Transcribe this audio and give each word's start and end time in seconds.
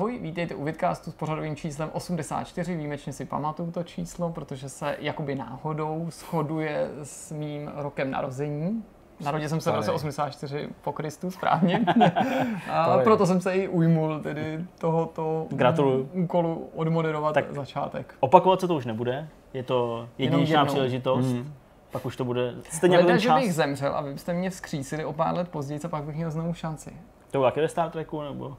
Ahoj, 0.00 0.18
vítejte 0.18 0.54
u 0.54 0.64
Vidcastu 0.64 1.10
s 1.10 1.14
pořadovým 1.14 1.56
číslem 1.56 1.90
84, 1.92 2.76
výjimečně 2.76 3.12
si 3.12 3.24
pamatuju 3.24 3.70
to 3.70 3.82
číslo, 3.82 4.30
protože 4.30 4.68
se 4.68 4.96
jakoby 4.98 5.34
náhodou 5.34 6.06
shoduje 6.10 6.90
s 7.02 7.32
mým 7.32 7.70
rokem 7.74 8.10
narození. 8.10 8.84
Narodil 9.24 9.48
jsem 9.48 9.60
se 9.60 9.70
v 9.70 9.74
roce 9.74 9.92
84 9.92 10.68
po 10.82 10.92
Kristu, 10.92 11.30
správně. 11.30 11.84
A 12.70 12.98
proto 12.98 13.26
jsem 13.26 13.40
se 13.40 13.54
i 13.54 13.68
ujmul 13.68 14.20
tedy 14.20 14.64
tohoto 14.78 15.46
Gratuluju. 15.50 16.08
úkolu 16.12 16.68
odmoderovat 16.74 17.34
tak 17.34 17.52
začátek. 17.52 18.14
Opakovat 18.20 18.60
se 18.60 18.68
to 18.68 18.74
už 18.74 18.86
nebude, 18.86 19.28
je 19.54 19.62
to 19.62 20.08
jedinečná 20.18 20.64
příležitost. 20.64 21.26
Mm. 21.26 21.54
Pak 21.90 22.06
už 22.06 22.16
to 22.16 22.24
bude 22.24 22.54
stejně 22.70 22.96
jako 22.96 23.08
ten 23.08 23.20
čas. 23.20 23.38
že 23.38 23.46
bych 23.46 23.54
zemřel 23.54 23.96
a 23.96 24.00
vy 24.00 24.12
byste 24.12 24.32
mě 24.32 24.50
vzkřísili 24.50 25.04
o 25.04 25.12
pár 25.12 25.34
let 25.34 25.48
později, 25.48 25.80
co 25.80 25.88
pak 25.88 26.04
bych 26.04 26.16
měl 26.16 26.30
znovu 26.30 26.54
šanci. 26.54 26.90
To 27.30 27.38
bylo 27.38 27.44
taky 27.44 27.60
ve 27.60 27.68
Star 27.68 27.90
Treku, 27.90 28.22
nebo? 28.22 28.56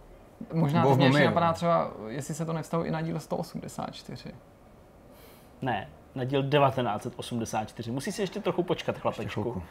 Možná 0.54 0.84
to 0.84 0.96
mě 0.96 1.06
ještě 1.06 1.26
napadá 1.26 1.54
třeba, 1.54 1.92
jestli 2.08 2.34
se 2.34 2.46
to 2.46 2.54
nevztahuje 2.54 2.90
i 2.90 2.92
na 2.92 3.02
díl 3.02 3.20
184. 3.20 4.32
Ne, 5.62 5.90
na 6.16 6.24
díl 6.24 6.44
1984. 6.44 7.92
Musí 7.92 8.12
si 8.12 8.22
ještě 8.22 8.40
trochu 8.40 8.64
počkat, 8.64 8.98
chlapečku. 8.98 9.62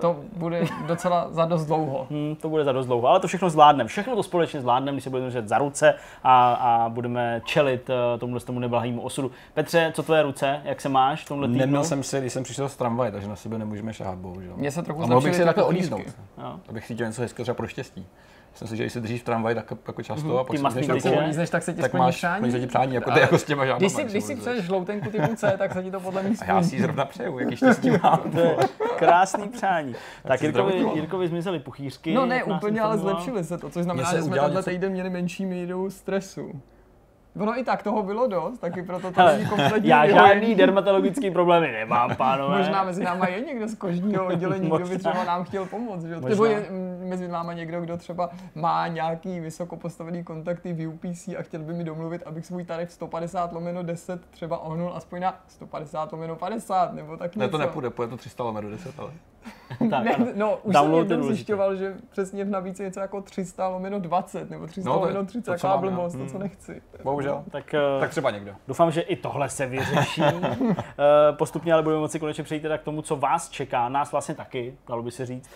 To 0.00 0.16
bude 0.36 0.64
docela 0.86 1.28
za 1.30 1.44
dost 1.44 1.66
dlouho. 1.66 2.06
Hmm, 2.10 2.36
to 2.36 2.48
bude 2.48 2.64
za 2.64 2.72
dost 2.72 2.86
dlouho, 2.86 3.08
ale 3.08 3.20
to 3.20 3.28
všechno 3.28 3.50
zvládneme. 3.50 3.88
Všechno 3.88 4.16
to 4.16 4.22
společně 4.22 4.60
zvládneme, 4.60 4.96
když 4.96 5.04
se 5.04 5.10
budeme 5.10 5.26
držet 5.26 5.48
za 5.48 5.58
ruce 5.58 5.94
a, 6.22 6.52
a 6.52 6.88
budeme 6.88 7.42
čelit 7.44 7.90
uh, 7.90 8.20
tomuhle 8.20 8.40
tomu 8.40 8.58
neblahému 8.58 9.02
osudu. 9.02 9.30
Petře, 9.54 9.92
co 9.94 10.02
tvoje 10.02 10.22
ruce? 10.22 10.60
Jak 10.64 10.80
se 10.80 10.88
máš 10.88 11.24
v 11.24 11.28
tomhle 11.28 11.48
týdnu? 11.48 11.60
Neměl 11.60 11.84
jsem 11.84 12.02
si, 12.02 12.20
když 12.20 12.32
jsem 12.32 12.42
přišel 12.42 12.68
z 12.68 12.76
tramvaje, 12.76 13.12
takže 13.12 13.28
na 13.28 13.36
sebe 13.36 13.58
nemůžeme 13.58 13.92
šáhat, 13.92 14.18
bohužel. 14.18 14.52
Mně 14.56 14.70
se 14.70 14.82
trochu 14.82 15.02
a 15.02 15.06
mohl 15.06 15.20
bych 15.20 15.34
si 15.34 15.44
takhle 15.44 15.64
odjízdnout, 15.64 16.02
abych 16.68 16.86
cítil 16.86 17.06
něco 17.06 17.22
hezkého 17.22 17.44
třeba 17.44 17.54
pro 17.54 17.66
štěstí. 17.66 18.06
Myslím 18.52 18.68
si, 18.68 18.76
že 18.76 18.82
když 18.82 18.92
se 18.92 19.00
držíš 19.00 19.20
v 19.20 19.24
tramvaji 19.24 19.56
tak 19.56 19.72
jako 19.86 20.02
často 20.02 20.28
mm-hmm. 20.28 20.38
a 20.38 20.44
pak 20.44 20.72
si 20.72 20.78
jdeš 20.78 21.04
jako 21.04 21.20
lízneš, 21.26 21.50
tak 21.50 21.62
se 21.62 21.74
ti 21.74 21.80
tak 21.80 21.94
máš, 21.94 22.16
přání. 22.16 22.52
ti 22.52 22.66
přání, 22.66 22.94
jako, 22.94 23.10
ty, 23.10 23.20
jako 23.20 23.38
s 23.38 23.44
těma 23.44 23.66
žádnama. 23.66 23.78
Když 23.78 23.92
si, 23.92 24.04
když 24.04 24.24
si 24.24 24.36
přeješ 24.36 24.64
žloutenku 24.64 25.10
typu 25.10 25.36
C, 25.36 25.54
tak 25.58 25.72
se 25.72 25.82
ti 25.82 25.90
to 25.90 26.00
podle 26.00 26.22
mě 26.22 26.36
A 26.40 26.44
já 26.44 26.62
si 26.62 26.76
ji 26.76 26.82
zrovna 26.82 27.04
přeju, 27.04 27.38
jaký 27.38 27.56
štěstí 27.56 27.90
mám. 28.02 28.32
Krásný 28.96 29.48
přání. 29.48 29.94
tak 30.22 30.42
Jirkovi, 30.42 30.86
Jirkovi 30.94 31.28
zmizely 31.28 31.58
puchýřky. 31.58 32.14
No 32.14 32.26
ne, 32.26 32.44
úplně, 32.44 32.80
ale 32.80 32.98
zlepšili 32.98 33.44
se 33.44 33.58
to, 33.58 33.70
což 33.70 33.82
znamená, 33.82 34.14
že 34.14 34.22
jsme 34.22 34.38
tenhle 34.38 34.62
týden 34.62 34.92
měli 34.92 35.10
menší 35.10 35.46
míru 35.46 35.90
stresu. 35.90 36.62
Ono 37.40 37.58
i 37.58 37.64
tak 37.64 37.82
toho 37.82 38.02
bylo 38.02 38.26
dost, 38.26 38.58
taky 38.58 38.82
proto 38.82 39.12
to 39.12 39.26
není 39.26 39.46
kompletní 39.46 39.88
Já 39.88 40.08
žádný 40.08 40.54
dermatologický 40.54 41.30
problémy 41.30 41.72
nemám, 41.72 42.16
pánové. 42.16 42.58
Možná 42.58 42.84
mezi 42.84 43.04
náma 43.04 43.28
je 43.28 43.40
někdo 43.40 43.68
z 43.68 43.74
kožního 43.74 44.26
oddělení, 44.26 44.66
kdo 44.66 44.86
by 44.86 44.98
třeba 44.98 45.24
nám 45.24 45.44
chtěl 45.44 45.66
pomoct. 45.66 46.04
Že? 46.04 46.20
Nebo 46.20 46.44
je 46.44 46.66
mezi 47.04 47.28
náma 47.28 47.52
někdo, 47.52 47.80
kdo 47.80 47.96
třeba 47.96 48.30
má 48.54 48.88
nějaký 48.88 49.40
vysoko 49.40 49.76
postavený 49.76 50.24
kontakty 50.24 50.72
v 50.72 50.86
UPC 50.88 51.28
a 51.28 51.42
chtěl 51.42 51.60
by 51.60 51.72
mi 51.72 51.84
domluvit, 51.84 52.22
abych 52.26 52.46
svůj 52.46 52.64
tarif 52.64 52.92
150 52.92 53.52
lomeno 53.52 53.82
10 53.82 54.26
třeba 54.30 54.58
ohnul 54.58 54.92
aspoň 54.94 55.20
na 55.20 55.40
150 55.48 56.12
lomeno 56.12 56.36
50, 56.36 56.92
nebo 56.92 57.16
tak 57.16 57.36
něco. 57.36 57.40
Ne, 57.40 57.48
to 57.48 57.58
nepůjde, 57.58 57.90
půjde 57.90 58.10
to 58.10 58.16
300 58.16 58.44
lomeno 58.44 58.70
10, 58.70 59.00
ale. 59.00 59.10
tak, 59.90 60.04
ne, 60.04 60.32
no, 60.34 60.58
už 60.62 60.74
jsem 60.74 60.94
jednou 60.94 61.22
zjišťoval, 61.22 61.76
že 61.76 61.96
přesně 62.10 62.44
v 62.44 62.50
nabídce 62.50 62.82
něco 62.82 63.00
jako 63.00 63.22
300 63.22 63.68
lomeno 63.68 64.00
20 64.00 64.50
nebo 64.50 64.66
300 64.66 64.90
no, 64.90 65.00
lomeno 65.00 65.26
30, 65.26 65.50
taková 65.50 65.76
blbost, 65.76 66.12
to, 66.12 66.26
co 66.26 66.32
hmm. 66.32 66.42
nechci. 66.42 66.82
Bohužel. 67.04 67.27
Tak, 67.50 67.74
uh, 67.94 68.00
tak 68.00 68.10
třeba 68.10 68.30
někdo. 68.30 68.52
Doufám, 68.68 68.90
že 68.90 69.00
i 69.00 69.16
tohle 69.16 69.48
se 69.48 69.66
vyřeší. 69.66 70.22
uh, 70.60 70.72
postupně 71.38 71.72
ale 71.72 71.82
budeme 71.82 72.00
moci 72.00 72.18
konečně 72.18 72.44
přejít 72.44 72.60
teda 72.60 72.78
k 72.78 72.82
tomu, 72.82 73.02
co 73.02 73.16
vás 73.16 73.48
čeká, 73.48 73.88
nás 73.88 74.12
vlastně 74.12 74.34
taky, 74.34 74.74
dalo 74.88 75.02
by 75.02 75.10
se 75.10 75.26
říct, 75.26 75.50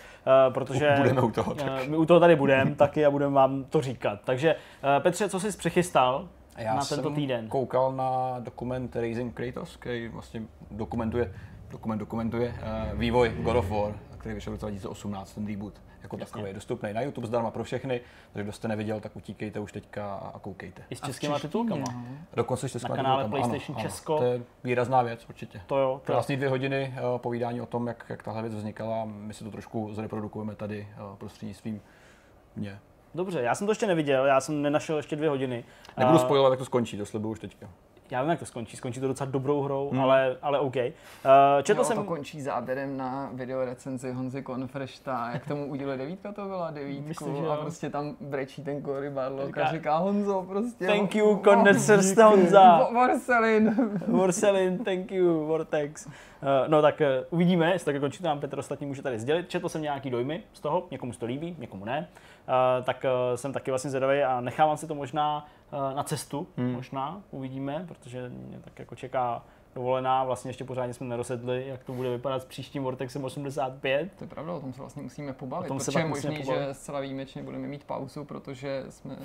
uh, 0.47 0.53
protože 0.53 0.93
budeme 0.97 1.21
u 1.21 1.31
toho, 1.31 1.53
uh, 1.53 1.59
my 1.87 1.97
u 1.97 2.05
toho 2.05 2.19
tady 2.19 2.35
budeme 2.35 2.75
taky 2.75 3.05
a 3.05 3.11
budeme 3.11 3.33
vám 3.33 3.63
to 3.63 3.81
říkat. 3.81 4.19
Takže 4.23 4.55
Petře, 4.99 5.29
co 5.29 5.39
jsi 5.39 5.57
přechystal 5.57 6.27
já 6.57 6.75
na 6.75 6.85
tento 6.85 7.09
týden? 7.09 7.47
koukal 7.47 7.91
na 7.91 8.35
dokument 8.39 8.95
Raising 8.95 9.33
Kratos, 9.33 9.75
který 9.75 10.07
vlastně 10.07 10.41
dokumentuje 10.71 11.31
dokument 11.73 11.97
dokumentuje 11.97 12.55
uh, 12.93 12.99
vývoj 12.99 13.29
God 13.29 13.55
of 13.55 13.69
War, 13.69 13.93
který 14.17 14.35
vyšel 14.35 14.53
v 14.53 14.57
2018, 14.59 15.33
ten 15.33 15.47
reboot 15.47 15.73
jako 16.13 16.21
Jasně. 16.21 16.31
takový 16.31 16.49
je 16.49 16.53
dostupný 16.53 16.93
na 16.93 17.01
YouTube 17.01 17.27
zdarma 17.27 17.51
pro 17.51 17.63
všechny, 17.63 18.01
takže 18.33 18.43
kdo 18.43 18.51
jste 18.51 18.67
neviděl, 18.67 18.99
tak 18.99 19.15
utíkejte 19.15 19.59
už 19.59 19.71
teďka 19.71 20.15
a 20.15 20.39
koukejte. 20.39 20.83
I 20.89 20.95
s 20.95 21.01
českýma 21.01 21.39
titulkama. 21.39 21.85
Dokonce 22.33 22.69
s 22.69 22.71
českýma 22.71 22.95
Na 22.95 23.03
kanále 23.03 23.23
titulkama. 23.23 23.47
PlayStation 23.47 23.77
ano, 23.79 23.89
Česko. 23.89 24.17
Ano, 24.17 24.25
to 24.25 24.31
je 24.33 24.41
výrazná 24.63 25.01
věc 25.01 25.25
určitě. 25.29 25.61
To 25.67 25.77
jo. 25.77 26.01
To 26.05 26.11
Krásný 26.11 26.35
dvě 26.35 26.49
hodiny 26.49 26.93
uh, 27.13 27.17
povídání 27.17 27.61
o 27.61 27.65
tom, 27.65 27.87
jak, 27.87 28.05
jak 28.09 28.23
tahle 28.23 28.41
věc 28.41 28.55
vznikala. 28.55 29.05
My 29.05 29.33
si 29.33 29.43
to 29.43 29.51
trošku 29.51 29.93
zreprodukujeme 29.93 30.55
tady 30.55 30.87
uh, 31.11 31.17
prostřednictvím 31.17 31.81
mě. 32.55 32.79
Dobře, 33.15 33.41
já 33.41 33.55
jsem 33.55 33.67
to 33.67 33.71
ještě 33.71 33.87
neviděl, 33.87 34.25
já 34.25 34.41
jsem 34.41 34.61
nenašel 34.61 34.97
ještě 34.97 35.15
dvě 35.15 35.29
hodiny. 35.29 35.63
Nebudu 35.97 36.17
spojovat, 36.19 36.49
jak 36.49 36.59
to 36.59 36.65
skončí, 36.65 36.97
to 36.97 37.05
slibuju 37.05 37.31
už 37.31 37.39
teďka 37.39 37.69
já 38.13 38.21
vím, 38.21 38.29
jak 38.29 38.39
to 38.39 38.45
skončí. 38.45 38.77
Skončí 38.77 38.99
to 38.99 39.07
docela 39.07 39.31
dobrou 39.31 39.61
hrou, 39.61 39.89
hmm. 39.89 40.01
ale, 40.01 40.37
ale 40.41 40.59
OK. 40.59 40.75
Uh, 40.75 40.83
četl 41.63 41.79
jo, 41.79 41.83
jsem... 41.83 41.97
to 41.97 42.03
končí 42.03 42.41
záběrem 42.41 42.97
na 42.97 43.29
video 43.33 43.65
recenzi 43.65 44.11
Honzy 44.11 44.41
Konfrešta. 44.41 45.29
Jak 45.33 45.47
tomu 45.47 45.65
udělali 45.65 45.97
devítka, 45.97 46.31
to 46.31 46.45
byla 46.45 46.71
devítku. 46.71 47.07
Myslím, 47.07 47.35
že 47.35 47.49
a 47.49 47.55
prostě 47.55 47.89
tam 47.89 48.15
brečí 48.21 48.63
ten 48.63 48.83
Cory 48.83 49.09
Barlock 49.09 49.57
a 49.57 49.71
říká 49.71 49.97
Honzo 49.97 50.45
prostě. 50.47 50.87
Thank 50.87 51.15
you, 51.15 51.41
Condenser 51.43 52.23
Honza. 52.23 52.89
Vorselin. 52.93 53.91
Vorselin, 54.07 54.83
thank 54.83 55.11
you, 55.11 55.45
Vortex. 55.45 56.05
Uh, 56.05 56.11
no 56.67 56.81
tak 56.81 57.01
uh, 57.01 57.07
uvidíme, 57.29 57.71
jestli 57.71 57.93
tak 57.93 58.01
končí, 58.01 58.23
nám 58.23 58.39
Petr 58.39 58.59
ostatní 58.59 58.87
může 58.87 59.01
tady 59.01 59.19
sdělit. 59.19 59.49
Četl 59.49 59.69
jsem 59.69 59.81
nějaký 59.81 60.09
dojmy 60.09 60.43
z 60.53 60.59
toho, 60.59 60.87
někomu 60.91 61.13
se 61.13 61.19
to 61.19 61.25
líbí, 61.25 61.55
někomu 61.59 61.85
ne. 61.85 62.07
Uh, 62.47 62.85
tak 62.85 63.05
uh, 63.05 63.35
jsem 63.35 63.53
taky 63.53 63.71
vlastně 63.71 63.89
zvědavý 63.89 64.23
a 64.23 64.41
nechávám 64.41 64.77
si 64.77 64.87
to 64.87 64.95
možná 64.95 65.37
uh, 65.37 65.62
na 65.95 66.03
cestu, 66.03 66.47
hmm. 66.57 66.71
možná, 66.71 67.21
uvidíme, 67.31 67.85
protože 67.87 68.29
mě 68.29 68.59
tak 68.59 68.79
jako 68.79 68.95
čeká 68.95 69.43
dovolená, 69.75 70.23
vlastně 70.23 70.49
ještě 70.49 70.63
pořádně 70.63 70.93
jsme 70.93 71.07
nerosedli, 71.07 71.67
jak 71.67 71.83
to 71.83 71.93
bude 71.93 72.09
vypadat 72.09 72.41
s 72.41 72.45
příštím 72.45 72.83
Vortexem 72.83 73.23
85. 73.23 74.11
To 74.17 74.23
je 74.23 74.27
pravda, 74.27 74.53
o 74.53 74.59
tom 74.59 74.73
se 74.73 74.81
vlastně 74.81 75.03
musíme 75.03 75.33
pobavit, 75.33 75.65
o 75.65 75.67
tom 75.67 75.77
protože 75.77 75.99
je 75.99 76.05
možný, 76.05 76.43
že 76.43 76.67
zcela 76.71 76.99
výjimečně 76.99 77.43
budeme 77.43 77.67
mít 77.67 77.83
pauzu, 77.83 78.25
protože 78.25 78.85
jsme 78.89 79.17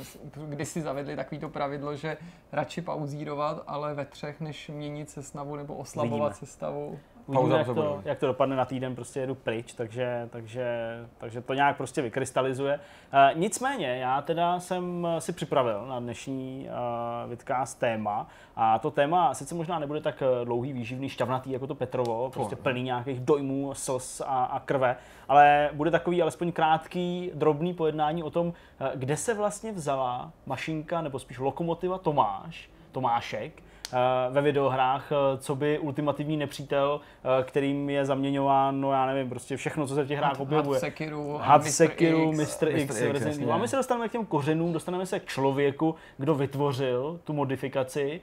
kdysi 0.49 0.81
zavedli 0.81 1.17
takovýto 1.17 1.49
pravidlo, 1.49 1.97
že 1.97 2.17
radši 2.53 2.83
pauzírovat, 2.83 3.63
ale 3.67 3.95
ve 3.95 4.05
třech, 4.05 4.41
než 4.41 4.69
měnit 4.69 5.11
sestavu 5.11 5.57
nebo 5.57 5.75
oslabovat 5.75 6.33
Vidíme. 6.33 6.47
sestavu. 6.47 6.99
Uvidíme, 7.29 7.59
jak 7.59 7.67
to, 7.67 8.03
jak 8.05 8.19
to 8.19 8.27
dopadne 8.27 8.57
na 8.57 8.65
týden, 8.65 8.95
prostě 8.95 9.21
jedu 9.21 9.35
pryč, 9.35 9.73
takže, 9.73 10.29
takže, 10.31 10.67
takže 11.19 11.41
to 11.41 11.55
nějak 11.55 11.77
prostě 11.77 12.03
vykrystalizuje. 12.03 12.81
Uh, 13.13 13.41
nicméně, 13.41 13.99
já 13.99 14.23
teda 14.23 14.61
jsem 14.61 15.07
si 15.19 15.33
připravil 15.33 15.87
na 15.87 16.01
dnešní 16.01 16.69
uh, 16.69 17.31
vidcast 17.31 17.79
téma 17.79 18.27
a 18.57 18.79
to 18.79 18.91
téma 18.91 19.35
sice 19.35 19.55
možná 19.55 19.79
nebude 19.79 20.01
tak 20.01 20.23
eh, 20.23 20.45
dlouhý, 20.45 20.73
výživný, 20.73 21.09
šťavnatý 21.09 21.51
jako 21.51 21.67
to 21.67 21.75
Petrovo, 21.75 22.31
prostě 22.31 22.57
plný 22.57 22.83
nějakých 22.83 23.21
dojmů, 23.21 23.75
slz 23.75 24.21
a, 24.21 24.45
a 24.45 24.61
krve, 24.61 24.97
ale 25.29 25.71
bude 25.73 25.91
takový 25.91 26.23
alespoň 26.23 26.53
krátký, 26.53 27.31
drobný 27.35 27.75
pojednání 27.75 28.23
o 28.23 28.31
tom, 28.31 28.53
kde 28.95 29.17
se 29.17 29.35
vlastně 29.35 29.73
vzala 29.73 30.33
mašinka, 30.47 31.01
nebo 31.01 31.19
spíš 31.19 31.39
lokomotiva 31.39 31.99
Tomáš, 31.99 32.71
Tomášek, 32.93 33.63
ve 34.31 34.41
videohrách, 34.41 35.13
eh, 35.13 35.39
co 35.39 35.57
by 35.57 35.79
ultimativní 35.79 36.37
nepřítel, 36.37 37.01
eh, 37.01 37.45
kterým 37.45 37.91
je 37.91 38.05
zaměňován, 38.05 38.81
no 38.81 38.93
já 38.93 39.07
nevím, 39.07 39.29
prostě 39.29 39.57
všechno, 39.57 39.87
co 39.87 39.95
se 39.95 40.05
v 40.05 40.09
těch 40.09 40.19
hrách 40.19 40.41
objevuje. 40.41 40.77
Had 40.77 40.81
Sekiru, 40.81 41.39
Had 41.43 41.65
Sekiru, 41.65 42.33
Mr. 42.33 42.43
X, 42.43 42.61
Mr. 42.61 42.69
X, 42.69 43.01
X 43.01 43.39
X 43.39 43.49
a 43.51 43.57
my 43.57 43.69
se 43.69 43.77
dostaneme 43.77 44.09
k 44.09 44.13
těm 44.13 44.27
kořenům, 44.27 44.73
dostaneme 44.73 45.07
se 45.07 45.21
k 45.21 45.27
člověku, 45.27 45.95
kdo 46.19 46.35
vytvořil 46.35 47.21
tu 47.25 47.33
modifikaci, 47.33 48.21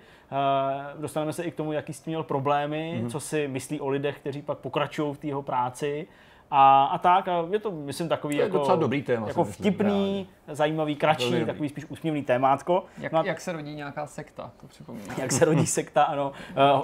dostaneme 1.00 1.34
se 1.34 1.44
i 1.44 1.52
k 1.52 1.56
tomu, 1.56 1.72
jaký 1.74 1.94
s 1.94 2.02
tím 2.02 2.12
měl 2.12 2.24
problémy, 2.24 3.02
mm-hmm. 3.02 3.10
co 3.10 3.20
si 3.20 3.48
myslí 3.48 3.80
o 3.80 3.90
lidech, 3.90 4.20
kteří 4.20 4.42
pak 4.42 4.58
pokračují 4.58 5.14
v 5.14 5.18
té 5.18 5.28
jeho 5.28 5.42
práci 5.42 6.08
a, 6.52 6.86
a 6.86 6.98
tak. 6.98 7.28
A 7.28 7.46
je 7.52 7.60
to, 7.60 7.72
myslím, 7.72 8.10
takový 8.10 8.36
to 8.36 8.42
jako, 8.42 8.58
docela 8.58 8.76
dobrý 8.76 9.02
téma, 9.02 9.28
jako 9.28 9.44
vtipný, 9.44 10.28
myslím, 10.38 10.56
zajímavý, 10.56 10.96
kratší, 10.96 11.46
takový 11.46 11.70
spíš 11.70 11.86
úsměvný 11.86 12.24
témátko. 12.24 12.84
Jak, 12.98 13.12
no, 13.12 13.24
jak 13.24 13.42
se 13.42 13.52
rodí 13.52 13.76
nějaká 13.76 14.08
sekta, 14.08 14.52
to 14.62 14.68
připomíná. 14.68 15.16
Jak 15.18 15.32
se 15.32 15.46
rodí 15.46 15.68
sekta, 15.68 16.04
ano. 16.04 16.32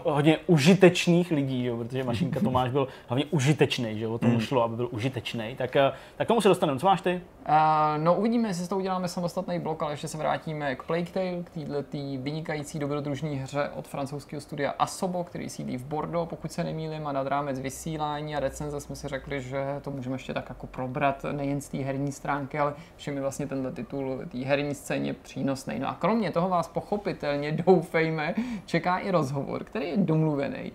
Uh, 0.03 0.13
hodně 0.13 0.37
užitečných 0.47 1.31
lidí, 1.31 1.65
jo, 1.65 1.77
protože 1.77 2.03
Mašinka 2.03 2.39
Tomáš 2.39 2.71
byl 2.71 2.87
hlavně 3.07 3.25
užitečný, 3.25 3.99
že 3.99 4.07
o 4.07 4.17
tom 4.17 4.29
mm. 4.29 4.39
šlo, 4.39 4.63
aby 4.63 4.75
byl 4.75 4.89
užitečný. 4.91 5.55
Tak, 5.55 5.75
uh, 5.75 5.97
tak 6.17 6.27
tomu 6.27 6.41
se 6.41 6.47
dostaneme. 6.47 6.79
Co 6.79 6.85
máš 6.85 7.01
ty? 7.01 7.21
Uh, 7.49 7.53
no 7.97 8.15
uvidíme, 8.15 8.47
jestli 8.49 8.65
s 8.65 8.67
toho 8.67 8.79
uděláme 8.79 9.07
samostatný 9.07 9.59
blok, 9.59 9.83
ale 9.83 9.93
ještě 9.93 10.07
se 10.07 10.17
vrátíme 10.17 10.75
k 10.75 10.83
Plague 10.83 11.11
Tale, 11.11 11.43
k 11.43 11.49
této 11.49 11.97
vynikající 12.17 12.79
dobrodružné 12.79 13.29
hře 13.29 13.69
od 13.75 13.87
francouzského 13.87 14.41
studia 14.41 14.73
Asobo, 14.79 15.23
který 15.23 15.49
sídlí 15.49 15.77
v 15.77 15.85
Bordeaux, 15.85 16.29
pokud 16.29 16.51
se 16.51 16.63
nemýlím, 16.63 17.07
a 17.07 17.11
nad 17.11 17.27
rámec 17.27 17.59
vysílání 17.59 18.35
a 18.35 18.39
recenze 18.39 18.81
jsme 18.81 18.95
si 18.95 19.07
řekli, 19.07 19.41
že 19.51 19.81
to 19.81 19.91
můžeme 19.91 20.15
ještě 20.15 20.33
tak 20.33 20.49
jako 20.49 20.67
probrat 20.67 21.25
nejen 21.31 21.61
z 21.61 21.69
té 21.69 21.77
herní 21.77 22.11
stránky, 22.11 22.59
ale 22.59 22.73
všemi 22.95 23.21
vlastně 23.21 23.47
tenhle 23.47 23.71
titul 23.71 24.21
té 24.31 24.37
herní 24.37 24.75
scéně 24.75 25.13
přínosný. 25.13 25.79
No 25.79 25.89
a 25.89 25.93
kromě 25.93 26.31
toho 26.31 26.49
vás 26.49 26.67
pochopitelně, 26.67 27.51
doufejme, 27.51 28.35
čeká 28.65 28.97
i 28.97 29.11
rozhovor, 29.11 29.63
který 29.63 29.87
je 29.87 29.97
domluvený 29.97 30.71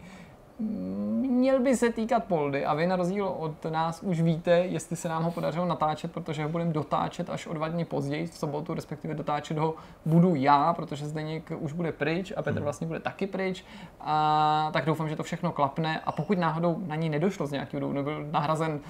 měl 0.59 1.63
by 1.63 1.77
se 1.77 1.93
týkat 1.93 2.25
Poldy 2.25 2.65
a 2.65 2.75
vy 2.75 2.87
na 2.87 2.97
rozdíl 2.97 3.27
od 3.27 3.65
nás 3.65 4.03
už 4.03 4.21
víte, 4.21 4.51
jestli 4.51 4.97
se 4.97 5.09
nám 5.09 5.23
ho 5.23 5.31
podařilo 5.31 5.67
natáčet, 5.67 6.13
protože 6.13 6.43
ho 6.43 6.49
budeme 6.49 6.73
dotáčet 6.73 7.31
až 7.31 7.47
o 7.47 7.55
dva 7.55 7.69
dny 7.69 7.85
později, 7.85 8.27
v 8.27 8.39
sobotu, 8.39 8.75
respektive 8.75 9.15
dotáčet 9.15 9.59
ho 9.59 9.75
budu 10.05 10.35
já, 10.35 10.73
protože 10.73 11.07
Zdeněk 11.07 11.53
už 11.59 11.73
bude 11.73 11.93
pryč 11.93 12.33
a 12.37 12.43
Petr 12.43 12.61
vlastně 12.61 12.87
bude 12.87 13.01
taky 13.01 13.27
pryč. 13.27 13.65
A 14.01 14.71
tak 14.73 14.85
doufám, 14.85 15.09
že 15.09 15.17
to 15.17 15.23
všechno 15.23 15.53
klapne 15.53 16.01
a 16.01 16.13
pokud 16.13 16.39
náhodou 16.39 16.83
na 16.87 16.97
ní 16.97 17.09
nedošlo 17.09 17.47
z 17.47 17.53
nějakého 17.53 17.81
důvodu, 17.81 17.97
nebyl 17.97 18.27
nahrazen 18.31 18.81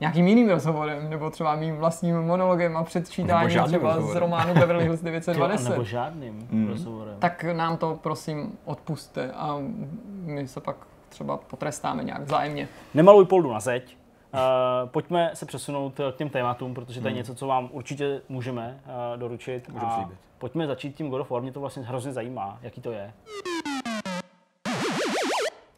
nějakým 0.00 0.28
jiným 0.28 0.48
rozhovorem, 0.48 1.10
nebo 1.10 1.30
třeba 1.30 1.56
mým 1.56 1.76
vlastním 1.76 2.22
monologem 2.22 2.76
a 2.76 2.84
předčítáním 2.84 3.48
třeba 3.48 3.94
rozhovorem. 3.94 4.12
z 4.12 4.16
románu 4.16 4.54
Beverly 4.54 4.84
Hills 4.84 5.00
920. 5.02 5.70
nebo 5.70 5.84
žádným 5.84 6.48
mm. 6.50 6.68
rozhovorem. 6.68 7.16
Tak 7.18 7.44
nám 7.52 7.76
to 7.76 7.98
prosím 8.02 8.58
odpuste 8.64 9.32
a 9.32 9.58
my 10.24 10.48
se 10.48 10.60
pak 10.60 10.76
třeba 11.12 11.36
potrestáme 11.36 12.04
nějak 12.04 12.22
vzájemně. 12.22 12.68
Nemaluj 12.94 13.24
poldu 13.24 13.52
na 13.52 13.60
zeď. 13.60 13.96
Uh, 14.34 14.90
pojďme 14.90 15.30
se 15.34 15.46
přesunout 15.46 16.00
k 16.12 16.16
těm 16.16 16.30
tématům, 16.30 16.74
protože 16.74 17.00
to 17.00 17.06
je 17.06 17.10
hmm. 17.10 17.16
něco, 17.16 17.34
co 17.34 17.46
vám 17.46 17.68
určitě 17.72 18.20
můžeme 18.28 18.80
uh, 18.86 19.20
doručit. 19.20 19.68
Můžeme 19.68 19.92
slíbit. 19.94 20.18
Pojďme 20.38 20.66
začít 20.66 20.96
tím 20.96 21.10
God 21.10 21.20
of 21.20 21.30
War, 21.30 21.42
mě 21.42 21.52
to 21.52 21.60
vlastně 21.60 21.82
hrozně 21.82 22.12
zajímá, 22.12 22.58
jaký 22.62 22.80
to 22.80 22.92
je. 22.92 23.12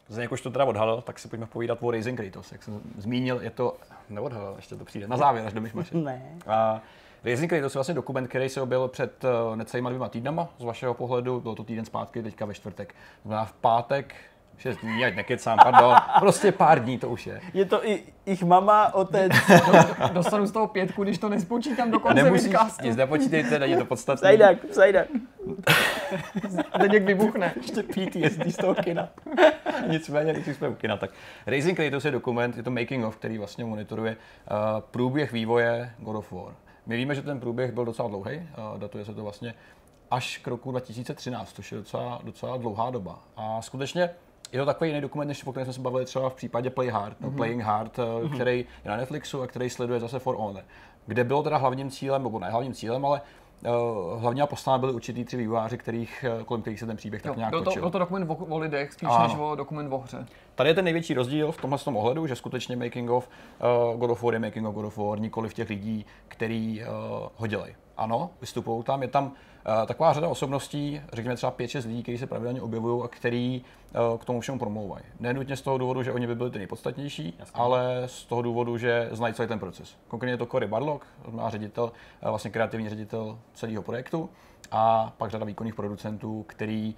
Za 0.07 0.21
jakož 0.21 0.41
to 0.41 0.51
teda 0.51 0.65
odhalil, 0.65 1.01
tak 1.01 1.19
si 1.19 1.27
pojďme 1.27 1.45
povídat 1.45 1.77
o 1.81 1.91
Raising 1.91 2.19
Kratos. 2.19 2.51
Jak 2.51 2.63
jsem 2.63 2.81
zmínil, 2.97 3.41
je 3.41 3.49
to... 3.49 3.77
Neodhalil, 4.09 4.53
ještě 4.55 4.75
to 4.75 4.85
přijde. 4.85 5.07
Na 5.07 5.17
závěr, 5.17 5.45
až 5.47 5.53
do 5.53 5.61
myšmaše. 5.61 5.97
ne. 5.97 6.21
Uh, 6.47 6.79
Raising 7.23 7.49
Kratos 7.49 7.75
je 7.75 7.77
vlastně 7.77 7.93
dokument, 7.93 8.27
který 8.27 8.49
se 8.49 8.61
objevil 8.61 8.87
před 8.87 9.23
uh, 9.23 9.55
necelýma 9.55 9.89
dvěma 9.89 10.09
týdnama. 10.09 10.47
Z 10.57 10.63
vašeho 10.63 10.93
pohledu 10.93 11.39
bylo 11.39 11.55
to 11.55 11.63
týden 11.63 11.85
zpátky, 11.85 12.23
teďka 12.23 12.45
ve 12.45 12.53
čtvrtek. 12.53 12.95
To 13.23 13.45
v 13.45 13.53
pátek 13.53 14.15
6 14.57 14.77
dní, 14.77 15.05
ať 15.05 15.15
nekecám, 15.15 15.57
pardon. 15.63 15.95
Prostě 16.19 16.51
pár 16.51 16.83
dní 16.83 16.97
to 16.97 17.09
už 17.09 17.27
je. 17.27 17.41
Je 17.53 17.65
to 17.65 17.87
i 17.87 18.03
ich 18.25 18.43
mama, 18.43 18.93
otec. 18.93 19.31
Dostanu 20.13 20.45
z 20.45 20.51
toho 20.51 20.67
pětku, 20.67 21.03
když 21.03 21.17
to 21.17 21.29
nespočítám 21.29 21.91
do 21.91 21.99
konce 21.99 22.23
Nemusíš, 22.23 22.53
nic 22.83 22.95
nepočítejte, 22.95 23.59
není 23.59 23.75
to 23.75 23.85
podstatné. 23.85 24.27
Zajdak, 24.27 24.57
zajdak. 24.71 25.07
Zdeněk 26.75 27.03
vybuchne. 27.05 27.53
Ještě 27.55 27.83
PTSD 27.83 28.45
z 28.47 28.57
toho 28.57 28.75
kina. 28.75 29.09
Nicméně, 29.87 30.33
když 30.33 30.55
jsme 30.55 30.69
u 30.69 30.75
kina, 30.75 30.97
tak 30.97 31.11
Raising 31.47 31.77
Kratos 31.77 32.05
je 32.05 32.11
dokument, 32.11 32.57
je 32.57 32.63
to 32.63 32.71
making 32.71 33.05
of, 33.05 33.17
který 33.17 33.37
vlastně 33.37 33.65
monitoruje 33.65 34.15
uh, 34.15 34.57
průběh 34.91 35.31
vývoje 35.31 35.93
God 35.99 36.15
of 36.15 36.31
War. 36.31 36.53
My 36.85 36.97
víme, 36.97 37.15
že 37.15 37.21
ten 37.21 37.39
průběh 37.39 37.71
byl 37.71 37.85
docela 37.85 38.07
dlouhý, 38.07 38.37
uh, 38.37 38.79
datuje 38.79 39.05
se 39.05 39.13
to 39.13 39.23
vlastně 39.23 39.53
až 40.11 40.37
k 40.37 40.47
roku 40.47 40.71
2013, 40.71 41.53
což 41.53 41.71
je 41.71 41.77
docela, 41.77 42.21
docela 42.23 42.57
dlouhá 42.57 42.89
doba. 42.89 43.19
A 43.37 43.61
skutečně 43.61 44.09
je 44.51 44.59
to 44.59 44.65
takový 44.65 44.89
jiný 44.89 45.01
dokument, 45.01 45.27
než 45.27 45.45
o 45.45 45.51
kterém 45.51 45.65
jsme 45.65 45.73
se 45.73 45.81
bavili 45.81 46.05
třeba 46.05 46.29
v 46.29 46.35
případě 46.35 46.69
Play 46.69 46.89
Hard, 46.89 47.21
no, 47.21 47.29
mm-hmm. 47.29 47.35
Playing 47.35 47.61
Hard, 47.61 47.97
mm-hmm. 47.97 48.33
který 48.33 48.57
je 48.57 48.91
na 48.91 48.97
Netflixu 48.97 49.41
a 49.41 49.47
který 49.47 49.69
sleduje 49.69 49.99
zase 49.99 50.19
For 50.19 50.35
Honor. 50.35 50.63
Kde 51.05 51.23
bylo 51.23 51.43
teda 51.43 51.57
hlavním 51.57 51.89
cílem, 51.89 52.23
nebo 52.23 52.39
ne 52.39 52.49
hlavním 52.49 52.73
cílem, 52.73 53.05
ale 53.05 53.21
Uh, 53.63 54.21
hlavní 54.21 54.41
postava 54.45 54.77
byli 54.77 54.93
určitý 54.93 55.25
tři 55.25 55.37
vývojáři, 55.37 55.77
kterých, 55.77 56.25
eh, 56.39 56.43
kolem 56.43 56.61
kterých 56.61 56.79
se 56.79 56.85
ten 56.85 56.97
příběh 56.97 57.25
jo, 57.25 57.31
tak 57.31 57.37
nějak 57.37 57.49
byl 57.49 57.59
to, 57.59 57.65
točil. 57.65 57.81
Byl 57.81 57.91
to 57.91 57.99
dokument 57.99 58.29
o, 58.29 58.35
o 58.35 58.57
lidech, 58.57 58.93
spíš 58.93 59.09
ano. 59.11 59.27
než 59.27 59.37
o 59.39 59.55
dokument 59.55 59.93
o 59.93 59.97
hře. 59.97 60.25
Tady 60.55 60.69
je 60.69 60.73
ten 60.73 60.85
největší 60.85 61.13
rozdíl 61.13 61.51
v 61.51 61.61
tomhle 61.61 61.79
tom 61.79 61.97
ohledu, 61.97 62.27
že 62.27 62.35
skutečně 62.35 62.75
Making 62.75 63.09
of 63.09 63.29
uh, 63.91 63.99
God 63.99 64.09
of 64.09 64.23
War 64.23 64.33
je 64.33 64.39
Making 64.39 64.67
of 64.67 64.75
God 64.75 64.85
of 64.85 64.97
War, 64.97 65.19
nikoli 65.19 65.49
v 65.49 65.53
těch 65.53 65.69
lidí, 65.69 66.05
který 66.27 66.81
uh, 66.81 67.29
ho 67.35 67.47
dělají. 67.47 67.75
Ano, 67.97 68.29
vystupují 68.41 68.83
tam, 68.83 69.01
je 69.01 69.07
tam 69.07 69.25
uh, 69.25 69.31
taková 69.85 70.13
řada 70.13 70.27
osobností, 70.27 71.01
řekněme 71.13 71.35
třeba 71.35 71.51
5-6 71.51 71.87
lidí, 71.87 72.03
kteří 72.03 72.17
se 72.17 72.27
pravidelně 72.27 72.61
objevují 72.61 73.03
a 73.03 73.07
který 73.07 73.63
uh, 74.11 74.17
k 74.17 74.25
tomu 74.25 74.39
všemu 74.39 74.59
promlouvají. 74.59 75.03
Nenutně 75.19 75.57
z 75.57 75.61
toho 75.61 75.77
důvodu, 75.77 76.03
že 76.03 76.11
oni 76.11 76.27
by 76.27 76.35
byli 76.35 76.51
ty 76.51 76.57
nejpodstatnější, 76.57 77.33
Jasně. 77.39 77.51
ale 77.53 78.03
z 78.05 78.25
toho 78.25 78.41
důvodu, 78.41 78.77
že 78.77 79.09
znají 79.11 79.33
celý 79.33 79.47
ten 79.47 79.59
proces. 79.59 79.97
Konkrétně 80.07 80.33
je 80.33 80.37
to 80.37 80.45
Cory 80.45 80.67
Barlock, 80.67 81.05
má 81.31 81.49
ředitel, 81.49 81.83
uh, 81.83 82.29
vlastně 82.29 82.51
kreativní 82.51 82.89
ředitel 82.89 83.39
celého 83.53 83.83
projektu 83.83 84.29
a 84.71 85.13
pak 85.17 85.31
řada 85.31 85.45
výkonných 85.45 85.75
producentů, 85.75 86.45
který, 86.47 86.95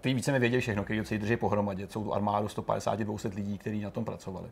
který 0.00 0.14
více 0.14 0.38
věděli 0.38 0.60
všechno, 0.60 0.84
který 0.84 1.04
si 1.04 1.18
drží 1.18 1.36
pohromadě. 1.36 1.88
Jsou 1.88 2.04
tu 2.04 2.14
armádu 2.14 2.46
150-200 2.46 3.34
lidí, 3.34 3.58
kteří 3.58 3.80
na 3.80 3.90
tom 3.90 4.04
pracovali. 4.04 4.50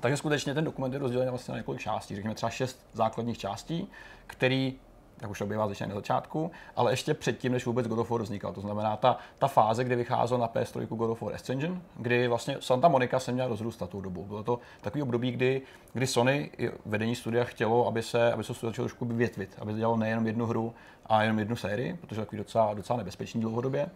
Takže 0.00 0.16
skutečně 0.16 0.54
ten 0.54 0.64
dokument 0.64 0.92
je 0.92 0.98
rozdělen 0.98 1.28
vlastně 1.30 1.52
na 1.52 1.58
několik 1.58 1.80
částí, 1.80 2.14
řekněme 2.14 2.34
třeba 2.34 2.50
šest 2.50 2.86
základních 2.92 3.38
částí, 3.38 3.88
který 4.26 4.74
jak 5.22 5.30
už 5.30 5.40
objevá 5.40 5.68
začíná 5.68 5.88
na 5.88 5.94
začátku, 5.94 6.50
ale 6.76 6.92
ještě 6.92 7.14
předtím, 7.14 7.52
než 7.52 7.66
vůbec 7.66 7.86
God 7.86 7.98
of 7.98 8.10
War 8.10 8.22
vznikal. 8.22 8.52
To 8.52 8.60
znamená 8.60 8.96
ta, 8.96 9.18
ta 9.38 9.48
fáze, 9.48 9.84
kdy 9.84 9.96
vycházel 9.96 10.38
na 10.38 10.48
PS3 10.48 10.86
God 10.86 11.10
of 11.10 11.22
War 11.22 11.34
Ascension, 11.34 11.82
kdy 11.96 12.28
vlastně 12.28 12.56
Santa 12.60 12.88
Monica 12.88 13.18
se 13.18 13.32
měla 13.32 13.48
rozrůstat 13.48 13.90
tou 13.90 14.00
dobu. 14.00 14.24
Bylo 14.24 14.42
to 14.42 14.58
takový 14.80 15.02
období, 15.02 15.30
kdy, 15.30 15.62
kdy 15.92 16.06
Sony, 16.06 16.50
vedení 16.86 17.16
studia 17.16 17.44
chtělo, 17.44 17.86
aby 17.86 18.02
se, 18.02 18.32
aby 18.32 18.44
se 18.44 18.54
studio 18.54 18.70
začalo 18.70 18.88
trošku 18.88 19.04
vyvětvit, 19.04 19.56
aby 19.58 19.72
dělalo 19.72 19.96
nejenom 19.96 20.26
jednu 20.26 20.46
hru 20.46 20.74
a 21.06 21.22
jenom 21.22 21.38
jednu 21.38 21.56
sérii, 21.56 21.94
protože 22.00 22.20
je 22.20 22.24
takový 22.24 22.38
docela, 22.38 22.74
docela 22.74 22.96
nebezpečný 22.96 23.40
dlouhodobě 23.40 23.90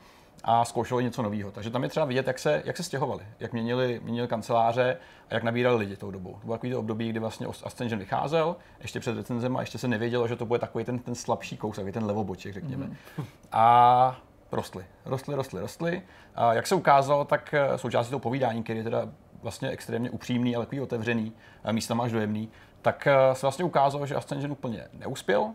a 0.44 0.64
zkoušeli 0.64 1.05
něco 1.05 1.23
nového. 1.23 1.50
Takže 1.50 1.70
tam 1.70 1.82
je 1.82 1.88
třeba 1.88 2.06
vidět, 2.06 2.26
jak 2.26 2.38
se, 2.38 2.62
jak 2.64 2.76
se 2.76 2.82
stěhovali, 2.82 3.25
jak 3.40 3.52
měnili, 3.52 4.00
měnili 4.05 4.29
kanceláře 4.29 4.96
a 5.31 5.35
jak 5.35 5.43
nabírali 5.43 5.76
lidi 5.76 5.96
tou 5.96 6.11
dobou. 6.11 6.32
To 6.32 6.46
bylo 6.46 6.56
takový 6.56 6.73
to 6.73 6.79
období, 6.79 7.08
kdy 7.08 7.20
vlastně 7.20 7.46
Ascension 7.46 7.99
vycházel, 7.99 8.56
ještě 8.81 9.00
před 9.00 9.17
recenzem 9.17 9.56
a 9.56 9.61
ještě 9.61 9.79
se 9.79 9.88
nevědělo, 9.88 10.29
že 10.29 10.37
to 10.37 10.46
bude 10.46 10.58
takový 10.61 10.85
ten, 10.85 10.99
ten 10.99 11.14
slabší 11.14 11.56
kousek, 11.56 11.94
ten 11.94 12.05
levoboček, 12.05 12.55
řekněme. 12.55 12.87
Mm-hmm. 12.87 13.25
A 13.52 14.20
rostly, 14.52 14.85
rostly, 15.05 15.35
rostly, 15.35 15.61
rostly. 15.61 16.02
A 16.35 16.55
jak 16.55 16.67
se 16.67 16.75
ukázalo, 16.75 17.25
tak 17.25 17.55
eh, 17.55 17.79
součástí 17.79 18.11
toho 18.11 18.20
povídání, 18.20 18.62
který 18.62 18.79
je 18.79 18.85
teda 18.85 19.08
vlastně 19.43 19.69
extrémně 19.69 20.11
upřímný, 20.11 20.56
ale 20.56 20.64
takový 20.64 20.81
otevřený, 20.81 21.32
místa 21.73 21.96
až 22.02 22.12
dojemný, 22.12 22.49
tak 22.82 23.06
eh, 23.06 23.35
se 23.35 23.46
vlastně 23.46 23.64
ukázalo, 23.64 24.06
že 24.06 24.14
Ascension 24.14 24.52
úplně 24.52 24.88
neuspěl, 24.93 25.50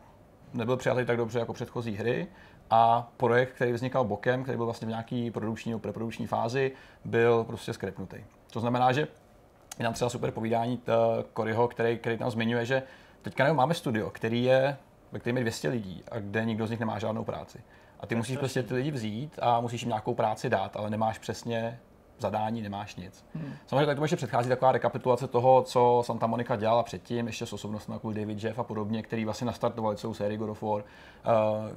nebyl 0.53 0.77
přijatý 0.77 1.05
tak 1.05 1.17
dobře 1.17 1.39
jako 1.39 1.53
předchozí 1.53 1.95
hry 1.95 2.27
a 2.75 3.07
projekt, 3.17 3.53
který 3.53 3.71
vznikal 3.71 4.03
bokem, 4.03 4.43
který 4.43 4.57
byl 4.57 4.65
vlastně 4.65 4.85
v 4.85 4.89
nějaký 4.89 5.31
produkční 5.31 5.71
nebo 5.71 5.79
preprodukční 5.79 6.27
fázi, 6.27 6.71
byl 7.05 7.43
prostě 7.43 7.73
skrepnutý. 7.73 8.17
To 8.51 8.59
znamená, 8.59 8.91
že 8.91 9.07
je 9.79 9.83
nám 9.83 9.93
třeba 9.93 10.09
super 10.09 10.31
povídání 10.31 10.81
Koryho, 11.33 11.67
který, 11.67 11.97
který 11.97 12.17
tam 12.17 12.31
zmiňuje, 12.31 12.65
že 12.65 12.83
teďka 13.21 13.53
máme 13.53 13.73
studio, 13.73 14.09
který 14.09 14.43
je, 14.43 14.77
ve 15.11 15.19
kterém 15.19 15.37
je 15.37 15.43
200 15.43 15.69
lidí 15.69 16.03
a 16.11 16.19
kde 16.19 16.45
nikdo 16.45 16.67
z 16.67 16.69
nich 16.69 16.79
nemá 16.79 16.99
žádnou 16.99 17.23
práci. 17.23 17.61
A 17.99 18.07
ty 18.07 18.15
musíš 18.15 18.37
prostě 18.37 18.63
ty 18.63 18.73
lidi 18.73 18.91
vzít 18.91 19.39
a 19.41 19.61
musíš 19.61 19.81
jim 19.81 19.89
nějakou 19.89 20.13
práci 20.13 20.49
dát, 20.49 20.75
ale 20.75 20.89
nemáš 20.89 21.17
přesně 21.19 21.79
zadání, 22.19 22.61
nemáš 22.61 22.95
nic. 22.95 23.25
Hmm. 23.35 23.53
Samozřejmě 23.67 23.85
tak 23.85 23.95
tomu 23.95 24.03
ještě 24.03 24.15
předchází 24.15 24.49
taková 24.49 24.71
rekapitulace 24.71 25.27
toho, 25.27 25.61
co 25.63 26.03
Santa 26.05 26.27
Monica 26.27 26.55
dělala 26.55 26.83
předtím, 26.83 27.27
ještě 27.27 27.45
s 27.45 27.53
osobnostmi 27.53 27.93
jako 27.93 28.11
David 28.11 28.43
Jeff 28.43 28.59
a 28.59 28.63
podobně, 28.63 29.03
který 29.03 29.25
vlastně 29.25 29.45
nastartovali 29.45 29.97
celou 29.97 30.13
sérii 30.13 30.37
God 30.37 30.49
of 30.49 30.61
War, 30.61 30.81
uh, 30.81 30.83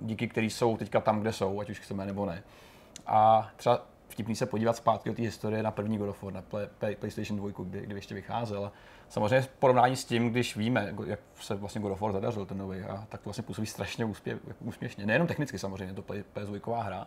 díky 0.00 0.28
který 0.28 0.50
jsou 0.50 0.76
teďka 0.76 1.00
tam, 1.00 1.20
kde 1.20 1.32
jsou, 1.32 1.60
ať 1.60 1.70
už 1.70 1.78
chceme 1.78 2.06
nebo 2.06 2.26
ne. 2.26 2.42
A 3.06 3.50
třeba 3.56 3.82
vtipný 4.08 4.37
se 4.37 4.46
podívat 4.46 4.76
zpátky 4.76 5.08
do 5.08 5.14
té 5.14 5.22
historie 5.22 5.62
na 5.62 5.70
první 5.70 5.99
God 5.99 6.08
of 6.08 6.22
War, 6.22 6.32
na 6.32 6.42
Play, 6.42 6.68
Play, 6.78 6.96
PlayStation 6.96 7.38
2, 7.38 7.50
kdy, 7.64 7.80
kdy 7.80 7.94
ještě 7.94 8.14
vycházel. 8.14 8.72
Samozřejmě 9.08 9.40
v 9.40 9.49
porovnání 9.49 9.96
s 9.96 10.04
tím, 10.04 10.30
když 10.30 10.56
víme, 10.56 10.94
jak 11.06 11.20
se 11.40 11.54
vlastně 11.54 11.80
God 11.80 11.92
of 11.92 12.00
War 12.00 12.12
zadařil 12.12 12.46
ten 12.46 12.58
nový, 12.58 12.80
a 12.80 13.06
tak 13.08 13.20
to 13.20 13.28
vlastně 13.28 13.42
působí 13.42 13.66
strašně 13.66 14.04
úspě, 14.04 14.38
úspěšně. 14.60 15.06
Nejenom 15.06 15.28
technicky 15.28 15.58
samozřejmě, 15.58 15.94
to 15.94 16.02
PS2 16.02 16.82
hra, 16.82 17.06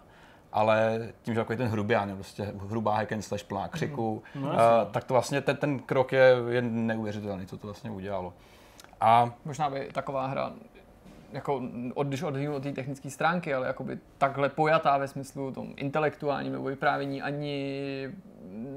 ale 0.51 1.09
tím, 1.21 1.33
že 1.33 1.39
takový 1.39 1.57
ten 1.57 1.67
hrubián, 1.67 2.15
prostě 2.15 2.53
hrubá 2.69 2.95
hack 2.95 3.11
and 3.11 3.21
slash 3.21 3.43
plná 3.43 3.67
křiku, 3.67 4.23
mm. 4.35 4.41
no, 4.41 4.49
uh, 4.49 4.55
tak 4.91 5.03
to 5.03 5.13
vlastně 5.13 5.41
ten, 5.41 5.57
ten 5.57 5.79
krok 5.79 6.11
je, 6.11 6.35
je 6.49 6.61
neuvěřitelný, 6.61 7.47
co 7.47 7.57
to 7.57 7.67
vlastně 7.67 7.91
udělalo. 7.91 8.33
A 9.01 9.33
možná 9.45 9.69
by 9.69 9.89
taková 9.93 10.27
hra 10.27 10.53
jako 11.31 11.61
od, 11.93 12.07
když 12.07 12.23
od 12.23 12.63
té 12.63 12.71
technické 12.71 13.09
stránky, 13.09 13.53
ale 13.53 13.67
jakoby 13.67 13.99
takhle 14.17 14.49
pojatá 14.49 14.97
ve 14.97 15.07
smyslu 15.07 15.51
tom 15.51 15.73
intelektuálním 15.75 16.53
nebo 16.53 16.63
vyprávění 16.63 17.21
ani 17.21 18.09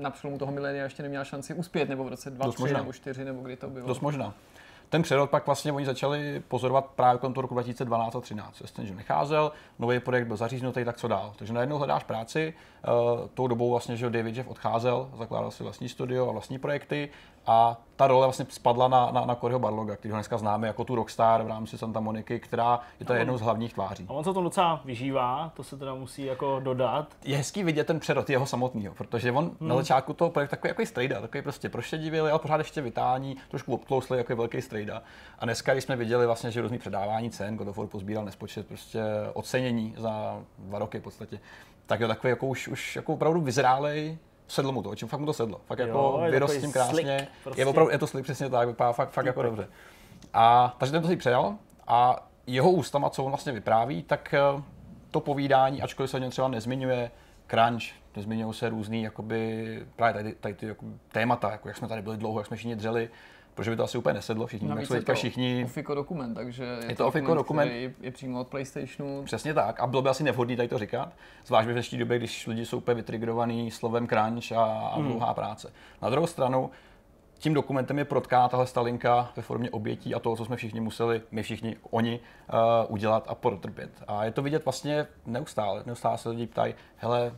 na 0.00 0.10
přelomu 0.10 0.38
toho 0.38 0.52
milénia 0.52 0.84
ještě 0.84 1.02
neměla 1.02 1.24
šanci 1.24 1.54
uspět, 1.54 1.88
nebo 1.88 2.04
v 2.04 2.08
roce 2.08 2.30
2, 2.30 2.52
3 2.52 2.74
nebo 2.74 2.92
4, 2.92 3.24
nebo 3.24 3.42
kdy 3.42 3.56
to 3.56 3.70
bylo. 3.70 3.86
Dost 3.86 4.00
možná. 4.00 4.34
Ten 4.92 5.02
přerod 5.02 5.30
pak 5.30 5.46
vlastně 5.46 5.72
oni 5.72 5.86
začali 5.86 6.42
pozorovat 6.48 6.86
právě 6.86 7.18
kolem 7.18 7.34
toho 7.34 7.42
roku 7.42 7.54
2012 7.54 8.06
a 8.06 8.18
2013. 8.18 8.72
Ten, 8.72 8.86
že 8.86 8.94
necházel, 8.94 9.52
nový 9.78 10.00
projekt 10.00 10.26
byl 10.26 10.36
zaříznutý, 10.36 10.84
tak 10.84 10.96
co 10.96 11.08
dál. 11.08 11.32
Takže 11.36 11.52
najednou 11.52 11.78
hledáš 11.78 12.04
práci, 12.04 12.54
uh, 12.88 13.28
tou 13.34 13.46
dobou 13.46 13.70
vlastně, 13.70 13.96
že 13.96 14.10
David 14.10 14.36
Jeff 14.36 14.48
odcházel, 14.48 15.10
zakládal 15.18 15.50
si 15.50 15.62
vlastní 15.62 15.88
studio 15.88 16.28
a 16.28 16.32
vlastní 16.32 16.58
projekty 16.58 17.08
a 17.46 17.80
ta 17.96 18.06
role 18.06 18.26
vlastně 18.26 18.46
spadla 18.48 18.88
na, 18.88 19.10
na, 19.10 19.24
na 19.24 19.34
Coryho 19.34 19.58
Barloga, 19.58 19.96
který 19.96 20.12
ho 20.12 20.16
dneska 20.16 20.38
známe 20.38 20.66
jako 20.66 20.84
tu 20.84 20.94
rockstar 20.94 21.42
v 21.42 21.46
rámci 21.46 21.78
Santa 21.78 22.00
Moniky, 22.00 22.40
která 22.40 22.80
je 23.00 23.06
to 23.06 23.14
jednou 23.14 23.38
z 23.38 23.40
hlavních 23.40 23.74
tváří. 23.74 24.06
A 24.08 24.12
on 24.12 24.24
se 24.24 24.32
to 24.32 24.42
docela 24.42 24.80
vyžívá, 24.84 25.52
to 25.54 25.64
se 25.64 25.76
teda 25.76 25.94
musí 25.94 26.24
jako 26.24 26.60
dodat. 26.60 27.06
Je 27.24 27.36
hezký 27.36 27.62
vidět 27.62 27.86
ten 27.86 28.00
přerod 28.00 28.30
jeho 28.30 28.46
samotného, 28.46 28.94
protože 28.94 29.32
on 29.32 29.44
hmm. 29.60 29.68
na 29.68 29.76
začátku 29.76 30.12
toho 30.12 30.30
projektu 30.30 30.56
takový 30.56 30.68
jako 30.68 30.86
strejda, 30.86 31.20
takový 31.20 31.42
prostě 31.42 31.68
prošedivý, 31.68 32.18
ale 32.18 32.38
pořád 32.38 32.58
ještě 32.58 32.80
vytání, 32.80 33.36
trošku 33.48 33.74
obtlouslý 33.74 34.18
jako 34.18 34.36
velký 34.36 34.62
strejda. 34.62 35.02
A 35.38 35.44
dneska, 35.44 35.72
když 35.72 35.84
jsme 35.84 35.96
viděli 35.96 36.26
vlastně, 36.26 36.50
že 36.50 36.62
různý 36.62 36.78
předávání 36.78 37.30
cen, 37.30 37.56
God 37.56 37.68
of 37.68 37.76
War 37.76 37.86
pozbíral 37.86 38.24
nespočet 38.24 38.66
prostě 38.66 39.02
ocenění 39.32 39.94
za 39.98 40.40
dva 40.58 40.78
roky 40.78 40.98
v 40.98 41.02
podstatě, 41.02 41.40
tak 41.86 42.00
je 42.00 42.08
takový 42.08 42.30
jako 42.30 42.46
už, 42.46 42.68
už 42.68 42.96
jako 42.96 43.12
opravdu 43.12 43.40
vyzrálej 43.40 44.18
sedlo 44.52 44.72
mu 44.72 44.82
to, 44.82 44.94
čím 44.94 45.08
fakt 45.08 45.20
mu 45.20 45.26
to 45.26 45.32
sedlo. 45.32 45.60
Fakt 45.66 45.78
Jo, 45.78 45.86
jako 45.86 46.22
vyrost 46.30 46.54
s 46.54 46.60
tím 46.60 46.72
krásně. 46.72 47.18
slick, 47.18 47.30
prostě. 47.42 47.60
Je 47.62 47.66
opravdu, 47.66 47.90
je 47.90 47.98
to 47.98 48.06
slick 48.06 48.24
přesně 48.24 48.48
tak, 48.50 48.68
vypadá 48.68 48.92
fakt, 48.92 49.10
fakt 49.10 49.26
jako 49.26 49.42
dobře. 49.42 49.68
A 50.34 50.74
takže 50.78 50.92
ten 50.92 51.02
to 51.02 51.08
si 51.08 51.16
přejal 51.16 51.54
a 51.86 52.28
jeho 52.46 52.70
ústama, 52.70 53.10
co 53.10 53.24
on 53.24 53.30
vlastně 53.30 53.52
vypráví, 53.52 54.02
tak 54.02 54.34
eh, 54.34 54.62
to 55.10 55.20
povídání, 55.20 55.82
ačkoliv 55.82 56.10
se 56.10 56.16
o 56.16 56.20
něm 56.20 56.30
třeba 56.30 56.48
nezmiňuje, 56.48 57.10
crunch, 57.46 57.82
nezmiňují 58.16 58.54
se 58.54 58.68
různý 58.68 59.02
jakoby, 59.02 59.86
právě 59.96 60.14
tady, 60.22 60.34
tady 60.34 60.54
ty 60.54 60.66
jako, 60.66 60.86
témata, 61.12 61.50
jako 61.50 61.68
jak 61.68 61.76
jsme 61.76 61.88
tady 61.88 62.02
byli 62.02 62.16
dlouho, 62.16 62.40
jak 62.40 62.46
jsme 62.46 62.56
všichni 62.56 62.76
dřeli, 62.76 63.10
protože 63.54 63.70
by 63.70 63.76
to 63.76 63.84
asi 63.84 63.98
úplně 63.98 64.14
nesedlo, 64.14 64.46
všichni, 64.46 64.68
jak 64.68 64.74
Navíc 64.74 64.88
jsou 64.88 64.94
je 64.94 65.00
teďka 65.00 65.12
to 65.12 65.16
všichni, 65.16 65.64
Ofiko 65.64 65.94
dokument, 65.94 66.34
takže 66.34 66.64
je, 66.64 66.86
Je 66.88 66.96
to 66.96 67.06
Ofiko 67.06 67.34
dokument. 67.34 67.68
který 67.68 67.94
je 68.00 68.10
přímo 68.10 68.40
od 68.40 68.48
PlayStationu. 68.48 69.22
Přesně 69.24 69.54
tak. 69.54 69.80
A 69.80 69.86
bylo 69.86 70.02
by 70.02 70.08
asi 70.08 70.24
nevhodné 70.24 70.56
tady 70.56 70.68
to 70.68 70.78
říkat, 70.78 71.12
zvlášť 71.46 71.68
v 71.68 71.72
dnešní 71.72 71.98
době, 71.98 72.18
když 72.18 72.46
lidi 72.46 72.66
jsou 72.66 72.76
úplně 72.76 72.94
vytrigrovaný 72.94 73.70
slovem 73.70 74.08
crunch 74.08 74.52
a, 74.52 74.64
a 74.64 75.00
dlouhá 75.00 75.34
práce. 75.34 75.72
Na 76.02 76.10
druhou 76.10 76.26
stranu, 76.26 76.70
tím 77.38 77.54
dokumentem 77.54 77.98
je 77.98 78.04
protká 78.04 78.48
tahle 78.48 78.66
stalinka 78.66 79.32
ve 79.36 79.42
formě 79.42 79.70
obětí 79.70 80.14
a 80.14 80.18
toho, 80.18 80.36
co 80.36 80.44
jsme 80.44 80.56
všichni 80.56 80.80
museli, 80.80 81.22
my 81.30 81.42
všichni, 81.42 81.76
oni, 81.90 82.20
uh, 82.52 82.58
udělat 82.92 83.24
a 83.28 83.34
protrpět. 83.34 83.90
A 84.08 84.24
je 84.24 84.30
to 84.30 84.42
vidět 84.42 84.64
vlastně 84.64 85.06
neustále. 85.26 85.82
Neustále 85.86 86.18
se 86.18 86.28
lidi 86.28 86.46
ptají, 86.46 86.74
hele, 86.96 87.32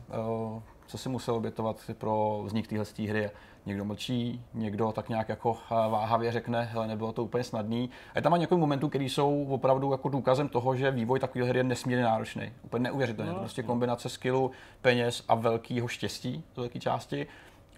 uh, 0.53 0.61
co 0.87 0.97
si 0.97 1.09
musel 1.09 1.35
obětovat 1.35 1.81
pro 1.97 2.41
vznik 2.45 2.67
téhle 2.67 2.85
hry. 3.09 3.29
Někdo 3.65 3.85
mlčí, 3.85 4.41
někdo 4.53 4.91
tak 4.91 5.09
nějak 5.09 5.29
jako 5.29 5.57
eh, 5.65 5.89
váhavě 5.89 6.31
řekne, 6.31 6.61
hele, 6.61 6.87
nebylo 6.87 7.11
to 7.11 7.23
úplně 7.23 7.43
snadný. 7.43 7.89
A 8.13 8.17
je 8.17 8.21
tam 8.21 8.39
několik 8.39 8.59
momentů, 8.59 8.89
které 8.89 9.03
jsou 9.03 9.45
opravdu 9.45 9.91
jako 9.91 10.09
důkazem 10.09 10.49
toho, 10.49 10.75
že 10.75 10.91
vývoj 10.91 11.19
takové 11.19 11.45
hry 11.45 11.59
je 11.59 11.63
nesmírně 11.63 12.03
náročný. 12.03 12.53
Úplně 12.63 12.83
neuvěřitelné. 12.83 13.33
No, 13.33 13.39
prostě 13.39 13.63
kombinace 13.63 14.09
skillu, 14.09 14.51
peněz 14.81 15.23
a 15.27 15.35
velkého 15.35 15.87
štěstí 15.87 16.43
z 16.53 16.57
velké 16.57 16.79
části. 16.79 17.27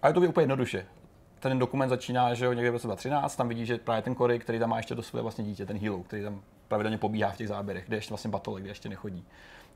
A 0.02 0.08
je 0.08 0.14
to 0.14 0.22
úplně 0.22 0.44
jednoduše. 0.44 0.86
Ten 1.40 1.60
dokument 1.60 1.90
začíná, 1.90 2.34
že 2.34 2.46
jo, 2.46 2.54
někde 2.54 2.70
v 2.70 2.74
roce 2.74 2.88
2013, 2.88 3.36
tam 3.36 3.48
vidí, 3.48 3.66
že 3.66 3.78
právě 3.78 4.02
ten 4.02 4.16
Kory, 4.16 4.40
který 4.40 4.60
tam 4.60 4.70
má 4.70 4.78
ještě 4.78 4.96
to 4.96 5.02
své 5.02 5.22
vlastně 5.22 5.44
dítě, 5.44 5.66
ten 5.66 5.78
Hilo, 5.78 6.04
který 6.04 6.24
tam 6.24 6.42
pravidelně 6.68 6.98
pobíhá 6.98 7.32
v 7.32 7.38
těch 7.38 7.48
záběrech, 7.48 7.86
kde 7.88 7.98
ještě 7.98 8.10
vlastně 8.10 8.30
batole, 8.30 8.62
kde 8.62 8.70
ještě 8.70 8.90
nechodí. 8.90 9.26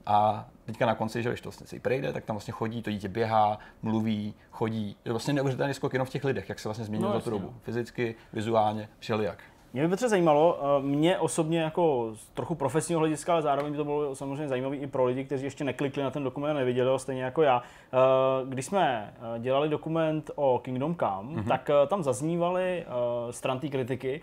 A 0.05 0.47
teďka 0.65 0.85
na 0.85 0.95
konci, 0.95 1.23
že 1.23 1.29
když 1.29 1.41
to 1.41 1.49
vlastně 1.49 1.67
si 1.67 1.79
projde, 1.79 2.13
tak 2.13 2.25
tam 2.25 2.35
vlastně 2.35 2.51
chodí, 2.51 2.81
to 2.81 2.91
dítě 2.91 3.09
běhá, 3.09 3.59
mluví, 3.81 4.33
chodí. 4.51 4.95
Je 5.05 5.11
vlastně 5.11 5.33
neuvěřitelný 5.33 5.73
skok 5.73 5.93
jenom 5.93 6.05
v 6.05 6.09
těch 6.09 6.23
lidech, 6.23 6.49
jak 6.49 6.59
se 6.59 6.67
vlastně 6.69 6.85
změnil 6.85 7.07
No, 7.07 7.13
za 7.13 7.19
tu 7.19 7.29
dobu. 7.29 7.53
Fyzicky, 7.61 8.15
vizuálně, 8.33 8.89
všelijak. 8.99 9.37
Mě 9.73 9.81
by 9.83 9.87
Petře 9.89 10.09
zajímalo, 10.09 10.59
eh, 10.61 10.81
mě 10.81 11.19
osobně 11.19 11.61
jako 11.61 12.09
z 12.13 12.29
trochu 12.29 12.55
profesního 12.55 12.99
hlediska, 12.99 13.33
ale 13.33 13.41
zároveň 13.41 13.71
by 13.71 13.77
to 13.77 13.83
bylo 13.83 14.15
samozřejmě 14.15 14.47
zajímavé 14.47 14.75
i 14.75 14.87
pro 14.87 15.05
lidi, 15.05 15.25
kteří 15.25 15.43
ještě 15.43 15.63
neklikli 15.63 16.03
na 16.03 16.11
ten 16.11 16.23
dokument 16.23 16.51
a 16.51 16.53
neviděli 16.53 16.89
ho, 16.89 16.99
stejně 16.99 17.23
jako 17.23 17.41
já. 17.41 17.61
Eh, 17.93 17.97
Když 18.45 18.65
jsme 18.65 19.13
eh, 19.35 19.39
dělali 19.39 19.69
dokument 19.69 20.31
o 20.35 20.59
Kingdom 20.63 20.95
Come, 20.95 21.41
mm-hmm. 21.41 21.47
tak 21.47 21.69
tam 21.87 22.03
zaznívaly 22.03 22.85
stran 23.31 23.59
té 23.59 23.67
kritiky, 23.67 24.21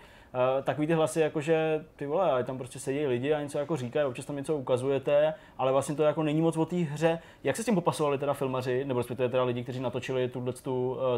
takový 0.63 0.87
ty 0.87 0.93
hlasy, 0.93 1.19
jako 1.19 1.41
že 1.41 1.85
ty 1.95 2.05
vole, 2.05 2.31
ale 2.31 2.43
tam 2.43 2.57
prostě 2.57 2.79
sedí 2.79 3.05
lidi 3.05 3.33
a 3.33 3.41
něco 3.41 3.57
jako 3.57 3.75
říkají, 3.75 4.05
občas 4.05 4.25
tam 4.25 4.35
něco 4.35 4.57
ukazujete, 4.57 5.33
ale 5.57 5.71
vlastně 5.71 5.95
to 5.95 6.03
jako 6.03 6.23
není 6.23 6.41
moc 6.41 6.57
o 6.57 6.65
té 6.65 6.75
hře. 6.75 7.19
Jak 7.43 7.55
se 7.55 7.63
s 7.63 7.65
tím 7.65 7.75
popasovali 7.75 8.17
teda 8.17 8.33
filmaři, 8.33 8.85
nebo 8.85 8.99
respektive 8.99 9.29
teda 9.29 9.43
lidi, 9.43 9.63
kteří 9.63 9.79
natočili 9.79 10.27
tuhle 10.27 10.53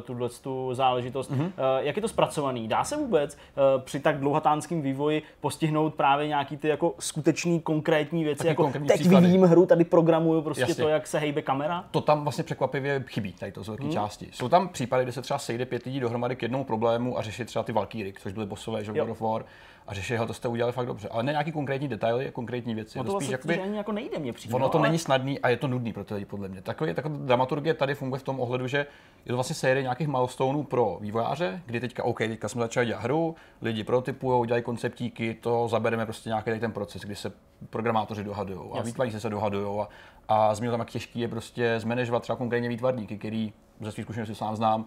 tuhle 0.01 0.29
tu 0.29 0.73
záležitost? 0.73 1.31
Mm-hmm. 1.31 1.51
Jak 1.79 1.95
je 1.95 2.01
to 2.01 2.07
zpracovaný? 2.07 2.67
Dá 2.67 2.83
se 2.83 2.97
vůbec 2.97 3.37
eh, 3.37 3.81
při 3.83 3.99
tak 3.99 4.19
dlouhatánském 4.19 4.81
vývoji 4.81 5.21
postihnout 5.41 5.95
právě 5.95 6.27
nějaký 6.27 6.57
ty 6.57 6.67
jako 6.67 6.95
skutečný 6.99 7.59
konkrétní 7.59 8.23
věci, 8.23 8.37
Taky 8.37 8.47
jako 8.47 8.63
konkrétní 8.63 8.87
teď 8.87 8.99
příklady. 8.99 9.27
hru, 9.27 9.65
tady 9.65 9.83
programuju 9.85 10.41
prostě 10.41 10.61
Jasně. 10.61 10.75
to, 10.75 10.89
jak 10.89 11.07
se 11.07 11.19
hejbe 11.19 11.41
kamera? 11.41 11.85
to 11.91 12.01
tam 12.01 12.23
vlastně 12.23 12.43
překvapivě 12.43 13.03
chybí, 13.07 13.33
tady 13.33 13.51
to 13.51 13.63
z 13.63 13.67
velké 13.67 13.83
hmm. 13.83 13.93
části. 13.93 14.29
Jsou 14.31 14.49
tam 14.49 14.69
případy, 14.69 15.03
kdy 15.03 15.11
se 15.11 15.21
třeba 15.21 15.37
sejde 15.37 15.65
pět 15.65 15.85
lidí 15.85 15.99
dohromady 15.99 16.35
k 16.35 16.41
jednomu 16.41 16.63
problému 16.63 17.17
a 17.19 17.21
řeší 17.21 17.45
třeba 17.45 17.63
ty 17.63 17.71
Valkyrie, 17.71 18.13
což 18.21 18.33
byly 18.33 18.45
bossové, 18.45 18.83
že 18.83 18.91
Jo. 19.01 19.05
God 19.05 19.11
of 19.11 19.21
War, 19.21 19.45
a 19.87 19.93
řeší 19.93 20.15
ho, 20.15 20.25
to 20.27 20.33
jste 20.33 20.47
udělali 20.47 20.73
fakt 20.73 20.85
dobře. 20.85 21.09
Ale 21.09 21.23
ne 21.23 21.31
nějaký 21.31 21.51
konkrétní 21.51 21.87
detaily, 21.87 22.31
konkrétní 22.31 22.75
věci. 22.75 22.97
No 22.97 23.03
to 23.03 23.11
to 23.11 23.19
spíš 23.19 23.29
vlastně 23.29 23.53
jakoby, 23.53 23.69
ani 23.69 23.77
jako 23.77 23.91
nejde 23.91 24.19
mě 24.19 24.33
přijde. 24.33 24.55
ono 24.55 24.65
no, 24.65 24.69
to 24.69 24.77
ale- 24.77 24.87
není 24.87 24.99
snadný 24.99 25.39
a 25.39 25.49
je 25.49 25.57
to 25.57 25.67
nudný 25.67 25.93
pro 25.93 26.03
ty 26.03 26.13
lidi, 26.13 26.25
podle 26.25 26.47
mě. 26.47 26.61
Takový, 26.61 26.93
taková 26.93 27.15
dramaturgie 27.17 27.73
tady 27.73 27.95
funguje 27.95 28.19
v 28.19 28.23
tom 28.23 28.39
ohledu, 28.39 28.67
že 28.67 28.77
je 29.25 29.29
to 29.29 29.33
vlastně 29.35 29.55
série 29.55 29.81
nějakých 29.81 30.07
milestoneů 30.07 30.63
pro 30.63 30.97
vývojáře, 31.01 31.61
kdy 31.65 31.79
teďka, 31.79 32.03
OK, 32.03 32.17
teďka 32.17 32.49
jsme 32.49 32.61
začali 32.61 32.85
dělat 32.85 33.03
hru, 33.03 33.35
lidi 33.61 33.83
protypují, 33.83 34.47
dělají 34.47 34.63
konceptíky, 34.63 35.33
to 35.41 35.67
zabereme 35.67 36.05
prostě 36.05 36.29
nějaký 36.29 36.59
ten 36.59 36.71
proces, 36.71 37.01
kdy 37.01 37.15
se 37.15 37.31
programátoři 37.69 38.23
dohadují 38.23 38.59
a 38.73 38.81
výtvarníci 38.81 39.19
se 39.19 39.29
dohadují 39.29 39.79
a, 39.79 39.87
a 40.27 40.55
zmínil 40.55 40.71
tam, 40.71 40.79
jak 40.79 40.89
těžký 40.89 41.19
je 41.19 41.27
prostě 41.27 41.79
zmanežovat 41.79 42.23
třeba 42.23 42.35
konkrétně 42.35 42.69
výtvarníky, 42.69 43.17
který 43.17 43.53
ze 43.81 43.91
svých 43.91 44.05
zkušeností 44.05 44.35
sám 44.35 44.55
znám, 44.55 44.85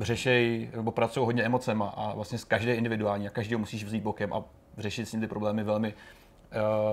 řešej 0.00 0.70
nebo 0.76 0.90
pracují 0.90 1.26
hodně 1.26 1.42
emocema 1.42 1.88
a 1.88 2.14
vlastně 2.14 2.38
z 2.38 2.44
každé 2.44 2.74
individuální 2.74 3.26
a 3.26 3.30
každého 3.30 3.58
musíš 3.58 3.84
vzít 3.84 4.02
bokem 4.02 4.32
a 4.32 4.44
řešit 4.78 5.06
s 5.06 5.12
ním 5.12 5.20
ty 5.20 5.26
problémy 5.26 5.64
velmi, 5.64 5.94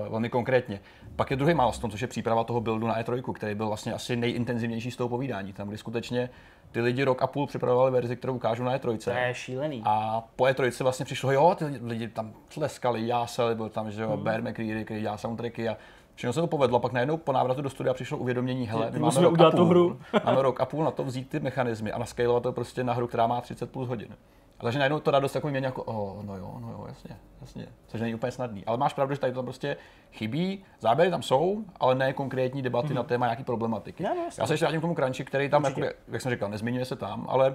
uh, 0.02 0.08
velmi 0.08 0.28
konkrétně. 0.28 0.80
Pak 1.16 1.30
je 1.30 1.36
druhý 1.36 1.54
milestone, 1.54 1.90
což 1.90 2.00
je 2.00 2.08
příprava 2.08 2.44
toho 2.44 2.60
buildu 2.60 2.86
na 2.86 3.02
E3, 3.02 3.32
který 3.32 3.54
byl 3.54 3.66
vlastně 3.66 3.92
asi 3.92 4.16
nejintenzivnější 4.16 4.90
z 4.90 4.96
toho 4.96 5.08
povídání, 5.08 5.52
tam 5.52 5.68
kdy 5.68 5.78
skutečně 5.78 6.30
ty 6.72 6.80
lidi 6.80 7.04
rok 7.04 7.22
a 7.22 7.26
půl 7.26 7.46
připravovali 7.46 7.90
verzi, 7.90 8.16
kterou 8.16 8.34
ukážu 8.34 8.64
na 8.64 8.78
E3. 8.78 9.04
To 9.04 9.10
je 9.10 9.34
šílený. 9.34 9.82
A 9.84 10.24
po 10.36 10.44
E3 10.44 10.82
vlastně 10.82 11.04
přišlo, 11.04 11.32
jo, 11.32 11.54
ty 11.58 11.64
lidi 11.64 12.08
tam 12.08 12.32
tleskali, 12.54 13.06
jásali, 13.06 13.54
byl 13.54 13.68
tam, 13.68 13.90
že 13.90 14.02
jo, 14.02 14.10
hmm. 14.10 14.24
Bear 14.24 14.42
McCreary, 14.42 14.84
který 14.84 15.00
dělal 15.00 15.18
soundtracky 15.18 15.68
a 15.68 15.76
všechno 16.14 16.32
se 16.32 16.40
to 16.40 16.46
povedlo. 16.46 16.80
Pak 16.80 16.92
najednou 16.92 17.16
po 17.16 17.32
návratu 17.32 17.62
do 17.62 17.70
studia 17.70 17.94
přišlo 17.94 18.18
uvědomění, 18.18 18.66
hele, 18.66 18.90
my 18.90 18.98
máme 18.98 19.04
musíme 19.04 19.24
rok, 19.24 19.30
a 19.30 19.32
udělat 19.32 19.50
tu 19.50 19.56
půl, 19.56 19.66
hru. 19.66 20.00
máme 20.24 20.42
rok 20.42 20.60
a 20.60 20.66
půl 20.66 20.84
na 20.84 20.90
to 20.90 21.04
vzít 21.04 21.28
ty 21.28 21.40
mechanismy 21.40 21.92
a 21.92 21.98
naskalovat 21.98 22.42
to 22.42 22.52
prostě 22.52 22.84
na 22.84 22.92
hru, 22.92 23.06
která 23.06 23.26
má 23.26 23.40
30 23.40 23.70
plus 23.70 23.88
hodin. 23.88 24.16
A 24.58 24.62
takže 24.62 24.78
najednou 24.78 25.00
to 25.00 25.10
radost 25.10 25.32
takový 25.32 25.50
mění 25.50 25.64
jako, 25.64 25.82
oh, 25.82 26.24
no 26.24 26.36
jo, 26.36 26.58
no 26.60 26.70
jo, 26.72 26.84
jasně, 26.88 27.16
jasně, 27.40 27.66
což 27.86 28.00
není 28.00 28.14
úplně 28.14 28.32
snadný. 28.32 28.64
Ale 28.64 28.78
máš 28.78 28.92
pravdu, 28.92 29.14
že 29.14 29.20
tady 29.20 29.32
to 29.32 29.38
tam 29.38 29.44
prostě 29.44 29.76
chybí, 30.12 30.64
záběry 30.80 31.10
tam 31.10 31.22
jsou, 31.22 31.64
ale 31.80 31.94
ne 31.94 32.12
konkrétní 32.12 32.62
debaty 32.62 32.88
mm. 32.88 32.94
na 32.94 33.02
téma 33.02 33.26
nějaký 33.26 33.44
problematiky. 33.44 34.02
Ne, 34.02 34.14
no, 34.14 34.24
jasně. 34.24 34.40
Já 34.40 34.46
se 34.46 34.52
ještě 34.52 34.64
vrátím 34.64 34.80
k 34.80 34.82
tomu 34.82 34.94
crunchi, 34.94 35.24
který 35.24 35.48
tam, 35.48 35.64
jako, 35.64 35.80
jak 36.08 36.22
jsem 36.22 36.32
říkal, 36.32 36.50
nezmiňuje 36.50 36.84
se 36.84 36.96
tam, 36.96 37.26
ale 37.28 37.54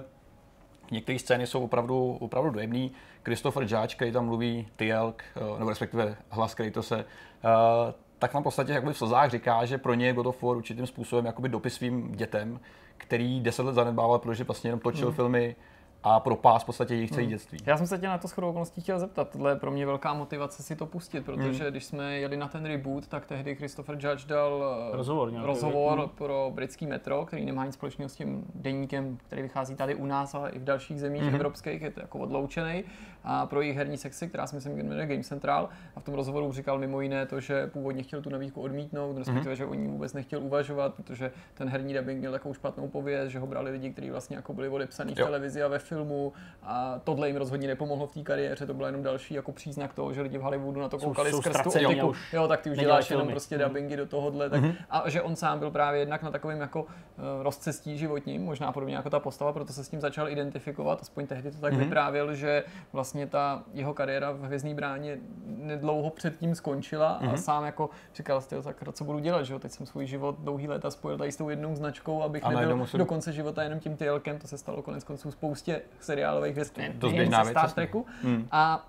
některé 0.90 1.18
scény 1.18 1.46
jsou 1.46 1.64
opravdu, 1.64 2.18
opravdu 2.20 2.50
dojemný. 2.50 2.92
Christopher 3.24 3.62
Judge, 3.62 3.94
který 3.94 4.12
tam 4.12 4.26
mluví 4.26 4.68
Tielk, 4.76 5.22
eh, 5.36 5.58
nebo 5.58 5.70
respektive 5.70 6.16
hlas, 6.30 6.54
který 6.54 6.70
to 6.70 6.82
se, 6.82 6.98
eh, 6.98 7.92
tak 8.20 8.32
tam 8.32 8.42
v 8.42 8.44
podstatě 8.44 8.72
jakoby 8.72 8.92
v 8.92 8.98
slzách 8.98 9.30
říká, 9.30 9.64
že 9.64 9.78
pro 9.78 9.94
ně 9.94 10.06
je 10.06 10.12
God 10.12 10.26
of 10.26 10.42
War 10.42 10.56
určitým 10.56 10.86
způsobem 10.86 11.26
jakoby 11.26 11.48
dopis 11.48 11.74
svým 11.74 12.12
dětem, 12.12 12.60
který 12.96 13.40
deset 13.40 13.62
let 13.62 13.72
zanedbával, 13.74 14.18
protože 14.18 14.44
vlastně 14.44 14.68
jenom 14.68 14.80
točil 14.80 15.06
Hmm. 15.06 15.14
filmy 15.16 15.56
a 16.02 16.20
propás 16.20 16.62
v 16.62 16.66
podstatě 16.66 16.94
jejich 16.94 17.10
celé 17.10 17.26
dětství. 17.26 17.58
Já 17.66 17.76
jsem 17.76 17.86
se 17.86 17.98
tě 17.98 18.06
na 18.06 18.18
to 18.18 18.28
shodou 18.28 18.48
okolností 18.48 18.80
chtěl 18.80 18.98
zeptat. 18.98 19.28
Tohle 19.30 19.52
je 19.52 19.56
pro 19.56 19.70
mě 19.70 19.86
velká 19.86 20.14
motivace 20.14 20.62
si 20.62 20.76
to 20.76 20.86
pustit, 20.86 21.24
protože 21.24 21.62
Hmm. 21.62 21.70
když 21.70 21.84
jsme 21.84 22.18
jeli 22.18 22.36
na 22.36 22.48
ten 22.48 22.64
reboot, 22.66 23.06
tak 23.08 23.26
tehdy 23.26 23.54
Christopher 23.54 23.94
Judge 23.94 24.26
dal 24.26 24.64
eh, 24.92 24.96
Rozhovor 24.96 25.30
nějaký, 25.30 25.46
rozhovor 25.46 25.98
hmm. 25.98 26.08
pro 26.08 26.50
britský 26.54 26.86
metro, 26.86 27.24
který 27.26 27.44
nemá 27.44 27.64
nic 27.66 27.74
společného 27.74 28.08
s 28.08 28.14
tím 28.14 28.44
deníkem, 28.54 29.18
který 29.26 29.42
vychází 29.42 29.74
tady 29.74 29.94
u 29.94 30.06
nás, 30.06 30.34
ale 30.34 30.50
i 30.50 30.58
v 30.58 30.64
dalších 30.64 31.00
zemích 31.00 31.22
Mhm. 31.22 31.34
evropských, 31.34 31.82
je 31.82 31.90
to 31.90 32.00
jako 32.00 32.18
odloučený. 32.18 32.84
A 33.24 33.46
pro 33.46 33.60
jejich 33.60 33.76
herní 33.76 33.96
sekci, 33.98 34.28
která 34.28 34.46
si 34.46 34.54
myslím, 34.54 34.76
že 34.76 34.82
jmenuje 34.82 35.06
Game 35.06 35.22
Central, 35.22 35.68
a 35.96 36.00
v 36.00 36.04
tom 36.04 36.14
rozhovoru 36.14 36.52
říkal 36.52 36.78
mimo 36.78 37.00
jiné 37.00 37.26
to, 37.26 37.40
že 37.40 37.66
původně 37.66 38.02
chtěl 38.02 38.22
tu 38.22 38.30
nabídku 38.30 38.60
odmítnout, 38.62 39.18
respektive, 39.18 39.56
že 39.56 39.66
o 39.66 39.74
ní 39.74 39.86
vůbec 39.88 40.12
nechtěl 40.12 40.42
uvažovat, 40.42 40.94
protože 40.94 41.30
ten 41.54 41.68
herní 41.68 41.94
dubbing 41.94 42.18
měl 42.18 42.32
takovou 42.32 42.54
špatnou 42.54 42.88
pověst, 42.88 43.30
že 43.30 43.38
ho 43.38 43.46
brali 43.46 43.70
lidi, 43.70 43.90
kteří 43.90 44.10
vlastně 44.10 44.36
jako 44.36 44.52
byli 44.52 44.68
odepsaní 44.68 45.14
v 45.14 45.16
televizi 45.26 45.62
a 45.62 45.68
ve 45.68 45.78
filmu 45.78 46.32
a 46.62 47.00
tohle 47.04 47.26
jim 47.28 47.36
rozhodně 47.36 47.68
nepomohlo 47.68 48.06
v 48.06 48.12
té 48.14 48.20
kariéře, 48.22 48.66
to 48.66 48.74
byl 48.74 48.86
jenom 48.86 49.02
další 49.02 49.34
jako 49.34 49.52
příznak 49.52 49.94
toho, 49.94 50.12
že 50.12 50.22
lidi 50.22 50.38
v 50.38 50.40
Hollywoodu 50.40 50.80
na 50.80 50.88
to 50.88 50.98
koukali 50.98 51.30
jsou 51.30 51.42
skrz 51.42 51.56
tu 51.62 51.70
optiku. 51.70 52.06
už 52.08 52.32
Jo, 52.32 52.48
tak 52.48 52.60
ty 52.60 52.70
už 52.70 52.78
děláš 52.78 53.10
jenom 53.10 53.22
filmy. 53.22 53.32
prostě 53.32 53.58
Mhm. 53.58 53.64
dubbingy 53.68 53.96
do 53.96 54.06
tohohle, 54.06 54.50
tak, 54.50 54.62
a 54.90 55.08
že 55.10 55.22
on 55.22 55.36
sám 55.36 55.58
byl 55.58 55.70
právě 55.70 56.00
jednak 56.00 56.22
na 56.22 56.30
takovém 56.30 56.60
jako 56.60 56.82
uh, 56.82 56.88
rozcestí 57.42 57.98
životním, 57.98 58.44
možná 58.44 58.72
podobně 58.72 58.94
jako 58.96 59.10
ta 59.10 59.20
postava, 59.20 59.52
proto 59.52 59.72
se 59.72 59.84
s 59.84 59.88
tím 59.88 60.00
začal 60.00 60.28
identifikovat, 60.28 60.98
aspoň 61.02 61.26
tehdy 61.26 61.50
to 61.50 61.58
tak 61.58 61.72
vyprávěl, 61.74 62.34
že 62.34 62.64
vlastně 62.92 63.09
ta 63.26 63.62
jeho 63.72 63.94
kariéra 63.94 64.30
v 64.30 64.40
Hvězdný 64.40 64.74
bráně 64.74 65.18
nedlouho 65.46 66.10
předtím 66.10 66.54
skončila 66.54 67.08
a 67.12 67.36
sám 67.36 67.64
jako 67.64 67.90
říkal 68.14 68.40
jste, 68.40 68.62
tak 68.62 68.76
co 68.92 69.04
budu 69.04 69.18
dělat, 69.18 69.42
že 69.42 69.52
jo, 69.52 69.58
teď 69.58 69.72
jsem 69.72 69.86
svůj 69.86 70.06
život 70.06 70.36
dlouhý 70.38 70.68
léta 70.68 70.90
spojil 70.90 71.18
tady 71.18 71.32
s 71.32 71.36
tou 71.36 71.48
jednou 71.48 71.74
značkou, 71.76 72.22
abych 72.22 72.44
A 72.44 72.50
nebyl 72.50 72.76
musím- 72.76 72.98
do 72.98 73.06
konce 73.06 73.32
života 73.32 73.62
jenom 73.62 73.80
tím 73.80 73.96
tylkem, 73.96 74.38
to 74.38 74.46
se 74.46 74.58
stalo 74.58 74.82
konec 74.82 75.04
konců 75.04 75.30
spoustě 75.30 75.82
seriálových 76.00 76.52
hvězd, 76.52 76.78
věc, 77.12 77.46
Star. 77.50 77.70
Treku. 77.70 78.06
Hmm. 78.22 78.48
A 78.52 78.88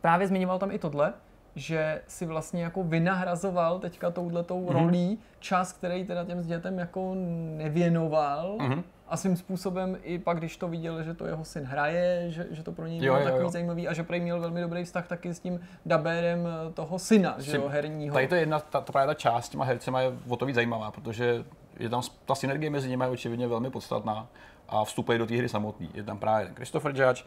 právě 0.00 0.26
zmiňoval 0.26 0.58
tam 0.58 0.70
i 0.70 0.78
tohle, 0.78 1.12
že 1.56 2.02
si 2.06 2.26
vlastně 2.26 2.62
jako 2.62 2.82
vynahrazoval 2.82 3.78
teďka 3.78 4.10
touhletou 4.10 4.60
Mhm. 4.60 4.68
mm-hmm. 4.68 4.82
rolí 4.84 5.18
čas, 5.38 5.72
který 5.72 6.04
teda 6.04 6.24
těm 6.24 6.42
s 6.42 6.46
dětem 6.46 6.78
jako 6.78 7.12
nevěnoval. 7.56 8.56
Mhm. 8.60 8.72
Mm-hmm. 8.72 8.82
A 9.08 9.16
svým 9.16 9.36
způsobem 9.36 9.96
i 10.02 10.18
pak, 10.18 10.38
když 10.38 10.56
to 10.56 10.68
viděl, 10.68 11.02
že 11.02 11.14
to 11.14 11.26
jeho 11.26 11.44
syn 11.44 11.64
hraje, 11.64 12.24
že, 12.30 12.46
že 12.50 12.62
to 12.62 12.72
pro 12.72 12.86
něj 12.86 13.00
bylo 13.00 13.18
jo, 13.18 13.24
takový 13.24 13.42
jo. 13.42 13.50
zajímavý 13.50 13.88
a 13.88 13.92
že 13.92 14.02
prej 14.02 14.20
měl 14.20 14.40
velmi 14.40 14.60
dobrý 14.60 14.84
vztah 14.84 15.06
taky 15.08 15.34
s 15.34 15.40
tím 15.40 15.60
dabérem 15.86 16.48
eh, 16.68 16.72
toho 16.72 16.98
syna, 16.98 17.34
že 17.38 17.56
jo, 17.56 17.68
herního. 17.68 18.14
Tady 18.14 18.28
to 18.28 18.34
je 18.34 18.40
jedna, 18.40 18.60
ta, 18.60 18.80
ta, 18.80 18.92
právě 18.92 19.06
ta 19.06 19.14
část 19.14 19.44
s 19.46 19.48
těma 19.48 19.64
hercema 19.64 20.00
je 20.00 20.12
o 20.28 20.36
to 20.36 20.46
víc 20.46 20.54
zajímavá, 20.54 20.90
protože 20.90 21.44
je 21.78 21.88
tam 21.88 22.02
ta 22.24 22.34
synergie 22.34 22.70
mezi 22.70 22.88
nimi 22.88 23.04
je 23.04 23.10
očividně 23.10 23.46
velmi 23.48 23.70
podstatná 23.70 24.26
a 24.68 24.84
vstupuje 24.84 25.18
do 25.18 25.26
té 25.26 25.36
hry 25.36 25.48
samotný. 25.48 25.90
Je 25.94 26.02
tam 26.02 26.18
právě 26.18 26.50
Christopher 26.56 26.92
Judge, 26.96 27.24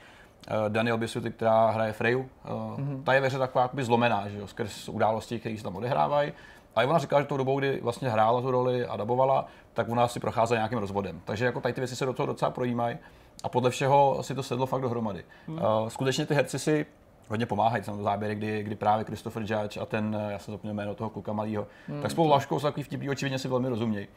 Daniel 0.70 0.98
Bisuty, 0.98 1.32
která 1.32 1.72
hraje 1.72 1.94
Freyu. 1.94 2.20
Uh, 2.20 2.26
mm-hmm. 2.50 3.04
Ta 3.04 3.14
je 3.14 3.22
ve 3.22 3.28
hře 3.28 3.38
taková 3.38 3.62
jakoby 3.62 3.84
zlomená, 3.84 4.30
že 4.30 4.38
jo, 4.38 4.48
skrz 4.48 4.90
události, 4.90 5.40
které 5.40 5.58
se 5.58 5.64
tam 5.64 5.76
odehrávají. 5.76 6.34
A 6.76 6.84
ona 6.84 6.98
říkala, 6.98 7.22
že 7.22 7.28
tou 7.28 7.38
dobou, 7.38 7.60
kdy 7.60 7.80
vlastně 7.82 8.10
hrála 8.10 8.42
tu 8.42 8.52
roli 8.52 8.86
a 8.86 8.98
dabovala, 8.98 9.46
tak 9.74 9.90
ona 9.90 10.08
si 10.08 10.20
procházela 10.20 10.58
nějakým 10.58 10.80
rozvodem. 10.80 11.22
Takže 11.26 11.46
jako 11.46 11.62
tady 11.62 11.74
ty 11.74 11.82
věci 11.82 11.96
se 11.96 12.06
do 12.06 12.14
toho 12.14 12.28
docela 12.28 12.52
projímají 12.52 12.98
a 13.44 13.50
podle 13.50 13.70
všeho 13.70 14.18
si 14.22 14.36
to 14.36 14.44
sedlo 14.44 14.66
fakt 14.66 14.82
dohromady. 14.82 15.24
Uh, 15.48 15.60
skutečně 15.88 16.26
ty 16.26 16.34
herci 16.34 16.60
si 16.60 16.86
hodně 17.30 17.46
pomáhají, 17.46 17.84
tam 17.84 18.04
záběry, 18.04 18.36
kdy, 18.36 18.64
kdy 18.64 18.76
právě 18.76 19.06
Christopher 19.06 19.42
Judge 19.42 19.80
a 19.80 19.86
ten, 19.86 20.18
já 20.30 20.40
se 20.40 20.52
zapomněl 20.52 20.74
jméno 20.74 20.96
toho 20.96 21.10
kluka 21.10 21.34
malého, 21.34 21.68
hmm. 21.88 22.02
tak 22.02 22.12
spolu 22.12 22.30
Laškou 22.30 22.60
jsou 22.60 22.68
takový 22.68 22.84
vtipný, 22.84 23.10
očividně 23.10 23.40
si 23.40 23.48
velmi 23.48 23.70
rozumějí. 23.70 24.08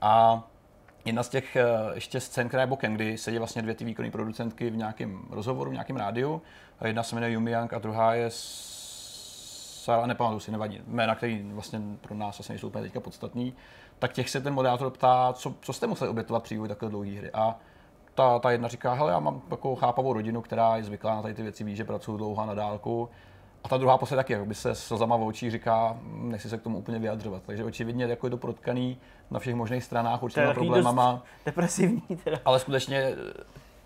A 0.00 0.42
jedna 1.04 1.22
z 1.22 1.28
těch 1.28 1.56
ještě 1.94 2.20
scén, 2.20 2.48
která 2.48 2.60
je 2.60 2.66
bokem, 2.66 2.94
kdy 2.94 3.18
sedí 3.18 3.38
vlastně 3.38 3.62
dvě 3.62 3.74
ty 3.74 3.84
výkonné 3.84 4.10
producentky 4.10 4.70
v 4.70 4.76
nějakém 4.76 5.20
rozhovoru, 5.30 5.70
v 5.70 5.72
nějakém 5.72 5.96
rádiu. 5.96 6.42
Jedna 6.84 7.02
se 7.02 7.14
jmenuje 7.14 7.32
Yumi 7.32 7.50
Yang 7.50 7.72
a 7.72 7.78
druhá 7.78 8.14
je 8.14 8.26
Sara, 8.30 10.06
nepamatuju 10.06 10.40
si, 10.40 10.50
nevadí, 10.50 10.80
jména, 10.86 11.14
který 11.14 11.42
vlastně 11.52 11.80
pro 12.00 12.14
nás 12.14 12.40
asi 12.40 12.52
nejsou 12.52 12.66
úplně 12.66 12.84
teďka 12.84 13.00
podstatný, 13.00 13.54
tak 13.98 14.12
těch 14.12 14.30
se 14.30 14.40
ten 14.40 14.54
moderátor 14.54 14.90
ptá, 14.90 15.32
co, 15.32 15.54
co 15.60 15.72
jste 15.72 15.86
museli 15.86 16.10
obětovat 16.10 16.42
při 16.42 16.58
takhle 16.68 16.88
dlouhé 16.88 17.10
hry. 17.10 17.30
A 17.30 17.56
ta, 18.14 18.38
ta 18.38 18.50
jedna 18.50 18.68
říká, 18.68 18.92
hele, 18.92 19.12
já 19.12 19.18
mám 19.18 19.40
takovou 19.40 19.76
chápavou 19.76 20.12
rodinu, 20.12 20.42
která 20.42 20.76
je 20.76 20.84
zvyklá 20.84 21.14
na 21.14 21.22
tady 21.22 21.34
ty 21.34 21.42
věci, 21.42 21.64
ví, 21.64 21.76
že 21.76 21.84
pracuju 21.84 22.16
dlouho 22.16 22.46
na 22.46 22.54
dálku. 22.54 23.08
A 23.64 23.68
ta 23.68 23.76
druhá 23.76 23.98
posledně 23.98 24.16
taky, 24.16 24.36
by 24.36 24.54
se 24.54 24.74
slzama 24.74 25.16
v 25.16 25.22
očích 25.22 25.50
říká, 25.50 25.96
nechci 26.02 26.48
se 26.48 26.58
k 26.58 26.62
tomu 26.62 26.78
úplně 26.78 26.98
vyjadřovat. 26.98 27.42
Takže 27.46 27.64
očividně 27.64 28.04
jako 28.04 28.26
je 28.26 28.30
to 28.30 28.36
protkaný 28.36 28.98
na 29.30 29.38
všech 29.38 29.54
možných 29.54 29.84
stranách 29.84 30.22
určitými 30.22 30.54
problémama. 30.54 31.22
Depresivní 31.46 32.02
teda. 32.24 32.38
Ale 32.44 32.58
skutečně 32.58 32.98
eh, 32.98 33.14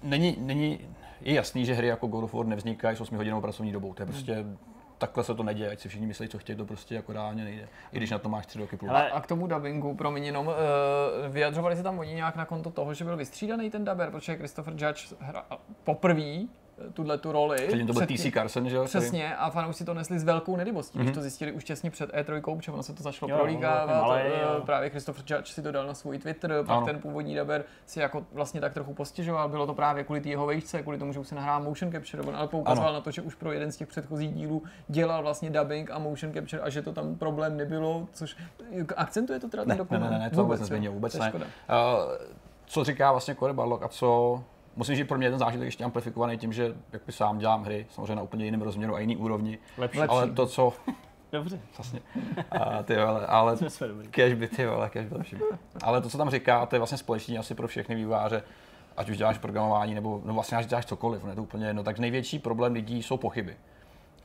není, 0.03 0.37
není, 0.41 0.81
je 1.21 1.35
jasný, 1.35 1.65
že 1.65 1.75
hry 1.75 1.87
jako 1.87 2.07
God 2.07 2.25
of 2.25 2.35
War 2.35 2.47
nevznikají 2.47 2.97
s 2.97 3.01
8 3.01 3.17
hodinovou 3.17 3.41
pracovní 3.41 3.73
dobou. 3.73 3.95
To 3.95 4.03
je 4.03 4.07
prostě 4.07 4.45
takhle 4.99 5.25
se 5.25 5.35
to 5.35 5.43
neděje, 5.43 5.71
ať 5.71 5.81
si 5.81 5.89
všichni 5.89 6.07
myslí, 6.07 6.29
co 6.29 6.39
chtějí, 6.39 6.57
to 6.57 6.65
prostě 6.65 6.95
jako 6.95 7.13
reálně 7.13 7.45
nejde. 7.45 7.69
I 7.93 7.97
když 7.97 8.11
na 8.11 8.19
to 8.19 8.29
máš 8.29 8.47
tři 8.47 8.59
roky 8.59 8.77
plus. 8.77 8.91
A, 8.91 8.99
a 8.99 9.21
k 9.21 9.27
tomu 9.27 9.47
dubbingu, 9.47 9.95
promiň, 9.95 10.25
jenom 10.25 10.47
uh, 10.47 10.55
vyjadřovali 11.29 11.77
se 11.77 11.83
tam 11.83 11.99
oni 11.99 12.15
nějak 12.15 12.37
na 12.37 12.45
konto 12.45 12.71
toho, 12.71 12.95
že 12.95 13.05
byl 13.05 13.17
vystřídaný 13.17 13.71
ten 13.71 13.85
dubber, 13.85 14.11
protože 14.11 14.37
Christopher 14.37 14.73
Judge 14.73 15.15
hra 15.21 15.45
poprvé 15.85 16.41
tuhle 16.93 17.19
tu 17.19 17.33
roli. 17.33 17.57
Předtím 17.57 17.87
to 17.87 17.93
byl 17.93 18.07
TC 18.07 18.27
Carson, 18.33 18.69
že 18.69 18.77
jo? 18.77 18.85
Přesně, 18.85 19.37
a 19.37 19.51
fanoušci 19.51 19.85
to 19.85 19.95
nesli 19.95 20.19
s 20.19 20.25
velkou 20.25 20.57
nedivostí, 20.57 20.99
mm-hmm. 20.99 21.03
když 21.03 21.11
mhm. 21.11 21.15
to 21.15 21.23
zjistili 21.23 21.53
už 21.53 21.65
těsně 21.65 21.91
před 21.91 22.13
E3, 22.13 22.57
protože 22.57 22.73
ono 22.73 22.83
se 22.83 22.93
to 22.93 23.03
začalo 23.03 23.37
prolíkávat. 23.37 24.21
Právě 24.67 24.91
Christopher 24.91 25.25
Judge 25.27 25.53
si 25.53 25.63
to 25.63 25.73
dal 25.73 25.87
na 25.87 25.95
svůj 25.95 26.19
Twitter, 26.19 26.65
pak 26.67 26.77
ano. 26.77 26.87
ten 26.87 26.99
původní 26.99 27.35
daber 27.35 27.65
si 27.87 28.01
jako 28.01 28.27
vlastně 28.33 28.61
tak 28.61 28.75
trochu 28.75 28.95
postěžoval. 28.95 29.49
Bylo 29.49 29.67
to 29.67 29.75
právě 29.75 30.05
kvůli 30.05 30.23
jeho 30.25 30.47
vejšce, 30.47 30.83
kvůli 30.83 30.99
tomu, 30.99 31.13
že 31.13 31.19
už 31.19 31.29
se 31.29 31.35
nahrál 31.35 31.63
motion 31.63 31.93
capture, 31.93 32.23
on 32.23 32.37
ale 32.37 32.49
poukazoval 32.49 32.89
ano. 32.89 32.99
na 32.99 33.01
to, 33.01 33.11
že 33.11 33.23
už 33.23 33.35
pro 33.35 33.53
jeden 33.53 33.73
z 33.73 33.77
těch 33.77 33.89
předchozích 33.89 34.35
dílů 34.35 34.63
dělal 34.89 35.23
vlastně 35.23 35.51
dubbing 35.51 35.91
a 35.91 35.99
motion 35.99 36.33
capture 36.33 36.63
a 36.63 36.71
že 36.71 36.83
to 36.83 36.93
tam 36.93 37.15
problém 37.15 37.57
nebylo, 37.57 38.09
což 38.13 38.37
akcentuje 38.97 39.41
to 39.41 39.49
teda 39.49 39.63
ten 39.63 39.69
ne, 39.69 39.77
dokument. 39.77 40.03
Ne, 40.03 40.11
ne, 40.11 40.19
ne, 40.19 40.31
to 40.31 40.43
vůbec 40.43 40.61
nezměnil, 40.61 40.93
vůbec 40.93 41.19
ne. 41.19 41.33
Uh, 41.35 41.41
co 42.67 42.85
říká 42.85 43.11
vlastně 43.11 43.35
Corey 43.35 43.55
Barlock 43.55 43.83
a 43.83 43.89
co 43.89 44.43
musím 44.77 44.97
říct, 44.97 45.09
pro 45.09 45.19
mě 45.19 45.31
ten 45.31 45.39
zážitek 45.39 45.65
ještě 45.65 45.85
amplifikovaný 45.85 46.39
tím, 46.39 46.53
že 46.53 46.75
jak 46.93 47.03
by 47.07 47.13
sám 47.13 47.39
dělám 47.39 47.65
hry, 47.65 47.87
samozřejmě 47.91 48.15
na 48.15 48.23
úplně 48.23 48.45
jiném 48.45 48.63
rozměru 48.63 48.95
a 48.95 48.99
jiný 48.99 49.17
úrovni. 49.17 49.59
Lepší. 49.79 50.01
Ale 50.01 50.31
to, 50.31 50.47
co... 50.47 50.73
Dobře. 51.33 51.61
Vlastně. 51.79 52.01
A 52.51 52.83
ty 52.83 52.97
vole, 52.97 53.27
ale 53.27 53.57
cash 54.11 54.35
by 54.35 54.49
ty 54.49 54.67
vole, 54.67 54.91
cash 54.91 55.07
by 55.07 55.15
lepší. 55.15 55.37
Ale 55.83 56.01
to, 56.01 56.09
co 56.09 56.19
tam 56.19 56.31
říká, 56.31 56.67
to 56.67 56.77
je 56.77 56.81
vlastně 56.81 56.99
společný 56.99 57.39
asi 57.39 57.55
pro 57.55 57.69
všechny 57.69 57.95
výváře, 57.95 58.43
ať 58.97 59.11
už 59.11 59.17
děláš 59.17 59.39
programování 59.39 59.95
nebo 59.95 60.21
no 60.25 60.35
vlastně 60.35 60.59
až 60.59 60.67
děláš 60.67 60.87
cokoliv, 60.87 61.25
ne 61.25 61.35
to 61.35 61.43
úplně 61.43 61.67
jedno. 61.67 61.83
Tak 61.83 61.99
největší 61.99 62.39
problém 62.39 62.73
lidí 62.73 63.03
jsou 63.03 63.17
pochyby. 63.17 63.57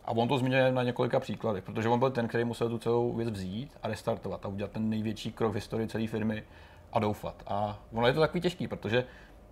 A 0.05 0.11
on 0.11 0.27
to 0.27 0.37
zmiňuje 0.37 0.71
na 0.71 0.83
několika 0.83 1.19
příkladech, 1.19 1.63
protože 1.63 1.89
on 1.89 1.99
byl 1.99 2.11
ten, 2.11 2.27
který 2.27 2.43
musel 2.43 2.69
tu 2.69 2.77
celou 2.77 3.13
věc 3.13 3.29
vzít 3.29 3.77
a 3.83 3.87
restartovat 3.87 4.45
a 4.45 4.47
udělat 4.47 4.71
ten 4.71 4.89
největší 4.89 5.31
krok 5.31 5.51
v 5.51 5.55
historii 5.55 5.87
celé 5.87 6.07
firmy 6.07 6.43
a 6.93 6.99
doufat. 6.99 7.43
A 7.47 7.79
ono 7.93 8.07
je 8.07 8.13
to 8.13 8.19
takový 8.19 8.41
těžký, 8.41 8.67
protože 8.67 9.05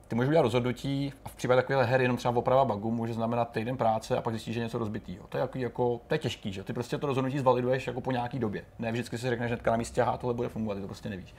ty 0.07 0.15
můžeš 0.15 0.27
udělat 0.27 0.41
rozhodnutí 0.41 1.13
a 1.25 1.29
v 1.29 1.35
případě 1.35 1.61
takovéhle 1.61 1.85
her 1.85 2.01
jenom 2.01 2.17
třeba 2.17 2.37
oprava 2.37 2.65
bugu 2.65 2.91
může 2.91 3.13
znamenat 3.13 3.51
týden 3.51 3.77
práce 3.77 4.17
a 4.17 4.21
pak 4.21 4.33
zjistíš, 4.33 4.53
že 4.53 4.59
něco 4.59 4.77
rozbitýho. 4.77 5.27
To 5.29 5.37
je, 5.37 5.41
jako, 5.41 5.57
jako, 5.57 6.01
to 6.07 6.13
je 6.13 6.17
těžký, 6.17 6.53
že 6.53 6.63
ty 6.63 6.73
prostě 6.73 6.97
to 6.97 7.07
rozhodnutí 7.07 7.39
zvaliduješ 7.39 7.87
jako 7.87 8.01
po 8.01 8.11
nějaký 8.11 8.39
době. 8.39 8.65
Ne 8.79 8.91
vždycky 8.91 9.17
si 9.17 9.29
řekneš, 9.29 9.49
že 9.49 9.57
na 9.65 9.77
místě, 9.77 10.01
aha, 10.01 10.17
tohle 10.17 10.33
bude 10.33 10.49
fungovat, 10.49 10.75
ty 10.75 10.81
to 10.81 10.87
prostě 10.87 11.09
nevíš. 11.09 11.35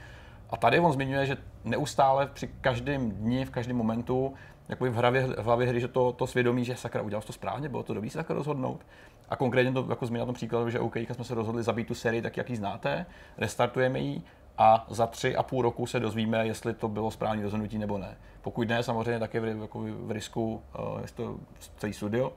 A 0.50 0.57
tady 0.57 0.81
on 0.81 0.92
zmiňuje, 0.92 1.26
že 1.26 1.37
neustále 1.64 2.26
při 2.26 2.48
každém 2.61 3.11
dni, 3.11 3.44
v 3.44 3.50
každém 3.50 3.76
momentu, 3.76 4.35
jako 4.68 4.85
v 4.85 4.94
hlavě, 4.94 5.26
v 5.26 5.44
hlavě 5.44 5.66
hry, 5.66 5.81
že 5.81 5.88
to, 5.88 6.12
to 6.12 6.26
svědomí, 6.26 6.64
že 6.64 6.76
sakra, 6.76 7.02
udělal 7.02 7.22
to 7.22 7.33
správně, 7.33 7.68
bylo 7.68 7.83
to 7.83 7.94
dobrý 7.94 8.11
se 8.11 8.18
takhle 8.18 8.37
rozhodnout. 8.37 8.87
A 9.28 9.37
konkrétně 9.37 9.72
to 9.72 9.87
jako 9.90 10.07
zmínil 10.07 10.22
na 10.22 10.26
tom 10.26 10.35
příkladu, 10.35 10.70
že 10.70 10.81
OK, 10.81 10.96
jsme 10.96 11.24
se 11.24 11.35
rozhodli 11.35 11.62
zabít 11.62 11.87
tu 11.87 11.94
sérii 11.94 12.22
tak, 12.22 12.37
jak 12.37 12.50
ji 12.50 12.57
znáte, 12.57 13.07
restartujeme 13.38 13.98
ji 13.98 14.22
a 14.59 14.87
za 14.90 15.07
tři 15.07 15.37
a 15.37 15.42
půl 15.42 15.62
roku 15.62 15.87
se 15.87 16.01
dozvíme, 16.01 16.47
jestli 16.47 16.75
to 16.75 16.88
bylo 16.88 17.11
správné 17.11 17.42
rozhodnutí 17.42 17.79
nebo 17.79 17.99
ne. 17.99 18.16
Pokud 18.42 18.68
ne, 18.68 18.83
samozřejmě 18.83 19.18
také 19.18 19.40
v, 19.40 19.44
jako 19.44 19.81
v 19.81 20.11
risku, 20.11 20.62
uh, 20.79 21.01
jestli 21.01 21.16
to 21.16 21.37
celý 21.77 21.92
studio, 21.92 22.33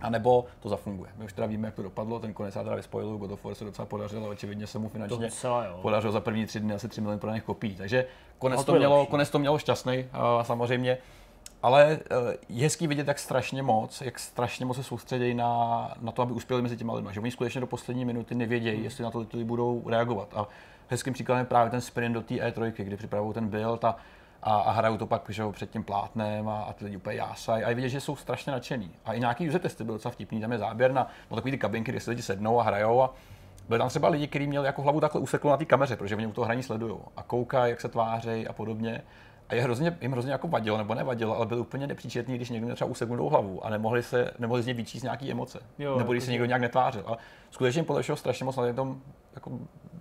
a 0.00 0.10
nebo 0.10 0.44
to 0.60 0.68
zafunguje. 0.68 1.10
My 1.16 1.24
už 1.24 1.32
teda 1.32 1.46
víme, 1.46 1.68
jak 1.68 1.74
to 1.74 1.82
dopadlo, 1.82 2.20
ten 2.20 2.32
konec 2.34 2.56
já 2.56 2.62
teda 2.62 2.76
vyspojilu, 2.76 3.18
God 3.18 3.32
of 3.32 3.44
War 3.44 3.54
se 3.54 3.64
docela 3.64 3.86
podařilo, 3.86 4.28
očividně 4.28 4.66
se 4.66 4.78
mu 4.78 4.88
finančně 4.88 5.26
docela, 5.26 5.66
podařilo 5.82 6.12
za 6.12 6.20
první 6.20 6.46
tři 6.46 6.60
dny 6.60 6.74
asi 6.74 6.88
3 6.88 7.00
miliony 7.00 7.20
prodaných 7.20 7.42
kopií. 7.42 7.76
Takže 7.76 8.06
konec, 8.38 8.58
no, 8.58 8.64
to, 8.64 8.72
to 8.72 8.78
mělo, 8.78 9.06
konec 9.06 9.30
to 9.30 9.38
mělo 9.38 9.58
šťastný, 9.58 9.98
uh, 9.98 10.42
samozřejmě. 10.42 10.98
Ale 11.62 11.98
uh, 12.22 12.32
je 12.48 12.62
hezký 12.62 12.86
vidět, 12.86 13.08
jak 13.08 13.18
strašně 13.18 13.62
moc, 13.62 14.00
jak 14.00 14.18
strašně 14.18 14.66
moc 14.66 14.76
se 14.76 14.82
soustředí 14.82 15.34
na, 15.34 15.94
na 16.00 16.12
to, 16.12 16.22
aby 16.22 16.32
uspěli 16.32 16.62
mezi 16.62 16.76
těma 16.76 16.94
lidmi. 16.94 17.10
Že 17.12 17.20
oni 17.20 17.30
skutečně 17.30 17.60
do 17.60 17.66
poslední 17.66 18.04
minuty 18.04 18.34
nevědějí, 18.34 18.74
hmm. 18.74 18.84
jestli 18.84 19.04
na 19.04 19.10
to 19.10 19.18
lidi 19.18 19.44
budou 19.44 19.82
reagovat. 19.86 20.28
A 20.34 20.48
hezkým 20.92 21.12
příkladem 21.12 21.40
je 21.40 21.48
právě 21.48 21.70
ten 21.70 21.80
sprint 21.80 22.14
do 22.14 22.22
té 22.22 22.34
E3, 22.34 22.72
kdy 22.76 22.96
připravují 22.96 23.34
ten 23.34 23.48
build 23.48 23.84
a, 23.84 23.96
a, 24.42 24.56
a 24.56 24.70
hrajou 24.70 24.96
to 24.96 25.06
pak 25.06 25.22
že, 25.28 25.42
před 25.52 25.70
tím 25.70 25.84
plátnem 25.84 26.48
a, 26.48 26.62
a 26.62 26.72
ty 26.72 26.84
lidi 26.84 26.96
úplně 26.96 27.16
jásají. 27.16 27.64
A 27.64 27.68
je 27.68 27.74
vidět, 27.74 27.88
že 27.88 28.00
jsou 28.00 28.16
strašně 28.16 28.52
nadšený. 28.52 28.90
A 29.04 29.12
i 29.12 29.20
nějaký 29.20 29.48
user 29.48 29.60
testy 29.60 29.84
byl 29.84 29.94
docela 29.94 30.12
vtipný. 30.12 30.40
Tam 30.40 30.52
je 30.52 30.58
záběr 30.58 30.92
na 30.92 31.06
no, 31.30 31.36
takový 31.36 31.50
ty 31.50 31.58
kabinky, 31.58 31.90
kde 31.90 32.00
se 32.00 32.10
lidi 32.10 32.22
sednou 32.22 32.60
a 32.60 32.62
hrajou. 32.62 33.02
A 33.02 33.14
byli 33.68 33.78
tam 33.78 33.88
třeba 33.88 34.08
lidi, 34.08 34.26
kteří 34.26 34.46
měli 34.46 34.66
jako 34.66 34.82
hlavu 34.82 35.00
takhle 35.00 35.20
useklou 35.20 35.50
na 35.50 35.56
té 35.56 35.64
kameře, 35.64 35.96
protože 35.96 36.16
oni 36.16 36.26
u 36.26 36.32
toho 36.32 36.44
hraní 36.44 36.62
sledují 36.62 36.96
a 37.16 37.22
koukají, 37.22 37.70
jak 37.70 37.80
se 37.80 37.88
tvářejí 37.88 38.48
a 38.48 38.52
podobně. 38.52 39.02
A 39.48 39.54
je 39.54 39.62
hrozně, 39.62 39.98
jim 40.00 40.12
hrozně 40.12 40.32
jako 40.32 40.48
vadilo, 40.48 40.78
nebo 40.78 40.94
nevadilo, 40.94 41.36
ale 41.36 41.46
byl 41.46 41.60
úplně 41.60 41.86
nepříčetný, 41.86 42.36
když 42.36 42.50
někdo 42.50 42.64
měl 42.64 42.74
třeba 42.74 42.90
useknutou 42.90 43.28
hlavu 43.28 43.66
a 43.66 43.70
nemohli, 43.70 44.02
se, 44.02 44.30
nemohli 44.38 44.62
z 44.62 44.66
něj 44.66 44.74
vyčíst 44.74 45.02
nějaké 45.02 45.30
emoce. 45.30 45.60
Jo, 45.78 45.98
nebo 45.98 46.12
když 46.12 46.24
se 46.24 46.30
někdo 46.30 46.46
nějak 46.46 46.62
netvářil. 46.62 47.04
A 47.06 47.18
skutečně 47.50 47.82
podle 47.82 48.02
všeho 48.02 48.16
strašně 48.16 48.44
moc 48.44 48.56
na 48.56 48.72
tom 48.72 49.00
jako 49.34 49.50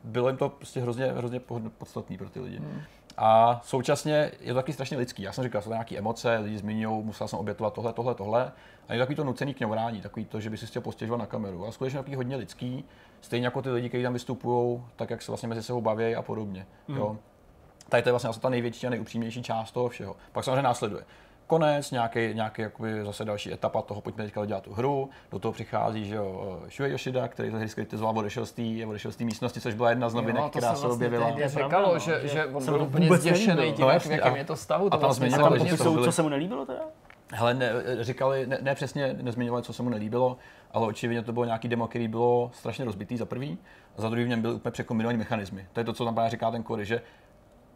bylo 0.03 0.27
jim 0.27 0.37
to 0.37 0.49
prostě 0.49 0.81
hrozně, 0.81 1.05
hrozně 1.05 1.39
podstatný 1.77 2.17
pro 2.17 2.29
ty 2.29 2.39
lidi. 2.39 2.57
Hmm. 2.57 2.81
A 3.17 3.61
současně 3.63 4.31
je 4.39 4.53
to 4.53 4.59
taky 4.59 4.73
strašně 4.73 4.97
lidský. 4.97 5.23
Já 5.23 5.31
jsem 5.31 5.43
říkal, 5.43 5.61
jsou 5.61 5.69
to 5.69 5.73
nějaké 5.73 5.97
emoce, 5.97 6.37
lidi 6.37 6.57
zmiňují, 6.57 7.03
musel 7.03 7.27
jsem 7.27 7.39
obětovat 7.39 7.73
tohle, 7.73 7.93
tohle, 7.93 8.15
tohle. 8.15 8.51
A 8.87 8.93
je 8.93 8.99
takový 8.99 9.15
to 9.15 9.23
nucený 9.23 9.53
kňourání, 9.53 10.01
takový 10.01 10.25
to, 10.25 10.39
že 10.39 10.49
by 10.49 10.57
si 10.57 10.65
chtěl 10.65 10.81
postěžovat 10.81 11.19
na 11.19 11.25
kameru. 11.25 11.67
A 11.67 11.71
skutečně 11.71 11.99
takový 11.99 12.15
hodně 12.15 12.35
lidský, 12.35 12.83
stejně 13.21 13.47
jako 13.47 13.61
ty 13.61 13.69
lidi, 13.69 13.89
kteří 13.89 14.03
tam 14.03 14.13
vystupují, 14.13 14.81
tak 14.95 15.09
jak 15.09 15.21
se 15.21 15.31
vlastně 15.31 15.49
mezi 15.49 15.63
sebou 15.63 15.81
baví 15.81 16.15
a 16.15 16.21
podobně. 16.21 16.65
Hmm. 16.87 16.97
Jo. 16.97 17.17
Tady 17.89 18.03
to 18.03 18.09
je 18.09 18.13
vlastně 18.13 18.41
ta 18.41 18.49
největší 18.49 18.87
a 18.87 18.89
nejupřímnější 18.89 19.43
část 19.43 19.71
toho 19.71 19.89
všeho. 19.89 20.15
Pak 20.31 20.43
samozřejmě 20.43 20.61
následuje 20.61 21.03
konec, 21.51 21.91
nějaký, 21.91 22.33
nějaký 22.33 22.61
jakoby 22.61 23.05
zase 23.05 23.25
další 23.25 23.53
etapa 23.53 23.81
toho, 23.81 24.01
pojďme 24.01 24.23
teďka 24.23 24.45
dělat 24.45 24.63
tu 24.63 24.73
hru, 24.73 25.09
do 25.31 25.39
toho 25.39 25.51
přichází, 25.51 26.05
že 26.05 26.15
jo, 26.15 26.59
Shuei 26.75 26.91
Yoshida, 26.91 27.27
který 27.27 27.51
to 27.51 27.57
hry 27.57 27.69
skritizoval, 27.69 28.19
odešel 28.19 28.45
z 28.45 28.51
té 28.51 28.85
odešel 28.87 29.11
z 29.11 29.15
té 29.15 29.23
místnosti, 29.23 29.61
což 29.61 29.73
byla 29.73 29.89
jedna 29.89 30.09
z 30.09 30.13
novinek, 30.13 30.43
jo, 30.43 30.49
která 30.49 30.75
se, 30.75 30.87
vlastně 30.87 31.07
objevila. 31.07 31.31
To 31.31 31.47
říkalo, 31.47 31.99
že, 31.99 32.21
že 32.23 32.45
on 32.45 32.65
byl 32.65 32.81
úplně 32.81 33.17
zděšený 33.17 33.73
tím, 33.73 33.85
no, 33.85 33.91
jak, 33.91 34.01
v 34.01 34.11
jakém 34.11 34.35
je 34.35 34.45
to 34.45 34.55
stavu. 34.55 34.89
To 34.89 34.95
a 34.95 34.97
tam 34.97 35.07
vlastně 35.07 35.29
zmiňovali, 35.29 35.69
že 35.69 35.77
co 35.77 36.11
se 36.11 36.21
mu 36.21 36.29
nelíbilo 36.29 36.65
teda? 36.65 36.81
Hele, 37.33 37.53
ne, 37.53 37.71
říkali, 38.01 38.47
ne, 38.47 38.57
ne, 38.61 38.75
přesně 38.75 39.15
nezmiňovali, 39.21 39.63
co 39.63 39.73
se 39.73 39.83
mu 39.83 39.89
nelíbilo, 39.89 40.37
ale 40.71 40.87
očividně 40.87 41.21
to 41.21 41.33
bylo 41.33 41.45
nějaký 41.45 41.67
demo, 41.67 41.87
který 41.87 42.07
bylo 42.07 42.51
strašně 42.53 42.85
rozbitý 42.85 43.17
za 43.17 43.25
prvý, 43.25 43.57
a 43.97 44.01
za 44.01 44.09
druhý 44.09 44.25
v 44.25 44.27
něm 44.27 44.41
byly 44.41 44.53
úplně 44.53 44.71
překombinovaný 44.71 45.17
mechanismy. 45.17 45.67
To 45.73 45.79
je 45.79 45.83
to, 45.83 45.93
co 45.93 46.05
tam 46.05 46.13
právě 46.15 46.31
říká 46.31 46.51
ten 46.51 46.63
Cory, 46.63 46.85
že 46.85 47.01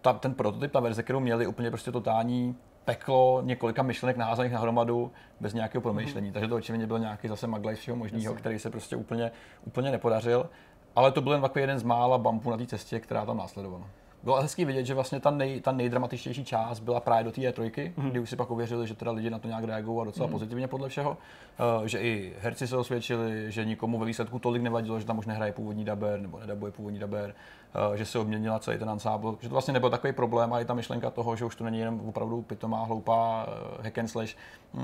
ta, 0.02 0.14
ten 0.14 0.34
prototyp, 0.34 0.72
ta 0.72 0.80
verze, 0.80 1.04
kterou 1.04 1.20
měli, 1.20 1.48
úplně 1.48 1.70
prostě 1.70 1.92
totální 1.92 2.56
peklo 2.86 3.42
několika 3.46 3.84
myšlenek 3.84 4.18
naházených 4.18 4.52
na 4.54 4.60
hromadu 4.60 5.12
bez 5.40 5.54
nějakého 5.54 5.82
promýšlení. 5.82 6.28
Mm. 6.28 6.34
Takže 6.34 6.50
to 6.50 6.56
očividně 6.56 6.88
byl 6.88 7.00
nějaký 7.00 7.28
zase 7.28 7.48
maglaj 7.48 7.76
všeho 7.76 7.98
možného, 7.98 8.36
který 8.36 8.60
se 8.60 8.70
prostě 8.70 8.96
úplně, 8.96 9.32
úplně 9.66 9.92
nepodařil. 9.92 10.50
Ale 10.96 11.12
to 11.12 11.22
byl 11.22 11.32
jen 11.32 11.42
takový 11.42 11.62
jeden 11.62 11.80
z 11.80 11.84
mála 11.84 12.18
bumpů 12.18 12.52
na 12.52 12.58
té 12.58 12.66
cestě, 12.66 13.00
která 13.00 13.26
tam 13.26 13.38
následovala. 13.38 13.88
bylo 14.24 14.42
hezký 14.42 14.66
vidět, 14.66 14.86
že 14.86 14.94
vlastně 14.94 15.20
ta, 15.20 15.32
nej, 15.32 15.62
ta 15.62 15.72
nejdramatičtější 15.72 16.46
část 16.46 16.80
byla 16.80 17.00
právě 17.00 17.24
do 17.24 17.32
té 17.32 17.42
E3, 17.42 17.72
mm-hmm. 17.72 18.12
kdy 18.12 18.20
už 18.20 18.30
si 18.30 18.36
pak 18.36 18.52
uvěřili, 18.52 18.88
že 18.88 18.96
teda 18.96 19.12
lidi 19.12 19.30
na 19.30 19.40
to 19.40 19.48
nějak 19.48 19.64
reagují 19.64 20.02
a 20.02 20.04
docela 20.04 20.28
mm-hmm. 20.28 20.32
pozitivně 20.32 20.68
podle 20.68 20.90
všeho. 20.90 21.18
Uh, 21.80 21.86
že 21.86 22.00
i 22.00 22.34
herci 22.40 22.68
se 22.68 22.78
osvědčili, 22.78 23.52
že 23.52 23.66
nikomu 23.66 24.00
ve 24.00 24.06
výsledku 24.06 24.40
tolik 24.40 24.62
nevadilo, 24.62 25.00
že 25.00 25.06
tam 25.06 25.18
už 25.18 25.26
nehraje 25.26 25.52
původní 25.52 25.86
daber 25.86 26.22
nebo 26.22 26.40
nedabuje 26.40 26.72
původní 26.72 27.00
daber, 27.00 27.36
že 27.96 28.06
se 28.06 28.20
obměnila 28.20 28.60
celý 28.60 28.78
ten 28.78 28.90
ansábl, 28.90 29.38
že 29.42 29.50
to 29.50 29.56
vlastně 29.56 29.74
nebyl 29.74 29.90
takový 29.90 30.14
problém 30.14 30.54
a 30.54 30.60
i 30.60 30.66
ta 30.66 30.74
myšlenka 30.74 31.10
toho, 31.10 31.36
že 31.36 31.46
už 31.46 31.56
to 31.56 31.64
není 31.64 31.80
jenom 31.80 32.10
opravdu 32.10 32.42
pitomá, 32.42 32.84
hloupá 32.84 33.48
uh, 33.48 33.84
hack 33.84 33.98
and 33.98 34.08
slash, 34.08 34.36
uh, 34.74 34.84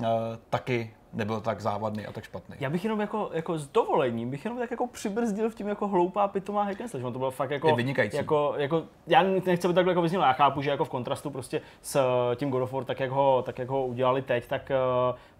taky 0.49 0.93
nebyl 1.13 1.41
tak 1.41 1.61
závadný 1.61 2.05
a 2.05 2.11
tak 2.11 2.23
špatný. 2.23 2.55
Já 2.59 2.69
bych 2.69 2.83
jenom 2.83 3.01
jako, 3.01 3.29
jako 3.33 3.57
s 3.57 3.67
dovolením, 3.67 4.29
bych 4.29 4.45
jenom 4.45 4.59
tak 4.59 4.71
jako 4.71 4.87
přibrzdil 4.87 5.49
v 5.49 5.55
tím 5.55 5.67
jako 5.67 5.87
hloupá 5.87 6.27
pitomá 6.27 6.63
hack 6.63 6.81
and 6.81 6.87
slash. 6.87 7.03
On 7.03 7.13
to 7.13 7.19
bylo 7.19 7.31
fakt 7.31 7.51
jako, 7.51 7.67
je 7.67 7.75
vynikající. 7.75 8.17
jako, 8.17 8.53
jako 8.57 8.83
já 9.07 9.23
nechci 9.23 9.67
být 9.67 9.73
takhle 9.73 9.91
jako 9.91 10.01
vyznělo, 10.01 10.23
já 10.23 10.33
chápu, 10.33 10.61
že 10.61 10.69
jako 10.69 10.85
v 10.85 10.89
kontrastu 10.89 11.29
prostě 11.29 11.61
s 11.81 11.99
tím 12.35 12.49
God 12.49 12.63
of 12.63 12.73
War, 12.73 12.85
tak 12.85 12.99
jak 12.99 13.11
ho, 13.11 13.43
tak 13.45 13.59
jak 13.59 13.69
ho 13.69 13.85
udělali 13.85 14.21
teď, 14.21 14.47
tak 14.47 14.71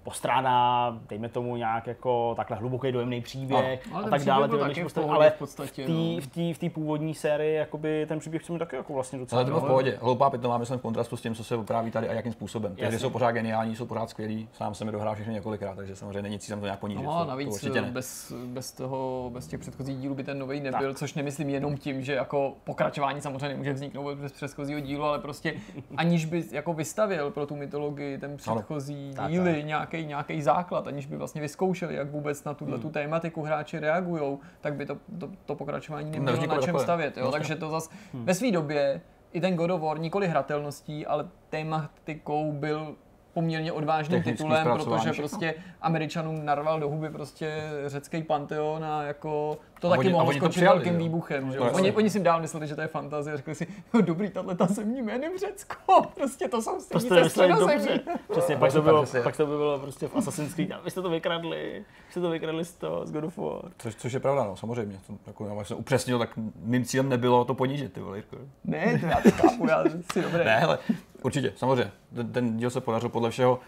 postrádá, 0.04 0.98
dejme 1.10 1.30
tomu 1.30 1.56
nějak 1.56 1.88
jako 1.88 2.34
takhle 2.36 2.58
hluboký 2.58 2.92
dojemný 2.92 3.22
příběh 3.22 3.92
no, 3.92 3.98
a 3.98 4.10
tak 4.10 4.24
dále. 4.24 4.48
Prostě, 4.48 5.02
ale 5.02 5.30
v 5.30 5.34
podstatě, 5.34 5.84
v 6.22 6.28
té 6.28 6.40
no. 6.42 6.54
v 6.54 6.58
té 6.58 6.70
původní 6.70 7.14
sérii 7.14 7.56
jakoby 7.56 8.06
ten 8.10 8.20
příběh 8.20 8.44
se 8.44 8.54
mi 8.54 8.60
taky 8.60 8.76
jako 8.76 8.94
vlastně 8.94 9.20
docela. 9.20 9.40
Ale 9.40 9.46
to 9.46 9.52
bylo 9.52 9.62
v 9.62 9.68
pohodě. 9.68 9.98
Hloupá 10.02 10.30
pitomá, 10.30 10.58
myslím 10.58 10.80
v 10.80 10.82
kontrastu 10.82 11.18
s 11.18 11.22
tím, 11.22 11.36
co 11.36 11.44
se 11.44 11.56
opráví 11.56 11.92
tady 11.92 12.10
a 12.10 12.14
jakým 12.14 12.32
způsobem. 12.32 12.76
Ty 12.76 13.00
jsou 13.00 13.10
pořád 13.10 13.32
geniální, 13.32 13.76
jsou 13.76 13.86
pořád 13.86 14.10
skvělí, 14.10 14.50
sám 14.54 14.76
jsem 14.76 14.88
mi 14.88 14.92
dohrál 14.92 15.16
všechny 15.16 15.34
několikrát, 15.34 15.76
takže 15.76 15.96
samozřejmě 15.96 16.22
není 16.22 16.40
cílem 16.40 16.60
to 16.60 16.66
nějak 16.66 16.80
ponížit. 16.80 17.04
No 17.04 17.20
a 17.20 17.26
navíc 17.26 17.62
to 17.62 17.70
bez, 17.92 18.34
bez, 18.46 18.72
toho, 18.72 19.30
bez 19.34 19.48
těch 19.48 19.60
předchozích 19.60 19.98
dílů 19.98 20.16
by 20.16 20.24
ten 20.24 20.40
nový 20.40 20.60
nebyl, 20.60 20.90
tak. 20.90 20.98
což 20.98 21.14
nemyslím 21.14 21.50
jenom 21.50 21.78
tím, 21.78 22.02
že 22.02 22.14
jako 22.14 22.54
pokračování 22.64 23.22
samozřejmě 23.22 23.48
nemůže 23.48 23.74
vzniknout 23.74 24.18
bez 24.18 24.32
předchozího 24.32 24.80
dílu, 24.80 25.04
ale 25.04 25.20
prostě 25.20 25.54
aniž 25.98 26.26
by 26.26 26.44
jako 26.52 26.74
vystavil 26.74 27.32
pro 27.32 27.46
tu 27.46 27.56
mytologii 27.56 28.18
ten 28.18 28.38
předchozí 28.38 29.14
díly 29.28 29.64
nějaký 29.94 30.32
nějaký 30.32 30.42
základ 30.42 30.88
aniž 30.88 31.06
by 31.06 31.18
vlastně 31.18 31.42
vyzkoušeli, 31.42 31.96
jak 31.96 32.12
vůbec 32.12 32.44
na 32.44 32.54
tuhle 32.54 32.74
hmm. 32.74 32.82
tu 32.82 32.90
tématiku 32.90 33.42
hráči 33.42 33.80
reagují, 33.80 34.38
tak 34.62 34.76
by 34.76 34.86
to, 34.86 34.98
to, 35.20 35.30
to 35.46 35.56
pokračování 35.56 36.12
nemělo 36.12 36.38
na 36.38 36.48
čem 36.48 36.66
takové. 36.66 36.84
stavět. 36.84 37.18
Jo? 37.18 37.32
Takže 37.32 37.56
to 37.56 37.70
zase 37.70 37.90
hmm. 38.14 38.26
ve 38.26 38.34
své 38.34 38.52
době 38.52 39.02
i 39.34 39.42
ten 39.42 39.56
God 39.56 39.72
of 39.72 39.82
War 39.82 40.00
nikoli 40.00 40.28
hratelností, 40.28 41.06
ale 41.06 41.28
tématikou 41.50 42.52
byl 42.52 42.96
poměrně 43.34 43.72
odvážným 43.72 44.24
titulem, 44.24 44.68
protože 44.74 45.14
prostě 45.14 45.54
Američanům 45.82 46.46
narval 46.46 46.80
do 46.80 46.90
huby 46.90 47.10
prostě 47.10 47.62
řecký 47.86 48.24
panteon 48.24 48.86
a 48.86 49.04
jako 49.04 49.58
to 49.82 49.88
a 49.88 49.90
taky 49.90 50.00
oni, 50.00 50.14
mohlo 50.14 50.34
skončit 50.34 50.62
velkým 50.62 50.98
výbuchem. 50.98 51.52
Že? 51.52 51.60
Oni, 51.60 51.92
oni 51.92 52.10
si 52.10 52.20
dál 52.20 52.42
mysleli, 52.42 52.68
že 52.68 52.76
to 52.76 52.82
je 52.82 52.88
fantazie, 52.88 53.38
řekli 53.38 53.56
si, 53.56 53.68
no 53.94 54.02
dobrý, 54.02 54.30
tahle 54.30 54.56
ta 54.56 54.66
zemní 54.66 55.02
jménem 55.02 55.38
Řecko, 55.38 56.02
prostě 56.16 56.48
to 56.48 56.62
jsou 56.62 56.78
prostě 56.90 57.14
mysleli 57.14 57.54
dobře. 57.54 58.00
Přesně, 58.32 58.58
pak 58.58 58.74
to, 58.74 58.82
bylo, 58.82 59.06
pak 59.24 59.38
to 59.38 59.46
by 59.46 59.58
bylo 59.58 59.80
prostě 59.80 60.08
v 60.08 60.16
Assassin's 60.16 60.54
Creed, 60.54 60.72
vy 60.84 60.92
jste 60.92 61.02
to 61.02 61.10
vykradli, 61.10 61.86
vy 62.08 62.12
jste 62.12 62.22
to 62.22 62.30
vykradli 62.30 62.66
z 62.66 62.74
toho, 62.74 63.06
z 63.06 63.12
God 63.12 63.24
of 63.24 63.38
War. 63.38 63.72
Což, 63.78 63.96
což 63.96 64.14
je 64.14 64.20
pravda, 64.20 64.44
no, 64.44 64.56
samozřejmě. 64.56 65.00
To, 65.08 65.14
jako, 65.28 65.46
já 65.46 65.64
jsem 65.64 65.78
upřesnil, 65.78 66.20
tak 66.20 66.30
mým 66.56 66.86
cílem 66.86 67.10
nebylo 67.10 67.46
to 67.46 67.54
ponížit, 67.54 67.94
ty 67.94 68.00
vole. 68.00 68.24
Ne, 68.64 69.00
to 69.00 69.06
já 69.06 69.22
to 69.22 69.32
chápu, 69.32 69.68
já 69.68 69.84
si 70.14 70.22
dobré. 70.22 70.46
Ne, 70.46 70.60
hele, 70.60 70.80
určitě, 71.24 71.54
samozřejmě. 71.56 71.92
Ten, 72.16 72.32
ten 72.32 72.58
díl 72.58 72.70
se 72.70 72.82
podařil 72.82 73.10
podle 73.10 73.30
všeho. 73.30 73.60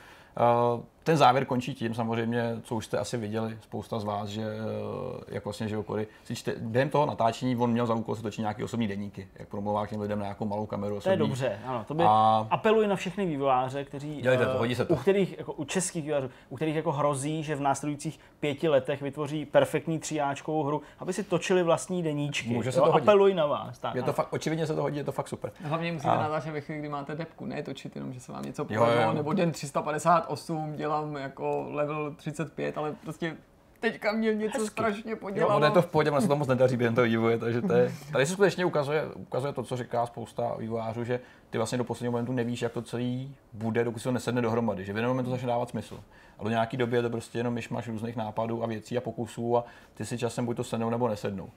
Uh, 0.76 0.84
ten 1.04 1.18
závěr 1.18 1.46
končí 1.46 1.74
tím 1.76 1.94
samozřejmě, 1.94 2.60
co 2.64 2.76
už 2.76 2.86
jste 2.86 2.98
asi 2.98 3.18
viděli, 3.18 3.58
spousta 3.62 4.00
z 4.00 4.04
vás, 4.04 4.30
že 4.30 4.42
eh, 4.42 5.24
jak 5.28 5.46
vlastně 5.46 5.68
že 5.68 5.78
Kory, 5.84 6.08
si 6.24 6.36
čte, 6.36 6.56
během 6.60 6.90
toho 6.90 7.06
natáčení 7.06 7.56
on 7.56 7.72
měl 7.72 7.86
za 7.86 7.94
úkol 7.94 8.16
se 8.16 8.22
točit 8.22 8.42
nějaký 8.42 8.64
osobní 8.64 8.88
deníky, 8.88 9.28
jak 9.40 9.48
promluvá 9.48 9.88
k 9.88 9.90
těm 9.90 10.02
lidem 10.02 10.20
na 10.20 10.26
nějakou 10.26 10.46
malou 10.46 10.66
kameru. 10.66 10.96
Osobní. 10.96 11.18
To 11.18 11.24
je 11.24 11.30
dobře, 11.30 11.60
ano. 11.66 11.86
To 11.88 11.94
by 11.94 12.04
a... 12.04 12.48
apeluji 12.50 12.88
na 12.88 12.96
všechny 12.96 13.26
vývojáře, 13.26 13.84
kteří, 13.84 14.22
Dělejte 14.22 14.46
to, 14.46 14.58
hodí 14.58 14.76
se 14.76 14.86
to. 14.86 14.94
u 14.94 14.98
kterých, 14.98 15.38
jako 15.38 15.54
u 15.54 15.66
českých 15.66 16.04
vývojářů, 16.04 16.30
u 16.50 16.56
kterých 16.56 16.76
jako 16.76 16.92
hrozí, 16.92 17.44
že 17.44 17.56
v 17.56 17.62
následujících 17.62 18.20
pěti 18.40 18.70
letech 18.70 19.02
vytvoří 19.02 19.46
perfektní 19.46 20.00
tříáčkovou 20.00 20.64
hru, 20.64 20.82
aby 21.00 21.14
si 21.14 21.24
točili 21.24 21.64
vlastní 21.64 22.04
deníčky. 22.04 22.50
Může 22.50 22.72
se 22.72 22.80
to 22.80 22.92
hodit. 22.92 23.10
Apeluji 23.10 23.34
na 23.34 23.46
vás. 23.46 23.80
Tak, 23.80 23.96
je 23.96 24.04
to 24.04 24.14
fakt, 24.14 24.34
očividně 24.34 24.68
se 24.68 24.76
to 24.76 24.82
hodí, 24.82 24.98
je 24.98 25.04
to 25.04 25.12
fakt 25.12 25.28
super. 25.28 25.52
Hlavně 25.64 25.92
musíte 25.92 26.12
a... 26.12 26.22
natáčet 26.22 26.54
ve 26.54 26.62
chvíli, 26.62 26.80
kdy 26.80 26.90
máte 26.90 27.16
depku, 27.16 27.46
ne 27.46 27.64
točit 27.64 27.96
jenom, 27.96 28.14
že 28.14 28.20
se 28.20 28.32
vám 28.32 28.44
něco 28.44 28.66
povedlo, 28.66 29.14
nebo 29.14 29.34
den 29.34 29.52
358 29.52 30.76
dělám 30.94 31.16
jako 31.16 31.68
level 31.72 32.16
35, 32.16 32.78
ale 32.78 32.96
prostě 33.04 33.38
teďka 33.80 34.12
mě 34.12 34.34
něco 34.34 34.58
Hezky. 34.58 34.72
strašně 34.72 35.16
podělalo. 35.16 35.60
Jo, 35.60 35.66
je 35.66 35.72
to 35.72 35.82
v 35.82 35.86
pohodě, 35.86 36.12
se 36.20 36.28
to 36.28 36.36
moc 36.36 36.48
nedaří 36.48 36.78
během 36.78 36.96
toho 36.96 37.06
vývoje, 37.06 37.38
takže 37.38 37.62
to 37.62 37.74
je, 37.74 37.92
tady 38.12 38.26
se 38.26 38.34
skutečně 38.34 38.66
ukazuje, 38.66 39.06
ukazuje 39.16 39.54
to, 39.54 39.64
co 39.64 39.78
říká 39.78 40.06
spousta 40.06 40.56
vývojářů, 40.58 41.04
že 41.04 41.20
ty 41.50 41.58
vlastně 41.58 41.78
do 41.78 41.84
posledního 41.84 42.12
momentu 42.12 42.32
nevíš, 42.32 42.62
jak 42.62 42.72
to 42.72 42.82
celý 42.82 43.36
bude, 43.54 43.84
dokud 43.84 44.00
se 44.00 44.04
to 44.04 44.12
nesedne 44.12 44.42
dohromady, 44.42 44.86
že 44.86 44.94
v 44.94 44.96
jeden 44.96 45.10
moment 45.10 45.26
to 45.26 45.32
začne 45.32 45.48
dávat 45.48 45.70
smysl. 45.70 46.00
A 46.40 46.44
do 46.44 46.50
nějaké 46.50 46.78
doby 46.78 46.98
je 46.98 47.02
to 47.02 47.10
prostě 47.10 47.38
jenom 47.38 47.54
myšmaš 47.54 47.88
různých 47.88 48.16
nápadů 48.16 48.64
a 48.64 48.68
věcí 48.68 48.98
a 48.98 49.02
pokusů 49.02 49.58
a 49.58 49.66
ty 49.94 50.06
si 50.06 50.18
časem 50.18 50.46
buď 50.46 50.58
to 50.58 50.64
sednou 50.64 50.90
nebo 50.90 51.08
nesednou. 51.08 51.50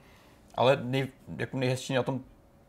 Ale 0.54 0.78
nej, 0.82 1.08
jako 1.38 1.56
nejhezčí 1.56 1.94
na 1.94 2.02
tom 2.02 2.20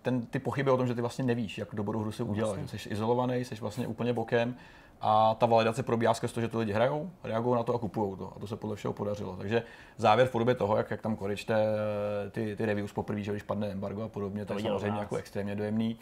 ten, 0.01 0.21
ty 0.21 0.39
pochyby 0.39 0.71
o 0.71 0.77
tom, 0.77 0.87
že 0.87 0.95
ty 0.95 1.01
vlastně 1.01 1.25
nevíš, 1.25 1.57
jak 1.57 1.75
dobrou 1.75 1.99
hru 1.99 2.11
si 2.11 2.23
udělat. 2.23 2.57
Vlastně. 2.57 2.79
Jsi 2.79 2.89
izolovaný, 2.89 3.45
jsi 3.45 3.55
vlastně 3.55 3.87
úplně 3.87 4.13
bokem 4.13 4.55
a 5.01 5.35
ta 5.35 5.45
validace 5.45 5.83
probíhá 5.83 6.13
skrz 6.13 6.31
to, 6.31 6.41
že 6.41 6.47
ty 6.47 6.57
lidi 6.57 6.71
hrajou, 6.71 7.11
reagují 7.23 7.55
na 7.55 7.63
to 7.63 7.75
a 7.75 7.79
kupují 7.79 8.17
to. 8.17 8.33
A 8.35 8.39
to 8.39 8.47
se 8.47 8.55
podle 8.55 8.75
všeho 8.75 8.93
podařilo. 8.93 9.35
Takže 9.35 9.63
závěr 9.97 10.27
v 10.27 10.31
podobě 10.31 10.55
toho, 10.55 10.77
jak, 10.77 10.91
jak 10.91 11.01
tam 11.01 11.15
koričte 11.15 11.55
eh, 11.55 12.29
ty, 12.29 12.55
ty 12.55 12.65
reviews 12.65 12.93
poprvé, 12.93 13.21
že 13.21 13.31
když 13.31 13.43
padne 13.43 13.67
embargo 13.67 14.03
a 14.03 14.07
podobně, 14.07 14.45
to 14.45 14.53
je 14.53 14.61
samozřejmě 14.61 14.99
jako 14.99 15.15
extrémně 15.15 15.55
dojemný. 15.55 15.99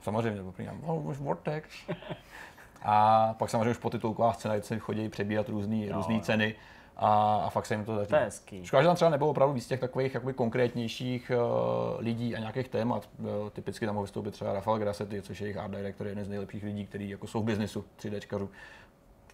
Samozřejmě, 0.00 0.42
poprvé, 0.42 0.72
oh, 0.86 1.16
Vortex. 1.16 1.68
A 2.84 3.34
pak 3.38 3.50
samozřejmě 3.50 3.70
už 3.70 3.78
po 3.78 3.90
titulkových 3.90 4.34
scénářích 4.34 4.82
chodí 4.82 5.08
přebírat 5.08 5.48
různé 5.48 6.20
ceny 6.20 6.54
a, 6.96 7.36
a 7.46 7.50
fakt 7.50 7.66
se 7.66 7.74
jim 7.74 7.84
to 7.84 7.96
daří. 7.96 8.08
To 8.08 8.16
je 8.16 8.22
hezký. 8.22 8.66
Škoda, 8.66 8.82
že 8.82 8.86
tam 8.86 8.96
třeba 8.96 9.10
nebylo 9.10 9.30
opravdu 9.30 9.54
víc 9.54 9.66
těch 9.66 9.80
takových 9.80 10.14
jakoby 10.14 10.32
konkrétnějších 10.32 11.32
uh, 11.34 12.00
lidí 12.00 12.36
a 12.36 12.38
nějakých 12.38 12.68
témat. 12.68 13.08
Uh, 13.18 13.50
typicky 13.50 13.86
tam 13.86 13.94
mohl 13.94 14.04
vystoupit 14.04 14.30
třeba 14.30 14.52
Rafael 14.52 14.78
Grassetti, 14.78 15.22
což 15.22 15.40
je 15.40 15.46
jejich 15.46 15.56
art 15.56 15.70
director, 15.70 16.06
jeden 16.06 16.24
z 16.24 16.28
nejlepších 16.28 16.64
lidí, 16.64 16.86
kteří 16.86 17.10
jako 17.10 17.26
jsou 17.26 17.42
v 17.42 17.44
biznesu 17.44 17.84
3Dčkařů. 17.98 18.48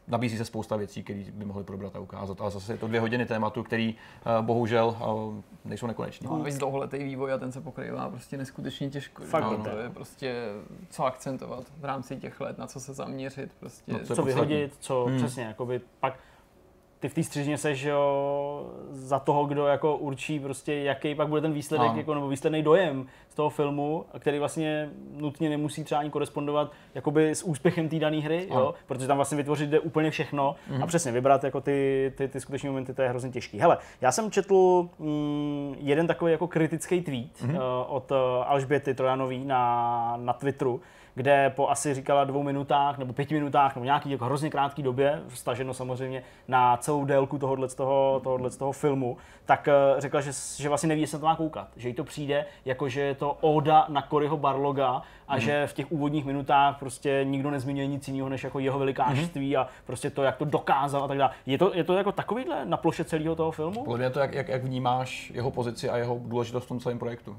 Nabízí 0.08 0.36
se 0.36 0.44
spousta 0.44 0.76
věcí, 0.76 1.02
které 1.02 1.24
by 1.32 1.44
mohli 1.44 1.64
probrat 1.64 1.96
a 1.96 1.98
ukázat, 1.98 2.40
ale 2.40 2.50
zase 2.50 2.72
je 2.72 2.78
to 2.78 2.88
dvě 2.88 3.00
hodiny 3.00 3.26
tématu, 3.26 3.62
který 3.62 3.94
uh, 3.94 4.46
bohužel 4.46 4.86
uh, 4.86 5.34
nejsou 5.64 5.86
nekoneční. 5.86 6.26
No, 6.26 6.42
víc 6.42 6.58
dlouholetý 6.58 7.04
vývoj 7.04 7.32
a 7.32 7.38
ten 7.38 7.52
se 7.52 7.60
pokrývá 7.60 8.08
prostě 8.08 8.36
neskutečně 8.36 8.90
těžko. 8.90 9.24
Fakt 9.24 9.44
no, 9.44 9.64
to 9.64 9.78
je 9.78 9.90
prostě 9.90 10.44
co 10.90 11.04
akcentovat 11.04 11.64
v 11.80 11.84
rámci 11.84 12.16
těch 12.16 12.40
let, 12.40 12.58
na 12.58 12.66
co 12.66 12.80
se 12.80 12.94
zaměřit. 12.94 13.52
Prostě. 13.60 13.92
No, 13.92 13.98
co, 13.98 14.16
co 14.16 14.22
vyhodit, 14.22 14.76
co 14.80 15.04
hmm. 15.04 15.16
přesně, 15.16 15.44
jakoby 15.44 15.80
pak 16.00 16.18
ty 17.00 17.08
v 17.08 17.14
té 17.14 17.22
střižně 17.22 17.58
seš 17.58 17.82
jo, 17.82 18.66
za 18.90 19.18
toho, 19.18 19.46
kdo 19.46 19.66
jako 19.66 19.96
určí 19.96 20.40
prostě, 20.40 20.74
jaký 20.74 21.14
pak 21.14 21.28
bude 21.28 21.40
ten 21.40 21.52
výsledek, 21.52 21.96
jako, 21.96 22.14
nebo 22.14 22.28
výsledný 22.28 22.62
dojem 22.62 23.06
z 23.28 23.34
toho 23.34 23.50
filmu, 23.50 24.04
který 24.18 24.38
vlastně 24.38 24.90
nutně 25.16 25.48
nemusí 25.48 25.84
třeba 25.84 26.00
ani 26.00 26.10
korespondovat 26.10 26.72
jakoby 26.94 27.30
s 27.30 27.42
úspěchem 27.42 27.88
té 27.88 27.98
dané 27.98 28.16
hry, 28.16 28.48
jo, 28.50 28.74
protože 28.86 29.06
tam 29.06 29.16
vlastně 29.16 29.36
vytvořit 29.36 29.70
jde 29.70 29.80
úplně 29.80 30.10
všechno 30.10 30.52
mm-hmm. 30.52 30.74
a 30.74 30.78
mhm. 30.78 30.86
přesně 30.86 31.12
vybrat 31.12 31.44
jako 31.44 31.60
ty, 31.60 32.12
ty, 32.16 32.28
ty 32.28 32.40
skutečné 32.40 32.70
momenty, 32.70 32.94
to 32.94 33.02
je 33.02 33.08
hrozně 33.08 33.30
těžký. 33.30 33.58
Hele, 33.58 33.78
já 34.00 34.12
jsem 34.12 34.30
četl 34.30 34.88
mm, 34.98 35.74
jeden 35.78 36.06
takový 36.06 36.32
jako 36.32 36.46
kritický 36.46 37.00
tweet 37.00 37.42
mm-hmm. 37.42 37.54
uh, 37.54 37.94
od 37.94 38.10
uh, 38.10 38.16
Alžběty 38.46 38.94
Trojanový 38.94 39.44
na, 39.44 40.14
na 40.16 40.32
Twitteru, 40.32 40.80
kde 41.18 41.50
po 41.50 41.68
asi 41.68 41.94
říkala 41.94 42.24
dvou 42.24 42.42
minutách 42.42 42.98
nebo 42.98 43.12
pěti 43.12 43.34
minutách 43.34 43.74
nebo 43.74 43.84
nějaký 43.84 44.10
jako 44.10 44.24
hrozně 44.24 44.50
krátký 44.50 44.82
době, 44.82 45.22
staženo 45.28 45.74
samozřejmě 45.74 46.22
na 46.48 46.76
celou 46.76 47.04
délku 47.04 47.38
tohohle 47.38 47.68
toho, 47.68 48.20
tohohle 48.24 48.50
toho 48.50 48.72
filmu, 48.72 49.16
tak 49.46 49.68
uh, 49.68 50.00
řekla, 50.00 50.20
že, 50.20 50.30
že 50.56 50.68
vlastně 50.68 50.88
neví, 50.88 51.00
jestli 51.00 51.10
se 51.10 51.20
to 51.20 51.26
má 51.26 51.36
koukat. 51.36 51.68
Že 51.76 51.88
jí 51.88 51.94
to 51.94 52.04
přijde, 52.04 52.46
jako 52.64 52.88
že 52.88 53.00
je 53.00 53.14
to 53.14 53.38
oda 53.40 53.86
na 53.88 54.02
Koryho 54.02 54.36
Barloga 54.36 55.02
a 55.28 55.34
mm. 55.34 55.40
že 55.40 55.66
v 55.66 55.72
těch 55.72 55.92
úvodních 55.92 56.24
minutách 56.24 56.78
prostě 56.78 57.20
nikdo 57.24 57.50
nezmiňuje 57.50 57.86
nic 57.86 58.08
jiného, 58.08 58.28
než 58.28 58.44
jako 58.44 58.58
jeho 58.58 58.78
velikářství 58.78 59.50
mm. 59.50 59.60
a 59.60 59.68
prostě 59.86 60.10
to, 60.10 60.22
jak 60.22 60.36
to 60.36 60.44
dokázal 60.44 61.04
a 61.04 61.08
tak 61.08 61.18
dále. 61.18 61.30
Je 61.46 61.58
to, 61.58 61.74
je 61.74 61.84
to 61.84 61.94
jako 61.94 62.12
takovýhle 62.12 62.64
na 62.64 62.76
ploše 62.76 63.04
celého 63.04 63.34
toho 63.34 63.50
filmu? 63.50 63.84
Podle 63.84 63.98
mě 63.98 64.10
to, 64.10 64.20
jak, 64.20 64.34
jak, 64.34 64.48
jak 64.48 64.64
vnímáš 64.64 65.30
jeho 65.34 65.50
pozici 65.50 65.90
a 65.90 65.96
jeho 65.96 66.20
důležitost 66.24 66.64
v 66.64 66.68
tom 66.68 66.80
celém 66.80 66.98
projektu 66.98 67.36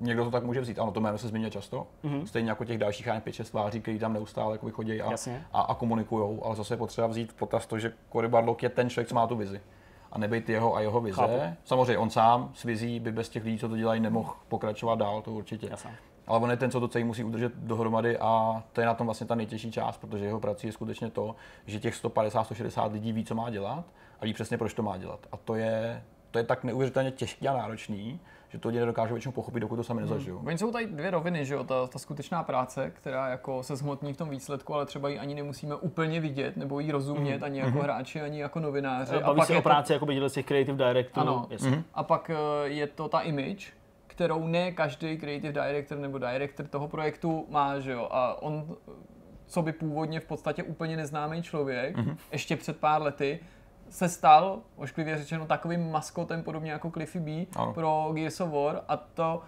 někdo 0.00 0.24
to 0.24 0.30
tak 0.30 0.44
může 0.44 0.60
vzít. 0.60 0.78
Ano, 0.78 0.92
to 0.92 1.00
jméno 1.00 1.18
se 1.18 1.28
zmiňuje 1.28 1.50
často, 1.50 1.86
mm-hmm. 2.04 2.24
stejně 2.24 2.50
jako 2.50 2.64
těch 2.64 2.78
dalších 2.78 3.06
5-6 3.06 3.44
tváří, 3.44 3.80
kteří 3.80 3.98
tam 3.98 4.12
neustále 4.12 4.54
jako 4.54 4.70
chodí 4.70 5.02
a, 5.02 5.10
a, 5.52 5.60
a 5.60 5.74
komunikují, 5.74 6.40
ale 6.44 6.56
zase 6.56 6.74
je 6.74 6.78
potřeba 6.78 7.06
vzít 7.06 7.32
v 7.32 7.34
potaz 7.34 7.66
to, 7.66 7.78
že 7.78 7.92
Cory 8.12 8.28
Barlock 8.28 8.62
je 8.62 8.68
ten 8.68 8.90
člověk, 8.90 9.08
co 9.08 9.14
má 9.14 9.26
tu 9.26 9.36
vizi. 9.36 9.60
A 10.12 10.18
nebejt 10.18 10.48
jeho 10.48 10.76
a 10.76 10.80
jeho 10.80 11.00
vize. 11.00 11.16
Chápu. 11.16 11.56
Samozřejmě 11.64 11.98
on 11.98 12.10
sám 12.10 12.50
s 12.54 12.62
vizí 12.62 13.00
by 13.00 13.12
bez 13.12 13.28
těch 13.28 13.44
lidí, 13.44 13.58
co 13.58 13.68
to 13.68 13.76
dělají, 13.76 14.00
nemohl 14.00 14.32
pokračovat 14.48 14.98
dál, 14.98 15.22
to 15.22 15.32
určitě. 15.32 15.68
Jasně. 15.70 15.96
Ale 16.26 16.40
on 16.40 16.50
je 16.50 16.56
ten, 16.56 16.70
co 16.70 16.80
to 16.80 16.88
celý 16.88 17.04
musí 17.04 17.24
udržet 17.24 17.52
dohromady 17.56 18.18
a 18.18 18.62
to 18.72 18.80
je 18.80 18.86
na 18.86 18.94
tom 18.94 19.06
vlastně 19.06 19.26
ta 19.26 19.34
nejtěžší 19.34 19.72
část, 19.72 19.98
protože 19.98 20.24
jeho 20.24 20.40
prací 20.40 20.66
je 20.66 20.72
skutečně 20.72 21.10
to, 21.10 21.36
že 21.66 21.80
těch 21.80 22.04
150-160 22.04 22.92
lidí 22.92 23.12
ví, 23.12 23.24
co 23.24 23.34
má 23.34 23.50
dělat 23.50 23.84
a 24.20 24.24
ví 24.24 24.34
přesně, 24.34 24.58
proč 24.58 24.74
to 24.74 24.82
má 24.82 24.96
dělat. 24.96 25.26
A 25.32 25.36
to 25.36 25.54
je 25.54 26.02
to 26.36 26.40
je 26.40 26.44
tak 26.44 26.64
neuvěřitelně 26.64 27.10
těžký 27.10 27.48
a 27.48 27.52
náročný, 27.52 28.20
že 28.48 28.58
to 28.58 28.68
lidi 28.68 28.80
nedokážou 28.80 29.14
většinou 29.14 29.32
pochopit, 29.32 29.60
dokud 29.60 29.76
to 29.76 29.84
sami 29.84 30.00
nezažijou. 30.00 30.42
Oni 30.46 30.58
jsou 30.58 30.72
tady 30.72 30.86
dvě 30.86 31.10
roviny, 31.10 31.44
že 31.44 31.54
jo, 31.54 31.64
ta, 31.64 31.86
ta 31.86 31.98
skutečná 31.98 32.42
práce, 32.42 32.92
která 32.94 33.28
jako 33.28 33.62
se 33.62 33.76
zhmotní 33.76 34.12
v 34.12 34.16
tom 34.16 34.30
výsledku, 34.30 34.74
ale 34.74 34.86
třeba 34.86 35.08
ji 35.08 35.18
ani 35.18 35.34
nemusíme 35.34 35.74
úplně 35.74 36.20
vidět, 36.20 36.56
nebo 36.56 36.80
ji 36.80 36.92
rozumět, 36.92 37.42
ani 37.42 37.58
jako 37.58 37.78
hráči, 37.78 38.20
ani 38.20 38.40
jako 38.40 38.60
novináři. 38.60 39.18
Baví 39.18 39.42
se 39.42 39.52
je 39.52 39.58
o 39.58 39.62
práci 39.62 39.92
jako 39.92 40.06
by 40.06 40.20
těch 40.30 40.46
creative 40.46 40.88
directorů. 40.88 41.28
Ano. 41.28 41.46
Jasně. 41.50 41.84
A 41.94 42.02
pak 42.02 42.30
eh, 42.30 42.68
je 42.68 42.86
to 42.86 43.08
ta 43.08 43.20
image, 43.20 43.72
kterou 44.06 44.46
ne 44.46 44.72
každý 44.72 45.18
creative 45.18 45.52
director 45.52 45.98
nebo 45.98 46.18
director 46.18 46.66
toho 46.66 46.88
projektu 46.88 47.46
má, 47.48 47.80
že 47.80 47.92
jo. 47.92 48.08
A 48.10 48.42
on, 48.42 48.76
co 49.46 49.62
by 49.62 49.72
původně 49.72 50.20
v 50.20 50.24
podstatě 50.24 50.62
úplně 50.62 50.96
neznámý 50.96 51.42
člověk, 51.42 51.96
mm-hmm. 51.96 52.16
ještě 52.32 52.56
před 52.56 52.76
pár 52.76 53.02
lety, 53.02 53.40
se 53.90 54.08
stal, 54.08 54.58
ošklivě 54.76 55.18
řečeno, 55.18 55.46
takovým 55.46 55.90
maskotem, 55.90 56.42
podobně 56.42 56.70
jako 56.70 56.90
Cliffy 56.90 57.20
B 57.20 57.46
ano. 57.56 57.72
pro 57.72 58.10
Gears 58.14 58.40
of 58.40 58.50
War 58.50 58.80
a 58.88 58.96
to, 58.96 59.42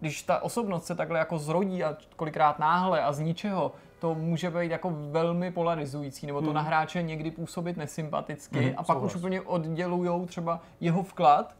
když 0.00 0.22
ta 0.22 0.42
osobnost 0.42 0.86
se 0.86 0.94
takhle 0.94 1.18
jako 1.18 1.38
zrodí 1.38 1.84
a 1.84 1.96
kolikrát 2.16 2.58
náhle 2.58 3.02
a 3.02 3.12
z 3.12 3.20
ničeho, 3.20 3.72
to 3.98 4.14
může 4.14 4.50
být 4.50 4.70
jako 4.70 4.92
velmi 5.10 5.50
polarizující, 5.50 6.26
nebo 6.26 6.40
to 6.40 6.46
hmm. 6.46 6.54
na 6.54 6.60
hráče 6.60 7.02
někdy 7.02 7.30
působit 7.30 7.76
nesympaticky 7.76 8.60
hmm, 8.60 8.74
a 8.76 8.82
pak 8.82 8.96
souhlas. 8.96 9.14
už 9.14 9.18
úplně 9.18 9.40
oddělujou 9.40 10.26
třeba 10.26 10.60
jeho 10.80 11.02
vklad, 11.02 11.56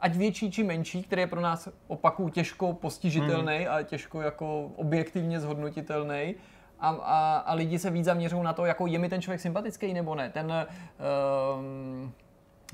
ať 0.00 0.16
větší 0.16 0.50
či 0.50 0.64
menší, 0.64 1.02
který 1.02 1.22
je 1.22 1.26
pro 1.26 1.40
nás 1.40 1.68
opaku 1.86 2.28
těžko 2.28 2.72
postižitelný 2.72 3.56
hmm. 3.58 3.74
a 3.74 3.82
těžko 3.82 4.22
jako 4.22 4.70
objektivně 4.76 5.40
zhodnotitelný, 5.40 6.34
a, 6.80 6.88
a, 6.88 7.36
a 7.36 7.54
lidi 7.54 7.78
se 7.78 7.90
víc 7.90 8.04
zaměřují 8.04 8.42
na 8.42 8.52
to, 8.52 8.64
jako 8.64 8.86
je 8.86 8.98
mi 8.98 9.08
ten 9.08 9.22
člověk 9.22 9.40
sympatický 9.40 9.94
nebo 9.94 10.14
ne. 10.14 10.30
Ten 10.30 10.66
um, 11.58 12.12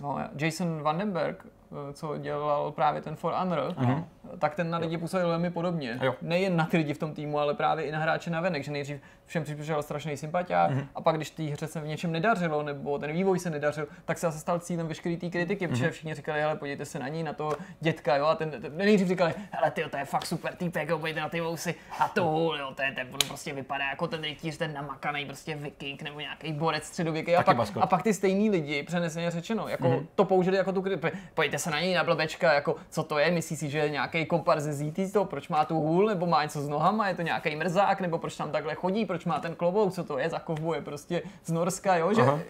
no, 0.01 0.19
Jason 0.37 0.83
Vandenberg 0.83 1.47
Eh, 1.75 1.93
co 1.93 2.19
dělal 2.19 2.73
právě 2.73 3.03
ten 3.03 3.17
For 3.17 3.33
Honor, 3.33 3.75
uh-huh. 3.79 4.05
Tak 4.39 4.55
ten 4.55 4.71
na 4.71 4.79
lidi 4.79 4.99
působil 4.99 5.29
velmi 5.29 5.51
podobně. 5.51 5.99
Jo. 6.03 6.15
Nejen 6.23 6.57
na 6.57 6.67
ty 6.67 6.77
lidi 6.77 6.95
v 6.95 6.99
tom 6.99 7.15
týmu, 7.15 7.39
ale 7.39 7.55
právě 7.55 7.85
i 7.85 7.93
na 7.93 7.99
hráče 7.99 8.31
na 8.31 8.41
venek, 8.41 8.65
že 8.65 8.73
nejdřív 8.73 9.01
všem 9.27 9.45
přišel 9.45 9.83
strašný 9.83 10.17
sympatia 10.17 10.69
uh-huh. 10.69 10.87
a 10.95 11.01
pak 11.01 11.17
když 11.17 11.31
té 11.31 11.43
hře 11.43 11.67
se 11.67 11.81
v 11.81 11.87
něčem 11.87 12.13
nedařilo, 12.13 12.63
nebo 12.63 12.99
ten 12.99 13.13
vývoj 13.13 13.39
se 13.39 13.51
nedařil, 13.51 13.89
tak 14.05 14.19
se 14.19 14.27
zase 14.27 14.39
stal 14.39 14.59
cílem 14.59 14.89
veškeré 14.89 15.17
té 15.17 15.31
kritiky, 15.31 15.69
protože 15.69 15.91
všichni 15.91 16.15
říkali, 16.15 16.41
hele, 16.41 16.57
podívejte 16.57 16.85
se 16.85 16.99
na 16.99 17.09
ní, 17.09 17.23
na 17.23 17.33
to 17.33 17.53
dětka, 17.81 18.17
jo, 18.17 18.27
a 18.27 18.35
ten, 18.35 18.51
ten 18.51 18.77
nejdřív 18.77 19.09
říkali, 19.09 19.35
hele, 19.51 19.71
ty, 19.71 19.85
to 19.91 19.97
je 19.97 20.05
fakt 20.05 20.27
super 20.27 20.55
týpek, 20.55 20.89
jo, 20.89 20.99
pojďte 20.99 21.21
na 21.21 21.29
ty 21.29 21.41
vousy 21.41 21.75
a 21.99 22.09
to, 22.09 22.55
jo, 22.59 22.73
to 22.77 22.83
je, 22.83 22.93
ten 22.93 23.09
prostě 23.29 23.53
vypadá 23.53 23.85
jako 23.85 24.07
ten 24.07 24.23
rytíř, 24.23 24.57
ten 24.57 24.73
namakaný 24.75 25.27
prostě 25.27 25.55
viking 25.55 26.03
nebo 26.03 26.21
nějaký 26.21 26.53
borec 26.53 26.85
středověký 26.85 27.37
a 27.37 27.43
pak, 27.43 27.57
a 27.81 27.87
pak 27.87 28.03
ty 28.03 28.15
stejný 28.15 28.51
lidi, 28.51 28.83
přeneseně 28.83 29.31
řečeno, 29.31 29.69
jako 29.69 29.89
uh-huh. 29.89 30.07
to 30.15 30.25
použili 30.25 30.57
jako 30.57 30.73
tu 30.73 30.83
kritiku, 30.83 31.17
pojďte 31.35 31.59
se 31.59 31.71
na 31.71 31.81
ní 31.81 31.95
na 31.95 32.05
blbečka, 32.05 32.53
jako 32.53 32.77
co 32.91 33.03
to 33.03 33.19
je, 33.19 33.31
myslí 33.31 33.57
si, 33.57 33.71
že 33.71 33.79
je 33.79 33.91
nějaký 33.91 34.14
kompar 34.27 34.61
ze 34.61 34.73
ZT, 34.73 35.13
to, 35.13 35.25
proč 35.25 35.49
má 35.49 35.65
tu 35.65 35.81
hůl, 35.81 36.07
nebo 36.07 36.27
má 36.27 36.43
něco 36.43 36.61
s 36.61 36.69
nohama, 36.69 37.09
je 37.09 37.15
to 37.15 37.23
nějaký 37.23 37.57
mrzák, 37.57 38.01
nebo 38.01 38.19
proč 38.19 38.37
tam 38.37 38.51
takhle 38.51 38.75
chodí, 38.75 39.07
proč 39.07 39.25
má 39.25 39.41
ten 39.41 39.55
klobouk, 39.55 39.93
co 39.93 40.05
to 40.05 40.19
je 40.19 40.31
za 40.31 40.39
kovboje 40.39 40.81
prostě 40.81 41.23
z 41.45 41.53
Norska, 41.53 41.97
jo, 41.97 42.15
že 42.15 42.23
Aha. 42.23 42.41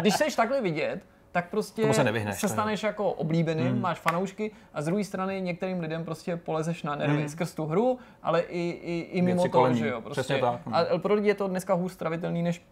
když 0.00 0.14
seš 0.14 0.34
takhle 0.34 0.60
vidět, 0.60 1.00
tak 1.32 1.50
prostě 1.50 1.94
se, 1.94 2.04
nevyhneš, 2.04 2.40
se 2.40 2.48
staneš 2.48 2.82
ne? 2.82 2.86
jako 2.86 3.12
oblíbeným, 3.12 3.66
hmm. 3.66 3.80
máš 3.80 3.98
fanoušky 3.98 4.50
a 4.74 4.82
z 4.82 4.84
druhé 4.84 5.04
strany 5.04 5.40
některým 5.40 5.80
lidem 5.80 6.04
prostě 6.04 6.36
polezeš 6.36 6.82
na 6.82 6.94
nervy 6.94 7.18
hmm. 7.18 7.28
skrz 7.28 7.54
tu 7.54 7.66
hru, 7.66 7.98
ale 8.22 8.40
i, 8.40 8.60
i, 8.70 9.08
i 9.12 9.22
mimo 9.22 9.48
to, 9.48 9.74
že 9.74 9.88
jo. 9.88 10.00
Prostě. 10.00 10.20
Přesně 10.20 10.38
tak. 10.38 10.60
A 10.72 10.98
pro 10.98 11.14
lidi 11.14 11.28
je 11.28 11.34
to 11.34 11.48
dneska 11.48 11.74
hůř 11.74 11.92
stravitelný 11.92 12.42
než 12.42 12.62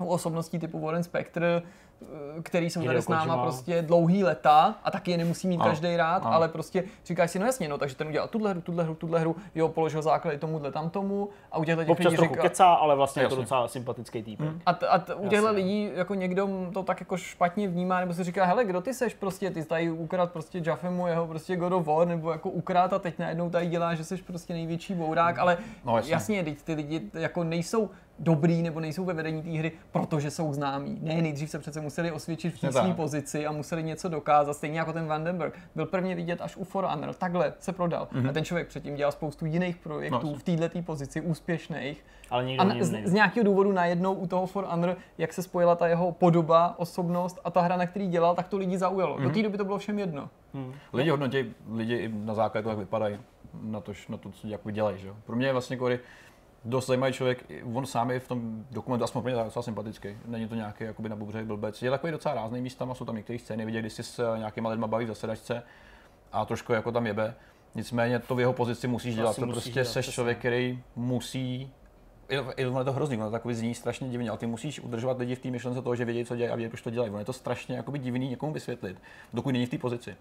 u 0.00 0.08
osobností 0.08 0.58
typu 0.58 0.80
Warren 0.80 1.02
Spector, 1.02 1.62
Eh, 2.02 2.42
který 2.42 2.70
jsou 2.70 2.84
tady 2.84 3.02
s 3.02 3.08
náma 3.08 3.42
prostě 3.42 3.82
dlouhý 3.82 4.24
leta 4.24 4.74
a 4.84 4.90
taky 4.90 5.10
je 5.10 5.18
nemusí 5.18 5.48
mít 5.48 5.62
každý 5.62 5.96
rád, 5.96 6.22
ale 6.26 6.48
prostě 6.48 6.84
říkáš 7.06 7.30
si, 7.30 7.38
no 7.38 7.46
jasně, 7.46 7.68
no, 7.68 7.78
takže 7.78 7.96
ten 7.96 8.08
udělal 8.08 8.28
tuhle 8.28 8.50
hru, 8.50 8.60
tuhle 8.60 8.84
hru, 8.84 8.94
tuhle 8.94 9.20
hru, 9.20 9.36
jo, 9.54 9.68
položil 9.68 10.02
základy 10.02 10.38
tomuhle 10.38 10.72
tam 10.72 10.90
tomu 10.90 11.28
a 11.52 11.58
u 11.58 11.64
těchto 11.64 11.84
těch 11.84 11.98
lidí 11.98 12.16
říká... 12.16 12.42
kecá, 12.42 12.72
ale 12.72 12.96
vlastně 12.96 13.22
jasně. 13.22 13.34
je 13.34 13.36
to 13.36 13.42
docela 13.42 13.68
sympatický 13.68 14.22
týp. 14.22 14.40
Hmm. 14.40 14.60
A, 14.66 14.72
t- 14.72 14.88
a 14.88 14.98
t- 14.98 15.14
u 15.14 15.28
těchto 15.28 15.52
lidí 15.52 15.90
jako 15.94 16.14
někdo 16.14 16.48
to 16.72 16.82
tak 16.82 17.00
jako 17.00 17.16
špatně 17.16 17.68
vnímá, 17.68 18.00
nebo 18.00 18.14
si 18.14 18.24
říká, 18.24 18.44
hele, 18.44 18.64
kdo 18.64 18.80
ty 18.80 18.94
seš 18.94 19.14
prostě, 19.14 19.50
ty 19.50 19.64
tady 19.64 19.90
ukrad 19.90 20.32
prostě 20.32 20.62
Jaffemu 20.64 21.06
jeho 21.06 21.26
prostě 21.26 21.56
God 21.56 21.72
of 21.72 21.86
War, 21.86 22.08
nebo 22.08 22.30
jako 22.32 22.50
ukrát 22.50 22.92
a 22.92 22.98
teď 22.98 23.18
najednou 23.18 23.50
tady 23.50 23.66
dělá, 23.66 23.94
že 23.94 24.04
jsi 24.04 24.16
prostě 24.16 24.52
největší 24.52 24.94
bourák, 24.94 25.38
ale 25.38 25.58
no, 25.84 25.96
jasně, 25.96 26.12
jasně 26.12 26.44
teď 26.44 26.62
ty 26.62 26.74
lidi 26.74 27.10
jako 27.14 27.44
nejsou 27.44 27.90
dobrý 28.20 28.62
nebo 28.62 28.80
nejsou 28.80 29.04
ve 29.04 29.14
vedení 29.14 29.42
té 29.42 29.50
hry, 29.50 29.72
protože 29.92 30.30
jsou 30.30 30.52
známí. 30.52 30.98
Ne, 31.02 31.22
nejdřív 31.22 31.50
se 31.50 31.58
přece 31.58 31.80
museli 31.80 32.12
osvědčit 32.12 32.50
v 32.54 32.60
té 32.60 32.72
své 32.72 32.94
pozici 32.94 33.46
a 33.46 33.52
museli 33.52 33.82
něco 33.82 34.08
dokázat, 34.08 34.54
stejně 34.54 34.78
jako 34.78 34.92
ten 34.92 35.06
Vandenberg. 35.06 35.58
Byl 35.74 35.86
prvně 35.86 36.14
vidět 36.14 36.40
až 36.40 36.56
u 36.56 36.64
For 36.64 36.84
Honor, 36.84 37.14
takhle 37.14 37.52
se 37.58 37.72
prodal. 37.72 38.08
Mm-hmm. 38.12 38.28
A 38.28 38.32
ten 38.32 38.44
člověk 38.44 38.68
předtím 38.68 38.96
dělal 38.96 39.12
spoustu 39.12 39.46
jiných 39.46 39.76
projektů 39.76 40.30
no, 40.30 40.34
v 40.34 40.42
této 40.42 40.82
pozici, 40.82 41.20
úspěšných. 41.20 42.04
Ale 42.30 42.44
nikdo 42.44 42.62
a 42.62 42.74
z, 42.80 43.06
z, 43.06 43.12
nějakého 43.12 43.44
důvodu 43.44 43.72
najednou 43.72 44.14
u 44.14 44.26
toho 44.26 44.46
For 44.46 44.64
Honor, 44.64 44.96
jak 45.18 45.32
se 45.32 45.42
spojila 45.42 45.74
ta 45.74 45.88
jeho 45.88 46.12
podoba, 46.12 46.74
osobnost 46.78 47.40
a 47.44 47.50
ta 47.50 47.60
hra, 47.60 47.76
na 47.76 47.86
který 47.86 48.08
dělal, 48.08 48.34
tak 48.34 48.48
to 48.48 48.56
lidi 48.56 48.78
zaujalo. 48.78 49.16
Mm-hmm. 49.16 49.22
Do 49.22 49.28
mhm. 49.28 49.34
té 49.34 49.42
doby 49.42 49.58
to 49.58 49.64
bylo 49.64 49.78
všem 49.78 49.98
jedno. 49.98 50.30
Mm. 50.52 50.72
Lidi 50.92 51.10
hodnotí 51.10 51.54
lidi 51.72 52.10
na 52.14 52.34
základě 52.34 52.62
toho, 52.62 52.72
jak 52.72 52.78
vypadají, 52.78 53.18
na 53.62 53.80
to, 53.80 53.92
na 54.08 54.16
to 54.16 54.30
co 54.30 54.46
jako 54.46 54.70
dělají. 54.70 54.98
Že? 54.98 55.08
Pro 55.26 55.36
mě 55.36 55.46
je 55.46 55.52
vlastně 55.52 55.74
jako, 55.74 55.88
dost 56.64 56.86
zajímavý 56.86 57.12
člověk, 57.12 57.44
on 57.74 57.86
sám 57.86 58.10
je 58.10 58.20
v 58.20 58.28
tom 58.28 58.64
dokumentu, 58.70 59.04
aspoň 59.04 59.22
pro 59.22 59.32
mě 59.32 59.44
docela 59.44 59.62
sympatický. 59.62 60.08
Není 60.26 60.48
to 60.48 60.54
nějaký 60.54 60.84
jakoby 60.84 61.08
na 61.08 61.16
bubře 61.16 61.44
blbec. 61.44 61.82
Je 61.82 61.90
takový 61.90 62.12
docela 62.12 62.34
rázný 62.34 62.60
místama, 62.60 62.94
jsou 62.94 63.04
tam 63.04 63.16
některé 63.16 63.38
scény, 63.38 63.64
vidět, 63.64 63.80
když 63.80 63.92
si 63.92 64.02
s 64.02 64.36
nějakýma 64.36 64.70
lidma 64.70 64.86
baví 64.86 65.04
v 65.04 65.08
zasedačce 65.08 65.62
a 66.32 66.44
trošku 66.44 66.72
jako 66.72 66.92
tam 66.92 67.06
jebe. 67.06 67.34
Nicméně 67.74 68.18
to 68.18 68.34
v 68.34 68.40
jeho 68.40 68.52
pozici 68.52 68.88
musíš 68.88 69.14
dělat. 69.14 69.36
To, 69.36 69.40
to 69.40 69.52
prostě 69.52 69.70
dělat, 69.70 69.88
seš 69.88 70.10
člověk, 70.10 70.38
který 70.38 70.82
musí 70.96 71.72
je, 72.30 72.44
je 72.56 72.84
to 72.84 72.92
hrozný, 72.92 73.16
ono 73.16 73.30
takový 73.30 73.54
zní 73.54 73.74
strašně 73.74 74.08
divně, 74.08 74.30
ale 74.30 74.38
ty 74.38 74.46
musíš 74.46 74.80
udržovat 74.80 75.18
lidi 75.18 75.34
v 75.34 75.38
té 75.38 75.50
myšlence 75.50 75.82
toho, 75.82 75.96
že 75.96 76.04
vědí, 76.04 76.24
co 76.24 76.36
dělají 76.36 76.52
a 76.52 76.56
vědí, 76.56 76.68
proč 76.68 76.82
to 76.82 76.90
dělají. 76.90 77.10
Ono 77.10 77.18
je 77.18 77.24
to 77.24 77.32
strašně 77.32 77.76
jakoby 77.76 77.98
divný 77.98 78.28
někomu 78.28 78.52
vysvětlit, 78.52 79.02
dokud 79.32 79.50
není 79.50 79.66
v 79.66 79.68
té 79.70 79.78
pozici. 79.78 80.16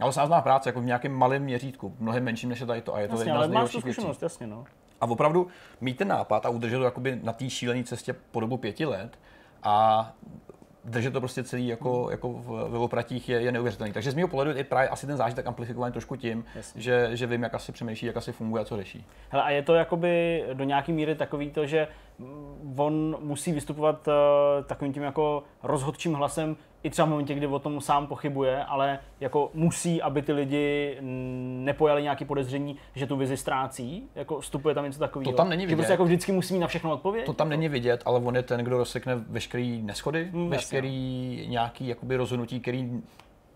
Ale 0.00 0.12
sázná 0.12 0.40
práce 0.40 0.68
jako 0.68 0.80
v 0.80 0.84
nějakém 0.84 1.12
malém 1.12 1.42
měřítku, 1.42 1.96
mnohem 1.98 2.24
menším 2.24 2.48
než 2.48 2.60
je 2.60 2.66
tady 2.66 2.82
to 2.82 2.94
a 2.94 3.00
je 3.00 3.08
to 3.08 3.14
jasně, 3.14 3.30
jedna 3.30 3.46
z 3.46 3.50
nejhorších 3.50 3.84
věcí. 3.84 4.06
Jasně, 4.22 4.46
no. 4.46 4.64
A 5.00 5.06
opravdu 5.06 5.46
mít 5.80 5.96
ten 5.96 6.08
nápad 6.08 6.46
a 6.46 6.48
udržet 6.48 6.76
to 6.76 6.84
jakoby 6.84 7.20
na 7.22 7.32
té 7.32 7.50
šílené 7.50 7.84
cestě 7.84 8.14
po 8.30 8.40
dobu 8.40 8.56
pěti 8.56 8.86
let 8.86 9.18
a 9.62 10.12
držet 10.84 11.10
to 11.10 11.20
prostě 11.20 11.44
celý 11.44 11.66
jako, 11.66 12.10
jako 12.10 12.32
ve 12.68 12.78
opratích 12.78 13.28
je, 13.28 13.40
je 13.40 13.52
neuvěřitelný. 13.52 13.92
Takže 13.92 14.10
z 14.10 14.14
mého 14.14 14.28
pohledu 14.28 14.58
je 14.58 14.64
právě 14.64 14.88
asi 14.88 15.06
ten 15.06 15.16
zážitek 15.16 15.46
amplifikovaný 15.46 15.92
trošku 15.92 16.16
tím, 16.16 16.44
že, 16.76 17.08
že 17.12 17.26
vím, 17.26 17.42
jak 17.42 17.54
asi 17.54 17.72
přemýšlí, 17.72 18.06
jak 18.06 18.16
asi 18.16 18.32
funguje 18.32 18.62
a 18.62 18.64
co 18.64 18.76
řeší. 18.76 19.06
Hele, 19.30 19.44
a 19.44 19.50
je 19.50 19.62
to 19.62 19.74
jakoby 19.74 20.44
do 20.52 20.64
nějaké 20.64 20.92
míry 20.92 21.14
takový 21.14 21.50
to, 21.50 21.66
že 21.66 21.88
on 22.76 23.16
musí 23.20 23.52
vystupovat 23.52 24.08
uh, 24.08 24.14
takovým 24.64 24.92
tím 24.92 25.02
jako 25.02 25.42
rozhodčím 25.62 26.14
hlasem, 26.14 26.56
i 26.82 26.90
třeba 26.90 27.06
v 27.06 27.08
momentě, 27.08 27.34
kdy 27.34 27.46
o 27.46 27.58
tom 27.58 27.80
sám 27.80 28.06
pochybuje, 28.06 28.64
ale 28.64 28.98
jako 29.20 29.50
musí, 29.54 30.02
aby 30.02 30.22
ty 30.22 30.32
lidi 30.32 30.96
nepojali 31.64 32.02
nějaké 32.02 32.24
podezření, 32.24 32.76
že 32.94 33.06
tu 33.06 33.16
vizi 33.16 33.36
ztrácí, 33.36 34.08
jako 34.14 34.40
vstupuje 34.40 34.74
tam 34.74 34.84
něco 34.84 34.98
takového. 34.98 35.32
To 35.32 35.36
tam 35.36 35.48
není 35.48 35.66
vidět. 35.66 35.70
Že 35.70 35.76
prostě 35.76 35.92
jako 35.92 36.04
vždycky 36.04 36.32
musí 36.32 36.54
mít 36.54 36.60
na 36.60 36.66
všechno 36.66 36.92
odpověď. 36.92 37.26
To 37.26 37.32
tam 37.32 37.48
není 37.48 37.68
vidět, 37.68 38.02
ale 38.04 38.20
on 38.20 38.36
je 38.36 38.42
ten, 38.42 38.60
kdo 38.60 38.78
rozsekne 38.78 39.14
veškerý 39.16 39.82
neschody, 39.82 40.28
hmm, 40.32 40.50
veškerý 40.50 41.36
jasně. 41.36 41.50
nějaký 41.50 41.88
jakoby 41.88 42.16
rozhodnutí, 42.16 42.60
který 42.60 43.02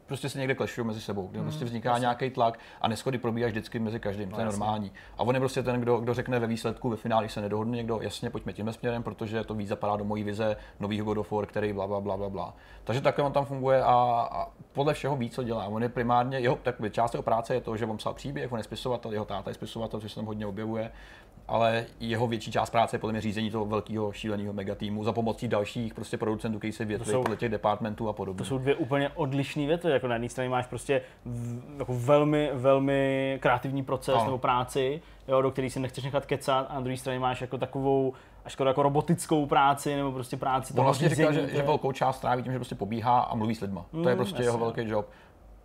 prostě 0.06 0.28
se 0.28 0.38
někde 0.38 0.54
klešují 0.54 0.86
mezi 0.86 1.00
sebou, 1.00 1.26
kde 1.26 1.38
hmm, 1.38 1.48
prostě 1.48 1.64
vzniká 1.64 1.98
nějaký 1.98 2.30
tlak 2.30 2.58
a 2.80 2.88
neschody 2.88 3.18
probíhají 3.18 3.50
vždycky 3.50 3.78
mezi 3.78 4.00
každým, 4.00 4.30
to 4.30 4.40
je 4.40 4.46
normální. 4.46 4.92
A 5.18 5.22
on 5.22 5.34
je 5.34 5.40
prostě 5.40 5.62
ten, 5.62 5.80
kdo, 5.80 5.98
kdo 5.98 6.14
řekne 6.14 6.38
ve 6.38 6.46
výsledku, 6.46 6.90
ve 6.90 6.96
finále, 6.96 7.28
se 7.28 7.40
nedohodne 7.40 7.76
někdo, 7.76 7.98
jasně, 8.02 8.30
pojďme 8.30 8.52
tím 8.52 8.72
směrem, 8.72 9.02
protože 9.02 9.44
to 9.44 9.54
víc 9.54 9.68
zapadá 9.68 9.96
do 9.96 10.04
mojí 10.04 10.24
vize 10.24 10.56
nového 10.80 11.04
God 11.04 11.18
of 11.18 11.32
War, 11.32 11.46
který 11.46 11.72
bla, 11.72 11.86
bla, 11.86 12.00
bla, 12.00 12.16
bla, 12.16 12.28
bla. 12.28 12.54
Takže 12.84 13.00
takhle 13.00 13.24
on 13.24 13.32
tam 13.32 13.44
funguje 13.44 13.82
a, 13.82 13.92
a 14.32 14.48
podle 14.72 14.94
všeho 14.94 15.16
ví, 15.16 15.30
co 15.30 15.42
dělá. 15.42 15.64
On 15.64 15.82
je 15.82 15.88
primárně, 15.88 16.38
jeho 16.38 16.58
tak 16.62 16.74
část 16.90 17.14
jeho 17.14 17.22
práce 17.22 17.54
je 17.54 17.60
to, 17.60 17.76
že 17.76 17.86
on 17.86 17.96
psal 17.96 18.14
příběh, 18.14 18.52
on 18.52 18.58
je 18.58 18.64
spisovatel, 18.64 19.12
jeho 19.12 19.24
táta 19.24 19.50
je 19.50 19.54
spisovatel, 19.54 20.00
což 20.00 20.12
se 20.12 20.16
tam 20.16 20.26
hodně 20.26 20.46
objevuje 20.46 20.90
ale 21.48 21.86
jeho 22.00 22.26
větší 22.26 22.52
část 22.52 22.70
práce 22.70 22.96
je 22.96 23.00
podle 23.00 23.12
mě 23.12 23.20
řízení 23.20 23.50
toho 23.50 23.64
velkého 23.64 24.12
šíleného 24.12 24.52
megatýmu 24.52 25.04
za 25.04 25.12
pomocí 25.12 25.48
dalších 25.48 25.94
prostě 25.94 26.18
producentů, 26.18 26.58
kteří 26.58 26.72
se 26.72 26.84
větví 26.84 27.12
podle 27.12 27.36
těch 27.36 27.48
departmentů 27.48 28.08
a 28.08 28.12
podobně. 28.12 28.38
To 28.38 28.44
jsou 28.44 28.58
dvě 28.58 28.74
úplně 28.74 29.08
odlišné 29.08 29.66
věci. 29.66 29.88
Jako 29.88 30.08
na 30.08 30.14
jedné 30.14 30.28
straně 30.28 30.50
máš 30.50 30.66
prostě 30.66 31.02
v, 31.24 31.78
jako 31.78 31.94
velmi, 31.98 32.50
velmi 32.54 33.38
kreativní 33.42 33.82
proces 33.82 34.14
no. 34.14 34.24
nebo 34.24 34.38
práci, 34.38 35.02
jo, 35.28 35.42
do 35.42 35.50
který 35.50 35.70
si 35.70 35.80
nechceš 35.80 36.04
nechat 36.04 36.26
kecat, 36.26 36.66
a 36.70 36.74
na 36.74 36.80
druhé 36.80 36.96
straně 36.96 37.18
máš 37.18 37.40
jako 37.40 37.58
takovou 37.58 38.12
až 38.44 38.52
skoro 38.52 38.70
jako 38.70 38.82
robotickou 38.82 39.46
práci 39.46 39.96
nebo 39.96 40.12
prostě 40.12 40.36
práci 40.36 40.74
On 40.76 40.84
vlastně 40.84 41.08
říká, 41.08 41.32
že, 41.32 41.48
že 41.48 41.62
velkou 41.62 41.92
část 41.92 42.20
tráví 42.20 42.42
tím, 42.42 42.52
že 42.52 42.58
prostě 42.58 42.74
pobíhá 42.74 43.20
a 43.20 43.34
mluví 43.34 43.54
s 43.54 43.60
lidma. 43.60 43.86
Mm, 43.92 44.02
to 44.02 44.08
je 44.08 44.14
mm, 44.14 44.18
prostě 44.18 44.34
jasně. 44.34 44.44
jeho 44.44 44.58
velký 44.58 44.88
job 44.88 45.06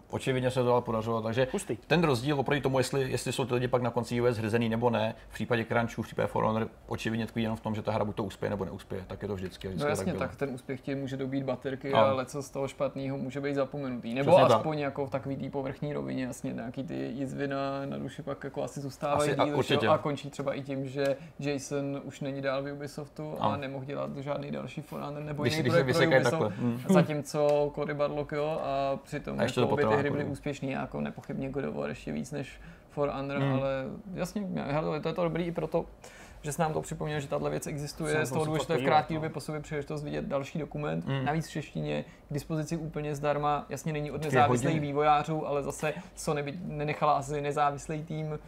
očividně 0.10 0.52
se 0.52 0.64
to 0.64 0.72
ale 0.74 0.82
podařilo, 0.82 1.22
takže 1.22 1.48
Hustý. 1.54 1.78
ten 1.88 2.04
rozdíl 2.04 2.40
oproti 2.40 2.62
tomu, 2.62 2.78
jestli, 2.78 3.12
jestli 3.12 3.32
jsou 3.34 3.46
ty 3.46 3.54
lidi 3.54 3.68
pak 3.68 3.82
na 3.82 3.90
konci 3.90 4.22
US 4.22 4.38
hryzený 4.38 4.70
nebo 4.70 4.90
ne, 4.90 5.16
v 5.30 5.34
případě 5.34 5.66
Crunchu, 5.66 6.02
v 6.02 6.06
případě 6.06 6.28
For 6.28 6.44
Honor, 6.44 6.68
očividně 6.88 7.28
tkví 7.28 7.44
jenom 7.44 7.58
v 7.58 7.62
tom, 7.62 7.76
že 7.76 7.82
ta 7.82 7.92
hra 7.92 8.06
buď 8.06 8.16
to 8.16 8.24
uspěje 8.24 8.50
nebo 8.50 8.66
neuspěje, 8.66 9.04
tak 9.08 9.22
je 9.22 9.28
to 9.28 9.36
vždycky. 9.36 9.68
vždycky 9.68 9.84
No 9.84 9.90
jasně, 9.90 10.12
bylo. 10.14 10.20
tak 10.20 10.36
ten 10.36 10.50
úspěch 10.54 10.82
ti 10.82 10.96
může 10.96 11.18
dobít 11.18 11.44
baterky, 11.44 11.94
Ano. 11.94 12.06
ale 12.06 12.26
co 12.26 12.42
z 12.42 12.50
toho 12.50 12.68
špatného 12.68 13.18
může 13.18 13.42
být 13.42 13.56
zapomenutý. 13.56 14.14
Nebo 14.14 14.32
Přesně 14.32 14.48
tak. 14.48 14.58
aspoň 14.58 14.80
jako 14.80 15.06
v 15.06 15.10
takový 15.10 15.36
té 15.38 15.50
povrchní 15.50 15.94
rovině, 15.94 16.24
jasně, 16.24 16.54
nějaký 16.54 16.84
ty 16.84 16.94
jizvy 16.96 17.48
na, 17.48 17.86
na 17.86 17.98
duši 17.98 18.22
pak 18.22 18.44
jako 18.44 18.64
asi 18.64 18.80
zůstávají 18.82 19.32
Asi, 19.32 19.40
a 19.40 19.44
díl, 19.46 19.54
že 19.54 19.58
určitě. 19.58 19.88
a 19.88 19.98
končí 19.98 20.30
třeba 20.30 20.54
i 20.54 20.62
tím, 20.62 20.88
že 20.88 21.04
Jason 21.40 22.02
už 22.04 22.20
není 22.22 22.42
dál 22.42 22.64
v 22.64 22.74
Ubisoftu 22.74 23.36
a 23.40 23.46
Ano. 23.46 23.58
nemohl 23.58 23.86
dělat 23.86 24.18
žádný 24.18 24.52
další 24.52 24.82
For 24.82 25.00
Honor 25.02 25.24
nebo 25.24 25.46
jiný 25.46 25.64
projekt 25.70 25.96
pro 25.98 26.08
Ubisoft. 26.08 26.54
hm. 26.58 26.80
Zatímco 26.90 27.72
Cory 27.76 27.94
Barlog 27.94 28.32
jo, 28.32 28.62
a 28.64 28.98
přitom 29.04 29.40
A 29.40 29.44
ještě 29.44 29.60
jako 29.62 29.70
to 29.78 29.99
hry 30.00 30.10
byly 30.10 30.22
chvilku. 30.22 30.32
úspěšný, 30.32 30.72
jako 30.72 31.02
nepochybně 31.02 31.50
God 31.50 31.66
of 31.66 31.76
War 31.76 31.90
ještě 31.90 32.12
víc 32.12 32.32
než 32.32 32.62
For 32.90 33.10
Honor, 33.10 33.38
Hmm. 33.38 33.54
ale 33.54 33.70
jasně, 34.14 34.48
hele, 34.56 35.00
to 35.00 35.08
je 35.08 35.14
to 35.14 35.24
dobrý 35.24 35.44
i 35.44 35.52
proto, 35.52 35.86
že 36.42 36.52
se 36.52 36.62
nám 36.62 36.74
to 36.74 36.82
připomnělo, 36.82 37.20
že 37.22 37.28
tahle 37.28 37.50
věc 37.50 37.68
existuje, 37.68 38.14
Jsem 38.16 38.26
z 38.26 38.30
to 38.30 38.36
toho 38.36 38.46
důležité 38.46 38.78
v 38.78 38.84
krátké 38.86 39.08
podívat, 39.08 39.18
době 39.22 39.30
po 39.30 39.40
sobě 39.40 39.62
příležitost 39.62 40.04
vidět 40.04 40.26
další 40.26 40.60
dokument, 40.60 41.08
Mm. 41.08 41.26
navíc 41.26 41.48
v 41.48 41.52
češtině, 41.52 42.06
k 42.30 42.34
dispozici 42.34 42.78
úplně 42.78 43.16
zdarma, 43.16 43.66
jasně 43.70 43.94
není 43.94 44.12
od 44.12 44.24
nezávislých 44.24 44.82
vývojářů, 44.82 45.48
ale 45.48 45.64
zase 45.64 45.94
Sony 46.16 46.44
by 46.44 46.54
nenechala 46.64 47.14
asi 47.14 47.42
nezávislý 47.42 48.04
tým 48.04 48.40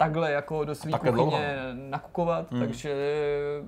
takhle 0.00 0.32
jako 0.32 0.64
do 0.64 0.74
svý 0.74 0.92
takhle 0.92 1.12
kuchyně 1.12 1.56
nakukovat, 1.74 2.52
Mm. 2.52 2.60
takže 2.60 2.94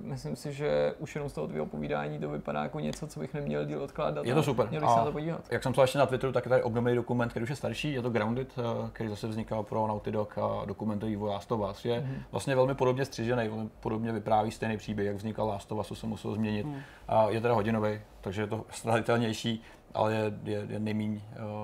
myslím 0.01 0.35
si, 0.35 0.53
že 0.53 0.93
už 0.99 1.15
jenom 1.15 1.29
z 1.29 1.33
toho 1.33 1.47
tvého 1.47 1.65
povídání 1.65 2.19
to 2.19 2.29
vypadá 2.29 2.63
jako 2.63 2.79
něco, 2.79 3.07
co 3.07 3.19
bych 3.19 3.33
neměl 3.33 3.65
díl 3.65 3.83
odkládat. 3.83 4.25
Je 4.25 4.33
to 4.33 4.43
super. 4.43 4.67
Měl 4.69 4.81
bych 4.81 4.89
se 4.89 4.97
na 4.97 5.05
to 5.05 5.11
podívat. 5.11 5.41
Jak 5.51 5.63
jsem 5.63 5.71
psal 5.71 5.83
ještě 5.83 5.97
na 5.99 6.05
Twitteru, 6.05 6.31
tak 6.33 6.45
je 6.45 6.49
tady 6.49 6.63
obnovený 6.63 6.95
dokument, 6.95 7.29
který 7.29 7.43
už 7.43 7.49
je 7.49 7.55
starší, 7.55 7.93
je 7.93 8.01
to 8.01 8.09
Grounded, 8.09 8.53
eh, 8.57 8.89
který 8.93 9.09
zase 9.09 9.27
vznikal 9.27 9.63
pro 9.63 9.87
Naughty 9.87 10.11
Dog 10.11 10.37
a 10.37 10.65
dokumentuje 10.65 11.09
vývoj 11.09 11.29
Last 11.29 11.51
of 11.51 11.71
Us. 11.71 11.85
Je 11.85 11.99
Mhm. 12.01 12.15
vlastně 12.31 12.55
velmi 12.55 12.75
podobně 12.75 13.05
střižený, 13.05 13.47
velmi 13.47 13.69
podobně 13.79 14.11
vypráví 14.11 14.51
stejný 14.51 14.77
příběh, 14.77 15.07
jak 15.07 15.15
vznikal 15.15 15.47
Last 15.47 15.71
of 15.71 15.79
Us, 15.79 15.87
co 15.87 15.95
se 15.95 16.07
muselo 16.07 16.33
změnit. 16.35 16.67
A 17.07 17.29
je 17.29 17.41
teda 17.41 17.53
hodinový, 17.53 17.99
takže 18.21 18.41
je 18.41 18.47
to 18.47 18.65
straditelnější, 18.69 19.61
ale 19.93 20.13
je, 20.13 20.33
je, 20.43 20.65
je 20.69 20.79
nejméně 20.79 21.21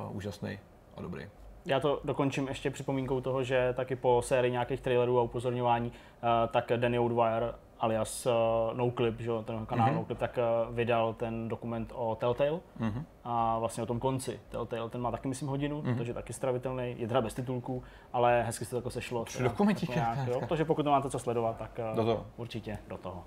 uh, 0.09 0.15
úžasný 0.17 0.59
a 0.97 1.01
dobrý. 1.01 1.27
Já 1.65 1.79
to 1.79 1.99
dokončím 2.03 2.47
ještě 2.47 2.69
připomínkou 2.71 3.21
toho, 3.21 3.43
že 3.43 3.73
taky 3.73 3.95
po 3.95 4.21
sérii 4.25 4.51
nějakých 4.51 4.81
trailerů 4.81 5.19
a 5.19 5.21
upozorňování, 5.21 5.91
eh, 5.91 6.47
tak 6.47 6.71
Danny 6.75 6.99
O'Dwyer 6.99 7.55
alias 7.79 8.25
uh, 8.25 8.31
NoClip, 8.77 9.19
že 9.19 9.31
ten 9.45 9.65
kanál 9.65 9.85
Mhm. 9.87 9.95
mm-hmm. 9.95 9.99
NoClip, 9.99 10.17
tak 10.17 10.39
uh, 10.69 10.75
vydal 10.75 11.13
ten 11.13 11.47
dokument 11.47 11.91
o 11.95 12.15
Telltale 12.15 12.59
Mhm. 12.79 13.05
a 13.23 13.59
vlastně 13.59 13.83
o 13.83 13.85
tom 13.85 13.99
konci. 13.99 14.39
Telltale, 14.49 14.89
ten 14.89 15.01
má 15.01 15.11
taky, 15.11 15.27
myslím, 15.27 15.47
hodinu, 15.49 15.77
Mhm. 15.81 15.91
mm-hmm. 15.91 15.97
takže 15.97 16.13
taky 16.13 16.33
stravitelný, 16.33 16.95
je 16.97 17.07
teda 17.07 17.21
bez 17.21 17.33
titulků, 17.33 17.83
ale 18.13 18.43
hezky 18.43 18.65
se 18.65 18.71
to 18.71 18.75
jako 18.75 18.89
sešlo. 18.89 19.25
Tři 19.25 19.43
dokumentíky. 19.43 20.01
takže 20.49 20.65
pokud 20.65 20.83
to 20.83 20.91
máte 20.91 21.09
co 21.09 21.19
sledovat, 21.19 21.57
tak 21.57 21.79
uh, 21.89 21.95
Do 21.95 22.05
toho. 22.05 22.25
určitě 22.37 22.77
do 22.87 22.97
toho. 22.97 23.23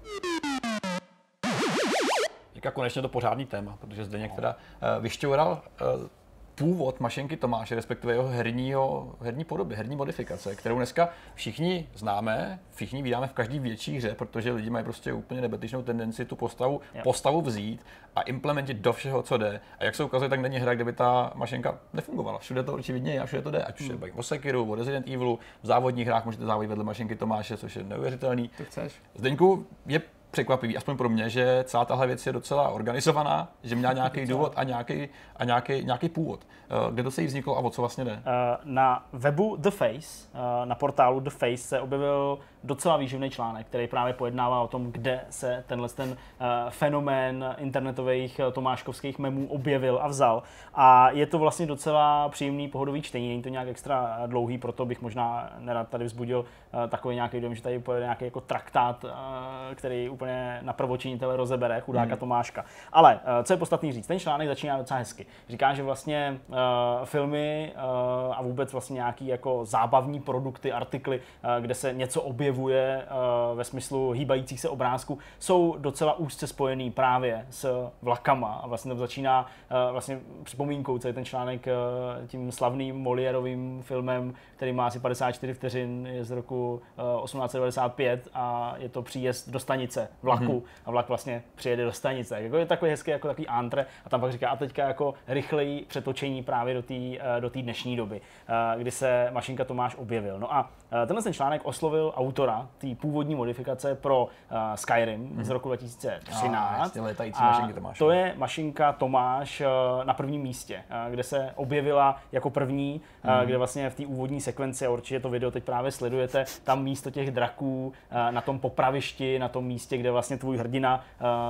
Teďka 2.53 2.71
konečně 2.71 3.03
to 3.03 3.09
pořádný 3.09 3.47
téma, 3.47 3.77
protože 3.81 4.05
zde 4.05 4.19
některá 4.19 4.51
uh, 4.97 5.03
vyšťoural 5.03 5.63
uh, 5.97 6.07
původ 6.55 7.01
Mašenky 7.01 7.37
Tomáše, 7.37 7.75
respektive 7.75 8.13
jeho 8.13 8.29
herního, 8.29 9.15
herní 9.21 9.45
podoby, 9.45 9.75
herní 9.75 9.97
modifikace, 9.97 10.55
kterou 10.57 10.77
dneska 10.77 11.09
všichni 11.35 11.89
známe, 11.95 12.61
všichni 12.75 13.03
vydáme 13.03 13.27
v 13.27 13.33
každý 13.33 13.59
větší 13.59 13.97
hře, 13.97 14.15
protože 14.15 14.53
lidi 14.53 14.71
mají 14.71 14.85
prostě 14.85 15.13
úplně 15.13 15.41
nebetyčnou 15.41 15.83
tendenci 15.83 16.25
tu 16.25 16.37
postavu, 16.37 16.81
Jo. 16.95 17.01
postavu 17.05 17.41
vzít 17.41 17.87
a 18.17 18.23
implementit 18.23 18.77
do 18.77 18.93
všeho, 18.93 19.23
co 19.23 19.37
jde. 19.37 19.61
A 19.79 19.85
jak 19.85 19.95
se 19.95 20.05
ukazuje, 20.05 20.29
tak 20.29 20.41
není 20.41 20.59
hra, 20.59 20.75
kde 20.75 20.85
by 20.85 20.93
ta 20.93 21.33
Mašenka 21.35 21.79
nefungovala. 21.93 22.39
Všude 22.39 22.63
to 22.63 22.75
očividně 22.75 23.13
je 23.13 23.21
a 23.21 23.27
všude 23.27 23.43
to 23.43 23.51
jde, 23.51 23.65
ať 23.65 23.81
už 23.81 23.87
se 23.87 23.97
bavíme 23.97 24.19
o 24.19 24.23
Sekiru, 24.23 24.71
o 24.71 24.75
Resident 24.75 25.09
Evilu, 25.09 25.39
v 25.63 25.67
závodních 25.67 26.07
hrách 26.07 26.25
můžete 26.25 26.45
závodit 26.45 26.69
vedle 26.69 26.85
Mašenky 26.85 27.17
Tomáše, 27.17 27.57
což 27.57 27.77
je 27.77 27.85
neuvěřitelný. 27.85 28.51
To 28.57 28.65
chceš? 28.65 28.93
Zdeňku, 29.15 29.67
je 29.87 30.01
překvapivý, 30.33 30.77
aspoň 30.77 30.97
pro 30.97 31.09
mě, 31.09 31.29
že 31.31 31.65
celá 31.67 31.85
tahle 31.85 32.07
věc 32.07 32.27
je 32.27 32.33
docela 32.33 32.69
organizovaná, 32.69 33.49
že 33.63 33.77
měla 33.77 33.93
nějaký 33.93 34.27
důvod 34.27 34.53
a 34.57 34.65
nějaký, 34.65 35.09
a 35.37 35.45
nějaký, 35.45 35.85
nějaký 35.85 36.09
původ. 36.09 36.47
Eh, 36.71 36.93
Kde 36.93 37.03
to 37.03 37.11
se 37.11 37.21
jí 37.21 37.27
vzniklo 37.27 37.57
a 37.57 37.61
o 37.61 37.71
co 37.71 37.83
vlastně 37.83 38.05
jde? 38.05 38.13
Eh, 38.27 38.57
Na 38.65 39.07
webu 39.13 39.57
The 39.57 39.71
Face, 39.71 40.29
eh, 40.35 40.67
na 40.67 40.75
portálu 40.75 41.21
The 41.21 41.31
Face 41.31 41.57
se 41.57 41.81
objevil 41.81 42.39
docela 42.65 42.97
výživný 42.97 43.31
článek, 43.31 43.67
který 43.67 43.87
právě 43.87 44.13
pojednává 44.13 44.61
o 44.61 44.69
tom, 44.69 44.93
kde 44.93 45.21
se 45.31 45.65
tenhle 45.67 45.89
ten 45.89 46.17
eh, 46.17 46.47
fenomén 46.71 47.55
internetových 47.59 48.39
eh, 48.39 48.53
tomáškovských 48.53 49.19
memů 49.19 49.47
objevil 49.47 49.99
a 50.03 50.09
vzal. 50.09 50.43
A 50.75 51.11
je 51.11 51.27
to 51.27 51.39
vlastně 51.39 51.67
docela 51.67 52.29
příjemný 52.29 52.69
pohodový 52.69 53.03
čtení, 53.03 53.29
není 53.29 53.43
to 53.43 53.49
nějak 53.49 53.69
extra 53.69 54.21
dlouhý, 54.27 54.59
proto 54.59 54.85
bych 54.85 55.03
možná 55.03 55.51
nerad 55.59 55.89
tady 55.89 56.05
vzbudil 56.05 56.45
eh, 56.85 56.89
takový 56.89 57.15
nějaký 57.15 57.41
dojem, 57.41 57.55
že 57.55 57.63
tady 57.63 57.79
pojede 57.79 58.05
nějaký 58.05 58.25
jako 58.25 58.41
traktát, 58.41 59.05
eh, 59.05 59.75
který 59.75 60.09
úplně 60.09 60.59
na 60.63 60.73
prvočinitele 60.73 61.37
rozebere 61.37 61.81
chudáka 61.81 62.17
Tomáška. 62.17 62.65
Ale 62.93 63.21
eh, 63.25 63.45
co 63.45 63.53
je 63.53 63.57
podstatný 63.57 63.93
říct, 63.93 64.07
ten 64.07 64.19
článek 64.19 64.49
začíná 64.49 64.79
docela 64.79 64.99
hezky. 64.99 65.27
Říká, 65.49 65.75
že 65.75 65.83
vlastně 65.83 66.41
uh, 66.49 66.57
filmy 67.05 67.73
uh, 67.75 68.39
a 68.39 68.43
vůbec 68.43 68.73
vlastně 68.73 68.95
nějaký 68.95 69.27
jako 69.27 69.65
zábavní 69.65 70.21
produkty, 70.21 70.73
artikly, 70.73 71.17
uh, 71.19 71.63
kde 71.63 71.75
se 71.75 71.93
něco 71.93 72.23
objevuje 72.23 72.52
uh, 72.61 73.59
ve 73.59 73.65
smyslu 73.65 74.11
hýbajících 74.11 74.61
se 74.61 74.69
obrázků, 74.69 75.19
jsou 75.39 75.77
docela 75.79 76.19
úzce 76.19 76.47
spojený 76.47 76.91
právě 76.91 77.47
s 77.51 77.91
vlakama 78.03 78.61
a 78.63 78.67
vlastně 78.67 78.93
to 78.93 78.99
začíná 78.99 79.41
uh, 79.41 79.93
vlastně 79.93 80.21
připomínkou 80.43 80.99
celý 80.99 81.15
ten 81.15 81.25
článek 81.25 81.67
uh, 81.67 82.27
tím 82.27 82.53
slavným 82.53 82.97
Moliérovým 82.97 83.83
filmem, 83.83 84.35
který 84.57 84.73
má 84.73 84.87
asi 84.87 84.99
54 84.99 85.55
vteřin, 85.55 86.09
je 86.13 86.25
z 86.25 86.31
roku 86.31 86.83
uh, 86.99 87.25
1895 87.25 88.29
a 88.35 88.75
je 88.79 88.89
to 88.89 89.03
příjezd 89.03 89.49
do 89.49 89.59
stanice 89.59 90.09
vlaku 90.23 90.45
mm-hmm. 90.45 90.83
a 90.87 90.91
vlak 90.91 91.09
vlastně 91.09 91.43
přijede 91.55 91.85
do 91.85 91.93
stanice. 91.93 92.43
Jako 92.43 92.57
je 92.57 92.67
takový 92.67 92.91
hezký 92.91 93.11
jako 93.11 93.29
takový 93.29 93.49
antre 93.49 93.87
a 94.05 94.09
tam 94.09 94.21
pak 94.21 94.33
říká 94.33 94.51
a 94.51 94.57
teďka 94.57 94.87
jako 94.87 95.15
rychleji 95.29 95.85
přetočení 95.89 96.43
právě 96.43 96.75
do 96.75 96.83
té 96.83 96.95
eh, 96.95 97.41
do 97.41 97.51
dnešní 97.51 97.97
doby, 97.97 98.21
eh, 98.49 98.81
kdy 98.81 98.91
se 98.91 99.29
Mašinka 99.31 99.65
Tomáš 99.65 99.95
objevil. 99.97 100.39
No 100.39 100.55
a 100.55 100.71
eh, 101.03 101.07
tenhle 101.07 101.23
ten 101.23 101.33
článek 101.33 101.61
oslovil 101.65 102.13
autora 102.43 102.69
té 102.79 102.87
původní 103.01 103.35
modifikace 103.35 103.95
pro 103.95 104.29
eh, 104.51 104.77
Skyrim 104.77 105.45
z 105.45 105.49
roku 105.51 105.69
2013. 105.69 106.97
Ah, 106.97 107.01
A 107.39 107.51
mašinky 107.51 107.75
Tomáš. 107.75 107.99
To 107.99 108.11
je 108.11 108.35
Mašinka 108.37 108.93
Tomáš 108.93 109.61
eh, 109.61 109.67
na 110.05 110.15
prvním 110.15 110.43
místě, 110.43 110.83
eh, 110.91 111.11
kde 111.11 111.23
se 111.23 111.53
objevila 111.57 112.17
jako 112.33 112.51
první, 112.51 113.01
hmm. 113.23 113.47
kde 113.47 113.59
vlastně 113.59 113.91
v 113.91 113.95
té 113.95 114.07
úvodní 114.07 114.41
sekvenci, 114.41 114.87
a 114.87 114.91
určitě 114.91 115.21
to 115.21 115.31
video 115.31 115.51
teď 115.51 115.65
právě 115.65 115.93
sledujete, 115.93 116.45
tam 116.65 116.83
místo 116.83 117.11
těch 117.11 117.31
draků 117.31 117.93
eh, 118.11 118.33
na 118.33 118.41
tom 118.41 118.59
popravišti, 118.59 119.39
na 119.39 119.49
tom 119.49 119.65
místě, 119.65 119.97
kde 119.99 120.11
vlastně 120.11 120.37
tvůj 120.37 120.57
hrdina 120.57 121.05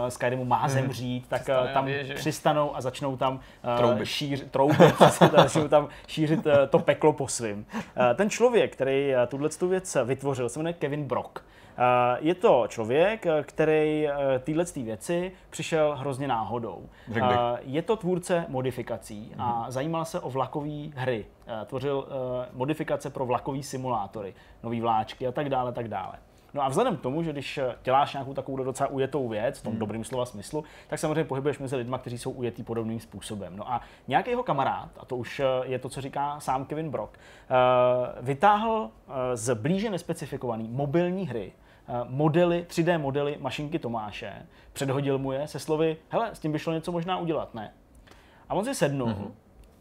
eh, 0.07 0.11
Skyrimu 0.11 0.45
má 0.45 0.69
zemřít, 0.69 1.29
tak 1.29 1.41
Přistane 1.43 1.63
eh, 1.65 1.69
na 1.69 1.75
tam 1.75 1.85
věži. 1.85 2.15
přistanou 2.15 2.77
a 2.77 2.81
začnou 2.81 3.17
tam 3.17 3.41
eh, 3.75 3.79
Troubit. 4.51 4.89
tak, 5.19 5.31
začnou 5.37 5.69
tam 5.69 5.89
šířit 6.07 6.47
eh, 6.47 6.67
to 6.67 6.79
peklo 6.79 7.13
po 7.13 7.29
svým. 7.29 7.67
Eh, 8.11 8.15
Ten 8.15 8.31
člověk, 8.31 8.73
který 8.73 9.13
tuhle 9.29 9.49
věc 9.69 9.97
vytvořil, 10.05 10.49
se 10.49 10.59
jmenuje 10.59 10.73
Kevin 10.83 11.05
Brock. 11.05 11.39
Eh, 11.79 12.17
Je 12.21 12.35
to 12.35 12.65
člověk, 12.69 13.27
eh, 13.27 13.43
který 13.43 14.09
tyhle 14.45 14.65
věci 14.77 15.33
přišel 15.51 15.97
hrozně 15.97 16.29
náhodou. 16.29 16.89
Eh, 17.17 17.59
Je 17.61 17.83
to 17.83 17.97
tvůrce 17.97 18.45
modifikací 18.49 19.33
a 19.39 19.67
zajímal 19.69 20.05
se 20.05 20.21
o 20.21 20.31
vlakové 20.31 20.89
hry. 20.95 21.27
Eh, 21.47 21.65
Tvořil 21.65 22.07
eh, 22.09 22.49
modifikace 22.53 23.11
pro 23.11 23.27
vlakové 23.27 23.63
simulátory, 23.63 24.35
nový 24.63 24.81
vláčky 24.81 25.27
a 25.27 25.33
tak 25.33 25.49
dále, 25.49 25.73
tak 25.73 25.89
dále. 25.89 26.15
No 26.55 26.63
a 26.63 26.69
vzhledem 26.69 26.97
k 26.97 27.01
tomu, 27.01 27.23
že 27.23 27.33
když 27.33 27.59
eh, 27.59 27.75
děláš 27.85 28.13
nějakou 28.13 28.35
takovou 28.35 28.57
docela 28.65 28.89
ujetou 28.89 29.29
věc, 29.29 29.59
v 29.59 29.63
tom 29.63 29.79
dobrým 29.79 30.05
slova 30.05 30.27
smyslu, 30.27 30.65
tak 30.89 30.99
samozřejmě 30.99 31.25
pohybuješ 31.25 31.59
mezi 31.59 31.77
lidmi, 31.77 31.97
kteří 31.99 32.19
jsou 32.19 32.31
ujetý 32.31 32.63
podobným 32.63 33.01
způsobem. 33.01 33.57
No 33.57 33.73
a 33.73 33.81
nějaký 34.09 34.31
jeho 34.31 34.43
kamarád, 34.43 34.89
a 35.01 35.05
to 35.05 35.17
už 35.17 35.41
eh, 35.41 35.45
je 35.63 35.79
to, 35.79 35.89
co 35.89 36.01
říká 36.01 36.41
sám 36.41 36.65
Kevin 36.65 36.91
Brock, 36.91 37.19
eh, 37.19 37.55
vytáhl 38.23 38.91
z 39.35 39.55
blíže 39.55 39.91
nespecifikované 39.91 40.65
mobilní 40.69 41.27
hry 41.27 41.53
modely, 42.09 42.67
3D 42.69 42.99
modely 42.99 43.39
mašinky 43.41 43.79
Tomáše, 43.79 44.47
předhodil 44.73 45.19
mu 45.19 45.33
je 45.33 45.49
se 45.49 45.59
slovy, 45.59 45.97
hele, 46.09 46.35
s 46.35 46.39
tím 46.39 46.53
by 46.53 46.59
šlo 46.59 46.73
něco 46.73 46.93
možná 46.93 47.19
udělat, 47.19 47.55
ne? 47.55 47.73
A 48.49 48.55
on 48.55 48.65
si 48.65 48.75
sednul 48.75 49.09
mm-hmm. 49.09 49.31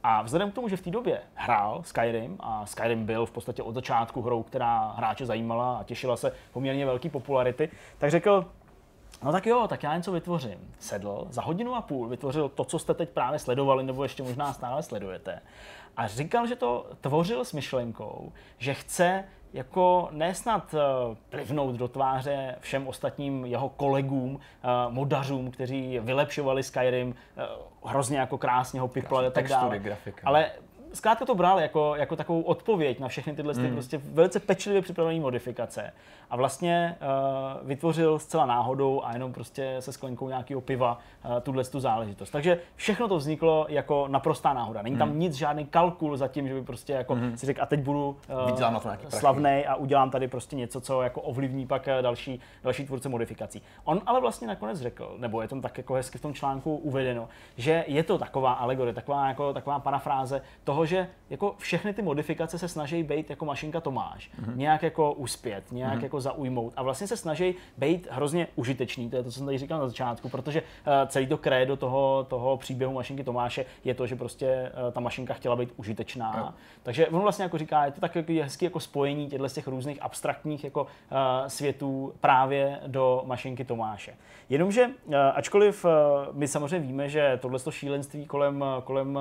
A 0.04 0.22
vzhledem 0.22 0.52
k 0.52 0.54
tomu, 0.54 0.70
že 0.70 0.78
v 0.78 0.82
té 0.82 0.90
době 0.90 1.22
hrál 1.36 1.82
Skyrim 1.84 2.38
a 2.40 2.66
Skyrim 2.66 3.06
byl 3.06 3.26
v 3.26 3.32
podstatě 3.32 3.64
od 3.64 3.76
začátku 3.76 4.22
hrou, 4.22 4.44
která 4.44 4.92
hráče 4.98 5.26
zajímala 5.26 5.78
a 5.78 5.84
těšila 5.84 6.18
se 6.18 6.32
poměrně 6.54 6.86
velké 6.86 7.10
popularity, 7.10 7.70
tak 7.98 8.12
řekl, 8.12 8.46
No 9.24 9.32
tak 9.32 9.46
jo, 9.46 9.68
tak 9.68 9.84
já 9.84 9.98
něco 9.98 10.12
vytvořím. 10.12 10.74
Sedl, 10.80 11.28
za 11.30 11.42
hodinu 11.42 11.76
a 11.76 11.82
půl 11.82 12.08
vytvořil 12.08 12.50
to, 12.50 12.64
co 12.64 12.80
jste 12.80 12.94
teď 12.94 13.10
právě 13.10 13.40
sledovali, 13.40 13.84
nebo 13.84 14.04
ještě 14.04 14.24
možná 14.24 14.54
stále 14.54 14.84
sledujete. 14.84 15.42
A 15.98 16.08
říkal, 16.08 16.48
že 16.48 16.56
to 16.56 16.86
tvořil 17.02 17.46
s 17.46 17.54
myšlenkou, 17.54 18.32
že 18.58 18.74
chce 18.74 19.24
jako 19.54 20.10
nesnad 20.12 20.76
eh, 20.76 21.16
plivnout 21.30 21.76
do 21.76 21.88
tváře 21.88 22.56
všem 22.60 22.88
ostatním 22.88 23.46
jeho 23.46 23.70
kolegům, 23.70 24.40
eh, 24.40 24.68
modařům, 24.90 25.52
kteří 25.52 26.00
vylepšovali 26.00 26.64
Skyrim, 26.64 27.16
eh, 27.38 27.44
hrozně 27.86 28.20
jako 28.20 28.38
krásně 28.38 28.80
ho 28.80 28.88
piplali 28.88 29.28
a 29.28 29.32
tak 29.32 29.48
dále. 29.48 29.80
grafika. 29.80 30.22
Ale 30.26 30.52
zkrátka 30.94 31.26
to 31.26 31.36
bral 31.36 31.60
jako, 31.60 31.96
jako 31.96 32.16
takovou 32.16 32.42
odpověď 32.42 33.00
na 33.00 33.08
všechny 33.08 33.36
tyhle 33.36 33.54
mm. 33.54 33.74
prostě 33.74 33.98
velice 34.04 34.40
pečlivě 34.40 34.82
připravené 34.82 35.20
modifikace 35.20 35.94
a 36.30 36.36
vlastně 36.36 36.98
uh, 37.02 37.68
vytvořil 37.68 38.20
zcela 38.20 38.46
náhodou 38.46 39.02
a 39.04 39.14
jenom 39.14 39.34
prostě 39.34 39.76
se 39.80 39.94
sklenkou 39.94 40.30
nějakého 40.30 40.62
piva 40.62 41.00
uh, 41.26 41.40
tuhle 41.40 41.64
tu 41.64 41.80
záležitost. 41.80 42.30
Takže 42.30 42.60
všechno 42.76 43.08
to 43.08 43.18
vzniklo 43.18 43.66
jako 43.70 44.08
naprostá 44.08 44.54
náhoda. 44.54 44.82
Není 44.82 44.98
tam 44.98 45.10
mm. 45.10 45.20
nic, 45.20 45.34
žádný 45.34 45.66
kalkul 45.66 46.18
za 46.18 46.28
tím, 46.28 46.48
že 46.48 46.54
by 46.54 46.62
prostě 46.62 46.94
jako 46.94 47.16
mm. 47.16 47.38
si 47.38 47.46
řekl, 47.46 47.62
a 47.62 47.66
teď 47.66 47.80
budu 47.80 48.18
uh, 48.50 49.10
slavný 49.10 49.66
a 49.66 49.76
udělám 49.76 50.10
tady 50.10 50.28
prostě 50.28 50.56
něco, 50.56 50.82
co 50.82 51.02
jako 51.02 51.22
ovlivní 51.22 51.68
pak 51.68 51.90
další, 52.02 52.40
další 52.64 52.86
tvůrce 52.86 53.10
modifikací. 53.10 53.62
On 53.84 54.02
ale 54.06 54.22
vlastně 54.22 54.48
nakonec 54.48 54.80
řekl, 54.80 55.16
nebo 55.18 55.42
je 55.42 55.48
to 55.48 55.62
tak 55.62 55.78
jako 55.78 55.94
hezky 55.94 56.18
v 56.18 56.22
tom 56.22 56.34
článku 56.34 56.76
uvedeno, 56.76 57.28
že 57.58 57.84
je 57.88 58.04
to 58.04 58.18
taková 58.18 58.54
alegorie, 58.54 58.94
taková, 58.94 59.28
jako, 59.28 59.54
taková 59.54 59.80
parafráze 59.80 60.42
toho, 60.64 60.81
že 60.86 61.08
jako 61.30 61.56
všechny 61.58 61.94
ty 61.94 62.02
modifikace 62.02 62.58
se 62.58 62.68
snaží 62.68 63.04
být 63.04 63.30
jako 63.30 63.46
mašinka 63.46 63.82
Tomáš, 63.82 64.32
mm-hmm. 64.42 64.56
nějak 64.56 64.84
jako 64.84 65.14
uspět, 65.14 65.72
nějak 65.72 66.00
mm-hmm. 66.00 66.04
jako 66.04 66.22
zaujmout 66.22 66.74
a 66.76 66.84
vlastně 66.84 67.08
se 67.08 67.18
snaží 67.18 67.56
být 67.78 68.08
hrozně 68.12 68.48
užitečný, 68.56 69.10
to 69.10 69.16
je 69.16 69.24
to, 69.24 69.30
co 69.32 69.38
jsem 69.38 69.46
tady 69.46 69.58
říkal 69.58 69.80
na 69.80 69.88
začátku, 69.88 70.30
protože 70.30 70.62
uh, 70.62 70.94
celý 71.08 71.28
to 71.28 71.38
krédo 71.38 71.78
toho, 71.78 72.26
toho 72.30 72.58
příběhu 72.58 72.94
mašinky 72.94 73.24
Tomáše 73.24 73.66
je 73.84 73.94
to, 73.94 74.08
že 74.08 74.16
prostě 74.16 74.72
uh, 74.86 74.92
ta 74.92 75.00
mašinka 75.00 75.34
chtěla 75.34 75.56
být 75.56 75.74
užitečná. 75.78 76.34
No. 76.38 76.54
Takže 76.84 77.08
on 77.08 77.22
vlastně 77.22 77.44
jako 77.44 77.58
říká, 77.58 77.86
je 77.86 77.92
to 77.92 78.02
tak 78.02 78.16
jako 78.16 78.34
hezky 78.34 78.66
jako 78.66 78.80
spojení 78.80 79.28
těchto 79.30 79.50
z 79.50 79.54
těch 79.54 79.68
různých 79.68 80.02
abstraktních 80.02 80.64
jako 80.64 80.82
uh, 80.82 80.88
světů 81.48 82.14
právě 82.22 82.80
do 82.88 83.24
mašinky 83.26 83.66
Tomáše. 83.66 84.14
Jenomže, 84.50 84.86
uh, 85.06 85.16
ačkoliv 85.34 85.86
uh, 85.86 85.92
my 86.32 86.48
samozřejmě 86.48 86.88
víme, 86.88 87.10
že 87.10 87.40
tohle 87.42 87.60
šílenství 87.70 88.26
kolem, 88.26 88.66
kolem 88.84 89.20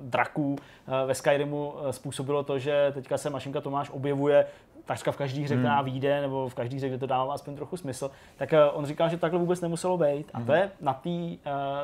draků 0.00 0.52
uh, 0.52 0.93
ve 1.06 1.14
Skyrimu 1.14 1.74
způsobilo 1.90 2.42
to, 2.42 2.58
že 2.58 2.90
teďka 2.94 3.18
se 3.18 3.30
mašinka 3.30 3.60
Tomáš 3.60 3.90
objevuje 3.90 4.46
takřka 4.84 5.12
v 5.12 5.16
každé 5.16 5.42
hře, 5.42 5.54
hmm. 5.54 5.64
která 5.64 5.82
vyjde, 5.82 6.20
nebo 6.20 6.48
v 6.48 6.54
každé 6.54 6.76
hře, 6.76 6.88
kde 6.88 6.98
to 6.98 7.06
dává 7.06 7.34
aspoň 7.34 7.56
trochu 7.56 7.76
smysl, 7.76 8.10
tak 8.36 8.52
uh, 8.52 8.58
on 8.78 8.86
říkal, 8.86 9.08
že 9.08 9.16
takhle 9.16 9.40
vůbec 9.40 9.60
nemuselo 9.60 9.98
být. 9.98 10.30
A 10.34 10.38
to 10.38 10.52
hmm. 10.52 10.54
je 10.54 10.70
na 10.80 10.94
té 10.94 11.08
uh, 11.10 11.34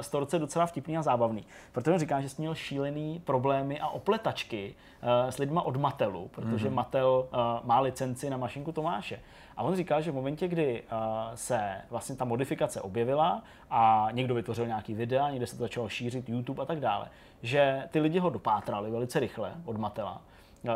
storce 0.01 0.38
docela 0.38 0.66
vtipný 0.66 0.98
a 0.98 1.03
zábavný. 1.03 1.44
Protože 1.72 1.92
on 1.92 1.98
říká, 1.98 2.20
že 2.20 2.28
jsi 2.28 2.42
měl 2.42 2.55
šílený 2.55 3.22
problémy 3.24 3.80
a 3.80 3.88
opletačky 3.88 4.74
uh, 5.03 5.30
s 5.30 5.38
lidma 5.38 5.62
od 5.62 5.76
Matelu, 5.76 6.28
protože 6.28 6.66
hmm. 6.66 6.76
Matel 6.76 7.28
uh, 7.32 7.38
má 7.64 7.80
licenci 7.80 8.30
na 8.30 8.36
mašinku 8.36 8.72
Tomáše. 8.72 9.20
A 9.57 9.62
on 9.62 9.76
říkal, 9.76 10.03
že 10.03 10.11
v 10.11 10.14
momentě, 10.14 10.48
kdy 10.48 10.82
uh, 10.82 10.98
se 11.34 11.76
vlastně 11.90 12.16
ta 12.16 12.24
modifikace 12.24 12.80
objevila 12.80 13.42
a 13.70 14.09
někdo 14.12 14.34
vytvořil 14.34 14.66
nějaký 14.66 14.94
videa, 14.94 15.30
někde 15.30 15.46
se 15.46 15.57
to 15.57 15.62
začalo 15.62 15.88
šířit, 15.88 16.28
YouTube 16.28 16.62
a 16.62 16.66
tak 16.66 16.80
dále, 16.80 17.07
že 17.42 17.88
ty 17.90 18.01
lidi 18.01 18.18
ho 18.18 18.30
dopátrali 18.30 18.90
velice 18.90 19.20
rychle 19.20 19.53
od 19.64 19.76
Matela 19.76 20.20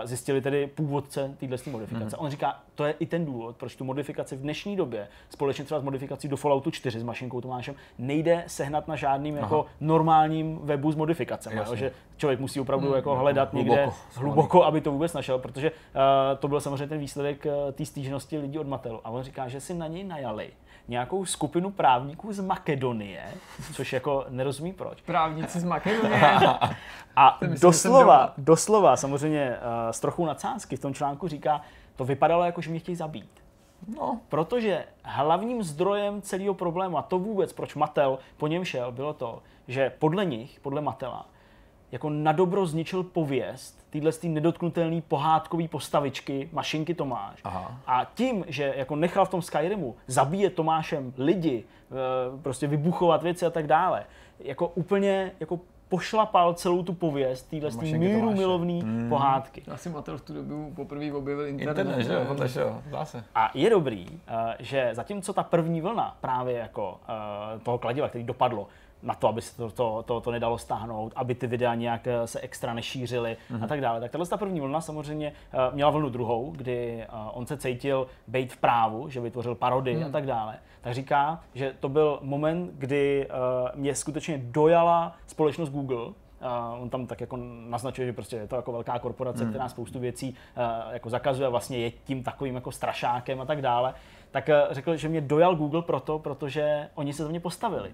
zjistili 0.05 0.41
tedy 0.41 0.67
původce 0.67 1.35
téhle 1.41 1.57
modifikace. 1.71 2.17
Mm-hmm. 2.17 2.25
On 2.25 2.31
říká, 2.31 2.61
to 2.75 2.85
je 2.85 2.95
i 2.99 3.07
ten 3.07 3.25
důvod, 3.25 3.57
proč 3.57 3.77
tu 3.77 3.85
modifikaci 3.85 4.37
v 4.37 4.41
dnešní 4.41 4.77
době, 4.77 5.09
společně 5.31 5.65
třeba 5.65 5.81
s 5.81 5.83
modifikací 5.83 6.29
do 6.29 6.37
Falloutu 6.37 6.71
4 6.71 7.01
s 7.01 7.03
mašinkou 7.03 7.41
Tomášem, 7.41 7.75
nejde 7.99 8.45
sehnat 8.47 8.89
na 8.89 8.97
žádným 8.97 9.37
jako 9.37 9.67
normálním 9.81 10.59
webu 10.63 10.93
s 10.93 10.97
modifikacemi. 10.97 11.57
Jo, 11.57 11.77
že 11.77 11.93
člověk 12.17 12.41
musí 12.41 12.61
opravdu 12.61 12.89
mm, 12.89 12.95
jako 12.95 13.17
hledat 13.17 13.53
hluboko, 13.53 13.77
někde 13.77 13.93
hluboko, 14.15 14.65
aby 14.65 14.81
to 14.81 14.93
vůbec 14.93 15.13
našel, 15.13 15.39
protože 15.39 15.71
uh, 15.71 15.77
to 16.39 16.49
byl 16.49 16.61
samozřejmě 16.61 16.87
ten 16.87 16.99
výsledek 16.99 17.47
uh, 17.47 17.73
té 17.73 17.87
stížnosti 17.87 18.39
lidí 18.39 18.59
od 18.59 18.67
Matelu. 18.67 19.01
A 19.05 19.11
on 19.11 19.23
říká, 19.23 19.49
že 19.49 19.61
si 19.61 19.75
na 19.75 19.87
něj 19.87 20.05
najali 20.05 20.51
nějakou 20.89 21.25
skupinu 21.25 21.71
právníků 21.71 22.33
z 22.33 22.41
Makedonie, 22.41 23.23
což 23.73 23.93
jako 23.93 24.25
nerozumí 24.29 24.73
proč. 24.73 25.01
Právníci 25.01 25.61
z 25.61 25.65
Makedonie. 25.65 26.39
A 27.17 27.39
myslím, 27.41 27.61
doslova, 27.61 28.35
doslova, 28.39 28.97
samozřejmě 28.97 29.51
uh, 29.57 29.91
s 29.91 30.01
trochu 30.01 30.27
nadsázky 30.27 30.77
v 30.77 30.81
tom 30.81 30.95
článku 30.95 31.29
říká, 31.29 31.61
to 31.97 32.05
vypadalo 32.05 32.45
jako, 32.45 32.61
že 32.61 32.71
mě 32.71 32.79
chtějí 32.79 32.97
zabít. 32.97 33.45
No. 33.97 34.21
Protože 34.29 34.85
hlavním 35.03 35.63
zdrojem 35.63 36.23
celého 36.23 36.55
problému, 36.55 36.99
a 36.99 37.03
to 37.03 37.19
vůbec, 37.19 37.53
proč 37.53 37.75
Matel 37.75 38.19
po 38.37 38.47
něm 38.47 38.65
šel, 38.65 38.93
bylo 38.93 39.13
to, 39.13 39.43
že 39.69 39.93
podle 39.99 40.25
nich, 40.25 40.61
podle 40.61 40.81
Matela, 40.81 41.27
jako 41.93 42.11
na 42.11 42.33
dobro 42.33 42.67
zničil 42.67 43.03
pověst 43.03 43.84
tyhle 43.95 44.13
ty 44.13 44.29
nedotknutelné 44.29 45.01
pohádkové 45.09 45.69
postavičky 45.69 46.49
Mašinky 46.53 46.95
Tomáš. 46.95 47.41
Aha. 47.45 47.81
A 47.87 48.05
tím, 48.15 48.45
že 48.49 48.75
jako 48.77 48.97
nechal 48.97 49.25
v 49.25 49.29
tom 49.29 49.43
Skyrimu 49.43 49.95
zabíjet 50.07 50.55
Tomášem 50.55 51.13
lidi, 51.19 51.65
e, 51.65 52.39
prostě 52.43 52.67
vybuchovat 52.67 53.23
věci 53.23 53.47
a 53.47 53.51
tak 53.51 53.67
dále, 53.67 54.05
jako 54.41 54.69
úplně 54.69 55.33
jako 55.41 55.61
pošlapal 55.89 56.55
celou 56.55 56.83
tu 56.83 56.93
pověst 56.95 57.43
téhle 57.43 57.71
míru 57.99 58.33
milovný 58.33 58.83
hmm. 58.83 59.09
pohádky. 59.09 59.63
Já 59.67 59.77
si 59.77 59.89
Matel 59.89 60.19
v 60.19 60.23
tu 60.23 60.35
dobu 60.35 60.73
poprvé 60.77 61.13
objevil 61.13 61.47
internet. 61.47 61.79
Internet, 61.79 62.05
že 62.05 62.13
jo, 62.13 62.25
podle 62.29 62.49
jo, 62.57 62.83
zase. 62.91 63.25
A 63.35 63.51
je 63.55 63.71
dobrý, 63.71 64.07
e, 64.29 64.57
že 64.59 64.91
zatímco 64.93 65.33
ta 65.33 65.43
první 65.43 65.81
vlna 65.81 66.17
právě 66.21 66.59
jako 66.59 67.01
e, 67.57 67.59
toho 67.59 67.79
kladiva, 67.79 68.09
který 68.09 68.25
dopadlo, 68.25 68.67
na 69.05 69.15
to, 69.15 69.29
aby 69.29 69.43
se 69.43 69.57
to, 69.57 69.71
to, 69.71 70.05
to, 70.07 70.21
to 70.21 70.31
nedalo 70.31 70.59
stáhnout, 70.59 71.13
aby 71.17 71.35
ty 71.35 71.47
videa 71.47 71.75
nějak 71.75 72.07
eh, 72.07 72.27
se 72.27 72.41
extra 72.41 72.75
nešířily 72.75 73.31
mm-hmm. 73.31 73.55
a 73.55 73.59
mhm. 73.59 73.69
tak 73.69 73.81
dále. 73.81 74.01
Tak 74.01 74.11
tahle 74.11 74.27
ta 74.27 74.37
první 74.37 74.61
vlna 74.61 74.81
samozřejmě 74.81 75.33
uh, 75.55 75.75
měla 75.75 75.91
vlnu 75.91 76.09
druhou, 76.09 76.53
kdy 76.57 77.07
uh, 77.13 77.19
on 77.33 77.47
se 77.47 77.57
cítil 77.57 78.07
být 78.27 78.53
v 78.53 78.57
právu, 78.57 79.09
že 79.09 79.21
vytvořil 79.21 79.55
parody 79.55 79.97
mm. 79.97 80.05
a 80.05 80.09
tak 80.09 80.27
dále. 80.27 80.59
Tak 80.81 80.95
říká, 80.95 81.41
že 81.55 81.75
to 81.81 81.89
byl 81.89 82.19
moment, 82.23 82.71
kdy 82.75 83.29
mě 83.75 83.95
skutečně 83.95 84.41
dojala 84.45 85.17
společnost 85.27 85.71
Google, 85.71 86.13
Uh, 86.45 86.83
on 86.83 86.91
tam 86.91 87.07
tak 87.07 87.21
jako 87.21 87.39
naznačuje, 87.69 88.07
že 88.07 88.13
prostě 88.13 88.37
je 88.37 88.47
to 88.47 88.57
jako 88.57 88.73
velká 88.73 88.99
korporace, 88.99 89.45
mm. 89.45 89.51
která 89.51 89.69
spoustu 89.69 90.01
věcí 90.01 90.31
uh, 90.57 90.93
jako 90.93 91.11
zakazuje, 91.11 91.49
vlastně 91.49 91.79
je 91.79 91.91
tím 91.91 92.23
takovým 92.23 92.55
jako 92.55 92.73
strašákem 92.73 93.41
a 93.41 93.45
tak 93.45 93.63
dále. 93.63 93.95
Tak 94.31 94.49
uh, 94.49 94.75
řekl, 94.75 94.97
že 94.97 95.09
mě 95.09 95.21
dojal 95.21 95.57
Google 95.57 95.83
proto, 95.83 96.19
protože 96.19 96.89
oni 96.95 97.13
se 97.13 97.23
za 97.23 97.29
mě 97.29 97.41
postavili 97.41 97.93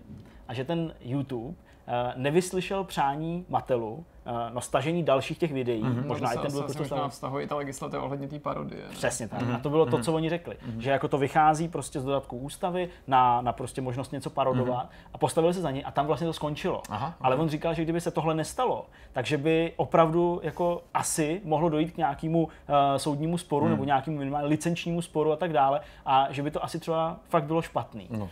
a 0.49 0.55
že 0.55 0.65
ten 0.65 0.95
YouTube 1.01 1.55
Eh, 1.93 2.13
nevyslyšel 2.17 2.85
přání 2.85 3.47
Matelu 3.49 4.05
na 4.53 4.61
stažení 4.61 5.03
dalších 5.03 5.39
těch 5.39 5.53
videí. 5.53 5.83
Mm-hmm. 5.83 6.07
Možná 6.07 6.29
no, 6.29 6.35
i 6.35 6.39
ten 6.39 6.53
byl 6.53 6.63
prostě 6.63 6.83
možná 6.83 7.09
vztahuje 7.09 7.47
ta 7.47 7.57
legislativa 7.57 8.03
ohledně 8.03 8.29
té 8.29 8.39
parodie. 8.39 8.83
Přesně 8.91 9.29
tak. 9.29 9.41
Mm-hmm. 9.41 9.55
A 9.55 9.59
to 9.59 9.71
bylo 9.71 9.87
to, 9.87 9.97
mhm. 9.97 10.05
co 10.05 10.13
oni 10.13 10.29
řekli. 10.31 10.55
Mm-hmm. 10.55 10.79
Že 10.79 10.91
jako 10.91 11.09
to 11.09 11.19
vychází 11.19 11.69
prostě 11.69 12.01
z 12.01 12.05
dodatku 12.05 12.39
ústavy 12.39 12.89
na, 13.07 13.41
na 13.41 13.53
prostě 13.53 13.81
možnost 13.81 14.13
něco 14.13 14.31
parodovat 14.31 14.87
mm-hmm. 14.87 15.11
a 15.15 15.19
postavili 15.19 15.55
se 15.55 15.61
za 15.61 15.71
ně 15.71 15.83
a 15.83 15.91
tam 15.91 16.07
vlastně 16.07 16.27
to 16.27 16.33
skončilo. 16.33 16.83
Aha, 16.89 17.07
okay. 17.07 17.17
Ale 17.21 17.37
on 17.37 17.49
říkal, 17.49 17.75
že 17.75 17.83
kdyby 17.83 18.01
se 18.01 18.11
tohle 18.11 18.35
nestalo, 18.35 18.87
takže 19.13 19.39
by 19.39 19.73
opravdu 19.77 20.41
jako 20.43 20.83
asi 20.95 21.41
mohlo 21.45 21.69
dojít 21.69 21.93
k 21.93 21.97
nějakému 21.97 22.43
uh, 22.45 22.51
soudnímu 22.97 23.39
sporu 23.39 23.65
mm. 23.65 23.71
nebo 23.71 23.85
nějakému 23.85 24.19
minimálně 24.19 24.49
licenčnímu 24.49 25.03
sporu 25.03 25.33
a 25.33 25.37
tak 25.37 25.53
dále 25.53 25.81
a 26.07 26.27
že 26.31 26.43
by 26.43 26.51
to 26.51 26.65
asi 26.65 26.81
třeba 26.81 27.17
fakt 27.29 27.45
bylo 27.45 27.63
špatný. 27.63 28.07
No, 28.11 28.29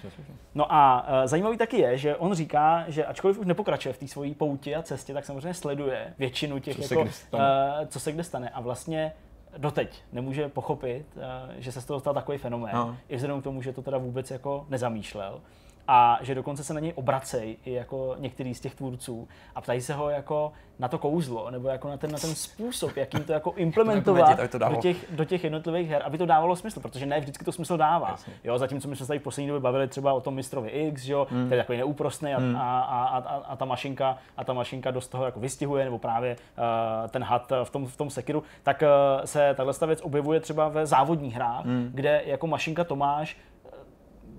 no 0.54 0.72
a 0.72 1.06
uh, 1.08 1.26
zajímavý 1.26 1.56
taky 1.56 1.76
je, 1.76 1.98
že 1.98 2.16
on 2.16 2.34
říká, 2.34 2.84
že 2.88 3.04
ačkoliv 3.04 3.38
už 3.38 3.46
nepokračuje 3.46 3.92
v 3.92 3.98
té 3.98 4.08
svojí 4.08 4.34
pouti 4.34 4.76
a 4.76 4.82
cestě, 4.82 5.14
tak 5.14 5.24
samozřejmě 5.24 5.54
sleduje 5.54 5.87
většinu 6.18 6.58
těch, 6.58 6.76
co, 6.76 6.94
jako, 6.94 7.10
se, 7.10 7.26
uh, 7.32 7.40
co 7.88 8.00
se 8.00 8.12
kde 8.12 8.24
stane. 8.24 8.50
A 8.50 8.60
vlastně 8.60 9.12
doteď 9.58 10.02
nemůže 10.12 10.48
pochopit, 10.48 11.06
uh, 11.16 11.22
že 11.56 11.72
se 11.72 11.80
z 11.80 11.84
toho 11.84 12.00
stal 12.00 12.14
takový 12.14 12.38
fenomén. 12.38 12.74
No. 12.74 12.96
I 13.08 13.16
vzhledem 13.16 13.40
k 13.40 13.44
tomu, 13.44 13.62
že 13.62 13.72
to 13.72 13.82
teda 13.82 13.98
vůbec 13.98 14.30
jako 14.30 14.66
nezamýšlel 14.68 15.40
a 15.88 16.18
že 16.20 16.34
dokonce 16.34 16.64
se 16.64 16.74
na 16.74 16.80
něj 16.80 16.92
obracej 16.96 17.56
i 17.64 17.72
jako 17.72 18.16
některý 18.18 18.54
z 18.54 18.60
těch 18.60 18.74
tvůrců 18.74 19.28
a 19.54 19.60
ptají 19.60 19.80
se 19.80 19.94
ho 19.94 20.10
jako 20.10 20.52
na 20.78 20.88
to 20.88 20.98
kouzlo, 20.98 21.50
nebo 21.50 21.68
jako 21.68 21.88
na 21.88 21.96
ten, 21.96 22.12
na 22.12 22.18
ten 22.18 22.34
způsob, 22.34 22.96
jakým 22.96 23.24
to 23.24 23.32
jako 23.32 23.52
implementovat 23.56 24.38
to 24.50 24.58
do, 24.58 24.76
těch, 24.76 24.96
do 25.10 25.24
těch 25.24 25.44
jednotlivých 25.44 25.88
her, 25.88 26.02
aby 26.04 26.18
to 26.18 26.26
dávalo 26.26 26.56
smysl, 26.56 26.80
protože 26.80 27.06
ne 27.06 27.20
vždycky 27.20 27.44
to 27.44 27.52
smysl 27.52 27.76
dává. 27.76 28.08
Jasně. 28.10 28.32
Jo, 28.44 28.58
zatímco 28.58 28.88
my 28.88 28.96
jsme 28.96 29.04
se 29.04 29.08
tady 29.08 29.18
v 29.18 29.22
poslední 29.22 29.48
době 29.48 29.60
bavili 29.60 29.88
třeba 29.88 30.12
o 30.12 30.20
tom 30.20 30.34
mistrovi 30.34 30.68
X, 30.68 31.08
jo, 31.08 31.26
hmm. 31.30 31.46
který 31.46 31.58
je 31.58 31.62
takový 31.62 31.78
neúprostný 31.78 32.34
a, 32.34 32.38
hmm. 32.38 32.56
a, 32.56 32.80
a, 32.80 33.18
a, 33.18 33.34
a, 33.36 33.56
ta 33.56 33.64
mašinka, 33.64 34.18
a 34.36 34.44
ta 34.44 34.52
mašinka 34.52 34.90
dost 34.90 35.08
toho 35.08 35.24
jako 35.24 35.40
vystihuje, 35.40 35.84
nebo 35.84 35.98
právě 35.98 36.36
uh, 36.58 37.10
ten 37.10 37.22
had 37.22 37.52
v 37.64 37.70
tom, 37.70 37.86
v 37.86 37.96
tom 37.96 38.10
Sekiru, 38.10 38.42
tak 38.62 38.82
uh, 38.82 39.24
se 39.24 39.54
tahle 39.54 39.72
věc 39.86 40.00
objevuje 40.00 40.40
třeba 40.40 40.68
ve 40.68 40.86
závodních 40.86 41.34
hrách, 41.34 41.64
hmm. 41.64 41.90
kde 41.94 42.22
jako 42.26 42.46
mašinka 42.46 42.84
Tomáš 42.84 43.36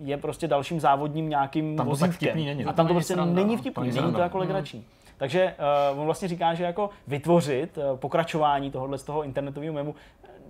je 0.04 0.18
prostě 0.18 0.48
dalším 0.48 0.80
závodním 0.80 1.30
nějakým 1.30 1.78
tam 1.78 1.88
vozítkem. 1.88 2.36
Není. 2.36 2.66
A 2.66 2.74
tam 2.74 2.88
to 2.88 2.94
prostě 2.94 3.14
sranda, 3.14 3.34
není 3.34 3.58
vtipný, 3.58 3.92
není 3.92 4.14
to 4.14 4.22
jako 4.22 4.38
legrační. 4.38 4.80
Hmm. 4.80 4.88
Takže 5.18 5.56
uh, 5.94 6.00
on 6.00 6.06
vlastně 6.06 6.28
říká, 6.28 6.54
že 6.54 6.64
jako 6.64 6.90
vytvořit 7.08 7.78
uh, 7.78 7.98
pokračování 7.98 8.72
tohohle 8.72 8.98
z 8.98 9.04
toho 9.04 9.24
internetového 9.24 9.74
memu 9.74 9.96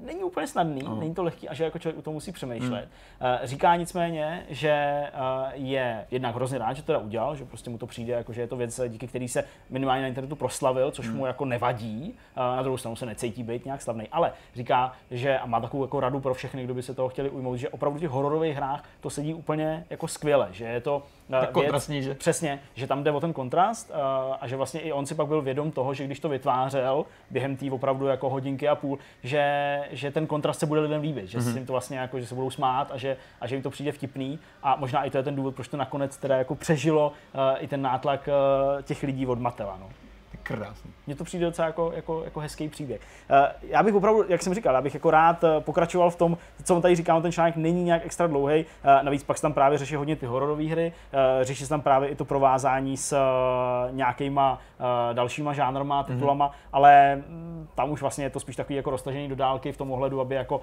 není 0.05 0.23
úplně 0.23 0.47
snadný, 0.47 0.83
uh. 0.83 0.99
není 0.99 1.15
to 1.15 1.23
lehký 1.23 1.49
a 1.49 1.53
že 1.53 1.63
jako 1.63 1.79
člověk 1.79 1.99
u 1.99 2.01
toho 2.01 2.13
musí 2.13 2.31
přemýšlet. 2.31 2.89
Hmm. 3.19 3.37
Říká 3.43 3.75
nicméně, 3.75 4.45
že 4.49 5.03
je 5.53 6.05
jednak 6.11 6.35
hrozně 6.35 6.57
rád, 6.57 6.73
že 6.73 6.81
to 6.81 6.85
teda 6.85 6.99
udělal, 6.99 7.35
že 7.35 7.45
prostě 7.45 7.69
mu 7.69 7.77
to 7.77 7.87
přijde, 7.87 8.13
jako 8.13 8.33
že 8.33 8.41
je 8.41 8.47
to 8.47 8.57
věc, 8.57 8.81
díky 8.87 9.07
který 9.07 9.27
se 9.27 9.43
minimálně 9.69 10.01
na 10.01 10.07
internetu 10.07 10.35
proslavil, 10.35 10.91
což 10.91 11.07
hmm. 11.07 11.17
mu 11.17 11.25
jako 11.25 11.45
nevadí. 11.45 12.15
Na 12.35 12.61
druhou 12.61 12.77
stranu 12.77 12.95
se 12.95 13.05
necítí 13.05 13.43
být 13.43 13.65
nějak 13.65 13.81
slavný, 13.81 14.07
ale 14.11 14.31
říká, 14.55 14.93
že 15.11 15.39
a 15.39 15.45
má 15.45 15.59
takovou 15.59 15.83
jako 15.83 15.99
radu 15.99 16.19
pro 16.19 16.33
všechny, 16.33 16.63
kdo 16.63 16.73
by 16.73 16.83
se 16.83 16.93
toho 16.93 17.09
chtěli 17.09 17.29
ujmout, 17.29 17.57
že 17.57 17.69
opravdu 17.69 17.97
v 17.97 18.01
těch 18.01 18.09
hororových 18.09 18.55
hrách 18.55 18.83
to 19.01 19.09
sedí 19.09 19.33
úplně 19.33 19.85
jako 19.89 20.07
skvěle, 20.07 20.47
že 20.51 20.65
je 20.65 20.81
to 20.81 21.03
tak 21.29 21.51
kontrastní, 21.51 22.03
že? 22.03 22.15
Přesně, 22.15 22.59
že 22.75 22.87
tam 22.87 23.03
jde 23.03 23.11
o 23.11 23.19
ten 23.19 23.33
kontrast 23.33 23.91
a 24.41 24.47
že 24.47 24.55
vlastně 24.55 24.79
i 24.79 24.91
on 24.91 25.05
si 25.05 25.15
pak 25.15 25.27
byl 25.27 25.41
vědom 25.41 25.71
toho, 25.71 25.93
že 25.93 26.05
když 26.05 26.19
to 26.19 26.29
vytvářel 26.29 27.05
během 27.29 27.57
té 27.57 27.71
opravdu 27.71 28.07
jako 28.07 28.29
hodinky 28.29 28.67
a 28.67 28.75
půl, 28.75 28.99
že, 29.23 29.83
že 29.91 30.11
ten 30.11 30.27
kontrast 30.27 30.59
se 30.59 30.65
bude 30.65 30.81
lidem 30.81 31.01
líbit, 31.01 31.27
že 31.27 31.37
mm-hmm. 31.37 31.51
si 31.51 31.57
jim 31.57 31.65
to 31.65 31.71
vlastně 31.71 31.97
jako, 31.97 32.19
že 32.19 32.27
se 32.27 32.35
budou 32.35 32.49
smát 32.49 32.91
a 32.91 32.97
že, 32.97 33.17
a 33.41 33.47
že 33.47 33.55
jim 33.55 33.63
to 33.63 33.69
přijde 33.69 33.91
vtipný 33.91 34.39
a 34.63 34.75
možná 34.75 35.03
i 35.03 35.09
to 35.09 35.17
je 35.17 35.23
ten 35.23 35.35
důvod, 35.35 35.55
proč 35.55 35.67
to 35.67 35.77
nakonec 35.77 36.17
teda 36.17 36.37
jako 36.37 36.55
přežilo 36.55 37.11
uh, 37.33 37.41
i 37.59 37.67
ten 37.67 37.81
nátlak 37.81 38.27
uh, 38.27 38.81
těch 38.81 39.03
lidí 39.03 39.27
od 39.27 39.39
Matela. 39.39 39.77
No. 39.79 39.89
Krásný. 40.57 40.91
Mně 41.07 41.15
to 41.15 41.23
přijde 41.23 41.45
docela 41.45 41.65
jako, 41.65 41.91
jako, 41.95 42.23
jako 42.23 42.39
hezký 42.39 42.69
příběh. 42.69 43.01
Uh, 43.29 43.37
já 43.61 43.83
bych 43.83 43.95
opravdu, 43.95 44.23
jak 44.29 44.43
jsem 44.43 44.53
říkal, 44.53 44.75
já 44.75 44.81
bych 44.81 44.93
jako 44.93 45.11
rád 45.11 45.43
pokračoval 45.59 46.09
v 46.09 46.15
tom, 46.15 46.37
co 46.63 46.75
on 46.75 46.81
tady 46.81 46.95
říká, 46.95 47.19
ten 47.19 47.31
článek 47.31 47.55
není 47.55 47.83
nějak 47.83 48.05
extra 48.05 48.27
dlouhý. 48.27 48.65
Uh, 48.65 49.03
navíc 49.03 49.23
pak 49.23 49.37
se 49.37 49.41
tam 49.41 49.53
právě 49.53 49.77
řeší 49.77 49.95
hodně 49.95 50.15
ty 50.15 50.25
hororové 50.25 50.63
hry, 50.63 50.93
řeší 51.41 51.63
se 51.63 51.69
tam 51.69 51.81
právě 51.81 52.09
i 52.09 52.15
to 52.15 52.25
provázání 52.25 52.97
s 52.97 53.17
nějakýma 53.91 54.59
dalšíma 55.13 55.53
žánrama, 55.53 56.01
mhm. 56.01 56.13
titulama, 56.13 56.47
mm-hmm. 56.47 56.69
ale 56.73 57.23
um, 57.29 57.67
tam 57.75 57.91
už 57.91 58.01
vlastně 58.01 58.25
je 58.25 58.29
to 58.29 58.39
spíš 58.39 58.55
takový 58.55 58.75
jako 58.75 58.89
roztažený 58.89 59.27
do 59.27 59.35
dálky 59.35 59.71
v 59.71 59.77
tom 59.77 59.91
ohledu, 59.91 60.21
aby 60.21 60.35
jako 60.35 60.61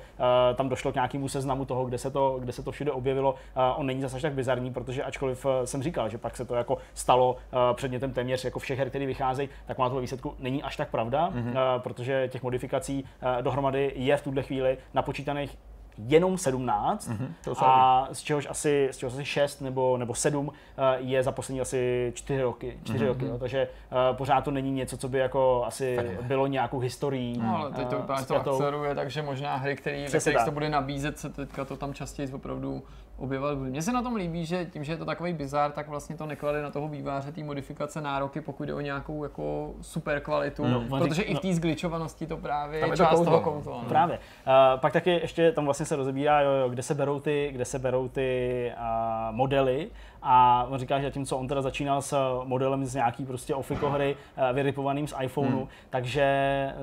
tam 0.54 0.68
došlo 0.68 0.92
k 0.92 0.94
nějakému 0.94 1.28
seznamu 1.28 1.64
toho, 1.64 1.84
kde 1.84 1.98
se 1.98 2.10
to, 2.10 2.36
kde 2.40 2.52
se 2.52 2.62
to 2.62 2.70
všude 2.70 2.92
objevilo. 2.92 3.34
On 3.76 3.86
není 3.86 4.02
zase 4.02 4.20
tak 4.20 4.32
bizarní, 4.32 4.72
protože 4.72 5.04
ačkoliv 5.04 5.46
jsem 5.64 5.82
říkal, 5.82 6.08
že 6.08 6.18
pak 6.18 6.36
se 6.36 6.44
to 6.44 6.54
jako 6.54 6.78
stalo 6.94 7.36
předmětem 7.72 8.12
téměř 8.12 8.44
jako 8.44 8.58
všech 8.58 8.78
her, 8.78 8.88
které 8.88 9.06
vycházejí, 9.06 9.48
tak 9.66 9.75
má 9.78 9.88
to 9.88 9.94
ve 9.94 10.00
výsledku 10.00 10.34
není 10.38 10.62
až 10.62 10.76
tak 10.76 10.90
pravda, 10.90 11.30
mm-hmm. 11.30 11.50
uh, 11.50 11.82
protože 11.82 12.28
těch 12.28 12.42
modifikací 12.42 13.04
uh, 13.04 13.42
dohromady 13.42 13.92
je 13.96 14.16
v 14.16 14.22
tuhle 14.22 14.42
chvíli 14.42 14.78
napočítaných 14.94 15.56
jenom 15.98 16.38
17 16.38 17.08
mm-hmm, 17.08 17.54
a 17.58 18.08
z 18.12 18.22
čehož 18.22 18.46
asi, 18.50 18.88
z 18.90 18.96
čehož 18.96 19.14
asi 19.14 19.24
6 19.24 19.60
nebo, 19.60 19.96
nebo 19.96 20.14
7 20.14 20.48
uh, 20.48 20.54
eh, 20.54 20.96
je 20.98 21.22
za 21.22 21.32
poslední 21.32 21.60
asi 21.60 22.12
4 22.14 22.42
roky. 22.42 22.78
4 22.84 22.98
mm-hmm. 22.98 23.08
roky 23.08 23.24
no, 23.24 23.38
takže 23.38 23.68
uh, 24.10 24.16
pořád 24.16 24.40
to 24.40 24.50
není 24.50 24.72
něco, 24.72 24.96
co 24.96 25.08
by 25.08 25.18
jako 25.18 25.64
asi 25.66 25.98
bylo 26.22 26.46
nějakou 26.46 26.78
historií. 26.78 27.38
No, 27.38 27.56
ale 27.56 27.72
teď 27.72 27.88
to 27.88 27.98
úplně 27.98 28.22
to 28.22 28.36
akceruje, 28.36 28.94
takže 28.94 29.22
možná 29.22 29.56
hry, 29.56 29.76
který, 29.76 30.06
ve 30.06 30.20
kterých 30.20 30.44
to 30.44 30.50
bude 30.50 30.68
nabízet, 30.68 31.18
se 31.18 31.30
teďka 31.30 31.64
to 31.64 31.76
tam 31.76 31.94
častěji 31.94 32.32
opravdu 32.32 32.82
objevovat. 33.18 33.58
Mně 33.58 33.82
se 33.82 33.92
na 33.92 34.02
tom 34.02 34.14
líbí, 34.14 34.46
že 34.46 34.64
tím, 34.64 34.84
že 34.84 34.92
je 34.92 34.96
to 34.96 35.04
takový 35.04 35.32
bizár, 35.32 35.72
tak 35.72 35.88
vlastně 35.88 36.16
to 36.16 36.26
neklade 36.26 36.62
na 36.62 36.70
toho 36.70 36.88
výváře 36.88 37.32
té 37.32 37.42
modifikace 37.42 38.00
nároky, 38.00 38.40
pokud 38.40 38.64
jde 38.64 38.74
o 38.74 38.80
nějakou 38.80 39.22
jako 39.22 39.74
super 39.80 40.20
kvalitu, 40.20 40.66
no, 40.66 40.80
protože 40.80 41.22
no, 41.22 41.30
i 41.30 41.34
v 41.34 41.40
té 41.40 41.54
zgličovanosti 41.54 42.26
to 42.26 42.36
právě 42.36 42.80
je 42.80 42.96
část 42.96 43.24
toho 43.24 43.40
kouzla. 43.40 43.82
No. 43.82 43.88
Právě. 43.88 44.18
Uh, 44.18 44.80
pak 44.80 44.92
taky 44.92 45.10
ještě 45.10 45.52
tam 45.52 45.64
vlastně 45.64 45.86
se 45.86 45.96
rozebírá, 45.96 46.40
jo, 46.40 46.50
jo, 46.50 46.68
kde 46.68 46.82
se 46.82 46.94
berou 46.94 47.20
ty, 47.20 47.48
kde 47.52 47.64
se 47.64 47.78
berou 47.78 48.08
ty 48.08 48.72
uh, 48.76 49.36
modely 49.36 49.90
a 50.22 50.66
on 50.70 50.78
říká, 50.78 51.00
že 51.00 51.10
tím, 51.10 51.26
co 51.26 51.38
on 51.38 51.48
teda 51.48 51.62
začínal 51.62 52.02
s 52.02 52.40
modelem 52.44 52.84
z 52.84 52.94
nějaký 52.94 53.26
prostě 53.26 53.54
ofiko 53.54 53.90
hry 53.90 54.16
uh, 54.16 54.56
vyrypovaným 54.56 55.08
z 55.08 55.14
iPhoneu, 55.22 55.58
hmm. 55.58 55.68
takže 55.90 56.26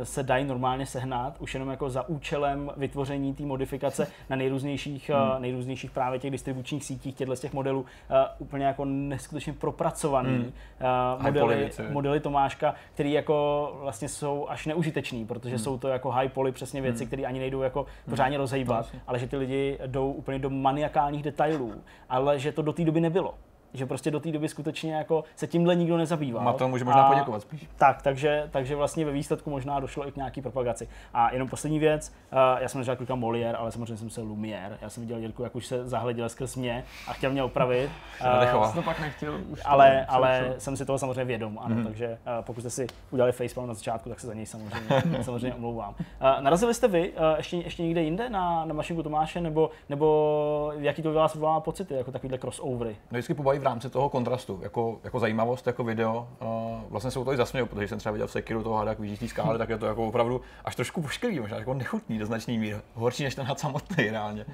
se 0.03 0.23
dají 0.23 0.45
normálně 0.45 0.86
sehnat 0.86 1.36
už 1.39 1.53
jenom 1.53 1.69
jako 1.69 1.89
za 1.89 2.09
účelem 2.09 2.71
vytvoření 2.77 3.34
té 3.34 3.43
modifikace 3.43 4.07
na 4.29 4.36
nejrůznějších, 4.36 5.09
hmm. 5.09 5.21
uh, 5.21 5.39
nejrůznějších 5.39 5.91
právě 5.91 6.19
těch 6.19 6.31
distribučních 6.31 6.84
sítích 6.84 7.15
těchto 7.15 7.36
z 7.36 7.39
těch 7.39 7.53
modelů 7.53 7.79
uh, 7.79 7.86
úplně 8.39 8.65
jako 8.65 8.86
neskutečně 8.86 9.53
propracovaný 9.53 10.29
hmm. 10.29 10.51
uh, 11.17 11.23
modely, 11.23 11.71
modely 11.89 12.19
Tomáška, 12.19 12.75
které 12.93 13.09
jako 13.09 13.77
vlastně 13.81 14.09
jsou 14.09 14.47
až 14.49 14.65
neužitečný, 14.65 15.25
protože 15.25 15.55
hmm. 15.55 15.63
jsou 15.63 15.77
to 15.77 15.88
jako 15.88 16.11
high 16.11 16.29
poly 16.29 16.51
přesně 16.51 16.81
věci, 16.81 17.03
hmm. 17.03 17.07
které 17.07 17.23
ani 17.23 17.39
nejdou 17.39 17.61
jako 17.61 17.79
hmm. 17.79 18.09
pořádně 18.09 18.38
rozhejbat, 18.38 18.89
no, 18.93 18.99
ale 19.07 19.19
že 19.19 19.27
ty 19.27 19.38
lidi 19.38 19.79
jdou 19.88 20.11
úplně 20.11 20.39
do 20.39 20.49
maniakálních 20.49 21.23
detailů, 21.23 21.73
ale 22.09 22.39
že 22.39 22.51
to 22.51 22.61
do 22.61 22.73
té 22.73 22.86
doby 22.86 23.01
nebylo 23.01 23.32
že 23.74 23.86
prostě 23.86 24.11
do 24.11 24.19
té 24.19 24.32
doby 24.32 24.49
skutečně 24.49 24.93
jako 24.93 25.24
se 25.36 25.47
tímhle 25.47 25.76
nikdo 25.76 25.97
nezabýval. 25.97 26.43
Má 26.43 26.53
to 26.53 26.67
může 26.67 26.86
možná 26.86 27.03
a, 27.03 27.09
poděkovat 27.09 27.41
spíš. 27.41 27.67
Tak, 27.78 28.01
takže, 28.01 28.49
takže 28.51 28.76
vlastně 28.76 29.05
ve 29.05 29.11
výsledku 29.11 29.49
možná 29.49 29.80
došlo 29.80 30.07
i 30.07 30.11
k 30.11 30.15
nějaký 30.15 30.41
propagaci. 30.41 30.88
A 31.13 31.34
jenom 31.34 31.47
poslední 31.47 31.80
věc, 31.80 32.13
uh, 32.32 32.39
já 32.61 32.69
jsem 32.69 32.80
neřekl 32.80 32.97
klika 32.97 33.15
Molière, 33.15 33.57
ale 33.57 33.71
samozřejmě 33.71 33.97
jsem 33.97 34.09
se 34.09 34.21
Lumière. 34.21 34.78
Já 34.82 34.89
jsem 34.89 35.03
viděl 35.03 35.17
Jirku, 35.17 35.43
jak 35.43 35.55
už 35.55 35.65
se 35.65 35.88
zahleděl 35.88 36.30
skrz 36.30 36.55
mě 36.55 36.84
a 37.07 37.13
chtěl 37.13 37.32
mě 37.32 37.43
opravit. 37.43 37.89
Uh, 38.63 38.76
to 38.76 38.82
pak 38.82 38.99
nechtěl 38.99 39.39
už 39.49 39.61
ale, 39.65 40.05
to, 40.07 40.13
ale 40.13 40.53
jsem 40.57 40.78
si 40.78 40.86
toho 40.86 40.99
samozřejmě 40.99 41.26
vědom, 41.26 41.59
ano, 41.61 41.76
mm-hmm. 41.76 41.84
takže 41.84 42.07
uh, 42.07 42.45
pokud 42.45 42.61
jste 42.61 42.69
si 42.69 42.88
udělali 43.11 43.32
facepalm 43.32 43.67
na 43.67 43.74
začátku, 43.74 44.09
tak 44.09 44.19
se 44.19 44.28
za 44.28 44.34
něj 44.34 44.45
samozřejmě, 44.45 45.01
samozřejmě 45.24 45.53
omlouvám. 45.53 45.95
Uh, 45.99 46.43
narazili 46.43 46.74
jste 46.74 46.88
vy 46.88 47.09
uh, 47.09 47.38
ještě, 47.38 47.57
ještě 47.57 47.84
někde 47.84 48.01
jinde 48.01 48.30
na, 48.30 48.65
na 48.65 48.74
mašinku 48.74 49.03
Tomáše, 49.03 49.41
nebo, 49.41 49.69
nebo 49.89 50.74
jaký 50.78 51.01
to 51.01 51.13
vás 51.13 51.34
vyvolá 51.34 51.59
pocity, 51.59 51.93
jako 51.93 52.11
takovýhle 52.11 52.38
crossovery? 52.38 52.91
No 52.91 53.15
vždycky 53.15 53.34
pobaví 53.34 53.59
v 53.64 53.66
rámci 53.66 53.89
toho 53.89 54.09
kontrastu, 54.09 54.59
jako, 54.64 54.99
jako 55.03 55.20
zajímavost, 55.20 55.68
jako 55.68 55.84
video. 55.84 56.28
Uh, 56.41 56.47
vlastně 56.89 57.11
se 57.11 57.20
u 57.20 57.24
toho 57.24 57.34
i 57.34 57.38
zasměl, 57.38 57.66
protože 57.66 57.88
jsem 57.88 57.99
třeba 57.99 58.14
viděl 58.14 58.28
v 58.28 58.32
Sekiru 58.32 58.64
toho 58.64 58.76
hada, 58.76 58.91
jak 58.91 58.99
vidíš 58.99 59.30
skály, 59.30 59.57
tak 59.57 59.70
je 59.70 59.78
to 59.78 59.86
jako 59.86 60.07
opravdu 60.07 60.41
až 60.66 60.76
trošku 60.76 61.01
pošklivý, 61.01 61.39
možná 61.39 61.57
jako 61.57 61.74
nechutný 61.74 62.20
do 62.20 62.26
značný 62.26 62.57
míry. 62.57 62.78
Horší 62.93 63.24
než 63.24 63.36
ten 63.36 63.45
had 63.45 63.59
samotný 63.59 64.09
reálně. 64.09 64.45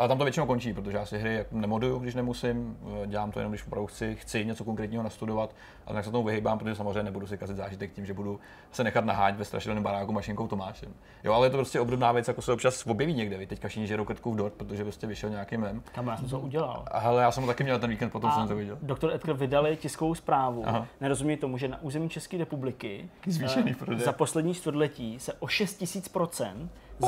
Ale 0.00 0.08
tam 0.08 0.18
to 0.18 0.24
většinou 0.24 0.46
končí, 0.46 0.74
protože 0.74 0.96
já 0.96 1.06
si 1.06 1.18
hry 1.18 1.34
jako 1.34 1.56
nemoduju, 1.56 1.98
když 1.98 2.14
nemusím, 2.14 2.78
eh, 3.02 3.06
dělám 3.06 3.30
to 3.30 3.38
jenom, 3.38 3.52
když 3.52 3.66
opravdu 3.66 3.86
chci, 3.86 4.16
chci 4.16 4.44
něco 4.44 4.64
konkrétního 4.64 5.02
nastudovat, 5.02 5.54
ale 5.86 5.94
tak 5.94 6.04
se 6.04 6.10
tomu 6.10 6.24
vyhýbám, 6.24 6.58
protože 6.58 6.74
samozřejmě 6.74 7.02
nebudu 7.02 7.26
si 7.26 7.38
kazit 7.38 7.56
zážitek 7.56 7.92
tím, 7.92 8.06
že 8.06 8.14
budu 8.14 8.40
se 8.72 8.84
nechat 8.84 9.04
naháť 9.04 9.36
ve 9.36 9.44
strašidelném 9.44 9.82
baráku 9.82 10.12
mašinkou 10.12 10.48
Tomášem. 10.48 10.94
Jo, 11.24 11.32
ale 11.32 11.46
je 11.46 11.50
to 11.50 11.56
prostě 11.56 11.80
obdobná 11.80 12.12
věc, 12.12 12.28
jako 12.28 12.42
se 12.42 12.52
občas 12.52 12.86
objeví 12.86 13.14
někde. 13.14 13.38
Vy 13.38 13.46
teďka 13.46 13.68
všichni 13.68 13.86
žerou 13.86 14.04
krtku 14.04 14.32
v 14.32 14.36
dort, 14.36 14.54
protože 14.54 14.82
prostě 14.82 15.06
vyšel 15.06 15.30
nějaký 15.30 15.56
mem. 15.56 15.82
Tam 15.94 16.06
já 16.06 16.16
jsem 16.16 16.28
to 16.28 16.40
udělal. 16.40 16.84
A 16.90 16.98
hele, 16.98 17.22
já 17.22 17.30
jsem 17.30 17.42
to 17.42 17.46
taky 17.46 17.64
měl 17.64 17.78
ten 17.78 17.90
víkend, 17.90 18.10
potom 18.10 18.30
a 18.30 18.34
jsem 18.34 18.48
to 18.48 18.56
viděl. 18.56 18.78
Doktor 18.82 19.12
Edgar 19.14 19.36
vydali 19.36 19.76
tiskovou 19.76 20.14
zprávu. 20.14 20.62
Aha. 20.66 20.86
Nerozumí 21.00 21.36
tomu, 21.36 21.58
že 21.58 21.68
na 21.68 21.82
území 21.82 22.08
České 22.08 22.38
republiky 22.38 23.10
zvýšený 23.26 23.74
uh, 23.88 23.94
za 23.94 24.12
poslední 24.12 24.54
čtvrtletí 24.54 25.18
se 25.18 25.32
o 25.32 25.48
6000 25.48 26.08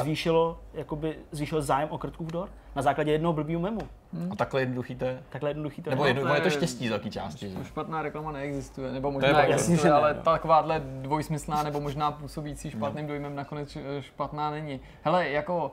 zvýšilo, 0.01 0.61
jakoby, 0.74 1.16
zvýšil 1.30 1.62
zájem 1.62 1.88
o 1.90 1.99
krtku 1.99 2.24
v 2.24 2.32
dort 2.32 2.53
na 2.76 2.82
základě 2.82 3.12
jednoho 3.12 3.32
blbýho 3.32 3.61
memu. 3.61 3.80
Hmm. 4.12 4.32
A 4.32 4.36
takhle 4.36 4.61
jednoduchý 4.61 4.95
to 4.95 5.05
je? 5.05 5.22
Takhle 5.28 5.51
jednoduchý 5.51 5.82
to 5.82 5.90
Nebo 5.90 6.05
jedno, 6.05 6.34
je 6.34 6.40
to 6.40 6.51
štěstí 6.51 6.86
z 6.86 6.90
velké 6.90 7.11
části. 7.11 7.51
Že? 7.51 7.64
Špatná 7.64 8.03
reklama 8.03 8.32
neexistuje, 8.32 8.93
nebo 8.93 9.11
možná 9.11 9.32
to 9.32 9.38
je 9.38 9.47
existuje, 9.47 9.76
jasný, 9.76 9.90
ale 9.90 10.14
ne, 10.14 10.20
takováhle 10.20 10.82
dvojsmyslná 10.84 11.62
nebo 11.62 11.80
možná 11.80 12.12
působící 12.12 12.70
špatným 12.70 13.07
dojmem 13.07 13.34
nakonec 13.34 13.78
špatná 14.01 14.51
není. 14.51 14.80
Hele, 15.03 15.28
jako 15.28 15.72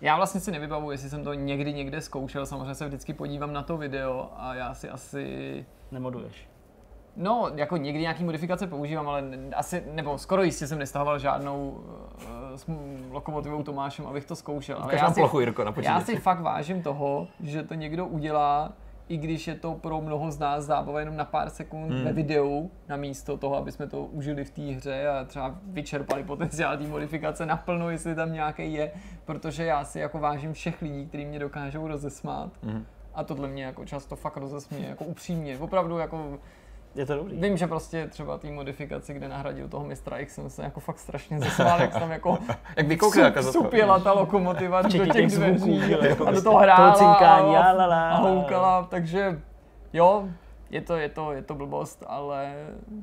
já 0.00 0.16
vlastně 0.16 0.40
si 0.40 0.52
nevybavu, 0.52 0.90
jestli 0.90 1.10
jsem 1.10 1.24
to 1.24 1.34
někdy 1.34 1.72
někde 1.72 2.00
zkoušel, 2.00 2.46
samozřejmě 2.46 2.74
se 2.74 2.86
vždycky 2.86 3.12
podívám 3.12 3.52
na 3.52 3.62
to 3.62 3.76
video 3.76 4.30
a 4.36 4.54
já 4.54 4.74
si 4.74 4.88
asi... 4.88 5.66
Nemoduješ. 5.90 6.51
No, 7.16 7.50
jako 7.54 7.76
někdy 7.76 8.00
nějaký 8.00 8.24
modifikace 8.24 8.66
používám, 8.66 9.08
ale 9.08 9.24
asi, 9.56 9.82
nebo 9.92 10.18
skoro 10.18 10.42
jistě 10.42 10.66
jsem 10.66 10.78
nestahoval 10.78 11.18
žádnou 11.18 11.68
uh, 11.70 12.56
s 12.56 12.66
lokomotivou 13.10 13.62
Tomášem, 13.62 14.06
abych 14.06 14.24
to 14.24 14.36
zkoušel. 14.36 14.78
Ale 14.80 14.96
já 14.96 15.10
si, 15.10 15.20
plochu, 15.20 15.40
Jirko, 15.40 15.64
na 15.64 15.74
já 15.82 16.00
si 16.00 16.16
fakt 16.16 16.40
vážím 16.40 16.82
toho, 16.82 17.28
že 17.40 17.62
to 17.62 17.74
někdo 17.74 18.06
udělá, 18.06 18.72
i 19.08 19.16
když 19.16 19.46
je 19.46 19.54
to 19.54 19.74
pro 19.74 20.00
mnoho 20.00 20.30
z 20.30 20.38
nás 20.38 20.64
zábava 20.64 21.00
jenom 21.00 21.16
na 21.16 21.24
pár 21.24 21.50
sekund 21.50 21.92
hmm. 21.92 22.04
ve 22.04 22.12
videu, 22.12 22.70
na 22.88 22.96
místo 22.96 23.36
toho, 23.36 23.56
aby 23.56 23.72
jsme 23.72 23.86
to 23.86 24.04
užili 24.04 24.44
v 24.44 24.50
té 24.50 24.62
hře 24.62 25.08
a 25.08 25.24
třeba 25.24 25.54
vyčerpali 25.62 26.22
potenciál 26.22 26.76
té 26.76 26.86
modifikace 26.86 27.46
naplno, 27.46 27.90
jestli 27.90 28.14
tam 28.14 28.32
nějaký 28.32 28.72
je, 28.72 28.92
protože 29.24 29.64
já 29.64 29.84
si 29.84 29.98
jako 29.98 30.18
vážím 30.18 30.52
všech 30.52 30.82
lidí, 30.82 31.06
kteří 31.06 31.24
mě 31.24 31.38
dokážou 31.38 31.88
rozesmát. 31.88 32.50
Hmm. 32.62 32.86
A 33.14 33.24
tohle 33.24 33.48
mě 33.48 33.64
jako 33.64 33.84
často 33.84 34.16
fakt 34.16 34.36
rozesměje, 34.36 34.88
jako 34.88 35.04
upřímně, 35.04 35.58
opravdu 35.58 35.98
jako 35.98 36.38
je 36.94 37.06
to 37.06 37.16
dobrý. 37.16 37.36
Vím, 37.36 37.56
že 37.56 37.66
prostě 37.66 38.06
třeba 38.06 38.38
té 38.38 38.50
modifikaci, 38.50 39.14
kde 39.14 39.28
nahradil 39.28 39.68
toho 39.68 39.84
mistra 39.84 40.18
X, 40.18 40.34
jsem 40.34 40.50
se 40.50 40.62
jako 40.62 40.80
fakt 40.80 40.98
strašně 40.98 41.38
zasmál, 41.38 41.80
jak 41.80 41.92
tam 41.92 42.10
jako 42.10 42.38
jak 42.76 42.86
vykoukal, 42.86 43.24
jako 43.24 43.42
supěla 43.42 43.98
ta 43.98 44.12
lokomotiva 44.12 44.82
do 44.82 45.06
těch 45.06 45.26
dveří 45.26 45.90
jako 46.02 46.26
a 46.26 46.30
do 46.30 46.42
toho 46.42 46.58
hrála 46.58 46.94
cinkání, 46.94 47.56
a, 47.56 47.70
a 48.10 48.16
houkala, 48.16 48.86
takže 48.90 49.40
jo, 49.92 50.28
je 50.70 50.80
to, 50.80 50.96
je 50.96 51.08
to, 51.08 51.32
je 51.32 51.42
to 51.42 51.54
blbost, 51.54 52.04
ale 52.06 52.54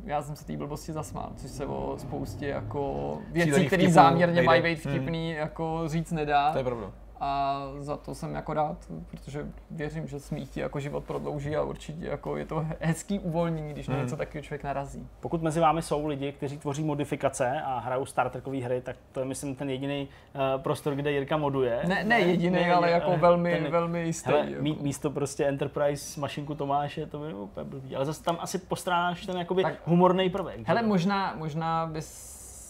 já 0.06 0.22
jsem 0.22 0.36
se 0.36 0.46
té 0.46 0.58
blbosti 0.58 0.94
zasmál, 0.94 1.32
což 1.36 1.52
se 1.52 1.66
o 1.66 1.96
spoustě 1.98 2.48
jako 2.48 3.18
věcí, 3.32 3.68
které 3.68 3.90
záměrně 3.90 4.42
mají 4.42 4.62
být 4.62 4.76
vtipný, 4.76 5.30
hmm. 5.30 5.40
jako 5.40 5.84
říct 5.88 6.12
nedá. 6.12 6.52
To 6.52 6.58
je 6.58 6.64
pravda 6.64 6.92
a 7.20 7.62
za 7.80 7.98
to 7.98 8.16
jsem 8.16 8.36
jako 8.36 8.54
rád, 8.54 8.78
protože 9.12 9.46
věřím, 9.72 10.08
že 10.08 10.20
smích 10.20 10.50
ti 10.50 10.60
jako 10.60 10.80
život 10.80 11.04
prodlouží 11.04 11.56
a 11.56 11.62
určitě 11.64 12.06
jako 12.06 12.38
je 12.38 12.46
to 12.46 12.66
hezký 12.80 13.20
uvolnění, 13.20 13.74
když 13.74 13.88
na 13.88 13.94
Hmm. 13.96 14.04
něco 14.04 14.18
takového 14.18 14.44
člověk 14.44 14.64
narazí. 14.64 15.08
Pokud 15.20 15.42
mezi 15.42 15.60
vámi 15.60 15.82
jsou 15.82 16.08
lidi, 16.08 16.32
kteří 16.32 16.58
tvoří 16.58 16.84
modifikace 16.84 17.62
a 17.62 17.80
hrajou 17.80 18.06
Star 18.06 18.30
Trekové 18.30 18.58
hry, 18.58 18.82
tak 18.82 18.96
to 19.12 19.20
je 19.20 19.26
myslím 19.26 19.56
ten 19.56 19.70
jediný 19.70 20.08
uh, 20.36 20.62
prostor, 20.62 20.96
kde 20.96 21.12
Jirka 21.12 21.38
moduje. 21.38 21.82
Ne, 21.88 22.04
ne 22.04 22.20
jediný, 22.20 22.56
ne, 22.56 22.74
ale 22.74 22.92
jako 22.92 23.12
eh, 23.12 23.18
velmi, 23.18 23.52
ten- 23.52 23.72
velmi 23.72 24.06
jistý. 24.06 24.30
Hele, 24.32 24.48
jako. 24.52 24.84
místo 24.84 25.10
prostě 25.10 25.46
Enterprise 25.46 26.20
mašinku 26.20 26.56
Tomáše, 26.56 27.06
to 27.06 27.20
by 27.20 27.28
bylo 27.28 27.40
úplně 27.44 27.64
blbý. 27.64 27.96
Ale 27.96 28.06
zase 28.06 28.24
tam 28.24 28.38
asi 28.40 28.58
postrádáš 28.58 29.26
ten 29.26 29.38
jakoby 29.38 29.64
Tak- 29.64 29.88
humorný 29.88 30.30
prvek. 30.30 30.60
Hele, 30.68 30.82
možná, 30.82 31.34
možná 31.38 31.86
by 31.86 32.02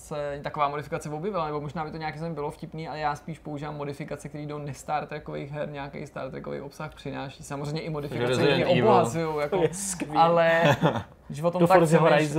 se 0.09 0.39
taková 0.43 0.69
modifikace 0.69 1.09
objevila, 1.09 1.45
nebo 1.45 1.61
možná 1.61 1.85
by 1.85 1.91
to 1.91 1.97
nějaký 1.97 2.19
jsem 2.19 2.33
bylo 2.33 2.51
vtipný, 2.51 2.87
ale 2.87 2.99
já 2.99 3.15
spíš 3.15 3.39
používám 3.39 3.75
modifikace, 3.75 4.29
které 4.29 4.45
do 4.45 4.59
ne-Star 4.59 5.05
Trekových 5.05 5.51
her 5.51 5.69
nějaký 5.69 6.07
Star 6.07 6.31
Trekový 6.31 6.61
obsah 6.61 6.95
přináší. 6.95 7.43
Samozřejmě 7.43 7.81
i 7.81 7.89
modifikace, 7.89 8.33
které 8.33 8.55
Evil. 8.55 8.83
obohacují, 8.83 9.41
jako, 9.41 9.63
ale 10.15 10.77
když 11.27 11.41
o 11.41 11.51
tom 11.51 11.67
tak 11.67 11.81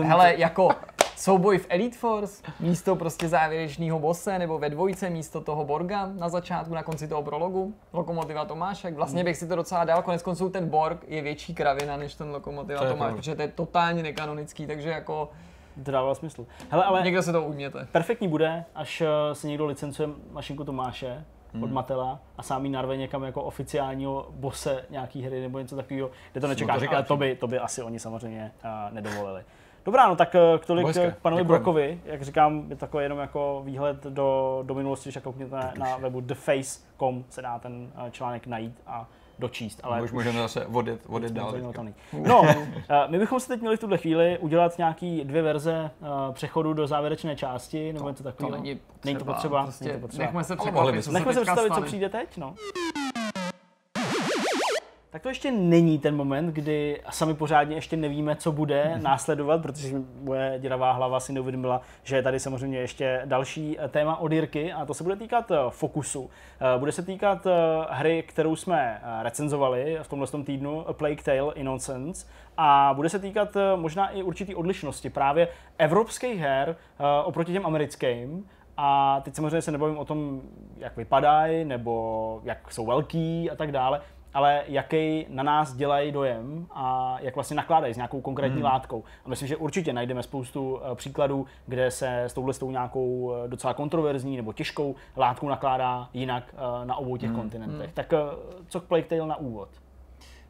hele, 0.02 0.34
jako 0.36 0.68
souboj 1.16 1.58
v 1.58 1.66
Elite 1.68 1.96
Force, 1.98 2.42
místo 2.60 2.96
prostě 2.96 3.28
závěrečného 3.28 3.98
bose, 3.98 4.38
nebo 4.38 4.58
ve 4.58 4.70
dvojce 4.70 5.10
místo 5.10 5.40
toho 5.40 5.64
Borga 5.64 6.06
na 6.06 6.28
začátku, 6.28 6.74
na 6.74 6.82
konci 6.82 7.08
toho 7.08 7.22
prologu, 7.22 7.74
Lokomotiva 7.92 8.44
Tomášek. 8.44 8.94
Vlastně 8.94 9.24
bych 9.24 9.36
si 9.36 9.46
to 9.46 9.56
docela 9.56 9.84
dal, 9.84 10.02
konec 10.02 10.22
konců 10.22 10.48
ten 10.48 10.68
Borg 10.68 11.04
je 11.08 11.22
větší 11.22 11.54
kravina 11.54 11.96
než 11.96 12.14
ten 12.14 12.30
Lokomotiva 12.30 12.84
Tomáš, 12.84 13.14
protože 13.14 13.34
to 13.34 13.42
je 13.42 13.48
totálně 13.48 14.02
nekanonický, 14.02 14.66
takže 14.66 14.90
jako 14.90 15.30
To 15.84 15.90
dávalo 15.90 16.14
smysl. 16.14 16.46
Hele, 16.70 16.84
ale 16.84 17.02
někdo 17.02 17.22
se 17.22 17.32
to 17.32 17.42
ujměte. 17.44 17.88
perfektní 17.92 18.28
bude, 18.28 18.64
až 18.74 19.00
eh, 19.00 19.34
si 19.34 19.48
někdo 19.48 19.66
licencuje 19.66 20.08
mašinku 20.30 20.64
Tomáše 20.64 21.24
Hmm. 21.52 21.64
od 21.64 21.70
Matela 21.70 22.20
a 22.38 22.42
sám 22.42 22.64
ji 22.64 22.70
narve 22.70 22.96
někam 22.96 23.22
jako 23.22 23.42
oficiálního 23.42 24.26
bose 24.30 24.84
nějaký 24.90 25.22
hry 25.22 25.40
nebo 25.40 25.58
něco 25.58 25.76
takového, 25.76 26.10
kde 26.32 26.40
to 26.40 26.46
nečekáš, 26.46 26.82
to 26.82 26.94
ale 26.94 27.02
to 27.02 27.16
by, 27.16 27.34
to 27.36 27.46
by 27.48 27.58
asi 27.58 27.82
oni 27.82 27.98
samozřejmě 27.98 28.52
uh, 28.64 28.94
nedovolili. 28.94 29.44
Dobrá, 29.84 30.08
no 30.08 30.16
tak 30.16 30.34
eh, 30.34 30.58
k 30.58 30.66
tolik 30.66 30.86
Hezké, 30.86 31.10
k 31.10 31.16
panovi 31.16 31.42
děkujeme. 31.42 31.58
Brokovi, 31.58 32.00
jak 32.04 32.22
říkám, 32.22 32.64
je 32.68 32.76
takový 32.76 33.02
jenom 33.02 33.18
jako 33.18 33.62
výhled 33.64 34.04
do, 34.04 34.60
do 34.66 34.74
minulosti, 34.74 35.10
když 35.10 35.22
koukněte 35.22 35.56
na, 35.56 35.72
na 35.78 35.96
webu 35.96 36.20
theface.com 36.20 37.24
se 37.28 37.42
dá 37.42 37.58
ten 37.58 37.92
eh, 38.06 38.10
článek 38.10 38.46
najít 38.46 38.82
a 38.86 39.08
dočíst. 39.40 39.80
Ale 39.82 40.02
už 40.02 40.12
můžeme 40.12 40.38
zase 40.38 40.66
odjet, 40.66 41.00
odjet 41.06 41.32
dál. 41.32 41.54
No, 42.12 42.42
eh, 42.88 43.08
my 43.08 43.18
bychom 43.18 43.40
si 43.40 43.48
teď 43.48 43.60
měli 43.60 43.76
v 43.76 43.80
tuhle 43.80 43.98
chvíli 43.98 44.38
udělat 44.38 44.78
nějaký 44.78 45.24
dvě 45.24 45.42
verze 45.42 45.90
eh, 46.02 46.06
přechodu 46.32 46.72
do 46.74 46.86
závěrečné 46.86 47.36
části, 47.36 47.92
nebo 47.92 48.08
něco 48.08 48.22
To 48.22 48.28
takového. 48.28 48.56
není 48.62 48.74
potřeba. 48.74 49.00
Není 49.04 49.18
to 49.18 49.24
potřeba, 49.24 49.62
Prostě 49.62 49.84
není 49.84 49.94
to 49.94 50.00
potřeba. 50.00 50.24
Nechme 50.24 50.44
se 50.44 50.56
překvapit, 50.56 51.06
Nechme 51.08 51.34
se 51.34 51.40
představit, 51.40 51.74
co 51.74 51.82
přijde 51.82 52.08
teď, 52.08 52.36
no. 52.36 52.54
Tak 55.12 55.22
to 55.22 55.28
ještě 55.28 55.50
není 55.52 55.98
ten 55.98 56.16
moment, 56.16 56.46
kdy 56.46 57.00
sami 57.10 57.34
pořádně 57.34 57.76
ještě 57.76 57.96
nevíme, 57.96 58.36
co 58.36 58.52
bude 58.52 58.98
následovat, 59.02 59.62
protože 59.62 59.96
moje 60.22 60.58
děravá 60.58 60.92
hlava 60.92 61.20
si 61.20 61.32
neuvědomila, 61.32 61.80
že 62.02 62.16
je 62.16 62.22
tady 62.22 62.40
samozřejmě 62.40 62.78
ještě 62.78 63.22
další 63.24 63.76
eh, 63.78 63.88
téma 63.88 64.16
od 64.16 64.32
Jirky 64.32 64.72
a 64.72 64.86
to 64.86 64.94
se 64.94 65.02
bude 65.02 65.16
týkat 65.16 65.50
eh, 65.50 65.56
fokusu. 65.68 66.30
Eh, 66.60 66.78
Bude 66.78 66.92
se 66.92 67.02
týkat 67.02 67.46
hry, 67.90 68.24
kterou 68.28 68.56
jsme 68.56 69.02
recenzovali 69.22 69.98
v 70.02 70.08
tomhle 70.08 70.26
tom 70.26 70.44
týdnu, 70.44 70.88
A 70.88 70.92
Plague 70.92 71.22
Tale 71.22 71.54
Innocence, 71.54 72.26
a 72.56 72.92
bude 72.96 73.08
se 73.08 73.18
týkat 73.18 73.56
možná 73.76 74.08
i 74.08 74.22
určitý 74.22 74.54
odlišnosti 74.54 75.10
právě 75.10 75.48
evropských 75.78 76.40
her 76.40 76.76
oproti 77.24 77.52
těm 77.52 77.66
americkým, 77.66 78.48
a 78.76 79.20
teď 79.24 79.34
samozřejmě 79.34 79.62
se 79.62 79.72
nebavím 79.72 79.98
o 79.98 80.04
tom, 80.04 80.40
jak 80.76 80.96
vypadají, 80.96 81.64
nebo 81.64 82.40
jak 82.44 82.72
jsou 82.72 82.86
velký 82.86 83.50
a 83.50 83.56
tak 83.56 83.72
dále, 83.72 84.00
ale 84.34 84.62
jaký 84.66 85.26
na 85.28 85.42
nás 85.42 85.74
dělají 85.74 86.12
dojem 86.12 86.66
a 86.70 87.16
jak 87.20 87.34
vlastně 87.34 87.56
nakládají 87.56 87.94
s 87.94 87.96
nějakou 87.96 88.20
konkrétní 88.20 88.60
hmm. 88.60 88.64
látkou. 88.64 89.04
A 89.24 89.28
myslím, 89.28 89.48
že 89.48 89.56
určitě 89.56 89.92
najdeme 89.92 90.22
spoustu 90.22 90.80
eh, 90.82 90.94
příkladů, 90.94 91.46
kde 91.66 91.90
se 91.90 92.24
s 92.24 92.32
touhle 92.32 92.54
s 92.54 92.58
tou 92.58 92.70
nějakou 92.70 93.34
eh, 93.34 93.48
docela 93.48 93.74
kontroverzní 93.74 94.36
nebo 94.36 94.52
těžkou 94.52 94.94
látkou 95.16 95.48
nakládá 95.48 96.08
jinak 96.12 96.54
eh, 96.54 96.86
na 96.86 96.96
obou 96.96 97.16
těch 97.16 97.30
hmm. 97.30 97.38
kontinentech. 97.38 97.92
Tak 97.92 98.12
eh, 98.12 98.18
co 98.68 98.80
k 98.80 98.84
Plague 98.84 99.08
Tale 99.08 99.26
na 99.26 99.36
úvod? 99.36 99.68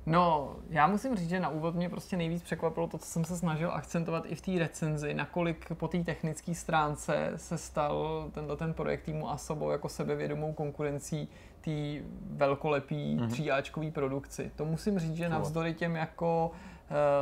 No, 0.07 0.57
já 0.70 0.87
musím 0.87 1.16
říct, 1.16 1.28
že 1.28 1.41
na 1.41 1.49
úvod 1.49 1.74
mě 1.74 1.89
prostě 1.89 2.16
nejvíc 2.16 2.43
překvapilo 2.43 2.87
to, 2.87 2.99
co 2.99 3.07
jsem 3.07 3.24
se 3.24 3.37
snažil 3.37 3.70
akcentovat 3.72 4.24
i 4.26 4.35
v 4.35 4.41
té 4.41 4.59
recenzi, 4.59 5.14
nakolik 5.14 5.72
po 5.74 5.89
té 5.89 6.05
technické 6.05 6.55
stránce 6.55 7.33
se 7.37 7.59
stal 7.59 8.26
tenhle 8.33 8.57
ten 8.57 8.74
projekt 8.74 9.03
týmu 9.03 9.31
Asobo 9.31 9.70
jako 9.70 9.89
sebevědomou 9.89 10.53
konkurencí 10.53 11.28
té 11.61 12.04
velkolepý 12.30 13.16
mm-hmm. 13.16 13.30
tříáčkový 13.30 13.90
produkci. 13.90 14.50
To 14.56 14.64
musím 14.64 14.98
říct, 14.98 15.16
že 15.16 15.28
navzdory 15.28 15.74
těm 15.74 15.96
jako 15.96 16.50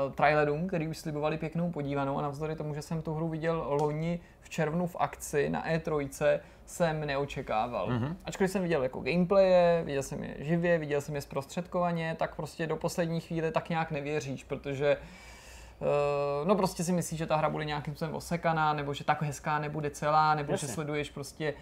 uh, 0.09 0.13
trailerům, 0.13 0.69
který 0.69 0.89
už 0.89 0.99
slibovali 0.99 1.39
pěknou 1.39 1.71
podívanou 1.71 2.19
a 2.19 2.23
navzdory 2.23 2.57
tomu, 2.57 2.75
že 2.75 2.83
jsem 2.83 3.03
tu 3.03 3.15
hru 3.15 3.29
viděl 3.29 3.67
loni 3.81 4.21
v 4.41 4.49
červnu 4.49 4.87
v 4.87 4.97
akci 4.99 5.51
na 5.51 5.69
E3, 5.69 6.41
jsem 6.67 7.07
neočekával. 7.07 7.89
Mm-hmm. 7.89 8.17
Ačkoliv 8.25 8.51
jsem 8.51 8.63
viděl 8.63 8.83
jako 8.83 9.01
gameplaye, 9.01 9.83
viděl 9.85 10.03
jsem 10.03 10.25
je 10.25 10.35
živě, 10.39 10.79
viděl 10.79 11.01
jsem 11.01 11.15
je 11.15 11.21
zprostředkovaně, 11.21 12.17
tak 12.19 12.37
prostě 12.37 12.67
do 12.67 12.77
poslední 12.77 13.21
chvíle 13.21 13.51
tak 13.51 13.69
nějak 13.69 13.91
nevěříš, 13.91 14.45
protože 14.45 14.97
Uh, 15.81 16.49
no 16.49 16.55
prostě 16.55 16.85
si 16.85 16.93
myslíš, 16.93 17.19
že 17.19 17.27
ta 17.27 17.37
hra 17.37 17.51
bude 17.51 17.65
nějakým 17.65 17.95
způsobem 17.95 18.15
osekaná, 18.15 18.73
nebo 18.73 18.95
že 18.95 19.05
tak 19.05 19.23
hezká 19.23 19.59
nebude 19.59 19.91
celá, 19.91 20.35
nebo 20.35 20.53
Jasně. 20.53 20.69
že 20.69 20.75
sleduješ 20.75 21.11
prostě 21.11 21.55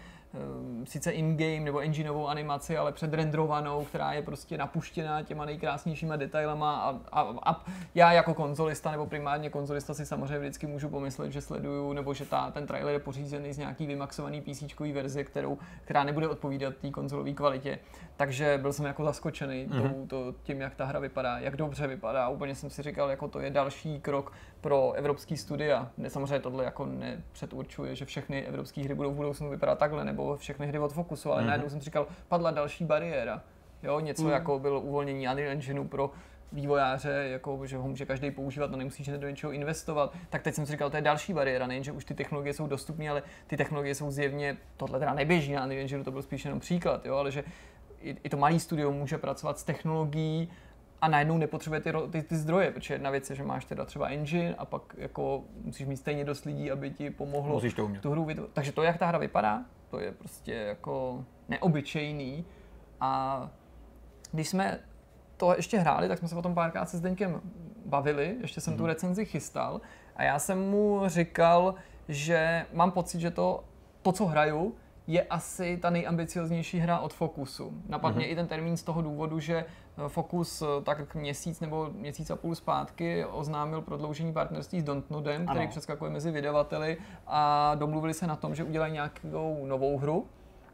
sice 0.83 1.11
in-game 1.11 1.59
nebo 1.59 1.79
engineovou 1.79 2.27
animaci, 2.27 2.77
ale 2.77 2.91
předrendrovanou, 2.91 3.85
která 3.85 4.13
je 4.13 4.21
prostě 4.21 4.57
napuštěná 4.57 5.23
těma 5.23 5.45
nejkrásnějšíma 5.45 6.15
detailama 6.15 6.75
a, 6.81 7.19
a, 7.19 7.35
a 7.45 7.65
já 7.95 8.11
jako 8.11 8.33
konzolista 8.33 8.91
nebo 8.91 9.05
primárně 9.05 9.49
konzolista 9.49 9.93
si 9.93 10.05
samozřejmě 10.05 10.39
vždycky 10.39 10.67
můžu 10.67 10.89
pomyslet, 10.89 11.31
že 11.31 11.41
sleduju, 11.41 11.93
nebo 11.93 12.13
že 12.13 12.25
ta, 12.25 12.51
ten 12.51 12.67
trailer 12.67 12.93
je 12.93 12.99
pořízený 12.99 13.53
z 13.53 13.57
nějaký 13.57 13.87
vymaxovaný 13.87 14.41
PC 14.41 14.79
verze, 14.93 15.23
kterou, 15.23 15.57
která 15.83 16.03
nebude 16.03 16.27
odpovídat 16.27 16.75
té 16.75 16.89
konzolové 16.91 17.33
kvalitě. 17.33 17.79
Takže 18.17 18.57
byl 18.61 18.73
jsem 18.73 18.85
jako 18.85 19.03
zaskočený 19.03 19.67
mm-hmm. 19.67 20.07
tou, 20.07 20.07
to, 20.07 20.37
tím, 20.43 20.61
jak 20.61 20.75
ta 20.75 20.85
hra 20.85 20.99
vypadá, 20.99 21.39
jak 21.39 21.55
dobře 21.55 21.87
vypadá. 21.87 22.29
Úplně 22.29 22.55
jsem 22.55 22.69
si 22.69 22.81
říkal, 22.81 23.09
jako 23.09 23.27
to 23.27 23.39
je 23.39 23.49
další 23.49 23.99
krok 23.99 24.33
pro 24.67 24.91
evropský 24.91 25.37
studia. 25.37 25.91
Ne, 25.97 26.09
samozřejmě 26.09 26.39
tohle 26.39 26.63
jako 26.63 26.85
nepředurčuje, 26.85 27.95
že 27.95 28.05
všechny 28.05 28.45
evropské 28.45 28.83
hry 28.83 28.95
budou 28.95 29.11
v 29.11 29.15
budoucnu 29.15 29.49
vypadat 29.49 29.79
takhle, 29.79 30.05
nebo 30.05 30.37
všechny 30.37 30.67
hry 30.67 30.79
od 30.79 30.93
Focusu, 30.93 31.31
ale 31.31 31.41
mm-hmm. 31.41 31.45
najednou 31.45 31.69
jsem 31.69 31.79
si 31.79 31.85
říkal, 31.85 32.07
padla 32.27 32.51
další 32.51 32.85
bariéra. 32.85 33.41
Jo, 33.83 33.99
něco 33.99 34.23
mm. 34.23 34.29
jako 34.29 34.59
bylo 34.59 34.81
uvolnění 34.81 35.27
Unreal 35.27 35.51
Engineu 35.51 35.83
pro 35.83 36.11
vývojáře, 36.51 37.27
jako, 37.31 37.65
že 37.65 37.77
ho 37.77 37.87
může 37.87 38.05
každý 38.05 38.31
používat 38.31 38.73
a 38.73 38.77
nemusí 38.77 39.11
do 39.17 39.29
něčeho 39.29 39.51
investovat, 39.51 40.13
tak 40.29 40.43
teď 40.43 40.55
jsem 40.55 40.65
si 40.65 40.71
říkal, 40.71 40.89
to 40.89 40.95
je 40.95 41.01
další 41.01 41.33
bariéra, 41.33 41.67
nejen, 41.67 41.83
že 41.83 41.91
už 41.91 42.05
ty 42.05 42.13
technologie 42.13 42.53
jsou 42.53 42.67
dostupné, 42.67 43.09
ale 43.09 43.23
ty 43.47 43.57
technologie 43.57 43.95
jsou 43.95 44.11
zjevně, 44.11 44.57
tohle 44.77 44.99
teda 44.99 45.13
neběží 45.13 45.53
na 45.53 45.63
Unreal 45.63 45.81
Engineu, 45.81 46.03
to 46.03 46.11
byl 46.11 46.21
spíš 46.21 46.45
jenom 46.45 46.59
příklad, 46.59 47.05
jo, 47.05 47.15
ale 47.15 47.31
že 47.31 47.43
i, 48.01 48.17
i 48.23 48.29
to 48.29 48.37
malý 48.37 48.59
studio 48.59 48.91
může 48.91 49.17
pracovat 49.17 49.59
s 49.59 49.63
technologií 49.63 50.49
a 51.01 51.07
najednou 51.07 51.37
nepotřebuje 51.37 51.81
ty, 51.81 51.93
ty, 52.11 52.23
ty 52.23 52.35
zdroje, 52.35 52.71
protože 52.71 52.93
jedna 52.93 53.09
věc 53.09 53.29
je, 53.29 53.35
že 53.35 53.43
máš 53.43 53.65
teda 53.65 53.85
třeba 53.85 54.07
engine 54.07 54.55
a 54.55 54.65
pak 54.65 54.81
jako 54.97 55.43
musíš 55.63 55.87
mít 55.87 55.97
stejně 55.97 56.25
dost 56.25 56.45
lidí, 56.45 56.71
aby 56.71 56.91
ti 56.91 57.09
pomohlo 57.09 57.53
Musíš 57.53 57.73
to 57.73 57.85
umět. 57.85 58.01
tu 58.01 58.11
hru 58.11 58.25
vytvořit. 58.25 58.53
Takže 58.53 58.71
to, 58.71 58.83
jak 58.83 58.97
ta 58.97 59.05
hra 59.05 59.17
vypadá, 59.17 59.65
to 59.89 59.99
je 59.99 60.11
prostě 60.11 60.53
jako 60.53 61.25
neobyčejný 61.49 62.45
a 62.99 63.41
když 64.31 64.49
jsme 64.49 64.79
to 65.37 65.55
ještě 65.55 65.79
hráli, 65.79 66.07
tak 66.07 66.19
jsme 66.19 66.27
se 66.27 66.35
o 66.35 66.41
tom 66.41 66.55
párkrát 66.55 66.85
se 66.85 66.97
Zdeňkem 66.97 67.41
bavili, 67.85 68.37
ještě 68.41 68.61
jsem 68.61 68.77
tu 68.77 68.85
recenzi 68.85 69.25
chystal 69.25 69.81
a 70.15 70.23
já 70.23 70.39
jsem 70.39 70.69
mu 70.69 71.01
říkal, 71.05 71.75
že 72.07 72.65
mám 72.73 72.91
pocit, 72.91 73.21
že 73.21 73.31
to, 73.31 73.63
to 74.01 74.11
co 74.11 74.25
hraju, 74.25 74.75
je 75.07 75.23
asi 75.23 75.77
ta 75.77 75.89
nejambicioznější 75.89 76.79
hra 76.79 76.99
od 76.99 77.13
Focusu. 77.13 77.73
Napadně 77.89 78.25
mm-hmm. 78.25 78.31
i 78.31 78.35
ten 78.35 78.47
termín 78.47 78.77
z 78.77 78.83
toho 78.83 79.01
důvodu, 79.01 79.39
že 79.39 79.55
eh, 79.55 80.09
Focus 80.09 80.61
eh, 80.61 80.65
tak 80.83 81.15
měsíc 81.15 81.59
nebo 81.59 81.89
měsíc 81.93 82.29
a 82.29 82.35
půl 82.35 82.55
zpátky 82.55 83.25
oznámil 83.25 83.81
prodloužení 83.81 84.33
partnerství 84.33 84.81
s 84.81 84.83
Dontnodem, 84.83 85.45
který 85.45 85.59
Ano. 85.59 85.69
přeskakuje 85.69 86.11
mezi 86.11 86.31
vydavateli 86.31 86.97
a 87.27 87.75
domluvili 87.75 88.13
se 88.13 88.27
na 88.27 88.35
tom, 88.35 88.55
že 88.55 88.63
udělají 88.63 88.93
nějakou 88.93 89.65
novou 89.65 89.97
hru, 89.97 90.27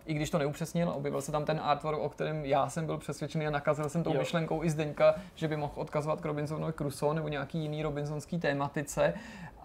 i 0.06 0.14
když 0.14 0.30
to 0.30 0.38
neupřesnil, 0.38 0.90
objevil 0.90 1.22
se 1.22 1.32
tam 1.32 1.46
ten 1.46 1.60
artwork, 1.64 2.00
o 2.00 2.10
kterém 2.10 2.46
já 2.46 2.70
jsem 2.70 2.86
byl 2.86 2.98
přesvědčený 2.98 3.48
a 3.48 3.50
nakazil 3.50 3.90
jsem 3.90 4.04
tou 4.04 4.14
Jo. 4.14 4.20
myšlenkou 4.20 4.64
i 4.64 4.70
Zdeňka, 4.70 5.16
že 5.36 5.48
by 5.48 5.58
mohl 5.58 5.74
odkazovat 5.76 6.22
k 6.22 6.26
Robinsonovi 6.26 6.74
Crusoe 6.74 7.16
nebo 7.16 7.28
nějaký 7.28 7.60
jiný 7.60 7.84
Robinsonský 7.84 8.40
tématice. 8.40 9.14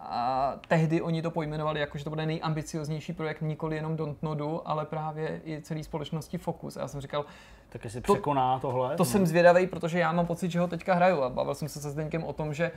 A 0.01 0.53
tehdy 0.67 1.01
oni 1.01 1.21
to 1.21 1.31
pojmenovali 1.31 1.79
jako, 1.79 1.97
že 1.97 2.03
to 2.03 2.09
bude 2.09 2.25
nejambicioznější 2.25 3.13
projekt 3.13 3.41
nikoli 3.41 3.75
jenom 3.75 3.95
Dontnodu, 3.95 4.61
ale 4.69 4.85
právě 4.85 5.41
i 5.45 5.61
celé 5.61 5.83
společnosti 5.83 6.37
Focus. 6.37 6.77
A 6.77 6.81
já 6.81 6.87
jsem 6.87 7.01
říkal, 7.01 7.25
Tak 7.69 7.83
jestli 7.83 8.01
To- 8.01 8.13
překoná 8.13 8.59
tohle. 8.59 8.95
to 8.95 9.05
jsem 9.05 9.25
zvědavý, 9.25 9.67
protože 9.67 9.99
já 9.99 10.11
mám 10.11 10.25
pocit, 10.25 10.51
že 10.51 10.59
ho 10.59 10.67
teďka 10.67 10.93
hraju. 10.93 11.21
A 11.21 11.29
bavil 11.29 11.55
jsem 11.55 11.69
se 11.69 11.79
se 11.79 11.91
Zdeňkem 11.91 12.23
o 12.23 12.33
tom, 12.33 12.53
že 12.53 12.71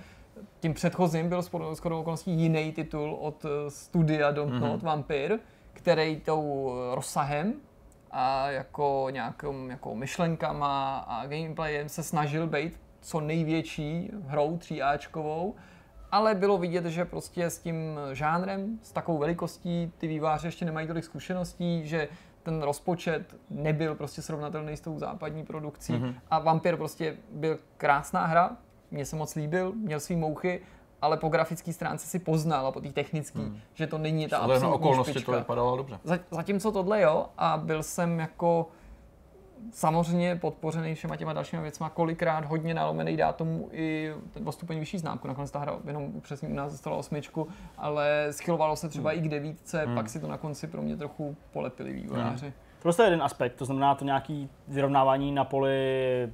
tím 0.61 0.75
předchozím 0.75 1.29
byl 1.29 1.43
skoro, 1.75 2.01
okolností 2.01 2.31
jiný 2.31 2.73
titul 2.73 3.17
od 3.21 3.45
eh, 3.45 3.71
studia 3.71 4.31
Don't 4.31 4.61
Not, 4.61 4.81
mm-hmm. 4.81 4.85
Vampir, 4.85 5.39
který 5.73 6.21
tou 6.21 6.73
eh, 6.75 6.95
rozsahem 6.95 7.55
a 8.11 8.51
jako 8.51 9.07
nějakou 9.11 9.67
jako 9.69 9.95
myšlenkama 9.95 10.99
a 10.99 11.27
gameplayem 11.27 11.89
se 11.89 12.03
snažil 12.03 12.47
být 12.47 12.81
co 13.01 13.21
největší 13.21 14.11
hrou 14.27 14.57
tříáčkovou, 14.57 15.55
ale 16.13 16.35
bylo 16.35 16.59
vidět, 16.59 16.85
že 16.85 17.05
prostě 17.05 17.45
s 17.45 17.59
tím 17.59 18.01
žánrem, 18.13 18.79
s 18.83 18.93
takovou 18.93 19.19
velikostí 19.19 19.93
ty 19.99 20.07
výváři 20.07 20.47
ještě 20.47 20.65
nemají 20.65 20.87
tolik 20.87 21.05
zkušeností, 21.05 21.87
že 21.89 22.09
ten 22.43 22.63
rozpočet 22.63 23.37
nebyl 23.51 23.95
prostě 23.95 24.23
srovnatelný 24.23 24.77
s 24.77 24.81
tou 24.81 24.99
západní 24.99 25.45
produkcí 25.45 25.93
mm-hmm. 25.93 26.15
a 26.31 26.39
Vampir 26.39 26.77
prostě 26.77 27.17
byl 27.33 27.59
krásná 27.77 28.27
hra, 28.27 28.57
mně 28.91 29.05
se 29.05 29.17
moc 29.17 29.35
líbil, 29.35 29.73
měl 29.73 30.01
svý 30.01 30.17
mouchy, 30.17 30.61
ale 31.03 31.17
po 31.17 31.29
grafické 31.29 31.73
stránce 31.73 32.07
si 32.07 32.19
poznal 32.19 32.67
a 32.67 32.73
po 32.73 32.81
té 32.81 32.89
technické, 32.89 33.39
hmm. 33.39 33.59
že 33.75 33.87
to 33.87 33.99
není 33.99 34.29
ta 34.29 34.39
absolutní 34.39 34.69
na 34.69 34.75
okolnosti 34.75 35.13
špička. 35.13 35.33
to 35.33 35.39
vypadalo 35.39 35.77
dobře. 35.77 35.99
Zatímco 36.31 36.73
tohle 36.73 37.01
jo, 37.01 37.27
a 37.39 37.57
byl 37.57 37.83
jsem 37.83 38.21
jako 38.21 38.69
samozřejmě 39.71 40.37
podpořený 40.37 40.95
všema 40.95 41.17
těma 41.17 41.33
dalšíma 41.33 41.63
věcma, 41.63 41.91
kolikrát 41.91 42.45
hodně 42.45 42.75
nalomený 42.75 43.17
dá 43.17 43.33
tomu 43.33 43.69
i 43.73 44.13
ten 44.33 44.45
postupeň 44.45 44.79
vyšší 44.79 44.99
známku. 44.99 45.29
Nakonec 45.29 45.51
ta 45.51 45.59
hra 45.59 45.79
jenom 45.87 46.03
upřesně 46.03 46.49
u 46.49 46.55
nás 46.55 46.73
dostala 46.73 46.97
osmičku, 46.97 47.49
ale 47.79 48.29
schylovalo 48.31 48.77
se 48.77 48.89
třeba 48.89 49.11
hmm. 49.11 49.19
i 49.19 49.23
k 49.23 49.31
devítce, 49.31 49.85
hmm. 49.85 49.95
pak 49.95 50.09
si 50.09 50.21
to 50.21 50.29
na 50.29 50.39
konci 50.39 50.67
pro 50.67 50.83
mě 50.83 50.97
trochu 50.97 51.37
polepili 51.53 51.93
vývojáři. 51.93 52.47
Hmm. 52.47 52.55
Prostě 52.83 53.03
jeden 53.03 53.23
aspekt, 53.23 53.55
to 53.55 53.65
znamená 53.65 53.95
to 53.95 54.05
nějaký 54.05 54.49
vyrovnávání 54.69 55.33
na 55.33 55.45
poli 55.45 56.33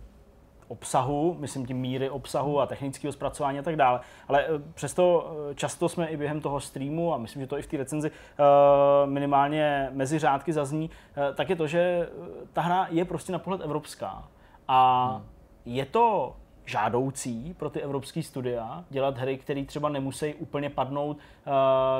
obsahu, 0.68 1.36
myslím 1.38 1.66
tím 1.66 1.76
míry 1.76 2.10
obsahu 2.10 2.60
a 2.60 2.66
technického 2.66 3.12
zpracování 3.12 3.58
a 3.58 3.62
tak 3.62 3.76
dále. 3.76 4.00
Ale 4.28 4.44
eh, 4.44 4.48
přesto 4.74 5.32
eh, 5.50 5.54
často 5.54 5.88
jsme 5.88 6.06
i 6.06 6.16
během 6.16 6.40
toho 6.40 6.60
streamu, 6.60 7.14
a 7.14 7.18
myslím, 7.18 7.42
že 7.42 7.46
to 7.46 7.58
i 7.58 7.62
v 7.62 7.66
té 7.66 7.76
recenzi 7.76 8.10
eh, 8.10 9.06
minimálně 9.06 9.88
mezi 9.92 10.18
řádky 10.18 10.52
zazní, 10.52 10.90
tak 11.34 11.50
je 11.50 11.56
to, 11.56 11.66
že 11.66 12.08
ta 12.52 12.60
hra 12.60 12.86
je 12.90 13.04
prostě 13.04 13.32
na 13.32 13.38
pohled 13.38 13.60
evropská. 13.60 14.28
A 14.68 15.10
hmm. 15.10 15.26
je 15.64 15.84
to 15.84 16.36
žádoucí 16.64 17.54
pro 17.58 17.70
ty 17.70 17.80
evropské 17.80 18.22
studia 18.22 18.84
dělat 18.90 19.18
hry, 19.18 19.38
které 19.38 19.64
třeba 19.64 19.88
nemusí 19.88 20.34
úplně 20.34 20.70
padnout 20.70 21.18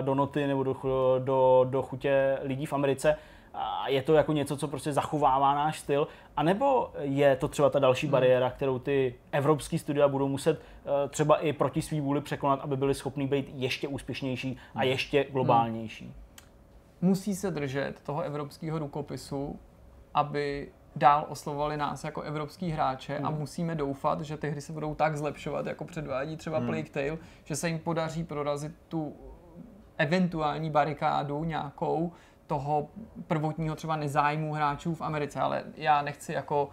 do 0.01 0.15
noty 0.15 0.47
nebo 0.47 0.63
do, 0.63 0.77
do, 1.19 1.67
do 1.71 1.83
chutě 1.83 2.39
lidí 2.43 2.67
v 2.67 2.73
Americe, 2.73 3.17
a 3.59 3.89
je 3.89 4.03
to 4.03 4.15
jako 4.15 4.33
něco, 4.33 4.57
co 4.57 4.69
prostě 4.69 4.93
zachovává 4.93 5.55
náš 5.55 5.79
styl, 5.79 6.09
anebo 6.37 6.91
je 7.01 7.37
to 7.37 7.49
třeba 7.49 7.71
ta 7.71 7.79
další 7.79 8.07
hmm. 8.07 8.13
bariéra, 8.13 8.51
kterou 8.51 8.79
ty 8.79 9.15
evropský 9.33 9.79
studia 9.79 10.09
budou 10.09 10.29
muset 10.29 10.61
uh, 10.61 11.11
třeba 11.11 11.37
i 11.37 11.53
proti 11.53 11.83
svý 11.83 12.01
vůli 12.01 12.21
překonat, 12.21 12.61
aby 12.63 12.77
byli 12.77 12.95
schopni 12.95 13.27
být 13.27 13.51
ještě 13.55 13.89
úspěšnější 13.89 14.57
a 14.75 14.79
hmm. 14.79 14.89
ještě 14.89 15.25
globálnější? 15.25 16.15
Musí 17.01 17.35
se 17.35 17.51
držet 17.51 18.01
toho 18.01 18.23
evropského 18.23 18.79
rukopisu, 18.79 19.59
aby 20.15 20.69
dál 20.97 21.27
oslovovali 21.29 21.77
nás 21.77 22.05
jako 22.05 22.23
evropský 22.23 22.71
hráče 22.71 23.17
hmm. 23.17 23.27
a 23.27 23.31
musíme 23.31 23.75
doufat, 23.75 24.21
že 24.21 24.37
ty 24.37 24.51
hry 24.51 24.61
se 24.61 24.73
budou 24.73 24.95
tak 24.95 25.17
zlepšovat, 25.17 25.67
jako 25.67 25.85
předvádí 25.85 26.37
třeba 26.37 26.59
hmm. 26.59 26.67
Plague 26.67 26.91
Tale, 26.91 27.19
že 27.45 27.57
se 27.57 27.69
jim 27.69 27.79
podaří 27.79 28.25
prorazit 28.25 28.73
tu 28.89 29.17
eventuální 29.99 30.71
barikádu 30.71 31.45
nějakou, 31.45 32.13
toho 32.49 32.89
prvotního 33.27 33.77
třeba 33.77 33.97
nezájmu 33.97 34.53
hráčů 34.53 34.95
v 34.95 35.03
Americe, 35.03 35.41
ale 35.41 35.65
já 35.77 36.03
nechci 36.03 36.33
jako 36.33 36.69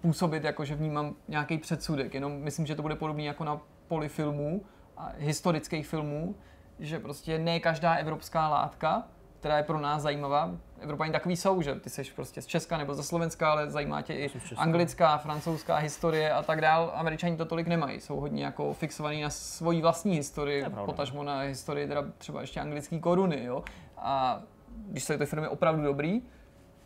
působit 0.00 0.44
jako, 0.44 0.64
že 0.64 0.74
vnímám 0.74 1.14
nějaký 1.28 1.58
předsudek, 1.58 2.14
jenom 2.14 2.32
myslím, 2.32 2.66
že 2.66 2.74
to 2.74 2.82
bude 2.82 2.94
podobné 2.96 3.22
jako 3.22 3.44
na 3.44 3.60
poli 3.88 4.08
filmů, 4.08 4.62
a 4.96 5.12
historických 5.18 5.86
filmů, 5.86 6.34
že 6.78 6.98
prostě 6.98 7.38
ne 7.38 7.60
každá 7.60 7.94
evropská 7.94 8.48
látka, 8.48 9.08
která 9.40 9.56
je 9.56 9.62
pro 9.62 9.80
nás 9.80 10.02
zajímavá, 10.02 10.50
Evropani 10.80 11.12
takový 11.12 11.36
jsou, 11.36 11.62
že 11.62 11.74
ty 11.74 11.90
jsi 11.90 12.04
prostě 12.16 12.42
z 12.42 12.46
Česka 12.46 12.76
nebo 12.76 12.94
ze 12.94 13.02
Slovenska, 13.02 13.50
ale 13.50 13.70
zajímá 13.70 14.02
tě 14.02 14.14
i 14.14 14.30
anglická, 14.56 15.18
francouzská 15.18 15.76
historie 15.76 16.32
a 16.32 16.42
tak 16.42 16.60
dál. 16.60 16.92
Američani 16.94 17.36
to 17.36 17.44
tolik 17.44 17.66
nemají, 17.66 18.00
jsou 18.00 18.20
hodně 18.20 18.44
jako 18.44 18.74
fixovaní 18.74 19.22
na 19.22 19.30
svoji 19.30 19.82
vlastní 19.82 20.16
historii, 20.16 20.64
potažmo 20.84 21.22
na 21.22 21.40
historii 21.40 21.88
teda 21.88 22.04
třeba 22.18 22.40
ještě 22.40 22.60
anglické 22.60 22.98
koruny, 22.98 23.44
jo. 23.44 23.64
A 23.96 24.42
když 24.88 25.04
jsou 25.04 25.18
ty 25.18 25.26
filmy 25.26 25.48
opravdu 25.48 25.82
dobrý, 25.82 26.22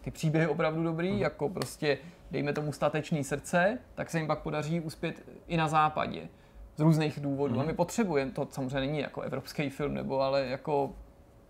ty 0.00 0.10
příběhy 0.10 0.46
opravdu 0.46 0.82
dobrý, 0.82 1.12
mm. 1.12 1.18
jako 1.18 1.48
prostě 1.48 1.98
dejme 2.30 2.52
tomu 2.52 2.72
statečný 2.72 3.24
srdce, 3.24 3.78
tak 3.94 4.10
se 4.10 4.18
jim 4.18 4.26
pak 4.26 4.38
podaří 4.38 4.80
uspět 4.80 5.22
i 5.46 5.56
na 5.56 5.68
západě. 5.68 6.28
Z 6.76 6.80
různých 6.80 7.20
důvodů. 7.20 7.54
Mm. 7.54 7.60
A 7.60 7.64
my 7.64 7.72
potřebujeme, 7.72 8.30
to 8.30 8.48
samozřejmě 8.50 8.80
není 8.80 8.98
jako 8.98 9.20
evropský 9.20 9.70
film, 9.70 9.94
nebo 9.94 10.20
ale 10.20 10.46
jako 10.46 10.92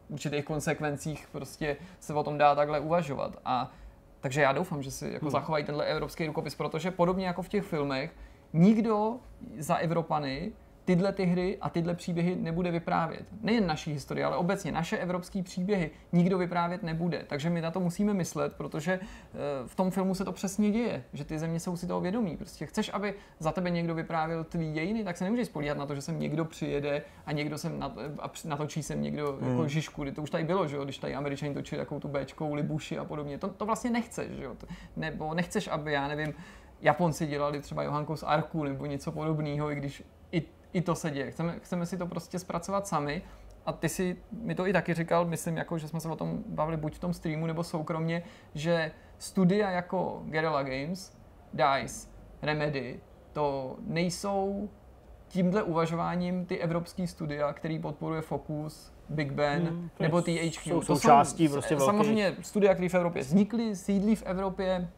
v 0.09 0.13
určitých 0.13 0.45
konsekvencích 0.45 1.29
prostě 1.33 1.77
se 2.01 2.15
o 2.15 2.23
tom 2.23 2.39
dá 2.39 2.55
takhle 2.55 2.81
uvažovat. 2.81 3.41
A 3.45 3.73
takže 4.21 4.41
já 4.41 4.53
doufám, 4.53 4.83
že 4.83 4.91
si 4.91 5.11
jako 5.13 5.25
mm. 5.25 5.31
zachovají 5.31 5.65
tenhle 5.65 5.85
evropský 5.85 6.27
rukopis, 6.27 6.55
protože 6.55 6.91
podobně 6.91 7.27
jako 7.27 7.43
v 7.43 7.49
těch 7.49 7.65
filmech, 7.65 8.15
nikdo 8.53 9.17
za 9.59 9.77
Evropany 9.77 10.53
tyhle 10.87 11.13
ty 11.13 11.25
hry 11.25 11.59
a 11.61 11.71
tyhle 11.71 11.95
příběhy 11.95 12.37
nebude 12.37 12.71
vyprávět. 12.71 13.27
Nejen 13.43 13.67
naší 13.67 13.93
historie, 13.93 14.27
ale 14.27 14.37
obecně 14.37 14.73
naše 14.73 14.99
evropské 14.99 15.43
příběhy 15.43 15.91
nikdo 16.13 16.39
vyprávět 16.39 16.83
nebude. 16.83 17.25
Takže 17.27 17.51
my 17.51 17.61
na 17.61 17.71
to 17.71 17.81
musíme 17.81 18.15
myslet, 18.15 18.53
protože 18.53 18.93
eh, 18.93 19.39
v 19.67 19.75
tom 19.75 19.91
filmu 19.91 20.15
se 20.15 20.25
to 20.25 20.33
přesně 20.33 20.71
děje, 20.71 21.05
že 21.13 21.25
ty 21.25 21.39
země 21.39 21.61
jsou 21.61 21.77
si 21.77 21.87
toho 21.87 22.01
vědomí. 22.01 22.37
Prostě 22.37 22.67
chceš, 22.67 22.91
aby 22.93 23.15
za 23.39 23.53
tebe 23.53 23.71
někdo 23.71 23.95
vyprávěl 23.95 24.45
tvý 24.45 24.73
dějiny, 24.73 25.05
tak 25.05 25.17
se 25.17 25.25
nemůžeš 25.25 25.47
spolíhat 25.47 25.79
na 25.79 25.87
to, 25.87 25.95
že 25.95 26.01
sem 26.03 26.21
někdo 26.21 26.45
přijede 26.45 27.03
a 27.27 27.33
někdo 27.33 27.59
sem 27.59 27.83
a 28.19 28.31
natočí 28.45 28.83
sem 28.83 29.03
někdo 29.03 29.39
hmm. 29.41 29.51
jako 29.51 29.69
Žižku. 29.69 30.05
To 30.05 30.23
už 30.23 30.31
tady 30.31 30.45
bylo, 30.45 30.69
že 30.69 30.77
jo? 30.77 30.85
když 30.85 30.99
tady 30.99 31.15
američani 31.15 31.55
točili 31.55 31.79
takovou 31.79 32.01
tu 32.01 32.09
Bčkou 32.09 32.55
Libuši 32.55 32.99
a 32.99 33.05
podobně. 33.05 33.39
To, 33.39 33.49
to 33.49 33.67
vlastně 33.67 33.91
nechceš, 33.91 34.31
že 34.31 34.45
jo? 34.45 34.57
Nebo 34.97 35.35
nechceš, 35.35 35.69
aby, 35.69 35.93
já 35.93 36.09
nevím, 36.09 36.35
Japonci 36.81 37.27
dělali 37.27 37.61
třeba 37.61 37.83
Johanko 37.83 38.17
z 38.17 38.23
Arku 38.23 38.65
nebo 38.65 38.87
něco 38.87 39.13
podobného, 39.13 39.73
i 39.73 39.75
když 39.75 40.03
i 40.77 40.83
to 40.83 40.95
se 40.95 41.11
děje. 41.11 41.31
Chceme, 41.31 41.59
chceme 41.63 41.87
si 41.87 41.99
to 41.99 42.07
prostě 42.07 42.39
zpracovat 42.39 42.87
sami 42.87 43.23
a 43.67 43.73
ty 43.73 43.89
si 43.89 44.17
mi 44.33 44.55
to 44.55 44.67
i 44.67 44.73
taky 44.73 44.95
říkal, 44.95 45.25
myslím, 45.25 45.57
jako, 45.57 45.79
že 45.79 45.89
jsme 45.89 46.01
se 46.01 46.09
o 46.09 46.17
tom 46.17 46.45
bavili 46.47 46.77
buď 46.77 46.95
v 46.95 46.99
tom 46.99 47.15
streamu 47.15 47.47
nebo 47.47 47.65
soukromně, 47.65 48.23
že 48.55 48.93
studia 49.19 49.71
jako 49.71 50.23
Guerrilla 50.25 50.63
Games, 50.63 51.17
DICE, 51.53 52.09
Remedy, 52.43 53.01
to 53.33 53.77
nejsou 53.87 54.69
tímhle 55.29 55.63
uvažováním 55.63 56.47
ty 56.47 56.59
evropský 56.59 57.07
studia, 57.07 57.53
který 57.53 57.79
podporuje 57.79 58.21
Focus, 58.21 58.93
Big 59.09 59.33
Ben 59.33 59.67
hmm, 59.67 59.91
nebo 60.01 60.23
THQ. 60.23 60.73
Jsou 60.73 60.81
to 60.81 60.97
součástí 60.97 61.49
prostě 61.49 61.79
Samozřejmě 61.79 62.37
studia, 62.41 62.75
které 62.75 62.89
v 62.89 62.95
Evropě 62.95 63.23
vznikly, 63.23 63.77
sídlí 63.77 64.17
v 64.17 64.23
Evropě, 64.23 64.89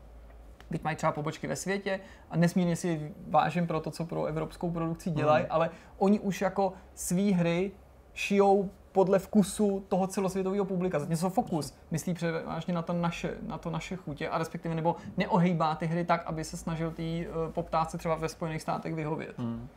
byť 0.71 0.85
mají 0.85 0.97
třeba 0.97 1.13
pobočky 1.13 1.47
ve 1.47 1.57
světě 1.57 2.01
a 2.31 2.37
nesmírně 2.37 2.77
si 2.77 3.13
vážím 3.29 3.67
pro 3.67 3.81
to, 3.81 3.91
co 3.91 4.05
pro 4.05 4.25
evropskou 4.25 4.71
produkci 4.71 5.11
dělají, 5.11 5.45
hmm. 5.45 5.53
ale 5.53 5.71
oni 5.99 6.21
už 6.21 6.41
jako 6.41 6.73
svý 6.95 7.33
hry 7.33 7.73
šijou 8.15 8.71
podle 8.93 9.19
vkusu 9.19 9.85
toho 9.89 10.07
celosvětového 10.07 10.65
publika. 10.65 10.99
Něco 11.09 11.31
fokus 11.31 11.75
myslí 11.91 12.15
převážně 12.15 12.75
na 12.75 12.83
to 12.83 12.93
naše, 12.93 13.37
na 13.47 13.59
to 13.59 13.71
naše 13.71 13.97
chutě 13.97 14.29
a 14.29 14.39
respektive 14.39 14.75
nebo 14.75 14.97
neohejbá 15.17 15.75
ty 15.75 15.87
hry 15.87 16.05
tak, 16.05 16.27
aby 16.27 16.45
se 16.45 16.57
snažil 16.57 16.91
ty 16.91 17.29
uh, 17.29 17.53
poptávce 17.53 17.99
třeba 17.99 18.15
ve 18.15 18.29
Spojených 18.29 18.63
státech 18.63 18.95
vyhovět. 18.95 19.39
Hmm. 19.39 19.69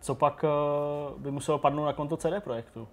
Co 0.00 0.14
pak 0.14 0.44
uh, 0.44 1.20
by 1.20 1.30
muselo 1.30 1.58
padnout 1.58 1.86
na 1.86 1.92
konto 1.92 2.16
CD 2.16 2.44
projektu? 2.44 2.88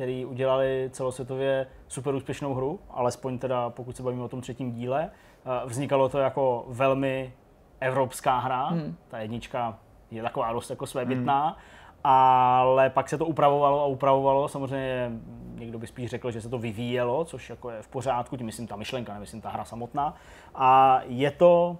který 0.00 0.24
udělali 0.24 0.90
celosvětově 0.92 1.66
super 1.88 2.14
úspěšnou 2.14 2.54
hru, 2.54 2.80
alespoň 2.90 3.38
teda 3.38 3.70
pokud 3.70 3.96
se 3.96 4.02
bavíme 4.02 4.22
o 4.22 4.28
tom 4.28 4.40
třetím 4.40 4.72
díle. 4.72 5.10
Eh, 5.44 5.66
vznikalo 5.66 6.08
to 6.08 6.18
jako 6.18 6.64
velmi 6.68 7.32
evropská 7.80 8.38
hra, 8.38 8.66
hmm. 8.66 8.96
ta 9.08 9.18
jednička 9.18 9.78
je 10.10 10.22
taková 10.22 10.52
dost 10.52 10.70
jako 10.70 10.86
svébytná, 10.86 11.46
hmm. 11.46 11.56
ale 12.04 12.90
pak 12.90 13.08
se 13.08 13.18
to 13.18 13.26
upravovalo 13.26 13.80
a 13.80 13.86
upravovalo, 13.86 14.48
samozřejmě 14.48 15.10
někdo 15.54 15.78
by 15.78 15.86
spíš 15.86 16.10
řekl, 16.10 16.30
že 16.30 16.40
se 16.40 16.48
to 16.48 16.58
vyvíjelo, 16.58 17.24
což 17.24 17.50
jako 17.50 17.70
je 17.70 17.82
v 17.82 17.88
pořádku, 17.88 18.36
tím 18.36 18.46
myslím 18.46 18.66
ta 18.66 18.76
myšlenka, 18.76 19.12
nemyslím 19.12 19.40
ta 19.40 19.50
hra 19.50 19.64
samotná. 19.64 20.14
A 20.54 21.00
je 21.04 21.30
to 21.30 21.76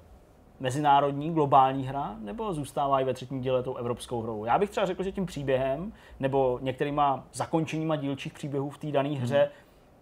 mezinárodní, 0.61 1.31
globální 1.31 1.87
hra, 1.87 2.17
nebo 2.21 2.55
zůstává 2.55 3.01
i 3.01 3.05
ve 3.05 3.15
třetím 3.15 3.41
díle 3.41 3.63
tou 3.63 3.77
evropskou 3.77 4.23
hrou? 4.23 4.45
Já 4.45 4.59
bych 4.59 4.71
třeba 4.71 4.87
řekl, 4.87 5.03
že 5.03 5.13
tím 5.13 5.27
příběhem, 5.27 5.93
nebo 6.21 6.59
některýma 6.63 7.25
zakončeníma 7.33 7.97
dílčích 7.97 8.33
příběhů 8.33 8.71
v 8.71 8.79
té 8.79 8.93
dané 8.93 9.09
hře, 9.09 9.39
hmm. 9.39 9.51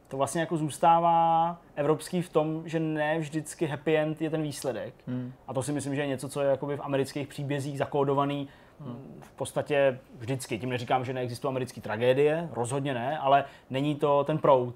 To 0.08 0.16
vlastně 0.16 0.40
jako 0.40 0.56
zůstává 0.56 1.56
evropský 1.76 2.22
v 2.22 2.28
tom, 2.28 2.62
že 2.64 2.80
ne 2.80 3.18
vždycky 3.18 3.66
happy 3.66 3.96
end 3.96 4.22
je 4.22 4.30
ten 4.30 4.42
výsledek. 4.42 4.94
Hmm. 5.06 5.32
A 5.48 5.54
to 5.54 5.62
si 5.62 5.72
myslím, 5.72 5.94
že 5.94 6.00
je 6.00 6.06
něco, 6.06 6.28
co 6.28 6.40
je 6.40 6.50
jakoby 6.50 6.76
v 6.76 6.80
amerických 6.80 7.28
příbězích 7.28 7.78
zakódovaný 7.78 8.48
hmm. 8.80 9.20
v 9.20 9.32
podstatě 9.32 9.98
vždycky. 10.18 10.58
Tím 10.58 10.70
neříkám, 10.70 11.04
že 11.04 11.12
neexistují 11.12 11.48
americké 11.48 11.80
tragédie, 11.80 12.48
rozhodně 12.52 12.94
ne, 12.94 13.18
ale 13.18 13.44
není 13.70 13.94
to 13.94 14.24
ten 14.24 14.38
proud. 14.38 14.74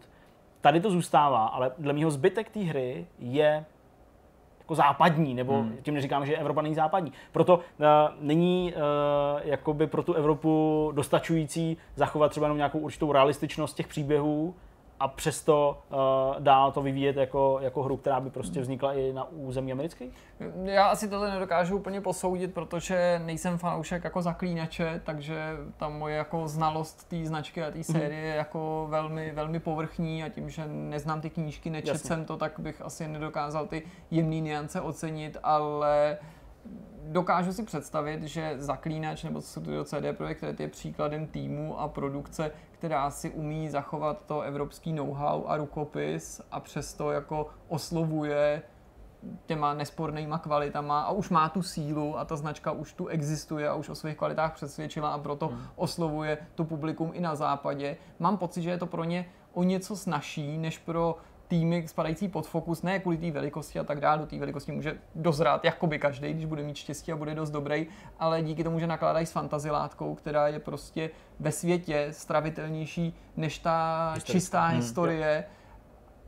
Tady 0.60 0.80
to 0.80 0.90
zůstává, 0.90 1.46
ale 1.46 1.72
dle 1.78 1.92
mého 1.92 2.10
zbytek 2.10 2.50
té 2.50 2.60
hry 2.60 3.06
je 3.18 3.64
jako 4.58 4.74
západní, 4.74 5.34
nebo 5.34 5.62
hmm. 5.62 5.76
tím 5.82 5.94
neříkám, 5.94 6.26
že 6.26 6.36
Evropa 6.36 6.62
není 6.62 6.74
západní. 6.74 7.12
Proto 7.32 7.56
uh, 7.56 7.62
není 8.20 8.74
uh, 8.76 9.40
jakoby 9.44 9.86
pro 9.86 10.02
tu 10.02 10.14
Evropu 10.14 10.90
dostačující 10.94 11.76
zachovat 11.96 12.30
třeba 12.30 12.46
jenom 12.46 12.56
nějakou 12.56 12.78
určitou 12.78 13.12
realističnost 13.12 13.76
těch 13.76 13.86
příběhů, 13.86 14.54
a 15.02 15.08
přesto 15.08 15.82
uh, 15.90 15.98
dál 16.42 16.72
to 16.72 16.82
vyvíjet 16.82 17.16
jako, 17.16 17.58
jako 17.60 17.82
hru, 17.82 17.96
která 17.96 18.20
by 18.20 18.30
prostě 18.30 18.60
vznikla 18.60 18.94
i 18.94 19.12
na 19.12 19.30
území 19.30 19.72
americký? 19.72 20.12
Já 20.64 20.86
asi 20.86 21.08
tohle 21.08 21.30
nedokážu 21.30 21.76
úplně 21.76 22.00
posoudit, 22.00 22.54
protože 22.54 23.20
nejsem 23.24 23.58
fanoušek 23.58 24.04
jako 24.04 24.22
zaklínače, 24.22 25.00
takže 25.04 25.56
ta 25.76 25.88
moje 25.88 26.16
jako 26.16 26.48
znalost 26.48 27.08
té 27.08 27.24
značky 27.24 27.62
a 27.62 27.70
té 27.70 27.84
série 27.84 28.20
je 28.20 28.34
jako 28.34 28.86
velmi, 28.90 29.30
velmi 29.30 29.60
povrchní 29.60 30.24
a 30.24 30.28
tím, 30.28 30.50
že 30.50 30.66
neznám 30.66 31.20
ty 31.20 31.30
knížky, 31.30 31.70
nečetl 31.70 31.98
jsem 31.98 32.24
to, 32.24 32.36
tak 32.36 32.60
bych 32.60 32.82
asi 32.82 33.08
nedokázal 33.08 33.66
ty 33.66 33.82
jemné 34.10 34.40
niance 34.40 34.80
ocenit, 34.80 35.36
ale 35.42 36.18
dokážu 37.02 37.52
si 37.52 37.62
představit, 37.62 38.22
že 38.22 38.54
Zaklínač 38.58 39.24
nebo 39.24 39.40
Studio 39.40 39.84
CD 39.84 40.04
Projekt 40.16 40.42
Red 40.42 40.60
je 40.60 40.68
příkladem 40.68 41.26
týmu 41.26 41.80
a 41.80 41.88
produkce, 41.88 42.50
která 42.70 43.10
si 43.10 43.30
umí 43.30 43.68
zachovat 43.68 44.26
to 44.26 44.40
evropský 44.40 44.92
know-how 44.92 45.46
a 45.46 45.56
rukopis 45.56 46.40
a 46.50 46.60
přesto 46.60 47.10
jako 47.10 47.46
oslovuje 47.68 48.62
těma 49.46 49.74
nespornýma 49.74 50.38
kvalitama 50.38 51.00
a 51.00 51.10
už 51.10 51.30
má 51.30 51.48
tu 51.48 51.62
sílu 51.62 52.18
a 52.18 52.24
ta 52.24 52.36
značka 52.36 52.72
už 52.72 52.92
tu 52.92 53.06
existuje 53.06 53.68
a 53.68 53.74
už 53.74 53.88
o 53.88 53.94
svých 53.94 54.16
kvalitách 54.16 54.54
přesvědčila 54.54 55.08
a 55.08 55.18
proto 55.18 55.48
hmm. 55.48 55.60
oslovuje 55.76 56.38
tu 56.54 56.64
publikum 56.64 57.10
i 57.14 57.20
na 57.20 57.34
západě. 57.34 57.96
Mám 58.18 58.38
pocit, 58.38 58.62
že 58.62 58.70
je 58.70 58.78
to 58.78 58.86
pro 58.86 59.04
ně 59.04 59.26
o 59.54 59.62
něco 59.62 59.96
snažší 59.96 60.58
než 60.58 60.78
pro 60.78 61.16
týmy 61.52 61.88
spadající 61.88 62.28
pod 62.28 62.46
fokus, 62.46 62.82
ne 62.82 62.98
kvůli 62.98 63.16
té 63.16 63.30
velikosti 63.30 63.78
a 63.78 63.84
tak 63.84 64.00
dále, 64.00 64.18
do 64.18 64.26
té 64.26 64.38
velikosti 64.38 64.72
může 64.72 64.98
dozrát 65.14 65.64
jakoby 65.64 65.98
každý, 65.98 66.32
když 66.32 66.44
bude 66.44 66.62
mít 66.62 66.76
štěstí 66.76 67.12
a 67.12 67.16
bude 67.16 67.34
dost 67.34 67.50
dobrý, 67.50 67.86
ale 68.18 68.42
díky 68.42 68.64
tomu, 68.64 68.78
že 68.78 68.86
nakládají 68.86 69.26
s 69.26 69.32
fantazilátkou, 69.32 70.14
která 70.14 70.48
je 70.48 70.58
prostě 70.58 71.10
ve 71.40 71.52
světě 71.52 72.08
stravitelnější 72.10 73.14
než 73.36 73.58
ta 73.58 74.10
Historie. 74.14 74.40
čistá 74.40 74.66
hmm. 74.66 74.76
historie. 74.76 75.44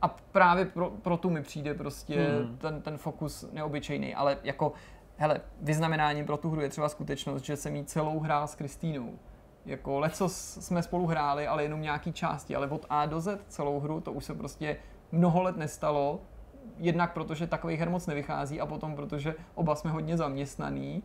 A 0.01 0.07
právě 0.07 0.65
pro, 0.65 0.89
pro 0.89 1.17
tu 1.17 1.29
mi 1.29 1.41
přijde 1.41 1.73
prostě 1.73 2.27
hmm. 2.27 2.57
ten, 2.57 2.81
ten 2.81 2.97
fokus 2.97 3.45
neobyčejný, 3.51 4.15
ale 4.15 4.37
jako 4.43 4.73
hele, 5.17 5.41
vyznamenáním 5.61 6.25
pro 6.25 6.37
tu 6.37 6.49
hru 6.49 6.61
je 6.61 6.69
třeba 6.69 6.89
skutečnost, 6.89 7.45
že 7.45 7.55
jsem 7.55 7.75
jí 7.75 7.85
celou 7.85 8.19
hrál 8.19 8.47
s 8.47 8.55
Kristýnou. 8.55 9.19
Jako 9.65 9.99
leco 9.99 10.29
jsme 10.29 10.83
spolu 10.83 11.05
hráli, 11.05 11.47
ale 11.47 11.63
jenom 11.63 11.81
nějaký 11.81 12.13
části, 12.13 12.55
ale 12.55 12.67
od 12.67 12.85
A 12.89 13.05
do 13.05 13.21
Z 13.21 13.39
celou 13.47 13.79
hru, 13.79 14.01
to 14.01 14.11
už 14.11 14.25
se 14.25 14.33
prostě 14.33 14.77
mnoho 15.11 15.41
let 15.41 15.57
nestalo, 15.57 16.21
jednak 16.77 17.13
protože 17.13 17.47
takových 17.47 17.79
her 17.79 17.89
moc 17.89 18.07
nevychází 18.07 18.61
a 18.61 18.65
potom 18.65 18.95
protože 18.95 19.35
oba 19.55 19.75
jsme 19.75 19.91
hodně 19.91 20.17
zaměstnaný 20.17 21.03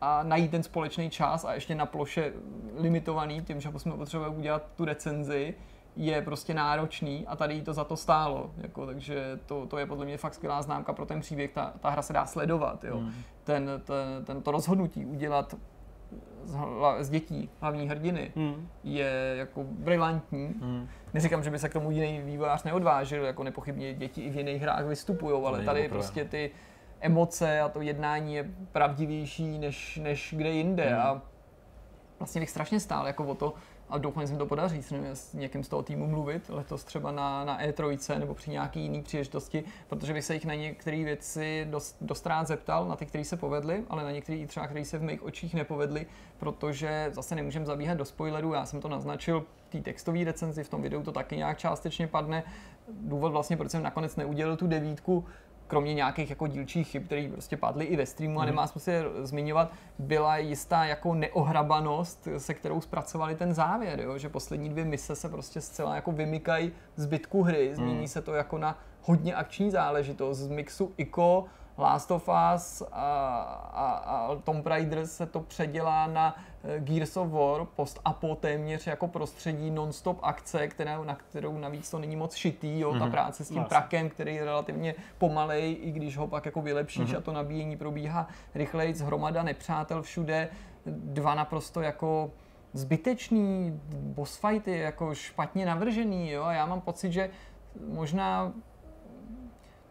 a 0.00 0.22
najít 0.22 0.50
ten 0.50 0.62
společný 0.62 1.10
čas 1.10 1.44
a 1.44 1.54
ještě 1.54 1.74
na 1.74 1.86
ploše 1.86 2.32
limitovaný 2.76 3.42
tím, 3.42 3.60
že 3.60 3.70
jsme 3.76 3.92
potřebovali 3.92 4.36
udělat 4.36 4.62
tu 4.76 4.84
recenzi, 4.84 5.54
je 5.96 6.22
prostě 6.22 6.54
náročný 6.54 7.26
a 7.26 7.36
tady 7.36 7.54
jí 7.54 7.62
to 7.62 7.72
za 7.72 7.84
to 7.84 7.96
stálo. 7.96 8.50
Jako, 8.56 8.86
takže 8.86 9.38
to, 9.46 9.66
to 9.66 9.78
je 9.78 9.86
podle 9.86 10.04
mě 10.04 10.18
fakt 10.18 10.34
skvělá 10.34 10.62
známka 10.62 10.92
pro 10.92 11.06
ten 11.06 11.20
příběh. 11.20 11.52
Ta, 11.52 11.72
ta 11.80 11.90
hra 11.90 12.02
se 12.02 12.12
dá 12.12 12.26
sledovat. 12.26 12.84
Jo. 12.84 13.00
Mm. 13.00 13.12
Ten, 13.44 13.70
ten, 13.84 14.24
ten, 14.24 14.42
to 14.42 14.50
rozhodnutí 14.50 15.06
udělat 15.06 15.54
z, 16.48 16.58
z 17.04 17.10
dětí 17.10 17.50
hlavní 17.60 17.88
hrdiny 17.88 18.32
hmm. 18.36 18.68
je 18.84 19.34
jako 19.38 19.64
brilantní. 19.64 20.54
Hmm. 20.60 20.88
Neříkám, 21.14 21.42
že 21.42 21.50
by 21.50 21.58
se 21.58 21.68
k 21.68 21.72
tomu 21.72 21.90
jiný 21.90 22.20
vývojář 22.24 22.64
neodvážil, 22.64 23.24
jako 23.24 23.42
nepochybně 23.42 23.94
děti 23.94 24.20
i 24.22 24.30
v 24.30 24.36
jiných 24.36 24.62
hrách 24.62 24.84
vystupují, 24.84 25.44
ale 25.46 25.64
tady 25.64 25.80
opravdu. 25.80 25.94
prostě 25.94 26.24
ty 26.24 26.50
emoce 27.00 27.60
a 27.60 27.68
to 27.68 27.80
jednání 27.80 28.34
je 28.34 28.50
pravdivější 28.72 29.58
než, 29.58 29.96
než 30.02 30.34
kde 30.36 30.50
jinde 30.50 30.84
hmm. 30.84 31.00
a 31.00 31.22
vlastně 32.18 32.40
bych 32.40 32.50
strašně 32.50 32.80
stál 32.80 33.06
jako 33.06 33.24
o 33.24 33.34
to, 33.34 33.54
a 33.90 33.98
doufám, 33.98 34.22
že 34.22 34.26
se 34.26 34.32
mi 34.32 34.38
to 34.38 34.46
podaří 34.46 34.82
s 35.12 35.32
někým 35.32 35.64
z 35.64 35.68
toho 35.68 35.82
týmu 35.82 36.06
mluvit 36.06 36.48
letos 36.48 36.84
třeba 36.84 37.12
na, 37.12 37.44
na 37.44 37.62
E3 37.62 38.18
nebo 38.18 38.34
při 38.34 38.50
nějaký 38.50 38.80
jiný 38.80 39.02
příležitosti, 39.02 39.64
protože 39.88 40.12
bych 40.12 40.24
se 40.24 40.34
jich 40.34 40.44
na 40.44 40.54
některé 40.54 41.04
věci 41.04 41.66
dost, 41.70 41.96
dost 42.00 42.26
rád 42.26 42.46
zeptal, 42.46 42.88
na 42.88 42.96
ty, 42.96 43.06
které 43.06 43.24
se 43.24 43.36
povedly, 43.36 43.84
ale 43.90 44.04
na 44.04 44.10
některé 44.10 44.46
třeba, 44.46 44.66
které 44.66 44.84
se 44.84 44.98
v 44.98 45.02
mých 45.02 45.22
očích 45.22 45.54
nepovedly, 45.54 46.06
protože 46.38 47.10
zase 47.12 47.34
nemůžeme 47.34 47.66
zabíhat 47.66 47.94
do 47.94 48.04
spoilerů, 48.04 48.52
já 48.52 48.66
jsem 48.66 48.80
to 48.80 48.88
naznačil 48.88 49.44
té 49.68 49.80
textové 49.80 50.24
recenzi, 50.24 50.64
v 50.64 50.68
tom 50.68 50.82
videu 50.82 51.02
to 51.02 51.12
taky 51.12 51.36
nějak 51.36 51.58
částečně 51.58 52.06
padne. 52.06 52.42
Důvod 52.88 53.32
vlastně, 53.32 53.56
proč 53.56 53.70
jsem 53.70 53.82
nakonec 53.82 54.16
neudělal 54.16 54.56
tu 54.56 54.66
devítku, 54.66 55.24
kromě 55.68 55.94
nějakých 55.94 56.30
jako 56.30 56.46
dílčích 56.46 56.88
chyb, 56.88 57.04
které 57.06 57.28
prostě 57.32 57.56
padly 57.56 57.84
i 57.84 57.96
ve 57.96 58.06
streamu 58.06 58.38
a 58.38 58.42
mhm. 58.42 58.46
nemá 58.46 58.66
smysl 58.66 58.90
je 58.90 59.04
zmiňovat, 59.22 59.72
byla 59.98 60.36
jistá 60.36 60.84
jako 60.84 61.14
neohrabanost, 61.14 62.28
se 62.38 62.54
kterou 62.54 62.80
zpracovali 62.80 63.34
ten 63.34 63.54
závěr, 63.54 64.00
jo? 64.00 64.18
že 64.18 64.28
poslední 64.28 64.68
dvě 64.68 64.84
mise 64.84 65.16
se 65.16 65.28
prostě 65.28 65.60
zcela 65.60 65.94
jako 65.94 66.12
vymykají 66.12 66.72
zbytku 66.96 67.42
hry, 67.42 67.74
změní 67.74 68.00
mm. 68.00 68.08
se 68.08 68.22
to 68.22 68.34
jako 68.34 68.58
na 68.58 68.78
hodně 69.02 69.34
akční 69.34 69.70
záležitost 69.70 70.38
z 70.38 70.48
mixu 70.48 70.92
ICO 70.96 71.44
Last 71.78 72.10
of 72.10 72.28
Us 72.54 72.82
a, 72.92 73.14
a, 73.72 73.86
a 73.92 74.36
Tomb 74.44 74.66
Raider 74.66 75.06
se 75.06 75.26
to 75.26 75.40
předělá 75.40 76.06
na 76.06 76.36
Gears 76.78 77.16
of 77.16 77.30
War, 77.30 77.64
post-apo 77.64 78.34
téměř 78.34 78.86
jako 78.86 79.08
prostředí 79.08 79.70
non-stop 79.70 80.18
akce, 80.22 80.68
která, 80.68 81.04
na 81.04 81.14
kterou 81.14 81.58
navíc 81.58 81.90
to 81.90 81.98
není 81.98 82.16
moc 82.16 82.34
šitý, 82.34 82.80
jo, 82.80 82.92
mm-hmm. 82.92 82.98
ta 82.98 83.04
mhm. 83.04 83.12
práce 83.12 83.44
s 83.44 83.48
tím 83.48 83.56
Vlastně. 83.56 83.68
prakem, 83.68 84.10
který 84.10 84.34
je 84.34 84.44
relativně 84.44 84.94
pomalej, 85.18 85.78
i 85.82 85.90
když 85.90 86.16
ho 86.16 86.26
pak 86.26 86.46
jako 86.46 86.62
vylepšíš 86.62 87.12
mm-hmm. 87.12 87.18
a 87.18 87.20
to 87.20 87.32
nabíjení 87.32 87.76
probíhá 87.76 88.28
rychleji, 88.54 88.94
hromada 88.94 89.42
nepřátel 89.42 90.02
všude, 90.02 90.48
dva 90.86 91.34
naprosto 91.34 91.80
jako 91.80 92.30
zbytečný 92.72 93.80
boss 93.92 94.36
fighty, 94.36 94.78
jako 94.78 95.14
špatně 95.14 95.66
navržený, 95.66 96.30
jo, 96.30 96.44
a 96.44 96.52
já 96.52 96.66
mám 96.66 96.80
pocit, 96.80 97.12
že 97.12 97.30
možná 97.88 98.52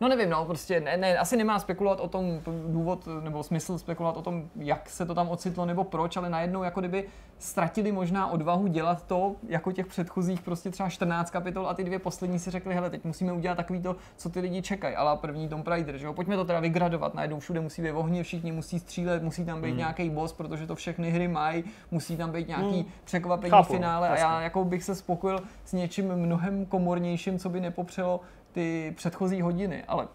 No 0.02 0.08
nevím, 0.08 0.30
no, 0.30 0.46
prostě 0.46 0.80
ne, 0.80 0.98
ne, 0.98 1.18
asi 1.18 1.38
nemá 1.38 1.60
spekulovat 1.60 2.00
o 2.00 2.08
tom 2.08 2.42
důvod 2.68 3.08
nebo 3.24 3.44
smysl 3.44 3.78
spekulovat 3.78 4.18
o 4.18 4.22
tom, 4.22 4.50
jak 4.56 4.90
se 4.90 5.06
to 5.06 5.16
tam 5.16 5.30
ocitlo 5.30 5.66
nebo 5.66 5.84
proč, 5.84 6.18
ale 6.18 6.30
najednou 6.30 6.64
jako 6.64 6.80
kdyby 6.80 7.06
ztratili 7.40 7.92
možná 7.92 8.32
odvahu 8.32 8.68
dělat 8.68 9.08
to, 9.08 9.36
jako 9.48 9.72
těch 9.72 9.88
předchozích 9.88 10.42
prostě 10.42 10.70
třeba 10.70 10.90
14 10.90 11.32
kapitol 11.32 11.68
a 11.68 11.74
ty 11.74 11.84
dvě 11.84 12.00
poslední 12.00 12.40
si 12.40 12.52
řekli, 12.52 12.74
hele, 12.74 12.90
teď 12.90 13.04
musíme 13.04 13.34
udělat 13.34 13.56
takový 13.56 13.82
to, 13.82 13.96
co 14.18 14.30
ty 14.30 14.40
lidi 14.40 14.62
čekají, 14.62 14.96
ale 14.96 15.18
první 15.18 15.50
Tomb 15.50 15.68
Raider, 15.68 15.98
že 15.98 16.06
jo, 16.06 16.14
pojďme 16.14 16.36
to 16.36 16.46
teda 16.46 16.60
vygradovat, 16.60 17.14
najednou 17.14 17.40
všude 17.40 17.60
musí 17.60 17.82
být 17.82 17.92
ohně, 17.92 18.24
všichni 18.24 18.52
musí 18.52 18.80
střílet, 18.80 19.24
musí 19.24 19.46
tam 19.46 19.62
být 19.62 19.70
hmm. 19.70 19.78
nějaký 19.78 20.10
boss, 20.10 20.34
protože 20.34 20.68
to 20.68 20.76
všechny 20.76 21.12
hry 21.12 21.28
mají, 21.28 21.64
musí 21.92 22.18
tam 22.18 22.32
být 22.32 22.48
nějaký 22.48 22.76
hmm. 22.76 22.92
překvapení 23.04 23.52
Chápu, 23.52 23.74
finále 23.74 24.08
jasný. 24.08 24.24
a 24.24 24.34
já 24.34 24.42
jako 24.42 24.66
bych 24.66 24.84
se 24.84 24.96
spokojil 24.96 25.40
s 25.66 25.74
něčím 25.74 26.16
mnohem 26.16 26.66
komornějším, 26.66 27.40
co 27.40 27.50
by 27.50 27.62
nepopřelo 27.62 28.22
ty 28.58 28.94
předchozí 28.96 29.42
hodiny, 29.42 29.84
ale 29.88 30.08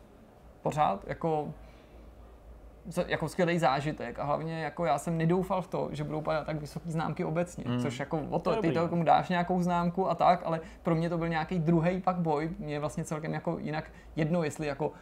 pořád 0.62 1.04
jako 1.08 1.54
jako 3.06 3.28
skvělý 3.28 3.58
zážitek 3.58 4.18
a 4.18 4.24
hlavně 4.24 4.62
jako 4.62 4.84
já 4.84 4.98
jsem 4.98 5.18
nedoufal 5.18 5.62
v 5.62 5.68
to, 5.68 5.88
že 5.92 6.04
budou 6.04 6.20
padat 6.20 6.46
tak 6.46 6.56
vysoké 6.56 6.90
známky 6.90 7.24
obecně, 7.24 7.64
mm. 7.66 7.80
což 7.80 7.98
jako 7.98 8.20
o 8.30 8.38
to, 8.38 8.56
ty 8.56 8.72
tomu 8.72 9.04
dáš 9.04 9.28
nějakou 9.28 9.62
známku 9.62 10.10
a 10.10 10.14
tak, 10.14 10.42
ale 10.44 10.60
pro 10.82 10.94
mě 10.94 11.10
to 11.10 11.18
byl 11.18 11.28
nějaký 11.28 11.58
druhý 11.58 12.00
pak 12.00 12.16
boj, 12.16 12.50
mě 12.58 12.74
je 12.74 12.80
vlastně 12.80 13.04
celkem 13.04 13.34
jako 13.34 13.58
jinak 13.58 13.90
jedno, 14.16 14.44
jestli 14.44 14.66
jako 14.66 14.92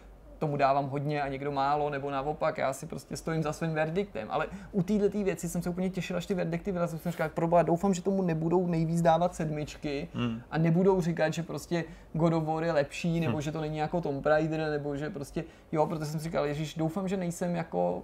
tomu 0.40 0.56
dávám 0.56 0.88
hodně 0.88 1.22
a 1.22 1.28
někdo 1.28 1.52
málo, 1.52 1.90
nebo 1.90 2.10
naopak, 2.10 2.58
já 2.58 2.72
si 2.72 2.86
prostě 2.86 3.16
stojím 3.16 3.42
za 3.42 3.52
svým 3.52 3.74
verdiktem. 3.74 4.28
Ale 4.30 4.46
u 4.72 4.82
této 4.82 5.18
věci 5.24 5.48
jsem 5.48 5.62
se 5.62 5.70
úplně 5.70 5.90
těšil, 5.90 6.16
až 6.16 6.26
ty 6.26 6.34
verdikty 6.34 6.72
vylezly, 6.72 6.98
jsem 6.98 7.12
říkal, 7.12 7.28
proboha, 7.28 7.62
doufám, 7.62 7.94
že 7.94 8.02
tomu 8.02 8.22
nebudou 8.22 8.66
nejvíc 8.66 9.02
dávat 9.02 9.34
sedmičky 9.34 10.08
hmm. 10.14 10.40
a 10.50 10.58
nebudou 10.58 11.00
říkat, 11.00 11.34
že 11.34 11.42
prostě 11.42 11.84
God 12.12 12.32
of 12.32 12.44
War 12.44 12.64
je 12.64 12.72
lepší, 12.72 13.20
nebo 13.20 13.32
hmm. 13.32 13.42
že 13.42 13.52
to 13.52 13.60
není 13.60 13.78
jako 13.78 14.00
Tomb 14.00 14.26
Raider, 14.26 14.70
nebo 14.70 14.96
že 14.96 15.10
prostě, 15.10 15.44
jo, 15.72 15.86
protože 15.86 16.06
jsem 16.06 16.20
si 16.20 16.24
říkal, 16.24 16.46
ježíš, 16.46 16.74
doufám, 16.74 17.08
že 17.08 17.16
nejsem 17.16 17.54
jako 17.54 18.02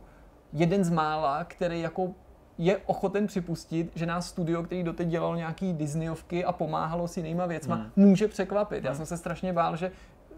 jeden 0.52 0.84
z 0.84 0.90
mála, 0.90 1.44
který 1.44 1.80
jako 1.80 2.12
je 2.58 2.78
ochoten 2.86 3.26
připustit, 3.26 3.92
že 3.94 4.06
nás 4.06 4.28
studio, 4.28 4.62
který 4.62 4.82
doteď 4.82 5.08
dělal 5.08 5.36
nějaký 5.36 5.72
Disneyovky 5.72 6.44
a 6.44 6.52
pomáhalo 6.52 7.08
s 7.08 7.16
jinýma 7.16 7.46
věcma, 7.46 7.74
hmm. 7.74 7.90
může 7.96 8.28
překvapit. 8.28 8.84
Já 8.84 8.90
hmm. 8.90 8.96
jsem 8.96 9.06
se 9.06 9.16
strašně 9.16 9.52
bál, 9.52 9.76
že 9.76 9.90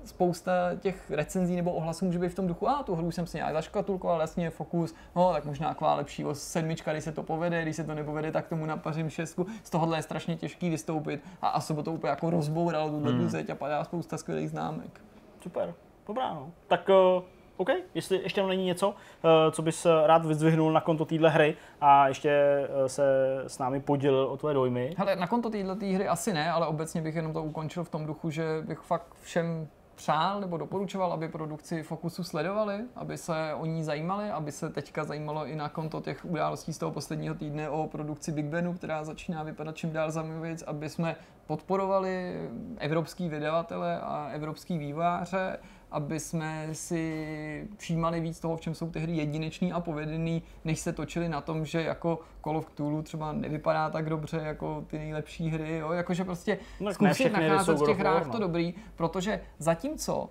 spousta 0.09 0.53
těch 0.81 1.11
recenzí 1.11 1.57
nebo 1.57 1.73
ohlasů 1.73 2.05
může 2.05 2.19
být 2.19 2.29
v 2.29 2.35
tom 2.35 2.47
duchu, 2.47 2.69
a 2.69 2.83
tu 2.83 2.95
hru 2.95 3.11
jsem 3.11 3.27
si 3.27 3.37
nějak 3.37 3.53
zaškatulkoval, 3.53 4.21
jasně, 4.21 4.51
fokus, 4.51 4.95
no 5.17 5.33
tak 5.33 5.45
možná 5.45 5.75
kvá 5.75 5.95
lepší 5.95 6.25
o 6.25 6.35
sedmička, 6.35 6.93
když 6.93 7.05
se 7.05 7.13
to 7.13 7.23
povede, 7.23 7.63
když 7.63 7.77
se 7.77 7.85
to 7.85 7.95
nepovede, 7.95 8.33
tak 8.33 8.49
tomu 8.49 8.67
napařím 8.67 9.11
šestku. 9.11 9.47
Z 9.63 9.71
tohohle 9.71 9.99
je 9.99 10.03
strašně 10.03 10.37
těžký 10.37 10.71
vystoupit 10.71 11.25
a 11.43 11.49
asi 11.49 11.75
to 11.75 11.93
úplně 11.93 12.11
jako 12.11 12.31
rozbouralo 12.31 12.91
tu 12.91 13.01
hmm. 13.01 13.29
zeď 13.29 13.51
a 13.51 13.55
padá 13.55 13.85
spousta 13.85 14.17
skvělých 14.17 14.51
známek. 14.51 15.01
Super, 15.41 15.75
dobrá 16.07 16.35
no. 16.35 16.53
Tak 16.69 16.89
uh... 16.89 17.23
OK, 17.59 17.69
jestli 17.95 18.23
ještě 18.23 18.43
není 18.43 18.65
něco, 18.65 18.95
eh, 19.25 19.53
co 19.53 19.63
bys 19.63 19.87
rád 20.07 20.27
vyzvihnul 20.27 20.73
na 20.73 20.81
konto 20.81 21.05
téhle 21.05 21.31
hry 21.31 21.57
a 21.81 22.09
ještě 22.09 22.31
eh, 22.31 22.89
se 22.89 23.05
s 23.47 23.59
námi 23.59 23.81
podělil 23.81 24.25
o 24.25 24.37
tvoje 24.37 24.55
dojmy. 24.55 24.95
Hele, 24.97 25.17
na 25.17 25.27
konto 25.27 25.51
téhle 25.51 25.75
hry 25.75 26.09
asi 26.09 26.33
ne, 26.33 26.51
ale 26.51 26.67
obecně 26.67 27.03
bych 27.03 27.15
jenom 27.15 27.33
to 27.33 27.43
ukončil 27.43 27.85
v 27.85 27.89
tom 27.89 28.07
duchu, 28.07 28.31
že 28.31 28.45
bych 28.67 28.79
fakt 28.79 29.07
všem 29.23 29.69
přál 29.99 30.41
nebo 30.41 30.57
doporučoval, 30.57 31.13
aby 31.13 31.29
produkci 31.29 31.83
Fokusu 31.83 32.25
sledovali, 32.25 32.85
aby 32.97 33.19
se 33.19 33.55
o 33.55 33.67
ní 33.67 33.85
zajímali, 33.85 34.31
aby 34.31 34.53
se 34.53 34.71
teďka 34.71 35.05
zajímalo 35.05 35.47
i 35.47 35.57
na 35.57 35.69
konto 35.69 36.01
těch 36.01 36.25
událostí 36.25 36.73
z 36.73 36.79
toho 36.79 36.93
posledního 36.93 37.35
týdne 37.35 37.69
o 37.69 37.87
produkci 37.87 38.33
Big 38.33 38.47
Benu, 38.47 38.75
která 38.75 39.05
začíná 39.05 39.43
vypadat 39.43 39.77
čím 39.77 39.93
dál 39.93 40.11
zajímavějíc, 40.11 40.63
aby 40.63 40.89
jsme 40.89 41.17
podporovali 41.47 42.41
evropský 42.79 43.29
vydavatele 43.29 44.01
a 44.01 44.29
evropský 44.33 44.79
vývojáře, 44.79 45.59
aby 45.91 46.21
jsme 46.21 46.69
si 46.73 47.69
všímali 47.77 48.21
víc 48.21 48.41
toho, 48.41 48.57
v 48.57 48.61
čem 48.61 48.75
jsou 48.75 48.91
ty 48.91 49.01
hry 49.01 49.13
jedinečný 49.17 49.73
a 49.73 49.81
povedený, 49.81 50.43
než 50.65 50.81
se 50.81 50.93
točili 50.93 51.29
na 51.29 51.41
tom, 51.41 51.65
že 51.65 51.83
jako 51.83 52.19
Call 52.45 52.57
of 52.57 52.71
Cthulhu 52.71 53.03
třeba 53.03 53.33
nevypadá 53.33 53.91
tak 53.91 54.09
dobře 54.09 54.37
jako 54.45 54.85
ty 54.87 54.99
nejlepší 54.99 55.49
hry, 55.51 55.77
jo? 55.77 55.93
jakože 55.93 56.25
prostě 56.25 56.59
No, 56.81 56.93
zkusit 56.93 57.33
nacházet 57.33 57.79
v 57.79 57.87
těch 57.87 57.99
hrách 57.99 58.27
no. 58.27 58.33
to 58.33 58.39
dobrý, 58.39 58.75
protože 58.97 59.41
zatímco, 59.59 60.29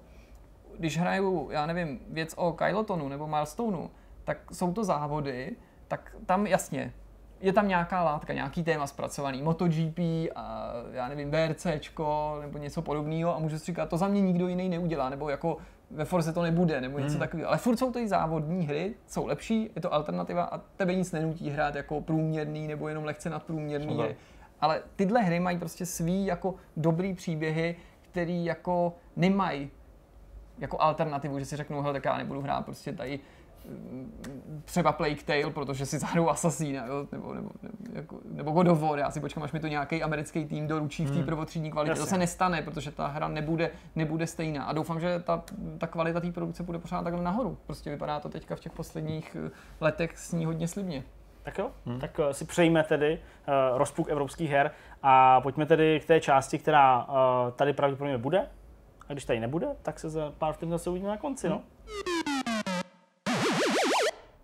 když 0.80 0.98
hraju, 0.98 1.50
já 1.52 1.66
nevím, 1.66 2.00
věc 2.10 2.34
o 2.38 2.54
Kylotonu 2.54 3.10
nebo 3.10 3.28
Milestoneu, 3.28 3.90
tak 4.24 4.38
jsou 4.52 4.74
to 4.74 4.84
závody, 4.84 5.56
tak 5.88 6.16
tam 6.26 6.48
jasně, 6.48 6.94
je 7.42 7.54
tam 7.54 7.68
nějaká 7.68 8.04
látka, 8.04 8.34
nějaký 8.34 8.64
téma 8.64 8.88
zpracovaný, 8.88 9.42
MotoGP 9.42 10.00
a 10.36 10.72
já 10.92 11.08
nevím, 11.08 11.32
VRCčko 11.32 12.38
nebo 12.42 12.58
něco 12.58 12.82
podobného 12.82 13.36
a 13.36 13.40
můžu 13.40 13.60
si 13.60 13.66
říkat, 13.66 13.90
to 13.90 13.98
za 13.98 14.08
mě 14.08 14.22
nikdo 14.22 14.48
jiný 14.48 14.70
neudělá, 14.70 15.10
nebo 15.10 15.30
jako 15.30 15.58
ve 15.92 16.06
Forze 16.06 16.34
to 16.34 16.42
nebude, 16.42 16.82
nebo 16.82 17.00
něco 17.00 17.12
Hmm. 17.12 17.20
takového. 17.20 17.50
Ale 17.50 17.58
furt 17.58 17.78
jsou 17.78 17.92
to 17.92 18.00
i 18.00 18.08
závodní 18.08 18.68
hry, 18.68 18.96
jsou 19.08 19.28
lepší, 19.28 19.70
je 19.76 19.82
to 19.82 19.94
alternativa 19.94 20.44
a 20.44 20.58
tebe 20.58 20.96
nic 20.96 21.12
nenutí 21.12 21.50
hrát 21.50 21.76
jako 21.76 22.02
průměrný 22.02 22.68
nebo 22.68 22.88
jenom 22.88 23.04
lehce 23.06 23.30
nadprůměrný 23.30 23.88
Přesně 23.88 24.04
hry. 24.04 24.16
Ale 24.62 24.82
tyhle 24.96 25.22
hry 25.22 25.40
mají 25.40 25.58
prostě 25.58 25.86
svý 25.86 26.26
jako 26.26 26.56
dobrý 26.78 27.14
příběhy, 27.14 27.76
který 28.02 28.46
jako 28.46 28.94
nemají 29.16 29.70
jako 30.60 30.82
alternativu, 30.82 31.40
že 31.40 31.46
si 31.46 31.56
řeknou, 31.56 31.82
hele, 31.82 31.94
tak 31.94 32.06
já 32.06 32.18
nebudu 32.18 32.42
hrát 32.42 32.66
prostě 32.66 32.94
tady 32.94 33.20
třeba 34.66 34.92
Plague 34.92 35.24
Tale, 35.26 35.54
protože 35.54 35.86
si 35.86 36.00
zahraju 36.00 36.30
Assassina, 36.30 36.86
jo? 36.86 37.08
Nebo, 37.12 37.34
nebo, 37.34 37.50
nebo, 37.62 37.76
jako, 37.94 38.20
nebo 38.26 38.52
God 38.52 38.68
of 38.68 38.82
War, 38.82 39.00
já 39.00 39.12
si 39.12 39.20
počkám, 39.20 39.44
až 39.44 39.52
mi 39.52 39.60
to 39.60 39.68
nějaký 39.68 40.04
americký 40.04 40.46
tým 40.46 40.68
doručí 40.68 41.06
v 41.06 41.18
té 41.18 41.24
prvotřídní 41.24 41.72
kvalitě. 41.72 41.94
To 41.94 42.00
Jasně. 42.00 42.10
se 42.10 42.18
nestane, 42.18 42.62
protože 42.62 42.92
ta 42.92 43.08
hra 43.08 43.28
nebude, 43.28 43.72
nebude 43.96 44.28
stejná. 44.28 44.64
A 44.64 44.74
doufám, 44.74 45.00
že 45.00 45.20
ta, 45.20 45.44
ta 45.78 45.88
kvalita 45.88 46.20
té 46.20 46.32
produkce 46.32 46.64
bude 46.64 46.80
pořád 46.80 47.04
takhle 47.04 47.24
nahoru. 47.24 47.58
Prostě 47.66 47.90
vypadá 47.90 48.20
to 48.20 48.30
teďka 48.30 48.56
v 48.56 48.60
těch 48.60 48.72
posledních 48.72 49.38
eh, 49.46 49.52
letech 49.82 50.18
s 50.18 50.34
ní 50.34 50.46
hodně 50.46 50.68
slibně. 50.68 51.04
Tak 51.44 51.58
jo, 51.58 51.72
hmm. 51.86 52.00
tak 52.00 52.20
eh, 52.20 52.34
si 52.34 52.46
přejme 52.46 52.84
tedy 52.84 53.20
uh, 53.48 53.78
rozpuk 53.78 54.10
evropských 54.10 54.50
her 54.50 54.72
a 55.04 55.42
pojďme 55.42 55.66
tedy 55.66 56.00
k 56.00 56.06
té 56.06 56.20
části, 56.20 56.60
která 56.60 57.04
uh, 57.04 57.14
tady 57.56 57.74
pravděpodobně 57.74 58.18
bude. 58.18 58.48
A 59.10 59.14
když 59.14 59.26
tady 59.26 59.40
nebude, 59.40 59.68
tak 59.82 60.00
se 60.00 60.10
za 60.10 60.34
pár 60.38 60.54
vteřin 60.54 60.72
zase 60.72 60.90
uvidíme 60.90 61.10
na 61.10 61.18
konci, 61.18 61.50
no. 61.50 61.62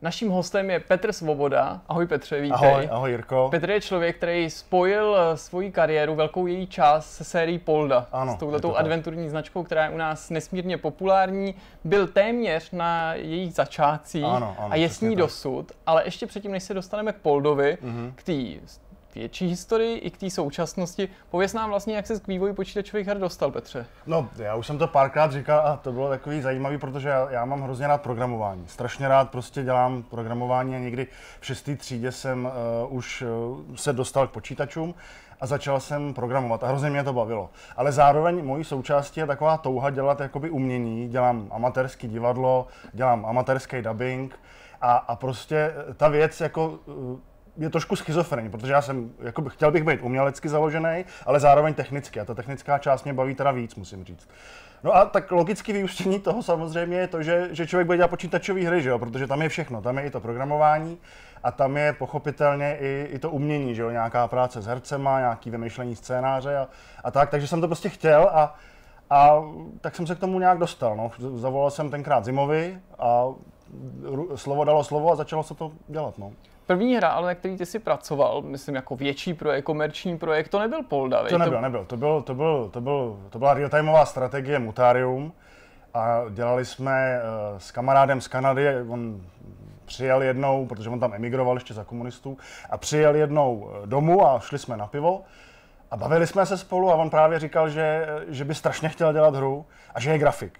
Naším 0.03 0.29
hostem 0.29 0.69
je 0.69 0.79
Petr 0.79 1.13
Svoboda. 1.13 1.81
Ahoj 1.87 2.07
Petře, 2.07 2.41
vítej. 2.41 2.69
Ahoj, 2.69 2.89
ahoj 2.91 3.11
Jirko. 3.11 3.47
Petr 3.51 3.69
je 3.69 3.81
člověk, 3.81 4.17
který 4.17 4.49
spojil 4.49 5.17
eh, 5.17 5.37
svoji 5.37 5.71
kariéru, 5.71 6.15
velkou 6.15 6.47
její 6.47 6.67
část 6.67 7.11
se 7.11 7.23
sérií 7.23 7.59
Polda. 7.59 8.07
Ano, 8.11 8.33
s 8.33 8.35
touhletou 8.35 8.75
adventurní 8.75 9.29
značkou, 9.29 9.63
která 9.63 9.85
je 9.85 9.89
u 9.89 9.97
nás 9.97 10.29
nesmírně 10.29 10.77
populární. 10.77 11.55
Byl 11.83 12.07
téměř 12.07 12.71
na 12.71 13.13
jejich 13.13 13.53
začátcích 13.53 14.23
Ano, 14.23 14.55
ano, 14.59 14.71
a 14.71 14.75
je 14.75 14.89
s 14.89 15.01
ní 15.01 15.09
tak. 15.09 15.17
Dosud. 15.17 15.71
Ale 15.85 16.01
ještě 16.05 16.27
předtím, 16.27 16.51
než 16.51 16.63
se 16.63 16.73
dostaneme 16.73 17.13
k 17.13 17.17
Poldovi, 17.17 17.77
k 18.15 18.23
té 18.23 18.33
větší 19.15 19.47
historii 19.47 19.97
i 19.97 20.11
k 20.11 20.17
té 20.17 20.29
současnosti, 20.29 21.09
pověs 21.29 21.53
nám 21.53 21.69
vlastně, 21.69 21.95
jak 21.95 22.07
se 22.07 22.19
k 22.19 22.27
vývoji 22.27 22.53
počítačových 22.53 23.07
her 23.07 23.19
dostal, 23.19 23.51
Petře. 23.51 23.85
No, 24.07 24.29
já 24.37 24.55
už 24.55 24.67
jsem 24.67 24.77
to 24.77 24.87
párkrát 24.87 25.31
říkal 25.31 25.59
a 25.59 25.77
to 25.77 25.91
bylo 25.91 26.09
takový 26.09 26.41
zajímavý, 26.41 26.77
protože 26.77 27.09
já, 27.09 27.31
já 27.31 27.45
mám 27.45 27.61
hrozně 27.61 27.87
rád 27.87 28.01
programování. 28.01 28.67
Strašně 28.67 29.07
rád 29.07 29.29
prostě 29.29 29.63
dělám 29.63 30.03
programování 30.03 30.75
a 30.75 30.79
někdy 30.79 31.07
v 31.39 31.45
šestý 31.45 31.75
třídě 31.75 32.11
jsem 32.11 32.45
uh, 32.85 32.97
už 32.97 33.21
uh, 33.21 33.75
se 33.75 33.93
dostal 33.93 34.27
k 34.27 34.31
počítačům 34.31 34.95
a 35.41 35.45
začal 35.45 35.79
jsem 35.79 36.13
programovat 36.13 36.63
a 36.63 36.67
hrozně 36.67 36.89
mě 36.89 37.03
to 37.03 37.13
bavilo. 37.13 37.49
Ale 37.77 37.91
zároveň 37.91 38.45
mojí 38.45 38.63
součástí 38.63 39.19
je 39.19 39.27
taková 39.27 39.57
touha 39.57 39.89
dělat 39.89 40.19
jakoby 40.19 40.49
umění. 40.49 41.09
Dělám 41.09 41.47
amatérský 41.51 42.07
divadlo, 42.07 42.67
dělám 42.93 43.25
amatérský 43.25 43.81
dubbing 43.81 44.39
a, 44.81 44.95
a 44.95 45.15
prostě 45.15 45.73
ta 45.97 46.07
věc 46.07 46.41
jako 46.41 46.67
uh, 46.67 47.19
je 47.57 47.69
trošku 47.69 47.95
schizofrenní, 47.95 48.49
protože 48.49 48.73
já 48.73 48.81
jsem, 48.81 49.11
jakoby, 49.19 49.49
chtěl 49.49 49.71
bych 49.71 49.83
být 49.83 50.01
umělecky 50.01 50.49
založený, 50.49 51.05
ale 51.25 51.39
zároveň 51.39 51.73
technicky. 51.73 52.19
A 52.19 52.25
ta 52.25 52.33
technická 52.33 52.77
část 52.77 53.03
mě 53.03 53.13
baví 53.13 53.35
teda 53.35 53.51
víc, 53.51 53.75
musím 53.75 54.05
říct. 54.05 54.29
No 54.83 54.95
a 54.95 55.05
tak 55.05 55.31
logicky 55.31 55.73
vyústění 55.73 56.19
toho 56.19 56.43
samozřejmě 56.43 56.97
je 56.97 57.07
to, 57.07 57.23
že, 57.23 57.49
že 57.51 57.67
člověk 57.67 57.85
bude 57.85 57.97
dělat 57.97 58.07
počítačové 58.07 58.61
hry, 58.61 58.81
že 58.81 58.89
jo? 58.89 58.99
protože 58.99 59.27
tam 59.27 59.41
je 59.41 59.49
všechno. 59.49 59.81
Tam 59.81 59.97
je 59.97 60.05
i 60.05 60.09
to 60.09 60.19
programování 60.19 60.97
a 61.43 61.51
tam 61.51 61.77
je 61.77 61.93
pochopitelně 61.93 62.77
i, 62.79 63.07
i 63.11 63.19
to 63.19 63.29
umění, 63.29 63.75
že 63.75 63.81
jo? 63.81 63.91
nějaká 63.91 64.27
práce 64.27 64.61
s 64.61 64.65
hercema, 64.65 65.19
nějaký 65.19 65.49
vymýšlení 65.49 65.95
scénáře 65.95 66.57
a, 66.57 66.67
a 67.03 67.11
tak. 67.11 67.29
Takže 67.29 67.47
jsem 67.47 67.61
to 67.61 67.67
prostě 67.67 67.89
chtěl 67.89 68.29
a, 68.33 68.55
a 69.09 69.41
tak 69.81 69.95
jsem 69.95 70.07
se 70.07 70.15
k 70.15 70.19
tomu 70.19 70.39
nějak 70.39 70.57
dostal. 70.57 70.95
No. 70.95 71.11
Zavolal 71.35 71.71
jsem 71.71 71.89
tenkrát 71.89 72.25
Zimovi 72.25 72.79
a 72.99 73.25
slovo 74.35 74.63
dalo 74.63 74.83
slovo 74.83 75.11
a 75.11 75.15
začalo 75.15 75.43
se 75.43 75.55
to 75.55 75.71
dělat. 75.87 76.17
No. 76.17 76.31
První 76.65 76.95
hra, 76.95 77.09
ale 77.09 77.27
na 77.27 77.35
který 77.35 77.57
ty 77.57 77.65
si 77.65 77.79
pracoval, 77.79 78.41
myslím 78.41 78.75
jako 78.75 78.95
větší 78.95 79.33
projekt, 79.33 79.65
komerční 79.65 80.17
projekt, 80.17 80.47
to 80.47 80.59
nebyl 80.59 80.83
Polda? 80.83 81.23
To 81.29 81.37
nebyl, 81.37 81.61
nebyl. 81.61 81.85
To, 81.85 81.97
byl, 81.97 82.21
to, 82.21 82.35
byl, 82.35 82.69
to, 82.73 82.81
byl, 82.81 83.19
to 83.29 83.39
byla 83.39 83.53
real-timeová 83.53 84.05
strategie 84.05 84.59
Mutarium 84.59 85.33
a 85.93 86.21
dělali 86.29 86.65
jsme 86.65 87.21
uh, 87.51 87.57
s 87.57 87.71
kamarádem 87.71 88.21
z 88.21 88.27
Kanady, 88.27 88.67
on 88.89 89.21
přijel 89.85 90.21
jednou, 90.21 90.65
protože 90.65 90.89
on 90.89 90.99
tam 90.99 91.13
emigroval 91.13 91.55
ještě 91.55 91.73
za 91.73 91.83
komunistů, 91.83 92.37
a 92.69 92.77
přijel 92.77 93.15
jednou 93.15 93.71
eh, 93.71 93.87
domů 93.87 94.27
a 94.27 94.39
šli 94.39 94.59
jsme 94.59 94.77
na 94.77 94.87
pivo 94.87 95.21
a 95.91 95.97
bavili 95.97 96.27
jsme 96.27 96.45
se 96.45 96.57
spolu 96.57 96.91
a 96.91 96.95
on 96.95 97.09
právě 97.09 97.39
říkal, 97.39 97.69
že, 97.69 98.07
že 98.27 98.45
by 98.45 98.55
strašně 98.55 98.89
chtěl 98.89 99.13
dělat 99.13 99.35
hru 99.35 99.65
a 99.95 99.99
že 99.99 100.11
je 100.11 100.17
grafik. 100.17 100.59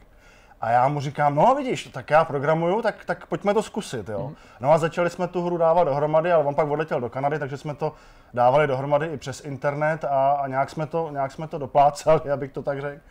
A 0.64 0.70
já 0.70 0.88
mu 0.88 1.00
říkám, 1.00 1.36
no 1.36 1.56
vidíš, 1.56 1.88
tak 1.88 2.10
já 2.10 2.26
programuju, 2.26 2.82
tak, 2.82 3.06
tak 3.06 3.28
pojďme 3.28 3.54
to 3.54 3.64
zkusit, 3.64 4.10
jo. 4.10 4.32
No 4.60 4.72
a 4.72 4.78
začali 4.78 5.10
jsme 5.10 5.28
tu 5.28 5.46
hru 5.46 5.58
dávat 5.58 5.84
dohromady, 5.84 6.32
ale 6.32 6.44
on 6.44 6.56
pak 6.56 6.70
odletěl 6.70 7.02
do 7.02 7.10
Kanady, 7.10 7.40
takže 7.40 7.58
jsme 7.58 7.76
to 7.76 7.94
dávali 8.34 8.68
dohromady 8.68 9.08
i 9.08 9.18
přes 9.18 9.46
internet 9.46 10.04
a, 10.04 10.32
a 10.32 10.48
nějak, 10.48 10.70
jsme 10.70 10.88
to, 10.88 11.10
nějak 11.12 11.32
jsme 11.32 11.48
to 11.48 11.58
doplácali, 11.58 12.22
abych 12.34 12.52
to 12.52 12.64
tak 12.64 12.82
řekl. 12.82 13.02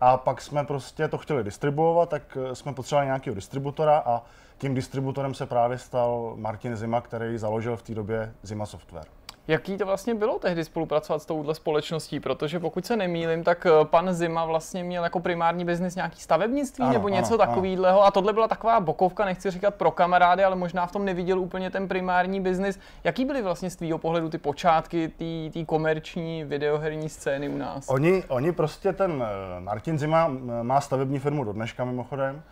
A 0.00 0.16
pak 0.16 0.42
jsme 0.42 0.64
prostě 0.64 1.08
to 1.08 1.18
chtěli 1.18 1.44
distribuovat, 1.44 2.08
tak 2.08 2.22
eh, 2.50 2.54
jsme 2.54 2.72
potřebovali 2.72 3.06
nějakého 3.06 3.34
distributora 3.34 4.02
a 4.06 4.22
tím 4.58 4.74
distributorem 4.74 5.34
se 5.34 5.46
právě 5.46 5.78
stal 5.78 6.32
Martin 6.36 6.76
Zima, 6.76 7.00
který 7.00 7.38
založil 7.38 7.76
v 7.76 7.82
té 7.82 7.94
době 7.94 8.32
Zima 8.42 8.66
Software. 8.66 9.17
Jaký 9.48 9.76
to 9.76 9.86
vlastně 9.86 10.14
bylo 10.14 10.38
tehdy 10.38 10.64
spolupracovat 10.64 11.22
s 11.22 11.26
touhle 11.26 11.54
společností? 11.54 12.20
Protože 12.20 12.60
pokud 12.60 12.86
se 12.86 12.96
nemýlim, 12.96 13.44
tak 13.44 13.66
eh, 13.66 13.84
pan 13.84 14.14
Zima 14.14 14.44
vlastně 14.44 14.84
měl 14.84 15.04
jako 15.04 15.20
primární 15.20 15.64
biznis 15.64 15.94
nějaký 15.94 16.20
stavebnictví 16.20 16.84
Ano, 16.84 16.92
nebo 16.92 17.08
něco 17.08 17.34
ano, 17.34 17.38
takového. 17.38 18.04
A 18.04 18.10
tohle 18.10 18.32
byla 18.32 18.48
taková 18.48 18.80
bokovka, 18.80 19.24
nechci 19.24 19.50
říkat 19.50 19.74
pro 19.74 19.90
kamarády, 19.90 20.44
ale 20.44 20.56
možná 20.56 20.86
v 20.86 20.92
tom 20.92 21.04
neviděl 21.04 21.40
úplně 21.40 21.70
ten 21.70 21.88
primární 21.88 22.40
biznis. 22.40 22.78
Jaký 23.04 23.24
byly 23.24 23.42
vlastně 23.42 23.70
z 23.70 23.76
tvýho 23.76 23.98
pohledu 23.98 24.28
ty 24.30 24.38
počátky 24.38 25.08
té 25.52 25.64
komerční 25.64 26.44
videoherní 26.44 27.08
scény 27.08 27.48
u 27.48 27.58
nás? 27.58 27.88
Oni, 27.88 28.24
oni 28.28 28.52
prostě 28.52 28.92
ten 28.92 29.24
eh, 29.26 29.60
Martin 29.60 29.98
Zima 29.98 30.24
m, 30.26 30.50
má 30.62 30.80
stavební 30.80 31.18
firmu 31.18 31.44
do 31.44 31.52
dneška 31.52 31.84
mimochodem. 31.84 32.42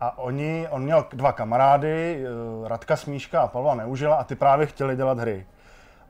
A 0.00 0.18
oni, 0.18 0.66
on 0.70 0.82
měl 0.82 1.06
dva 1.12 1.32
kamarády, 1.32 2.24
eh, 2.64 2.68
Radka 2.68 2.96
Smíška 2.96 3.40
a 3.40 3.48
Pavla 3.48 3.74
Neužila 3.74 4.16
a 4.16 4.24
ty 4.24 4.34
právě 4.34 4.66
chtěli 4.66 4.96
dělat 4.96 5.18
hry. 5.18 5.46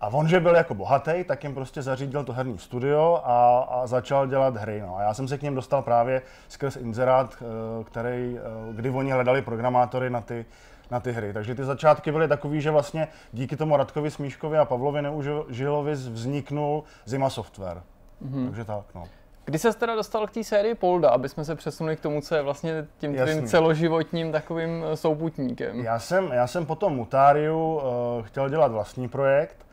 A 0.00 0.08
on, 0.08 0.28
že 0.28 0.40
byl 0.40 0.54
jako 0.54 0.74
bohatý, 0.74 1.24
tak 1.24 1.44
jim 1.44 1.54
prostě 1.54 1.82
zařídil 1.82 2.24
to 2.24 2.32
herní 2.32 2.58
studio 2.58 3.20
a, 3.24 3.58
a 3.58 3.86
začal 3.86 4.26
dělat 4.26 4.56
hry. 4.56 4.80
No. 4.80 4.96
A 4.96 5.02
já 5.02 5.14
jsem 5.14 5.28
se 5.28 5.38
k 5.38 5.42
ním 5.42 5.54
dostal 5.54 5.82
právě 5.82 6.22
skrz 6.48 6.76
inzerát, 6.76 7.36
eh, 7.40 7.84
který, 7.84 8.38
eh, 8.38 8.72
kdy 8.72 8.90
oni 8.90 9.10
hledali 9.10 9.42
programátory 9.42 10.10
na 10.10 10.20
ty, 10.20 10.46
na 10.90 11.00
ty 11.00 11.12
hry. 11.12 11.32
Takže 11.32 11.54
ty 11.54 11.64
začátky 11.64 12.12
byly 12.12 12.28
takový, 12.28 12.60
že 12.60 12.70
vlastně 12.70 13.08
díky 13.32 13.56
tomu 13.56 13.76
Radkovi 13.76 14.10
Smíškovi 14.10 14.58
a 14.58 14.64
Pavlovi 14.64 15.02
Neužilovi 15.02 15.92
vzniknul 15.92 16.84
Zima 17.04 17.30
Software. 17.30 17.82
Mm-hmm. 18.22 18.44
Takže 18.44 18.64
tak, 18.64 18.84
no. 18.94 19.04
Kdy 19.44 19.58
se 19.58 19.72
teda 19.72 19.94
dostal 19.94 20.26
k 20.26 20.30
té 20.30 20.44
sérii 20.44 20.74
Polda, 20.74 21.10
aby 21.10 21.28
jsme 21.28 21.44
se 21.44 21.54
přesunuli 21.54 21.96
k 21.96 22.00
tomu, 22.00 22.20
co 22.20 22.34
je 22.34 22.42
vlastně 22.42 22.86
tím 22.98 23.16
tvým 23.16 23.46
celoživotním 23.46 24.32
takovým 24.32 24.84
eh, 24.84 24.96
souputníkem? 24.96 25.80
Já 25.80 25.98
jsem, 25.98 26.32
já 26.32 26.46
jsem 26.46 26.66
po 26.66 26.74
tom 26.74 26.96
Mutariu 26.96 27.74
uh, 27.74 27.82
chtěl 28.26 28.48
dělat 28.48 28.72
vlastní 28.72 29.08
projekt, 29.08 29.67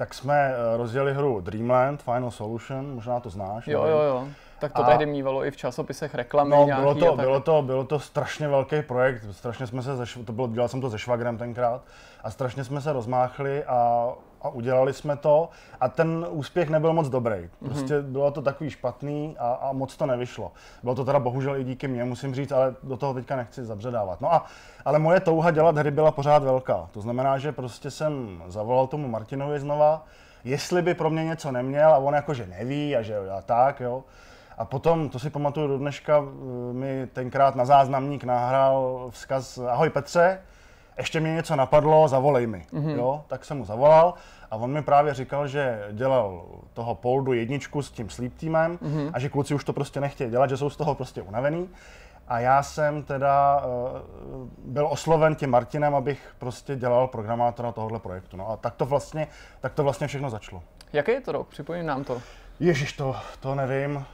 tak 0.00 0.14
jsme 0.14 0.50
uh, 0.72 0.76
rozjeli 0.76 1.14
hru 1.14 1.40
Dreamland 1.40 2.02
Final 2.02 2.30
Solution, 2.30 2.94
možná 2.94 3.20
to 3.20 3.30
znáš. 3.30 3.66
Jo, 3.68 3.82
nevím. 3.82 3.96
jo, 3.98 4.02
jo. 4.04 4.28
Tak 4.58 4.72
to 4.72 4.82
A- 4.82 4.86
tehdy 4.86 5.06
mívalo 5.06 5.44
i 5.44 5.50
v 5.50 5.56
časopisech 5.56 6.14
reklamy 6.14 6.50
No, 6.50 6.64
nějaký 6.64 6.82
bylo 6.82 6.94
to, 6.94 7.16
bylo, 7.16 7.40
to, 7.40 7.62
bylo 7.62 7.84
to 7.84 7.98
strašně 7.98 8.48
velký 8.48 8.82
projekt, 8.82 9.24
strašně 9.30 9.66
jsme 9.66 9.82
se, 9.82 9.96
ze, 9.96 10.04
Šv- 10.04 10.24
to 10.24 10.32
bylo, 10.32 10.48
dělal 10.48 10.68
jsem 10.68 10.80
to 10.80 10.90
se 10.90 10.98
Švagrem 10.98 11.38
tenkrát, 11.38 11.82
a 12.24 12.30
strašně 12.30 12.64
jsme 12.64 12.80
se 12.80 12.92
rozmáchli 12.92 13.64
a, 13.64 14.08
a 14.42 14.48
udělali 14.48 14.92
jsme 14.92 15.16
to 15.16 15.48
a 15.80 15.88
ten 15.88 16.26
úspěch 16.30 16.68
nebyl 16.68 16.92
moc 16.92 17.08
dobrý. 17.08 17.48
Prostě 17.64 17.94
mm-hmm. 17.94 18.12
bylo 18.12 18.30
to 18.30 18.42
takový 18.42 18.70
špatný 18.70 19.36
a, 19.38 19.52
a 19.52 19.72
moc 19.72 19.96
to 19.96 20.06
nevyšlo. 20.06 20.52
Bylo 20.82 20.94
to 20.94 21.04
teda 21.04 21.18
bohužel 21.18 21.56
i 21.56 21.64
díky 21.64 21.88
mně, 21.88 22.04
musím 22.04 22.34
říct, 22.34 22.52
ale 22.52 22.74
do 22.82 22.96
toho 22.96 23.14
teďka 23.14 23.36
nechci 23.36 23.64
zabředávat. 23.64 24.20
No 24.20 24.34
a, 24.34 24.46
ale 24.84 24.98
moje 24.98 25.20
touha 25.20 25.50
dělat 25.50 25.76
hry 25.76 25.90
byla 25.90 26.10
pořád 26.10 26.42
velká. 26.42 26.88
To 26.92 27.00
znamená, 27.00 27.38
že 27.38 27.52
prostě 27.52 27.90
jsem 27.90 28.42
zavolal 28.46 28.86
tomu 28.86 29.08
Martinovi 29.08 29.60
znova 29.60 30.06
jestli 30.44 30.82
by 30.82 30.94
pro 30.94 31.10
mě 31.10 31.24
něco 31.24 31.52
neměl 31.52 31.94
a 31.94 31.98
on 31.98 32.14
jakože 32.14 32.46
neví 32.46 32.96
a 32.96 33.02
že 33.02 33.16
a 33.38 33.42
tak, 33.42 33.80
jo. 33.80 34.04
A 34.58 34.64
potom, 34.64 35.08
to 35.08 35.18
si 35.18 35.30
pamatuju 35.30 35.68
do 35.68 35.78
dneška, 35.78 36.18
eh, 36.18 36.72
mi 36.72 37.06
tenkrát 37.12 37.54
na 37.54 37.64
záznamník 37.64 38.24
nahrál 38.24 39.08
vzkaz 39.10 39.58
Ahoj 39.58 39.90
Petře, 39.90 40.40
ještě 41.00 41.20
mě 41.20 41.34
něco 41.34 41.56
napadlo, 41.56 42.08
zavolej 42.08 42.46
mi. 42.46 42.66
Mm-hmm. 42.72 42.96
Jo, 42.96 43.24
tak 43.26 43.44
jsem 43.44 43.58
mu 43.58 43.64
zavolal 43.64 44.14
a 44.50 44.56
on 44.56 44.72
mi 44.72 44.82
právě 44.82 45.14
říkal, 45.14 45.48
že 45.48 45.88
dělal 45.92 46.42
toho 46.72 46.94
Poldu 46.94 47.32
jedničku 47.32 47.82
s 47.82 47.90
tím 47.90 48.10
Sleep 48.10 48.34
Teamem 48.34 48.78
mm-hmm. 48.78 49.10
a 49.12 49.18
že 49.18 49.28
kluci 49.28 49.54
už 49.54 49.64
to 49.64 49.72
prostě 49.72 50.00
nechtějí 50.00 50.30
dělat, 50.30 50.50
že 50.50 50.56
jsou 50.56 50.70
z 50.70 50.76
toho 50.76 50.94
prostě 50.94 51.22
unavený. 51.22 51.68
A 52.28 52.40
já 52.40 52.62
jsem 52.62 53.02
teda 53.02 53.62
uh, 53.66 54.48
byl 54.64 54.86
osloven 54.90 55.34
tím 55.34 55.50
Martinem, 55.50 55.94
abych 55.94 56.34
prostě 56.38 56.76
dělal 56.76 57.08
programátora 57.08 57.72
tohohle 57.72 57.98
projektu. 57.98 58.36
No 58.36 58.50
a 58.50 58.56
tak 58.56 58.74
to 58.74 58.86
vlastně, 58.86 59.26
tak 59.60 59.74
to 59.74 59.82
vlastně 59.82 60.06
všechno 60.06 60.30
začalo. 60.30 60.62
Jaký 60.92 61.12
je 61.12 61.20
to 61.20 61.32
rok? 61.32 61.48
Připojím 61.48 61.86
nám 61.86 62.04
to. 62.04 62.20
Ježíš, 62.60 62.92
to, 62.92 63.16
to 63.40 63.54
nevím, 63.54 64.04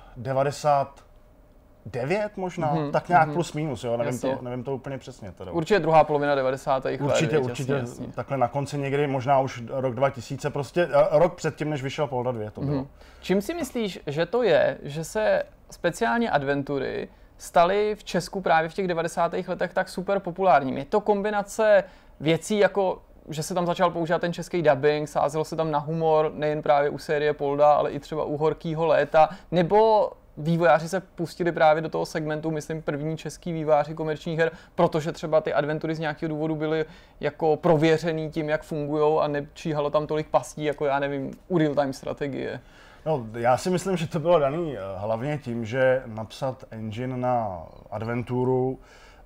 99 1.87 2.37
možná, 2.37 2.74
mm-hmm, 2.74 2.91
tak 2.91 3.09
nějak 3.09 3.28
mm-hmm. 3.28 3.34
plus 3.34 3.53
minus, 3.53 3.84
jo, 3.84 3.97
nevím 3.97 4.18
to, 4.18 4.39
nevím 4.41 4.64
to 4.64 4.74
úplně 4.74 4.99
přesně. 4.99 5.32
Teda. 5.32 5.53
Určitě 5.53 5.80
druhá 5.80 6.05
polovina 6.05 6.34
90. 6.34 6.84
let. 6.84 7.01
Určitě, 7.01 7.39
určitě, 7.39 7.72
jasně, 7.72 7.91
jasně. 7.91 8.07
takhle 8.14 8.39
na 8.39 8.49
konci 8.49 8.78
někdy, 8.78 9.07
možná 9.07 9.41
už 9.41 9.62
rok 9.68 9.95
2000, 9.95 10.51
prostě 10.51 10.89
rok 11.11 11.34
předtím, 11.34 11.70
než 11.70 11.82
vyšel 11.82 12.07
Polda 12.07 12.32
2 12.32 12.51
to 12.51 12.61
bylo. 12.61 12.82
Mm-hmm. 12.82 12.87
Čím 13.20 13.43
si 13.43 13.55
myslíš, 13.55 14.01
že 14.07 14.26
to 14.26 14.43
je, 14.43 14.78
že 14.82 15.05
se 15.05 15.43
speciálně 15.70 16.30
adventury 16.30 17.09
staly 17.39 17.95
v 17.99 18.05
Česku 18.05 18.41
právě 18.41 18.68
v 18.68 18.74
těch 18.74 18.89
90. 18.89 19.32
letech 19.49 19.74
tak 19.74 19.89
super 19.89 20.20
populárním? 20.20 20.78
Je 20.78 20.84
to 20.84 21.01
kombinace 21.01 21.84
věcí 22.20 22.59
jako 22.59 23.03
že 23.28 23.43
se 23.43 23.55
tam 23.55 23.66
začal 23.66 23.91
používat 23.91 24.18
ten 24.18 24.32
český 24.32 24.62
dubbing, 24.62 25.09
sázelo 25.09 25.45
se 25.45 25.57
tam 25.57 25.70
na 25.70 25.78
humor, 25.78 26.32
nejen 26.34 26.62
právě 26.62 26.91
u 26.91 26.99
série 26.99 27.34
Polda, 27.34 27.72
ale 27.72 27.91
i 27.91 28.01
třeba 28.01 28.24
u 28.24 28.37
Horkýho 28.37 28.87
léta, 28.87 29.28
nebo 29.51 30.11
vývojáři 30.39 30.89
se 30.89 31.01
pustili 31.01 31.53
právě 31.53 31.82
do 31.82 31.89
toho 31.89 32.07
segmentu, 32.07 32.51
myslím, 32.51 32.82
první 32.82 33.16
český 33.16 33.53
vývojáři 33.53 33.95
komerčních 33.95 34.39
her, 34.39 34.51
protože 34.74 35.12
třeba 35.12 35.41
ty 35.41 35.53
adventury 35.53 35.95
z 35.95 35.99
nějakého 35.99 36.28
důvodu 36.28 36.55
byly 36.55 36.84
jako 37.20 37.57
prověřený 37.57 38.30
tím, 38.30 38.49
jak 38.49 38.62
fungují 38.62 39.20
a 39.20 39.28
nečíhalo 39.28 39.91
tam 39.91 40.07
tolik 40.07 40.28
pastí, 40.28 40.64
jako 40.64 40.87
já 40.87 40.99
nevím, 40.99 41.30
u 41.49 41.59
real-time 41.59 41.93
strategie. 41.93 42.61
No, 43.07 43.26
já 43.34 43.57
si 43.57 43.70
myslím, 43.70 43.97
že 43.97 44.07
to 44.07 44.20
bylo 44.20 44.39
daný 44.39 44.76
eh, 44.76 44.80
hlavně 44.97 45.39
tím, 45.39 45.64
že 45.64 46.03
napsat 46.07 46.64
engine 46.70 47.16
na 47.16 47.62
adventuru 47.91 48.78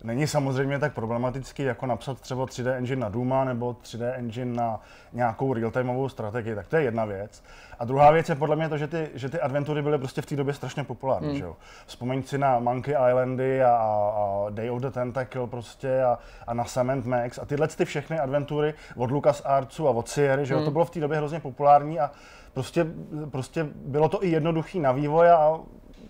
není 0.04 0.26
samozřejmě 0.26 0.78
tak 0.78 0.92
problematický, 0.92 1.62
jako 1.62 1.86
napsat 1.86 2.20
třeba 2.20 2.46
3D 2.46 2.76
engine 2.76 3.00
na 3.00 3.08
Duma 3.08 3.44
nebo 3.44 3.72
3D 3.72 4.12
engine 4.14 4.56
na 4.56 4.80
nějakou 5.12 5.54
real-timeovou 5.54 6.08
strategii, 6.08 6.54
tak 6.54 6.66
to 6.66 6.76
je 6.76 6.82
jedna 6.82 7.04
věc. 7.04 7.42
A 7.78 7.84
druhá 7.84 8.10
věc 8.10 8.28
je 8.28 8.34
podle 8.34 8.56
mě 8.56 8.68
to, 8.68 8.78
že 8.78 8.86
ty, 8.86 9.10
že 9.14 9.28
ty 9.28 9.40
adventury 9.40 9.82
byly 9.82 9.98
prostě 9.98 10.22
v 10.22 10.26
té 10.26 10.36
době 10.36 10.54
strašně 10.54 10.84
populární. 10.84 11.28
Hmm. 11.28 11.38
Že 11.38 11.44
jo? 11.44 11.56
Vzpomeň 11.86 12.22
si 12.22 12.38
na 12.38 12.58
Monkey 12.58 12.94
Islandy 13.08 13.64
a, 13.64 13.70
a 13.70 14.46
Day 14.50 14.70
of 14.70 14.82
the 14.82 14.90
Tentacle 14.90 15.46
prostě 15.46 16.02
a, 16.02 16.18
a 16.46 16.54
na 16.54 16.64
Cement 16.64 17.06
Max 17.06 17.38
a 17.38 17.44
tyhle 17.44 17.68
ty 17.68 17.84
všechny 17.84 18.18
adventury 18.18 18.74
od 18.96 19.10
Lucas 19.10 19.42
Artsu 19.44 19.88
a 19.88 19.90
od 19.90 20.08
Sierra, 20.08 20.44
že 20.44 20.54
jo? 20.54 20.58
Hmm. 20.58 20.64
to 20.64 20.70
bylo 20.70 20.84
v 20.84 20.90
té 20.90 21.00
době 21.00 21.18
hrozně 21.18 21.40
populární 21.40 22.00
a 22.00 22.10
prostě, 22.54 22.86
prostě 23.30 23.66
bylo 23.74 24.08
to 24.08 24.24
i 24.24 24.28
jednoduchý 24.28 24.80
na 24.80 24.92
vývoj 24.92 25.30
a 25.30 25.60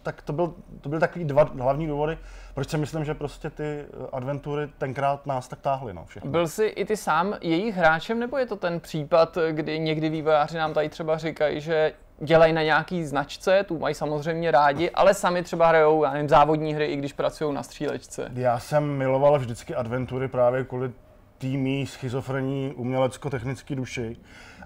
tak 0.02 0.22
to, 0.22 0.32
byl, 0.32 0.54
to 0.80 0.88
byly 0.88 1.00
takový 1.00 1.24
dva 1.24 1.50
hlavní 1.58 1.86
důvody, 1.86 2.18
proč 2.60 2.70
si 2.70 2.78
myslím, 2.78 3.04
že 3.04 3.14
prostě 3.14 3.50
ty 3.50 3.62
eh, 3.64 3.86
adventury 4.12 4.68
tenkrát 4.78 5.26
nás 5.26 5.48
tak 5.48 5.60
táhly. 5.60 5.94
No, 5.94 6.04
všechno. 6.04 6.30
Byl 6.30 6.48
jsi 6.48 6.64
i 6.64 6.84
ty 6.84 6.96
sám 6.96 7.34
jejich 7.40 7.74
hráčem, 7.74 8.18
nebo 8.18 8.38
je 8.38 8.46
to 8.46 8.56
ten 8.56 8.80
případ, 8.80 9.38
kdy 9.50 9.78
někdy 9.78 10.08
vývojáři 10.08 10.56
nám 10.56 10.74
tady 10.74 10.88
třeba 10.88 11.18
říkají, 11.18 11.60
že 11.60 11.92
dělají 12.18 12.52
na 12.52 12.62
nějaký 12.62 13.04
značce, 13.04 13.64
tu 13.64 13.78
mají 13.78 13.94
samozřejmě 13.94 14.50
rádi, 14.50 14.90
ale 14.90 15.14
sami 15.14 15.42
třeba 15.42 15.68
hrajou, 15.68 16.04
já 16.04 16.12
nevím, 16.12 16.28
závodní 16.28 16.74
hry, 16.74 16.86
i 16.86 16.96
když 16.96 17.12
pracují 17.12 17.54
na 17.54 17.62
střílečce. 17.62 18.30
Já 18.34 18.58
jsem 18.58 18.84
miloval 18.84 19.38
vždycky 19.38 19.74
adventury 19.74 20.28
právě 20.28 20.64
kvůli 20.64 20.92
týmí 21.38 21.86
schizofrení 21.86 22.72
umělecko-technické 22.76 23.74
duši. 23.74 24.16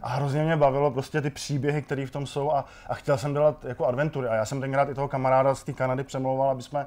A 0.02 0.08
hrozně 0.08 0.44
mě 0.44 0.56
bavilo 0.56 0.90
prostě 0.90 1.20
ty 1.20 1.30
příběhy, 1.30 1.82
které 1.82 2.06
v 2.06 2.10
tom 2.10 2.26
jsou 2.26 2.52
a, 2.52 2.64
a 2.86 2.94
chtěl 2.94 3.18
jsem 3.18 3.32
dělat 3.32 3.64
jako 3.64 3.86
adventury. 3.86 4.28
A 4.28 4.34
já 4.34 4.44
jsem 4.44 4.60
tenkrát 4.60 4.88
i 4.88 4.94
toho 4.94 5.08
kamaráda 5.08 5.54
z 5.54 5.64
té 5.64 5.72
Kanady 5.72 6.04
přemlouval, 6.04 6.50
aby 6.50 6.62
jsme 6.62 6.86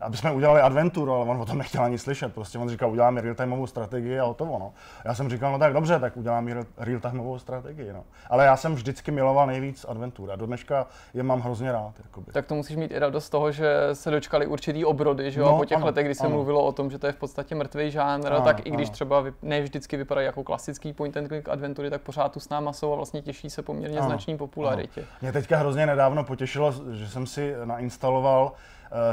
aby 0.00 0.16
jsme 0.16 0.32
udělali 0.32 0.60
adventuru, 0.60 1.12
ale 1.12 1.24
on 1.24 1.40
o 1.40 1.46
tom 1.46 1.58
nechtěl 1.58 1.82
ani 1.82 1.98
slyšet. 1.98 2.34
Prostě 2.34 2.58
on 2.58 2.68
říkal, 2.68 2.90
uděláme 2.90 3.20
real-timeovou 3.20 3.66
strategii 3.66 4.20
a 4.20 4.24
hotovo. 4.24 4.58
No. 4.58 4.72
Já 5.04 5.14
jsem 5.14 5.30
říkal, 5.30 5.52
no 5.52 5.58
tak 5.58 5.72
dobře, 5.72 5.98
tak 5.98 6.16
uděláme 6.16 6.54
real-timeovou 6.78 7.38
strategii. 7.38 7.92
No. 7.92 8.04
Ale 8.30 8.44
já 8.44 8.56
jsem 8.56 8.74
vždycky 8.74 9.10
miloval 9.10 9.46
nejvíc 9.46 9.86
adventur 9.88 10.32
a 10.32 10.36
do 10.36 10.46
dneška 10.46 10.86
je 11.14 11.22
mám 11.22 11.40
hrozně 11.40 11.72
rád. 11.72 11.92
Jakoby. 12.04 12.32
Tak 12.32 12.46
to 12.46 12.54
musíš 12.54 12.76
mít 12.76 12.92
i 12.92 12.98
radost 12.98 13.24
z 13.24 13.30
toho, 13.30 13.52
že 13.52 13.88
se 13.92 14.10
dočkali 14.10 14.46
určitý 14.46 14.84
obrody, 14.84 15.30
že 15.30 15.40
jo? 15.40 15.46
No, 15.46 15.56
po 15.56 15.64
těch 15.64 15.76
ano, 15.76 15.86
letech, 15.86 16.04
kdy 16.04 16.14
se 16.14 16.26
ano. 16.26 16.34
mluvilo 16.34 16.64
o 16.64 16.72
tom, 16.72 16.90
že 16.90 16.98
to 16.98 17.06
je 17.06 17.12
v 17.12 17.16
podstatě 17.16 17.54
mrtvý 17.54 17.90
žánr, 17.90 18.32
ano, 18.32 18.44
tak 18.44 18.66
i 18.66 18.70
když 18.70 18.88
ano. 18.88 18.92
třeba 18.92 19.24
ne 19.42 19.62
vždycky 19.62 19.96
vypadají 19.96 20.26
jako 20.26 20.42
klasický 20.42 20.92
point 20.92 21.16
and 21.16 21.28
click 21.28 21.48
adventury, 21.48 21.90
tak 21.90 22.02
pořád 22.02 22.32
tu 22.32 22.40
s 22.40 22.48
náma 22.48 22.72
jsou 22.72 22.92
a 22.92 22.96
vlastně 22.96 23.22
těší 23.22 23.50
se 23.50 23.62
poměrně 23.62 23.98
ano, 23.98 24.06
značný 24.06 24.36
popularitě. 24.36 25.00
Ano. 25.00 25.10
Mě 25.22 25.32
teďka 25.32 25.56
hrozně 25.56 25.86
nedávno 25.86 26.24
potěšilo, 26.24 26.74
že 26.92 27.08
jsem 27.08 27.26
si 27.26 27.54
nainstaloval 27.64 28.52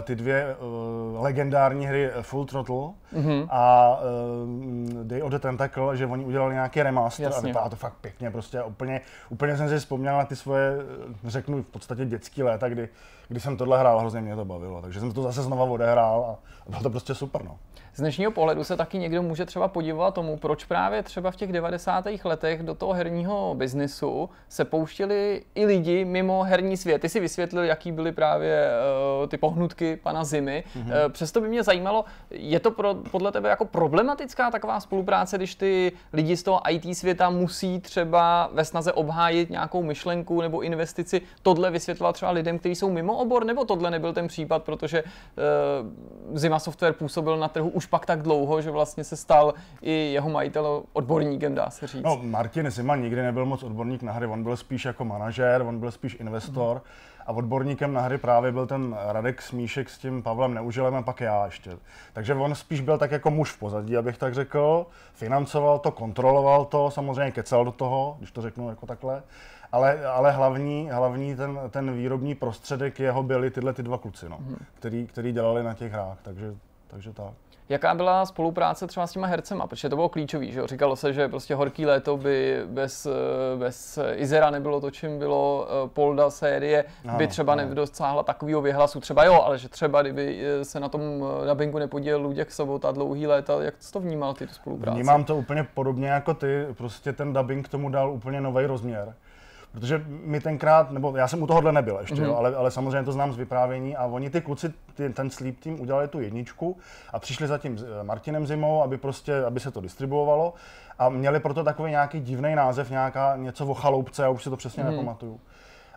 ty 0.04 0.16
dvě 0.16 0.56
uh, 0.56 1.24
legendární 1.24 1.86
hry 1.86 2.12
Full 2.22 2.46
Throttle 2.46 2.76
mm-hmm. 2.76 3.48
a 3.50 3.98
uh, 4.00 5.04
Day 5.04 5.22
of 5.22 5.32
the 5.32 5.40
Tentacle, 5.40 5.98
že 5.98 6.06
oni 6.06 6.26
udělali 6.26 6.54
nějaký 6.54 6.84
remaster 6.84 7.24
Jasně. 7.24 7.40
a 7.40 7.48
vypadá 7.48 7.70
to 7.70 7.76
fakt 7.76 7.94
pěkně. 8.02 8.32
Prostě 8.32 8.64
úplně, 8.64 9.02
úplně 9.30 9.58
jsem 9.58 9.70
si 9.70 9.80
vzpomněl 9.80 10.18
na 10.18 10.26
ty 10.26 10.36
svoje, 10.36 10.78
řeknu 11.24 11.64
v 11.64 11.70
podstatě 11.70 12.06
dětský 12.06 12.44
léta, 12.44 12.70
kdy, 12.70 12.90
kdy 13.28 13.40
jsem 13.40 13.58
tohle 13.58 13.80
hrál, 13.80 14.00
hrozně 14.00 14.22
mě 14.22 14.36
to 14.36 14.46
bavilo. 14.46 14.82
Takže 14.82 15.00
jsem 15.00 15.12
to 15.12 15.24
zase 15.24 15.42
znova 15.42 15.64
odehrál 15.64 16.26
a 16.26 16.70
bylo 16.70 16.84
to 16.84 16.90
prostě 16.90 17.16
super. 17.16 17.44
No. 17.44 17.58
Z 17.94 18.00
dnešního 18.00 18.32
pohledu 18.32 18.64
se 18.64 18.78
taky 18.78 18.98
někdo 18.98 19.24
může 19.24 19.46
třeba 19.46 19.68
podívat 19.68 20.14
tomu, 20.14 20.38
proč 20.38 20.66
právě 20.66 21.04
třeba 21.04 21.32
v 21.32 21.36
těch 21.36 21.52
90. 21.52 22.06
letech 22.24 22.64
do 22.64 22.76
toho 22.76 22.94
herního 22.94 23.56
biznisu 23.58 24.30
se 24.50 24.66
pouštěli 24.66 25.44
i 25.56 25.66
lidi 25.66 26.06
mimo 26.06 26.44
herní 26.44 26.78
svět. 26.78 27.02
Ty 27.02 27.10
si 27.10 27.20
vysvětlil, 27.20 27.64
jaký 27.64 27.92
byly 27.92 28.12
právě 28.12 28.70
uh, 29.22 29.28
ty 29.28 29.38
pohnutky 29.38 29.96
pana 29.96 30.24
Zimy. 30.24 30.64
Mm-hmm. 30.76 31.06
Uh, 31.06 31.12
přesto 31.12 31.42
by 31.42 31.48
mě 31.48 31.64
zajímalo, 31.64 32.06
je 32.30 32.60
to 32.60 32.72
pro, 32.72 32.96
podle 33.12 33.32
tebe 33.32 33.50
jako 33.50 33.66
problematická 33.66 34.52
taková 34.52 34.80
spolupráce, 34.80 35.38
když 35.38 35.56
ty 35.56 35.92
lidi 36.14 36.38
z 36.38 36.44
toho 36.44 36.62
IT 36.70 36.98
světa 36.98 37.30
musí 37.30 37.80
třeba 37.80 38.50
ve 38.54 38.66
snaze 38.66 38.94
obhájit 38.94 39.50
nějakou 39.50 39.84
myšlenku 39.84 40.42
nebo 40.42 40.62
investici, 40.62 41.22
tohle 41.42 41.72
vysvětlovat 41.72 42.14
třeba 42.14 42.32
lidem, 42.32 42.60
kteří 42.60 42.76
jsou 42.76 42.90
mimo 42.90 43.18
obor, 43.18 43.46
nebo 43.46 43.66
tohle 43.66 43.92
nebyl 43.92 44.14
ten 44.14 44.28
případ, 44.28 44.64
protože 44.64 45.04
uh, 45.04 46.38
Zima 46.38 46.60
Software 46.60 46.94
působil 46.94 47.38
na 47.38 47.48
trhu 47.48 47.81
už 47.82 47.86
pak 47.86 48.06
tak 48.06 48.22
dlouho, 48.22 48.62
že 48.62 48.72
vlastně 48.72 49.04
se 49.04 49.18
stal 49.18 49.54
i 49.82 49.92
jeho 49.92 50.30
majitel 50.30 50.84
odborníkem, 50.94 51.56
dá 51.56 51.70
se 51.70 51.88
říct. 51.88 52.04
No, 52.04 52.20
Martin 52.24 52.72
Zima 52.72 52.96
nikdy 52.96 53.22
nebyl 53.22 53.46
moc 53.46 53.64
odborník 53.64 54.02
na 54.02 54.14
hry, 54.14 54.26
on 54.26 54.44
byl 54.44 54.58
spíš 54.58 54.86
jako 54.86 55.06
manažer, 55.06 55.62
on 55.62 55.80
byl 55.80 55.92
spíš 55.92 56.18
investor. 56.20 56.76
Mm. 56.76 56.82
A 57.26 57.32
odborníkem 57.34 57.94
na 57.94 58.02
hry 58.02 58.18
právě 58.18 58.52
byl 58.52 58.68
ten 58.68 58.98
Radek 59.08 59.42
Smíšek 59.42 59.90
s 59.90 59.98
tím 59.98 60.24
Pavlem 60.24 60.54
Neužilem 60.54 60.96
a 60.96 61.02
pak 61.02 61.22
já 61.22 61.46
ještě. 61.46 61.78
Takže 62.14 62.34
on 62.34 62.56
spíš 62.56 62.82
byl 62.82 62.98
tak 62.98 63.12
jako 63.12 63.32
muž 63.32 63.52
v 63.52 63.60
pozadí, 63.60 63.98
abych 63.98 64.18
tak 64.18 64.34
řekl. 64.34 64.86
Financoval 65.14 65.80
to, 65.80 65.92
kontroloval 65.92 66.66
to, 66.66 66.92
samozřejmě 66.92 67.32
kecal 67.32 67.66
do 67.66 67.72
toho, 67.72 68.16
když 68.18 68.32
to 68.32 68.42
řeknu 68.42 68.70
jako 68.70 68.86
takhle. 68.86 69.24
Ale, 69.72 70.06
ale 70.06 70.32
hlavní, 70.32 70.90
hlavní 70.92 71.36
ten, 71.36 71.60
ten 71.70 71.94
výrobní 71.94 72.36
prostředek 72.36 73.00
jeho 73.00 73.24
byli 73.24 73.52
tyhle 73.52 73.74
ty 73.74 73.84
dva 73.84 73.98
kluci, 73.98 74.30
no, 74.30 74.38
mm. 74.40 74.58
který, 74.74 75.08
který 75.08 75.32
dělali 75.32 75.64
na 75.64 75.74
těch 75.74 75.92
hrách, 75.92 76.18
takže, 76.22 76.56
takže 76.88 77.14
tak. 77.14 77.34
Jaká 77.72 77.96
byla 77.96 78.26
spolupráce 78.26 78.88
třeba 78.88 79.08
s 79.08 79.12
těma 79.12 79.28
hercema? 79.28 79.68
Protože 79.68 79.90
to 79.90 79.96
bylo 79.96 80.10
klíčový, 80.10 80.52
že 80.52 80.60
jo? 80.60 80.68
Říkalo 80.68 80.96
se, 80.96 81.14
že 81.14 81.28
prostě 81.28 81.56
horký 81.56 81.86
léto 81.86 82.18
by 82.18 82.62
bez, 82.66 83.08
bez 83.60 84.00
Izera 84.16 84.50
nebylo 84.50 84.82
to, 84.82 84.92
čím 84.92 85.20
bylo 85.20 85.68
eh, 85.68 85.90
Polda 85.90 86.30
série, 86.30 86.86
ano, 87.08 87.18
by 87.18 87.28
třeba 87.28 87.54
ano. 87.54 87.66
nedosáhla 87.70 88.24
takového 88.24 88.62
vyhlasu. 88.62 89.00
Třeba 89.00 89.26
jo, 89.26 89.34
ale 89.34 89.58
že 89.58 89.70
třeba 89.70 90.02
kdyby 90.02 90.42
eh, 90.44 90.66
se 90.66 90.80
na 90.80 90.90
tom 90.90 91.02
eh, 91.02 91.48
dubbingu 91.48 91.80
nepodílel 91.80 92.22
Luděk 92.22 92.52
Sobota 92.52 92.92
dlouhý 92.92 93.28
léta, 93.28 93.62
jak 93.62 93.74
jsi 93.80 93.92
to 93.92 94.00
vnímal 94.00 94.34
ty 94.34 94.48
tu 94.48 94.54
spolupráci? 94.54 94.96
Vnímám 94.96 95.24
to 95.24 95.36
úplně 95.36 95.68
podobně 95.74 96.08
jako 96.08 96.34
ty, 96.34 96.66
prostě 96.78 97.14
ten 97.14 97.34
dubbing 97.34 97.68
tomu 97.68 97.90
dal 97.90 98.12
úplně 98.12 98.42
nový 98.42 98.66
rozměr. 98.66 99.14
Protože 99.72 100.06
mi 100.08 100.40
tenkrát, 100.40 100.92
nebo 100.92 101.18
já 101.18 101.28
jsem 101.28 101.44
u 101.44 101.48
tohohle 101.48 101.72
nebyl 101.72 101.98
ještě, 102.02 102.16
mm-hmm. 102.16 102.26
jo, 102.26 102.36
ale, 102.36 102.56
ale 102.56 102.72
samozřejmě 102.72 103.04
to 103.04 103.12
znám 103.12 103.34
z 103.34 103.38
vyprávění 103.38 103.98
a 103.98 104.06
oni 104.06 104.30
ty 104.30 104.42
kluci, 104.42 104.74
ty, 104.94 105.10
ten 105.10 105.30
Sleep 105.30 105.60
Team 105.60 105.82
udělali 105.82 106.08
tu 106.08 106.20
jedničku 106.20 106.78
a 107.14 107.20
přišli 107.20 107.48
za 107.48 107.58
tím 107.58 107.78
eh, 107.80 108.04
Martinem 108.04 108.48
Zimou, 108.48 108.84
aby 108.84 108.98
prostě, 108.98 109.46
aby 109.46 109.60
se 109.60 109.72
to 109.72 109.82
distribuovalo 109.82 110.54
a 111.00 111.10
měli 111.10 111.40
proto 111.40 111.64
takový 111.64 111.92
nějaký 111.92 112.20
divný 112.20 112.56
název, 112.56 112.90
nějaká 112.90 113.36
něco 113.36 113.66
o 113.66 113.74
chaloupce, 113.74 114.24
já 114.24 114.30
už 114.30 114.44
si 114.44 114.50
to 114.50 114.58
přesně 114.58 114.84
mm-hmm. 114.84 114.92
nepamatuju. 114.92 115.40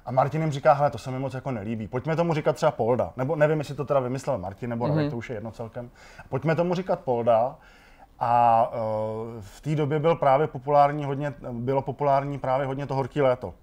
A 0.07 0.11
Martin 0.11 0.41
jim 0.41 0.53
říká, 0.53 0.73
hele, 0.73 0.91
to 0.91 0.99
se 0.99 1.11
mi 1.11 1.19
moc 1.19 1.35
jako 1.35 1.51
nelíbí. 1.51 1.89
Pojďme 1.89 2.17
tomu 2.17 2.35
říkat 2.35 2.57
třeba 2.57 2.73
Polda. 2.73 3.13
Nebo 3.17 3.37
nevím, 3.37 3.59
jestli 3.59 3.75
to 3.75 3.85
teda 3.85 4.01
vymyslel 4.01 4.39
Martin 4.39 4.71
nebo 4.71 4.85
mm-hmm. 4.85 4.97
Radek, 4.97 5.11
to 5.11 5.17
už 5.17 5.31
je 5.31 5.37
jedno 5.37 5.51
celkem. 5.51 5.91
Pojďme 6.29 6.55
tomu 6.55 6.75
říkat 6.75 7.01
Polda 7.01 7.57
A 8.19 8.73
uh, 8.73 9.41
v 9.41 9.61
té 9.61 9.75
době 9.75 9.99
byl 9.99 10.15
právě 10.15 10.47
populární 10.47 11.05
hodně, 11.05 11.35
bylo 11.53 11.83
populární 11.83 12.39
právě 12.39 12.67
hodně 12.67 12.87
to 12.87 12.95
horký 12.95 13.21
léto. 13.21 13.55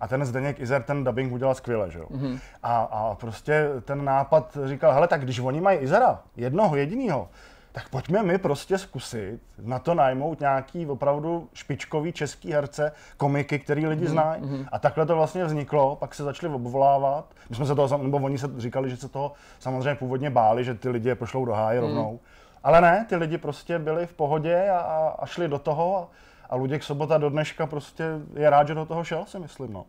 A 0.00 0.08
ten 0.08 0.24
Zdeněk 0.24 0.60
Izer 0.60 0.82
ten 0.82 1.04
dubbing 1.04 1.32
udělal 1.32 1.54
skvěle, 1.54 1.90
že 1.90 1.98
jo. 1.98 2.06
Mm-hmm. 2.10 2.38
A, 2.62 2.82
a 2.82 3.14
prostě 3.14 3.68
ten 3.84 4.04
nápad 4.04 4.58
říkal, 4.64 4.92
hele, 4.92 5.08
tak 5.08 5.24
když 5.24 5.38
oni 5.40 5.60
mají 5.60 5.78
Izera, 5.78 6.22
jednoho 6.36 6.76
jedinýho, 6.76 7.28
tak 7.72 7.88
pojďme 7.88 8.22
my 8.22 8.38
prostě 8.38 8.78
zkusit 8.78 9.40
na 9.62 9.78
to 9.78 9.94
najmout 9.94 10.40
nějaký 10.40 10.86
opravdu 10.86 11.48
špičkový 11.54 12.12
český 12.12 12.52
herce, 12.52 12.92
komiky, 13.16 13.58
který 13.58 13.86
lidi 13.86 14.04
mm, 14.04 14.10
znají. 14.10 14.42
Mm. 14.42 14.66
A 14.72 14.78
takhle 14.78 15.06
to 15.06 15.16
vlastně 15.16 15.44
vzniklo, 15.44 15.96
pak 15.96 16.14
se 16.14 16.24
začali 16.24 16.54
obvolávat. 16.54 17.24
My 17.50 17.56
jsme 17.56 17.66
se 17.66 17.74
toho, 17.74 17.98
nebo 17.98 18.16
oni 18.16 18.38
se 18.38 18.50
říkali, 18.56 18.90
že 18.90 18.96
se 18.96 19.08
toho 19.08 19.32
samozřejmě 19.58 19.94
původně 19.94 20.30
báli, 20.30 20.64
že 20.64 20.74
ty 20.74 20.88
lidi 20.88 21.08
je 21.08 21.14
pošlou 21.14 21.44
do 21.44 21.52
háje 21.52 21.80
mm. 21.80 21.86
rovnou. 21.86 22.20
Ale 22.64 22.80
ne, 22.80 23.06
ty 23.08 23.16
lidi 23.16 23.38
prostě 23.38 23.78
byli 23.78 24.06
v 24.06 24.12
pohodě 24.12 24.70
a, 24.70 24.78
a, 24.78 25.16
a 25.18 25.26
šli 25.26 25.48
do 25.48 25.58
toho. 25.58 25.98
A, 25.98 26.08
a 26.50 26.56
Luděk 26.56 26.82
Sobota 26.82 27.18
do 27.18 27.30
dneška 27.30 27.66
prostě 27.66 28.04
je 28.34 28.50
rád, 28.50 28.68
že 28.68 28.74
do 28.74 28.86
toho 28.86 29.04
šel, 29.04 29.24
si 29.26 29.38
myslím. 29.38 29.72
No. 29.72 29.86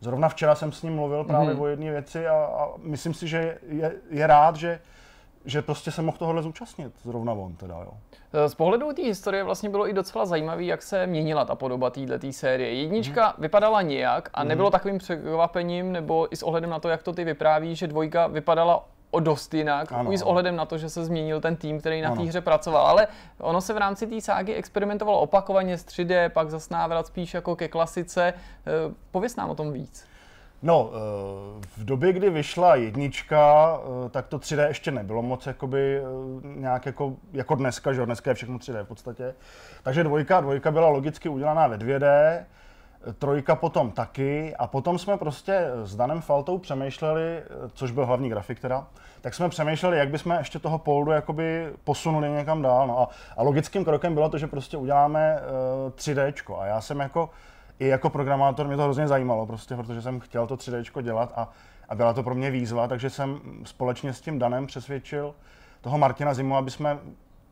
Zrovna 0.00 0.28
včera 0.28 0.54
jsem 0.54 0.72
s 0.72 0.82
ním 0.82 0.94
mluvil 0.94 1.24
právě 1.24 1.54
mm. 1.54 1.60
o 1.60 1.66
jedné 1.66 1.90
věci 1.90 2.28
a, 2.28 2.34
a 2.34 2.68
myslím 2.82 3.14
si, 3.14 3.28
že 3.28 3.58
je, 3.68 3.92
je 4.10 4.26
rád, 4.26 4.56
že 4.56 4.80
že 5.44 5.62
prostě 5.62 5.90
se 5.90 6.02
mohl 6.02 6.18
tohle 6.18 6.42
zúčastnit, 6.42 6.92
zrovna 7.04 7.32
on 7.32 7.56
teda, 7.56 7.74
jo. 7.74 7.92
Z 8.48 8.54
pohledu 8.54 8.92
té 8.92 9.02
historie 9.02 9.44
vlastně 9.44 9.70
bylo 9.70 9.88
i 9.88 9.92
docela 9.92 10.26
zajímavé, 10.26 10.64
jak 10.64 10.82
se 10.82 11.06
měnila 11.06 11.44
ta 11.44 11.54
podoba 11.54 11.90
této 11.90 12.32
série. 12.32 12.74
Jednička 12.74 13.26
mm. 13.26 13.42
vypadala 13.42 13.82
nějak 13.82 14.30
a 14.34 14.44
nebylo 14.44 14.68
mm. 14.68 14.72
takovým 14.72 14.98
překvapením, 14.98 15.92
nebo 15.92 16.32
i 16.34 16.36
s 16.36 16.42
ohledem 16.42 16.70
na 16.70 16.80
to, 16.80 16.88
jak 16.88 17.02
to 17.02 17.12
ty 17.12 17.24
vypráví, 17.24 17.76
že 17.76 17.86
dvojka 17.86 18.26
vypadala 18.26 18.88
o 19.12 19.20
dost 19.20 19.54
jinak, 19.54 19.92
ano, 19.92 20.12
i 20.12 20.18
s 20.18 20.22
ohledem 20.22 20.56
na 20.56 20.64
to, 20.66 20.78
že 20.78 20.88
se 20.90 21.04
změnil 21.04 21.40
ten 21.40 21.56
tým, 21.56 21.80
který 21.80 22.00
na 22.00 22.16
té 22.16 22.22
hře 22.22 22.40
pracoval. 22.40 22.86
Ale 22.86 23.06
ono 23.40 23.60
se 23.60 23.74
v 23.74 23.76
rámci 23.76 24.06
té 24.06 24.20
ságy 24.20 24.54
experimentovalo 24.54 25.20
opakovaně 25.20 25.78
s 25.78 25.84
3D, 25.84 26.28
pak 26.28 26.50
zas 26.50 26.70
návrat 26.70 27.06
spíš 27.06 27.34
jako 27.34 27.56
ke 27.56 27.68
klasice. 27.68 28.34
Eh, 28.66 28.70
pověz 29.10 29.36
nám 29.36 29.50
o 29.50 29.54
tom 29.54 29.72
víc. 29.72 30.04
No, 30.62 30.90
eh, 30.92 31.66
v 31.76 31.84
době, 31.84 32.12
kdy 32.12 32.30
vyšla 32.30 32.76
jednička, 32.76 33.78
eh, 34.06 34.08
tak 34.08 34.26
to 34.26 34.38
3D 34.38 34.68
ještě 34.68 34.90
nebylo 34.90 35.22
moc 35.22 35.46
jakoby 35.46 36.02
nějak 36.42 36.86
jako, 36.86 37.16
jako 37.32 37.54
dneska, 37.54 37.92
že 37.92 38.06
dneska 38.06 38.30
je 38.30 38.34
všechno 38.34 38.58
3D 38.58 38.84
v 38.84 38.88
podstatě. 38.88 39.34
Takže 39.82 40.04
dvojka, 40.04 40.40
dvojka 40.40 40.70
byla 40.70 40.88
logicky 40.88 41.28
udělaná 41.28 41.66
ve 41.66 41.78
2D, 41.78 42.44
trojka 43.18 43.54
potom 43.56 43.90
taky 43.90 44.56
a 44.56 44.66
potom 44.66 44.98
jsme 44.98 45.16
prostě 45.16 45.66
s 45.82 45.96
Danem 45.96 46.20
Faltou 46.20 46.58
přemýšleli, 46.58 47.42
což 47.74 47.90
byl 47.90 48.06
hlavní 48.06 48.28
grafik 48.28 48.60
teda, 48.60 48.86
tak 49.20 49.34
jsme 49.34 49.48
přemýšleli, 49.48 49.98
jak 49.98 50.08
bychom 50.08 50.32
ještě 50.38 50.58
toho 50.58 50.78
poldu 50.78 51.10
jakoby 51.10 51.72
posunuli 51.84 52.30
někam 52.30 52.62
dál. 52.62 52.86
No 52.86 53.00
a, 53.00 53.08
a 53.36 53.42
logickým 53.42 53.84
krokem 53.84 54.14
bylo 54.14 54.28
to, 54.28 54.38
že 54.38 54.46
prostě 54.46 54.76
uděláme 54.76 55.38
uh, 55.86 55.90
3D. 55.90 56.58
A 56.58 56.66
já 56.66 56.80
jsem 56.80 57.00
jako 57.00 57.30
i 57.78 57.86
jako 57.88 58.10
programátor 58.10 58.66
mě 58.66 58.76
to 58.76 58.82
hrozně 58.82 59.08
zajímalo, 59.08 59.46
prostě, 59.46 59.76
protože 59.76 60.02
jsem 60.02 60.20
chtěl 60.20 60.46
to 60.46 60.56
3D 60.56 61.02
dělat 61.02 61.32
a, 61.36 61.48
a 61.88 61.94
byla 61.94 62.12
to 62.12 62.22
pro 62.22 62.34
mě 62.34 62.50
výzva, 62.50 62.88
takže 62.88 63.10
jsem 63.10 63.40
společně 63.64 64.12
s 64.12 64.20
tím 64.20 64.38
Danem 64.38 64.66
přesvědčil 64.66 65.34
toho 65.80 65.98
Martina 65.98 66.34
Zimu, 66.34 66.56
aby 66.56 66.70
jsme 66.70 66.98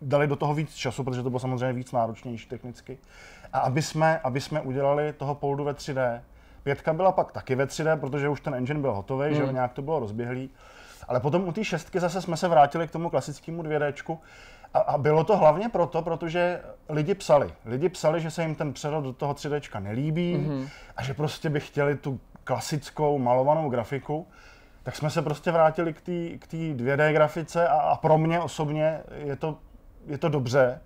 dali 0.02 0.26
do 0.26 0.36
toho 0.36 0.54
víc 0.54 0.74
času, 0.74 1.04
protože 1.04 1.22
to 1.22 1.30
bylo 1.30 1.40
samozřejmě 1.40 1.72
víc 1.72 1.92
náročnější 1.92 2.48
technicky. 2.48 2.98
A 3.52 3.58
aby 3.58 3.82
jsme, 3.82 4.18
aby 4.18 4.40
jsme 4.40 4.60
udělali 4.60 5.12
toho 5.12 5.34
poldu 5.34 5.64
ve 5.64 5.72
3D. 5.72 6.20
Pětka 6.62 6.92
byla 6.92 7.12
pak 7.12 7.32
taky 7.32 7.54
ve 7.54 7.64
3D, 7.64 8.00
protože 8.00 8.28
už 8.28 8.40
ten 8.40 8.54
engine 8.54 8.80
byl 8.80 8.92
hotový, 8.92 9.26
hmm. 9.26 9.46
že 9.46 9.52
nějak 9.52 9.72
to 9.72 9.82
bylo 9.82 9.98
rozběhlý. 9.98 10.50
Ale 11.08 11.20
potom 11.20 11.48
u 11.48 11.52
té 11.52 11.64
šestky 11.64 12.00
zase 12.00 12.22
jsme 12.22 12.36
se 12.36 12.48
vrátili 12.48 12.88
k 12.88 12.90
tomu 12.90 13.10
klasickému 13.10 13.62
2D, 13.62 14.18
a, 14.74 14.78
a 14.78 14.98
bylo 14.98 15.24
to 15.24 15.36
hlavně 15.36 15.68
proto, 15.68 16.02
protože 16.02 16.60
lidi 16.88 17.14
psali. 17.14 17.52
Lidi 17.64 17.88
psali, 17.88 18.20
že 18.20 18.30
se 18.30 18.42
jim 18.42 18.54
ten 18.54 18.72
přerod 18.72 19.04
do 19.04 19.12
toho 19.12 19.34
3D 19.34 19.80
nelíbí 19.80 20.36
mm-hmm. 20.36 20.68
a 20.96 21.02
že 21.02 21.14
prostě 21.14 21.50
by 21.50 21.60
chtěli 21.60 21.96
tu 21.96 22.20
klasickou 22.44 23.18
malovanou 23.18 23.70
grafiku. 23.70 24.26
Tak 24.82 24.96
jsme 24.96 25.10
se 25.10 25.22
prostě 25.22 25.50
vrátili 25.50 25.92
k 25.92 26.00
té 26.00 26.38
k 26.38 26.52
2D 26.52 27.12
grafice 27.12 27.68
a, 27.68 27.74
a 27.74 27.96
pro 27.96 28.18
mě 28.18 28.40
osobně 28.40 29.00
je 29.24 29.36
to, 29.36 29.58
je 30.06 30.18
to 30.18 30.28
dobře, 30.28 30.80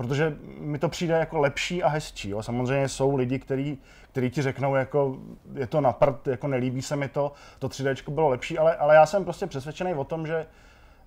protože 0.00 0.36
mi 0.58 0.78
to 0.78 0.88
přijde 0.88 1.14
jako 1.14 1.38
lepší 1.38 1.82
a 1.82 1.88
hezčí. 1.88 2.30
Jo. 2.30 2.42
Samozřejmě 2.42 2.88
jsou 2.88 3.16
lidi, 3.16 3.38
kteří 3.38 3.78
který 4.10 4.30
ti 4.30 4.42
řeknou, 4.42 4.74
jako 4.74 5.18
je 5.54 5.66
to 5.66 5.80
na 5.80 5.92
prd, 5.92 6.26
jako 6.26 6.48
nelíbí 6.48 6.82
se 6.82 6.96
mi 6.96 7.08
to, 7.08 7.32
to 7.58 7.68
3D 7.68 8.12
bylo 8.12 8.28
lepší, 8.28 8.58
ale, 8.58 8.76
ale 8.76 8.94
já 8.94 9.06
jsem 9.06 9.24
prostě 9.24 9.46
přesvědčený 9.46 9.94
o 9.94 10.04
tom, 10.04 10.26
že 10.26 10.46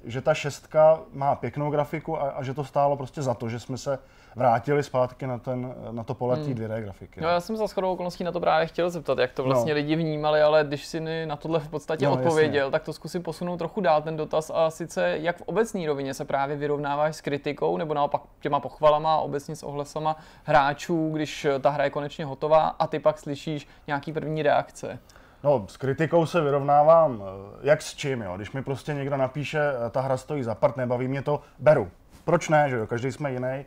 že 0.03 0.21
ta 0.21 0.33
šestka 0.33 0.99
má 1.13 1.35
pěknou 1.35 1.71
grafiku 1.71 2.21
a, 2.21 2.29
a 2.29 2.43
že 2.43 2.53
to 2.53 2.63
stálo 2.63 2.97
prostě 2.97 3.21
za 3.21 3.33
to, 3.33 3.49
že 3.49 3.59
jsme 3.59 3.77
se 3.77 3.99
vrátili 4.35 4.83
zpátky 4.83 5.27
na, 5.27 5.37
ten, 5.37 5.75
na 5.91 6.03
to 6.03 6.13
poletí 6.13 6.53
hmm. 6.53 6.63
2D 6.63 6.81
grafiky. 6.81 7.21
No 7.21 7.27
já 7.27 7.39
jsem 7.39 7.57
za 7.57 7.67
shodou 7.67 7.93
okolností 7.93 8.23
na 8.23 8.31
to 8.31 8.39
právě 8.39 8.67
chtěl 8.67 8.89
zeptat, 8.89 9.17
jak 9.17 9.31
to 9.31 9.43
vlastně 9.43 9.73
no. 9.73 9.75
lidi 9.75 9.95
vnímali, 9.95 10.41
ale 10.41 10.63
když 10.63 10.85
si 10.85 11.25
na 11.25 11.35
tohle 11.35 11.59
v 11.59 11.69
podstatě 11.69 12.05
no, 12.05 12.13
odpověděl, 12.13 12.65
jasně. 12.65 12.71
tak 12.71 12.83
to 12.83 12.93
zkusím 12.93 13.23
posunout 13.23 13.57
trochu 13.57 13.81
dál 13.81 14.01
ten 14.01 14.17
dotaz 14.17 14.51
a 14.53 14.69
sice 14.69 15.17
jak 15.21 15.37
v 15.37 15.41
obecné 15.41 15.87
rovině 15.87 16.13
se 16.13 16.25
právě 16.25 16.55
vyrovnáváš 16.55 17.15
s 17.15 17.21
kritikou 17.21 17.77
nebo 17.77 17.93
naopak 17.93 18.21
těma 18.39 18.59
pochvalama, 18.59 19.17
obecně 19.17 19.55
s 19.55 19.63
ohlesama 19.63 20.15
hráčů, 20.43 21.09
když 21.13 21.47
ta 21.61 21.69
hra 21.69 21.83
je 21.83 21.89
konečně 21.89 22.25
hotová 22.25 22.67
a 22.67 22.87
ty 22.87 22.99
pak 22.99 23.19
slyšíš 23.19 23.67
nějaký 23.87 24.13
první 24.13 24.43
reakce. 24.43 24.99
No, 25.43 25.65
s 25.69 25.77
kritikou 25.77 26.25
se 26.25 26.41
vyrovnávám 26.41 27.23
eh, 27.23 27.57
jak 27.61 27.81
s 27.81 27.95
čím, 27.95 28.21
jo. 28.21 28.33
Když 28.35 28.51
mi 28.51 28.63
prostě 28.63 28.93
někdo 28.93 29.17
napíše, 29.17 29.59
eh, 29.59 29.89
ta 29.89 30.01
hra 30.01 30.17
stojí 30.17 30.43
za 30.43 30.55
part, 30.55 30.77
nebaví 30.77 31.07
mě 31.07 31.21
to, 31.21 31.41
beru. 31.59 31.91
Proč 32.25 32.49
ne, 32.49 32.69
že 32.69 32.75
jo, 32.75 32.87
každý 32.87 33.11
jsme 33.11 33.31
jiný. 33.31 33.47
Eh, 33.47 33.65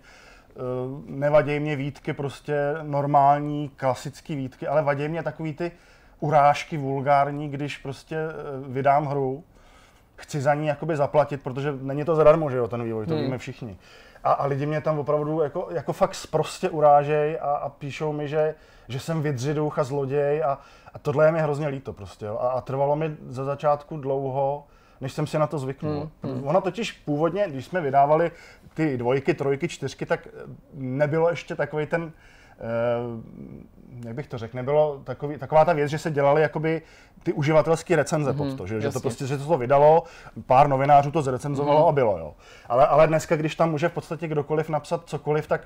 nevadí 1.07 1.61
mě 1.61 1.77
výtky, 1.77 2.13
prostě 2.13 2.57
normální, 2.83 3.69
klasické 3.69 4.35
výtky, 4.35 4.67
ale 4.67 4.83
vadí 4.83 5.09
mě 5.09 5.23
takový 5.23 5.55
ty 5.55 5.73
urážky 6.21 6.77
vulgární, 6.77 7.49
když 7.49 7.79
prostě 7.79 8.17
vydám 8.69 9.07
hru, 9.07 9.45
chci 10.17 10.41
za 10.41 10.55
ní 10.55 10.67
jakoby 10.67 10.97
zaplatit, 10.97 11.43
protože 11.43 11.73
není 11.81 12.05
to 12.05 12.17
zadarmo, 12.17 12.51
že 12.51 12.57
jo, 12.57 12.69
ten 12.69 12.85
vývoj, 12.85 13.07
to 13.07 13.15
hmm. 13.15 13.23
víme 13.23 13.39
všichni. 13.39 13.77
A, 14.25 14.33
a 14.33 14.47
lidi 14.47 14.67
mě 14.67 14.81
tam 14.81 14.99
opravdu 14.99 15.41
jako, 15.41 15.69
jako 15.71 15.93
fakt 15.93 16.17
prostě 16.31 16.71
urážej 16.71 17.39
a, 17.41 17.45
a 17.45 17.69
píšou 17.69 18.13
mi, 18.13 18.29
že, 18.29 18.55
že 18.89 19.01
jsem 19.01 19.23
vědřiduch 19.23 19.79
a 19.79 19.85
zloděj 19.85 20.43
a, 20.45 20.59
a 20.95 20.99
tohle 20.99 21.27
je 21.27 21.33
mi 21.33 21.41
hrozně 21.41 21.69
líto 21.69 21.93
prostě. 21.93 22.27
Jo. 22.27 22.39
A, 22.41 22.49
a 22.49 22.61
trvalo 22.61 22.97
mi 22.97 23.17
za 23.27 23.45
začátku 23.45 23.97
dlouho, 23.97 24.65
než 25.01 25.13
jsem 25.13 25.27
si 25.27 25.39
na 25.39 25.47
to 25.47 25.59
zvyknul. 25.59 26.11
Hmm, 26.23 26.35
hmm. 26.35 26.47
Ono 26.47 26.61
totiž 26.61 26.93
původně, 26.93 27.47
když 27.49 27.65
jsme 27.65 27.81
vydávali 27.81 28.31
ty 28.75 28.97
dvojky, 28.97 29.35
trojky, 29.35 29.69
čtyřky, 29.69 30.07
tak 30.07 30.29
nebylo 30.75 31.31
ještě 31.31 31.55
takový 31.55 31.87
ten, 31.87 32.13
eh, 32.59 34.07
jak 34.07 34.15
bych 34.15 34.27
to 34.27 34.39
řekl, 34.39 34.57
nebylo 34.57 35.01
takový, 35.05 35.39
taková 35.39 35.65
ta 35.65 35.73
věc, 35.73 35.91
že 35.91 35.99
se 35.99 36.11
dělaly 36.11 36.43
jakoby 36.43 36.83
ty 37.23 37.33
uživatelské 37.33 37.97
recenze 37.97 38.31
hmm, 38.31 38.39
pod 38.39 38.57
to, 38.57 38.67
že, 38.67 38.81
že 38.81 38.91
to 38.91 39.01
prostě, 39.01 39.27
že 39.27 39.39
to, 39.39 39.45
to 39.47 39.59
vydalo, 39.59 40.03
pár 40.47 40.69
novinářů 40.69 41.11
to 41.11 41.23
zrecenzovalo 41.23 41.81
hmm. 41.81 41.89
a 41.89 41.93
bylo, 41.93 42.19
jo. 42.19 42.35
Ale, 42.69 42.87
ale 42.87 43.07
dneska, 43.07 43.37
když 43.37 43.55
tam 43.55 43.71
může 43.71 43.89
v 43.89 43.93
podstatě 43.93 44.29
kdokoliv 44.29 44.69
napsat 44.69 45.03
cokoliv, 45.07 45.47
tak 45.47 45.61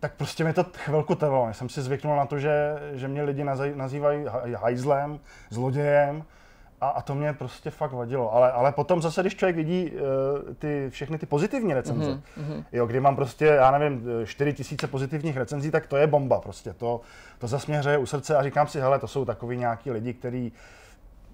tak 0.00 0.14
prostě 0.14 0.44
mi 0.44 0.52
to 0.52 0.64
chvilku 0.76 1.14
trvalo. 1.14 1.46
Já 1.46 1.52
jsem 1.52 1.68
si 1.68 1.82
zvyknul 1.82 2.16
na 2.16 2.26
to, 2.26 2.38
že, 2.38 2.74
že 2.92 3.08
mě 3.08 3.22
lidi 3.22 3.44
nazývají 3.74 4.24
hajzlem, 4.56 5.20
zlodějem 5.50 6.24
a, 6.80 6.88
a 6.88 7.02
to 7.02 7.14
mě 7.14 7.32
prostě 7.32 7.70
fakt 7.70 7.92
vadilo. 7.92 8.34
Ale, 8.34 8.52
ale 8.52 8.72
potom 8.72 9.02
zase, 9.02 9.20
když 9.20 9.36
člověk 9.36 9.56
vidí 9.56 9.90
uh, 9.90 9.98
ty, 10.54 10.86
všechny 10.90 11.18
ty 11.18 11.26
pozitivní 11.26 11.74
recenze, 11.74 12.10
mm-hmm. 12.10 12.64
jo, 12.72 12.86
kdy 12.86 13.00
mám 13.00 13.16
prostě, 13.16 13.46
já 13.46 13.78
nevím, 13.78 14.08
4 14.24 14.52
tisíce 14.52 14.86
pozitivních 14.86 15.36
recenzí, 15.36 15.70
tak 15.70 15.86
to 15.86 15.96
je 15.96 16.06
bomba 16.06 16.40
prostě. 16.40 16.72
To, 16.72 17.00
to 17.38 17.46
zase 17.46 17.66
mě 17.68 17.78
hřeje 17.78 17.98
u 17.98 18.06
srdce 18.06 18.36
a 18.36 18.42
říkám 18.42 18.66
si, 18.66 18.80
hele, 18.80 18.98
to 18.98 19.08
jsou 19.08 19.24
takový 19.24 19.56
nějaký 19.56 19.90
lidi, 19.90 20.14
kteří 20.14 20.52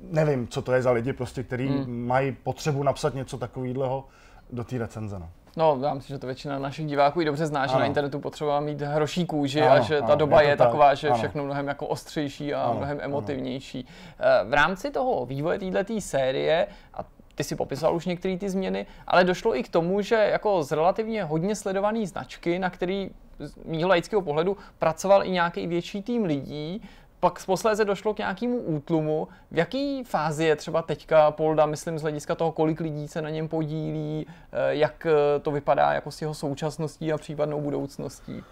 nevím, 0.00 0.48
co 0.48 0.62
to 0.62 0.72
je 0.72 0.82
za 0.82 0.90
lidi, 0.90 1.12
prostě, 1.12 1.42
kteří 1.42 1.68
mm. 1.68 2.06
mají 2.06 2.32
potřebu 2.32 2.82
napsat 2.82 3.14
něco 3.14 3.38
takového 3.38 4.04
do 4.50 4.64
té 4.64 4.78
recenze. 4.78 5.18
No. 5.18 5.30
No, 5.56 5.78
já 5.82 5.94
myslím, 5.94 6.14
že 6.14 6.18
to 6.18 6.26
většina 6.26 6.58
našich 6.58 6.86
diváků 6.86 7.20
i 7.20 7.24
dobře 7.24 7.46
zná, 7.46 7.60
ano. 7.60 7.72
že 7.72 7.78
na 7.78 7.84
internetu 7.84 8.20
potřeba 8.20 8.60
mít 8.60 8.82
hroší 8.82 9.26
kůži 9.26 9.62
ano, 9.62 9.72
a 9.72 9.80
že 9.80 10.00
ta 10.00 10.06
ano, 10.06 10.16
doba 10.16 10.42
je, 10.42 10.48
je 10.48 10.56
taková, 10.56 10.94
že 10.94 11.06
je 11.06 11.14
všechno 11.14 11.44
mnohem 11.44 11.68
jako 11.68 11.86
ostřejší 11.86 12.54
a 12.54 12.62
ano, 12.62 12.74
mnohem 12.74 12.98
emotivnější. 13.00 13.86
Ano. 14.18 14.28
Eh, 14.42 14.44
v 14.44 14.54
rámci 14.54 14.90
toho 14.90 15.26
vývoje 15.26 15.58
této 15.58 16.00
série, 16.00 16.66
a 16.94 17.04
ty 17.34 17.44
si 17.44 17.56
popisal 17.56 17.96
už 17.96 18.06
některé 18.06 18.38
ty 18.38 18.50
změny, 18.50 18.86
ale 19.06 19.24
došlo 19.24 19.56
i 19.56 19.62
k 19.62 19.68
tomu, 19.68 20.00
že 20.00 20.14
jako 20.14 20.62
z 20.62 20.72
relativně 20.72 21.24
hodně 21.24 21.56
sledované 21.56 22.06
značky, 22.06 22.58
na 22.58 22.70
který 22.70 23.10
z 23.38 23.56
mýho 23.64 23.88
laického 23.88 24.22
pohledu 24.22 24.56
pracoval 24.78 25.26
i 25.26 25.30
nějaký 25.30 25.66
větší 25.66 26.02
tým 26.02 26.24
lidí, 26.24 26.82
pak 27.20 27.46
posléze 27.46 27.84
došlo 27.84 28.14
k 28.14 28.18
nějakému 28.18 28.58
útlumu. 28.58 29.28
V 29.50 29.58
jaký 29.58 30.04
fázi 30.04 30.44
je 30.44 30.56
třeba 30.56 30.82
teďka 30.82 31.30
Polda, 31.30 31.66
myslím 31.66 31.98
z 31.98 32.02
hlediska 32.02 32.34
toho, 32.34 32.52
kolik 32.52 32.80
lidí 32.80 33.08
se 33.08 33.22
na 33.22 33.30
něm 33.30 33.48
podílí, 33.48 34.26
eh, 34.52 34.74
jak 34.74 35.06
eh, 35.06 35.40
to 35.40 35.50
vypadá 35.50 35.92
jako 35.92 36.10
s 36.10 36.22
jeho 36.22 36.34
současností 36.34 37.12
a 37.12 37.18
případnou 37.18 37.60
budoucností? 37.60 38.42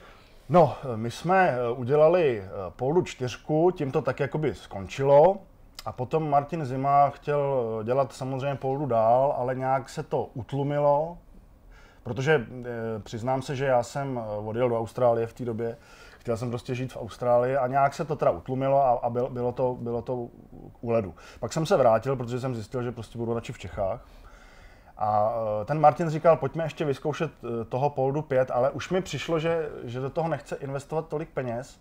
No, 0.49 0.77
my 0.97 1.11
jsme 1.11 1.49
eh, 1.51 1.73
udělali 1.73 2.45
Poldu 2.77 3.03
čtyřku, 3.03 3.71
tím 3.71 3.93
to 3.93 4.03
tak 4.03 4.21
jakoby 4.21 4.55
skončilo. 4.55 5.37
A 5.87 5.93
potom 5.93 6.31
Martin 6.31 6.65
Zima 6.65 7.11
chtěl 7.11 7.81
dělat 7.85 8.13
samozřejmě 8.13 8.55
Poldu 8.55 8.87
dál, 8.87 9.35
ale 9.39 9.55
nějak 9.55 9.89
se 9.89 10.03
to 10.03 10.29
utlumilo. 10.35 11.19
Protože 12.03 12.47
přiznám 13.03 13.43
se, 13.43 13.57
že 13.57 13.65
já 13.65 13.83
jsem 13.83 14.21
odjel 14.45 14.69
do 14.69 14.79
Austrálie 14.79 15.27
v 15.27 15.33
té 15.33 15.45
době, 15.45 15.77
chtěl 16.25 16.37
jsem 16.37 16.51
prostě 16.51 16.75
žít 16.75 16.93
v 16.93 16.97
Austrálii 16.97 17.57
a 17.57 17.67
nějak 17.67 17.95
se 17.95 18.05
to 18.05 18.17
teda 18.17 18.31
utlumilo 18.31 18.85
a, 18.85 18.91
a 18.91 19.11
bylo, 19.11 19.31
bylo, 19.31 19.53
to, 19.53 19.77
bylo 19.81 20.03
to 20.03 20.29
u 20.81 20.91
ledu. 20.91 21.15
Pak 21.41 21.53
jsem 21.53 21.67
se 21.67 21.77
vrátil, 21.77 22.17
protože 22.17 22.41
jsem 22.41 22.55
zjistil, 22.55 22.83
že 22.83 22.93
prostě 22.93 23.19
budu 23.19 23.35
radši 23.35 23.53
v 23.53 23.59
Čechách. 23.59 24.07
A 24.97 25.35
eh, 25.61 25.65
ten 25.65 25.81
Martin 25.81 26.11
říkal, 26.11 26.37
pojďme 26.37 26.65
ještě 26.65 26.85
vyzkoušet 26.85 27.31
toho 27.69 27.91
Poldu 27.91 28.23
5, 28.23 28.51
ale 28.51 28.71
už 28.71 28.91
mi 28.91 29.03
přišlo, 29.03 29.39
že, 29.39 29.69
že 29.83 30.01
do 30.01 30.11
toho 30.11 30.29
nechce 30.29 30.57
investovat 30.57 31.09
tolik 31.09 31.29
peněz, 31.29 31.81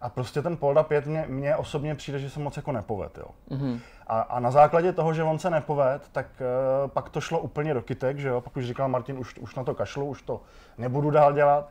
a 0.00 0.08
prostě 0.08 0.42
ten 0.42 0.56
Polda 0.56 0.82
5 0.82 1.06
mě, 1.06 1.24
mě 1.28 1.56
osobně 1.56 1.94
přijde, 1.94 2.18
že 2.18 2.30
se 2.30 2.40
moc 2.40 2.56
jako 2.56 2.72
nepoved. 2.72 3.18
Jo. 3.18 3.26
Mm-hmm. 3.50 3.80
A, 4.06 4.20
a, 4.20 4.40
na 4.40 4.50
základě 4.50 4.92
toho, 4.92 5.14
že 5.14 5.22
on 5.22 5.38
se 5.38 5.50
nepoved, 5.50 6.08
tak 6.12 6.26
uh, 6.40 6.90
pak 6.90 7.08
to 7.08 7.20
šlo 7.20 7.38
úplně 7.38 7.74
do 7.74 7.82
kytek, 7.82 8.18
že 8.18 8.28
jo. 8.28 8.40
Pak 8.40 8.56
už 8.56 8.66
říkal 8.66 8.88
Martin, 8.88 9.18
už, 9.18 9.38
už 9.38 9.54
na 9.54 9.64
to 9.64 9.74
kašlu, 9.74 10.06
už 10.06 10.22
to 10.22 10.40
nebudu 10.78 11.10
dál 11.10 11.32
dělat. 11.32 11.70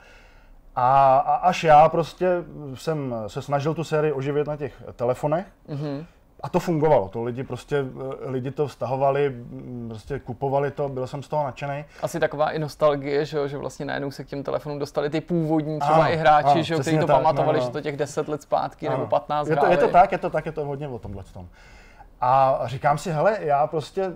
A, 0.76 1.18
a 1.18 1.36
až 1.36 1.64
já 1.64 1.90
prostě 1.90 2.44
jsem 2.74 3.16
se 3.28 3.42
snažil 3.42 3.74
tu 3.74 3.84
sérii 3.84 4.14
oživit 4.14 4.48
na 4.48 4.58
těch 4.58 4.84
telefonech, 4.96 5.46
mm-hmm. 5.70 6.06
A 6.44 6.50
to 6.50 6.60
fungovalo, 6.60 7.10
to 7.10 7.24
lidi 7.24 7.44
prostě, 7.44 7.78
eh, 7.78 8.30
lidi 8.30 8.52
to 8.52 8.68
vztahovali, 8.68 9.30
mm, 9.30 9.86
prostě 9.90 10.20
kupovali 10.20 10.72
to, 10.72 10.90
byl 10.90 11.08
jsem 11.08 11.24
z 11.24 11.28
toho 11.28 11.44
nadšený. 11.44 11.86
Asi 12.02 12.20
taková 12.20 12.52
i 12.52 12.60
nostalgie, 12.60 13.26
že, 13.26 13.38
jo, 13.38 13.48
že 13.48 13.58
vlastně 13.58 13.86
najednou 13.86 14.12
se 14.12 14.24
k 14.24 14.28
těm 14.28 14.44
telefonům 14.44 14.80
dostali 14.80 15.10
ty 15.10 15.22
původní 15.22 15.80
třeba 15.80 15.96
ano, 15.96 16.12
i 16.12 16.16
hráči, 16.16 16.48
ano, 16.48 16.64
že 16.64 16.74
jo, 16.74 16.80
kteří 16.80 17.00
to 17.00 17.08
tak, 17.08 17.16
pamatovali, 17.16 17.58
no, 17.58 17.64
no. 17.64 17.68
že 17.68 17.72
to 17.72 17.82
těch 17.82 17.98
10 17.98 18.28
let 18.28 18.42
zpátky 18.42 18.88
ano. 18.88 18.98
nebo 18.98 19.08
15 19.08 19.48
je 19.48 19.56
to, 19.56 19.66
je 19.66 19.78
to 19.78 19.88
tak, 19.88 20.12
je 20.12 20.18
to 20.18 20.30
tak, 20.30 20.46
je 20.46 20.52
to 20.52 20.66
hodně 20.66 20.88
o 20.88 21.00
tomhle 21.00 21.24
tom. 21.24 21.48
A 22.22 22.62
říkám 22.66 22.98
si, 22.98 23.12
hele, 23.12 23.38
já 23.42 23.68
prostě 23.68 24.14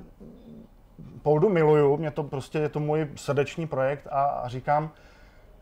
Poldu 1.21 1.49
miluju, 1.49 1.97
mě 1.97 2.11
to 2.11 2.23
prostě 2.23 2.59
je 2.59 2.69
to 2.69 2.79
můj 2.79 3.07
srdeční 3.15 3.67
projekt 3.67 4.07
a, 4.11 4.23
a 4.23 4.47
říkám, 4.47 4.91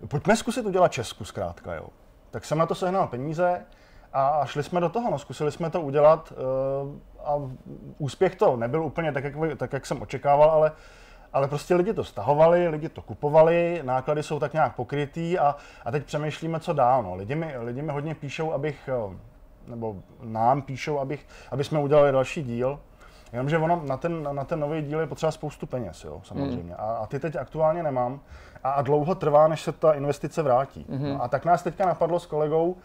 pojďme 0.08 0.36
zkusit 0.36 0.66
udělat 0.66 0.92
Česku 0.92 1.26
zkrátka, 1.26 1.74
jo. 1.74 1.88
Tak 2.32 2.46
jsem 2.46 2.58
na 2.58 2.66
to 2.66 2.76
sehnal 2.76 3.08
peníze, 3.08 3.66
a 4.16 4.46
šli 4.46 4.64
jsme 4.64 4.80
do 4.80 4.90
toho, 4.90 5.12
no, 5.12 5.20
zkusili 5.20 5.52
jsme 5.52 5.70
to 5.70 5.82
udělat 5.82 6.34
eh, 6.36 7.22
a 7.24 7.36
úspěch 7.98 8.36
to 8.36 8.58
nebyl 8.58 8.84
úplně 8.84 9.12
tak, 9.12 9.24
jak, 9.24 9.34
tak, 9.58 9.74
jak 9.74 9.86
jsem 9.86 10.02
očekával, 10.02 10.50
ale, 10.50 10.72
ale 11.34 11.48
prostě 11.48 11.76
lidi 11.76 11.94
to 11.94 12.04
stahovali, 12.04 12.68
lidi 12.68 12.90
to 12.90 13.02
kupovali, 13.02 13.82
náklady 13.84 14.24
jsou 14.24 14.40
tak 14.40 14.54
nějak 14.54 14.76
pokrytý 14.76 15.40
a, 15.40 15.56
a 15.86 15.92
teď 15.92 16.06
přemýšlíme, 16.06 16.60
co 16.60 16.74
dál. 16.74 17.04
No. 17.04 17.16
Lidi, 17.16 17.36
mi, 17.36 17.58
lidi 17.58 17.82
mi 17.82 17.92
hodně 17.92 18.16
píšou, 18.16 18.52
abych, 18.52 18.90
eh, 18.90 19.18
nebo 19.68 19.96
nám 20.24 20.62
píšou, 20.62 21.00
abych, 21.00 21.28
aby 21.52 21.64
jsme 21.64 21.80
udělali 21.80 22.12
další 22.12 22.44
díl. 22.44 22.80
Jenomže 23.32 23.58
ono, 23.58 23.82
na 23.86 23.98
ten, 23.98 24.28
na 24.32 24.44
ten 24.44 24.60
nový 24.60 24.82
díl 24.82 25.00
je 25.00 25.08
potřeba 25.08 25.32
spoustu 25.32 25.66
peněz, 25.66 26.04
jo, 26.04 26.22
samozřejmě. 26.24 26.74
Mm. 26.74 26.80
A, 26.80 26.98
a 26.98 27.06
ty 27.06 27.20
teď 27.20 27.36
aktuálně 27.36 27.84
nemám. 27.84 28.20
A, 28.66 28.72
a 28.72 28.82
dlouho 28.82 29.16
trvá, 29.16 29.48
než 29.48 29.62
se 29.62 29.72
ta 29.72 29.94
investice 29.94 30.42
vrátí. 30.42 30.86
Mm-hmm. 30.90 31.14
No, 31.14 31.24
a 31.24 31.28
tak 31.28 31.46
nás 31.46 31.64
teďka 31.64 31.86
napadlo 31.86 32.20
s 32.20 32.26
kolegou, 32.26 32.76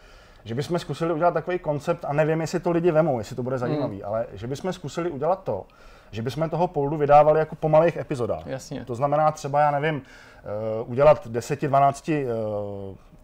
že 0.44 0.55
bychom 0.55 0.78
zkusili 0.78 1.12
udělat 1.12 1.35
takový 1.35 1.59
koncept, 1.59 2.05
a 2.05 2.12
nevím, 2.12 2.40
jestli 2.40 2.61
to 2.61 2.70
lidi 2.70 2.90
vemou, 2.90 3.19
jestli 3.19 3.36
to 3.36 3.43
bude 3.43 3.59
zajímavý, 3.59 3.97
hmm. 3.97 4.07
ale 4.07 4.27
že 4.32 4.47
bychom 4.47 4.73
zkusili 4.73 5.11
udělat 5.11 5.44
to, 5.44 5.65
že 6.11 6.23
bychom 6.23 6.51
toho 6.51 6.69
poldu 6.69 6.97
vydávali 6.97 7.39
jako 7.39 7.55
po 7.55 7.69
malých 7.69 7.97
epizodách. 7.97 8.47
Jasně. 8.47 8.85
To 8.85 8.94
znamená 8.94 9.32
třeba, 9.32 9.61
já 9.61 9.70
nevím, 9.70 10.02
uh, 10.82 10.90
udělat 10.90 11.27
10-12 11.27 12.27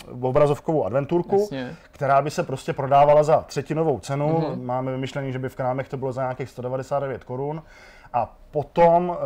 uh, 0.08 0.26
obrazovkovou 0.26 0.84
adventurku, 0.84 1.40
Jasně. 1.40 1.76
která 1.92 2.22
by 2.22 2.30
se 2.30 2.42
prostě 2.42 2.72
prodávala 2.72 3.22
za 3.22 3.40
třetinovou 3.40 3.98
cenu. 3.98 4.38
Mm-hmm. 4.38 4.62
Máme 4.62 4.92
vymyšlený, 4.92 5.32
že 5.32 5.38
by 5.38 5.48
v 5.48 5.56
krámech 5.56 5.88
to 5.88 5.96
bylo 5.96 6.12
za 6.12 6.22
nějakých 6.22 6.48
199 6.48 7.24
korun 7.24 7.62
a 8.12 8.36
potom 8.50 9.08
uh, 9.08 9.16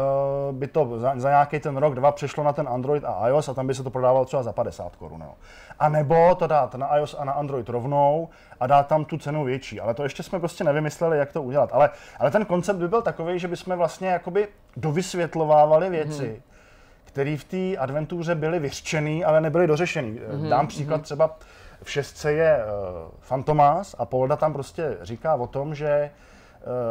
by 0.53 0.67
to 0.67 0.99
za, 0.99 1.13
za 1.17 1.29
nějaký 1.29 1.59
ten 1.59 1.77
rok, 1.77 1.95
dva 1.95 2.13
přešlo 2.13 2.45
na 2.45 2.53
ten 2.53 2.69
Android 2.69 3.05
a 3.05 3.29
iOS 3.29 3.49
a 3.49 3.55
tam 3.55 3.67
by 3.67 3.75
se 3.75 3.83
to 3.83 3.91
prodávalo 3.91 4.25
třeba 4.25 4.43
za 4.43 4.53
50 4.53 4.97
korun. 4.97 5.25
A 5.79 5.89
nebo 5.89 6.35
to 6.35 6.47
dát 6.47 6.75
na 6.75 6.97
iOS 6.97 7.17
a 7.19 7.25
na 7.25 7.33
Android 7.33 7.69
rovnou 7.69 8.29
a 8.61 8.67
dát 8.67 8.87
tam 8.87 9.05
tu 9.05 9.19
cenu 9.19 9.45
větší. 9.45 9.81
Ale 9.81 9.95
to 9.95 10.03
ještě 10.03 10.23
jsme 10.23 10.39
prostě 10.39 10.65
nevymysleli, 10.65 11.19
jak 11.19 11.33
to 11.33 11.43
udělat. 11.43 11.71
Ale, 11.73 11.91
ale 12.19 12.31
ten 12.31 12.45
koncept 12.45 12.79
by 12.79 12.89
byl 12.89 13.03
takový, 13.03 13.39
že 13.39 13.49
bychom 13.49 13.77
vlastně 13.77 14.09
jakoby 14.09 14.49
dovysvětlovávali 14.77 15.91
věci, 15.91 16.27
hmm 16.29 16.43
které 17.05 17.37
v 17.37 17.45
té 17.45 17.77
adventuře 17.77 18.35
byly 18.35 18.59
vyřčený, 18.59 19.25
ale 19.25 19.41
nebyly 19.41 19.67
dořešený. 19.67 20.13
Mm-hmm. 20.13 20.49
Dám 20.49 20.67
příklad 20.67 21.01
mm-hmm. 21.01 21.05
třeba 21.05 21.37
v 21.83 21.91
šestce 21.91 22.33
je 22.33 22.59
uh, 22.65 23.11
Fantomas 23.21 23.95
a 23.99 24.05
Polda 24.05 24.37
tam 24.37 24.53
prostě 24.53 24.99
říká 25.03 25.35
o 25.35 25.47
tom, 25.47 25.75
že 25.75 26.11
Eh, 26.11 26.11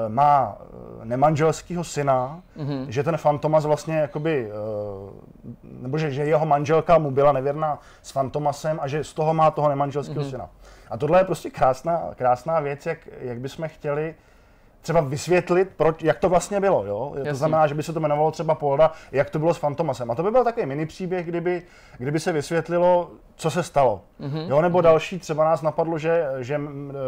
má 0.07 0.57
eh, 0.59 1.05
nemanželského 1.05 1.83
syna, 1.83 2.41
mm-hmm. 2.57 2.85
že 2.87 3.03
ten 3.03 3.17
Fantomas 3.17 3.65
vlastně 3.65 3.97
jakoby, 3.97 4.51
eh, 4.51 5.53
nebo 5.63 5.97
že, 5.97 6.11
že 6.11 6.25
jeho 6.25 6.45
manželka 6.45 6.97
mu 6.97 7.11
byla 7.11 7.31
nevěrná 7.31 7.79
s 8.01 8.11
Fantomasem 8.11 8.79
a 8.81 8.87
že 8.87 9.03
z 9.03 9.13
toho 9.13 9.33
má 9.33 9.51
toho 9.51 9.69
nemanželského 9.69 10.21
mm-hmm. 10.21 10.29
syna. 10.29 10.49
A 10.89 10.97
tohle 10.97 11.19
je 11.19 11.23
prostě 11.23 11.49
krásná, 11.49 12.01
krásná 12.15 12.59
věc, 12.59 12.85
jak, 12.85 12.97
jak 13.21 13.39
bychom 13.39 13.67
chtěli 13.67 14.15
třeba 14.81 15.01
vysvětlit, 15.01 15.69
proč, 15.75 16.03
jak 16.03 16.19
to 16.19 16.29
vlastně 16.29 16.59
bylo. 16.59 16.85
Jo? 16.85 17.15
To 17.29 17.35
znamená, 17.35 17.67
že 17.67 17.75
by 17.75 17.83
se 17.83 17.93
to 17.93 17.99
jmenovalo 17.99 18.31
třeba 18.31 18.55
Polda, 18.55 18.91
jak 19.11 19.29
to 19.29 19.39
bylo 19.39 19.53
s 19.53 19.57
Fantomasem. 19.57 20.11
A 20.11 20.15
to 20.15 20.23
by 20.23 20.31
byl 20.31 20.43
takový 20.43 20.65
mini 20.65 20.85
příběh, 20.85 21.25
kdyby, 21.25 21.63
kdyby 21.97 22.19
se 22.19 22.31
vysvětlilo, 22.31 23.11
co 23.35 23.51
se 23.51 23.63
stalo. 23.63 24.01
Mm-hmm. 24.21 24.49
Jo? 24.49 24.61
Nebo 24.61 24.79
mm-hmm. 24.79 24.83
další, 24.83 25.19
třeba 25.19 25.43
nás 25.43 25.61
napadlo, 25.61 25.97
že, 25.97 26.27
že 26.39 26.61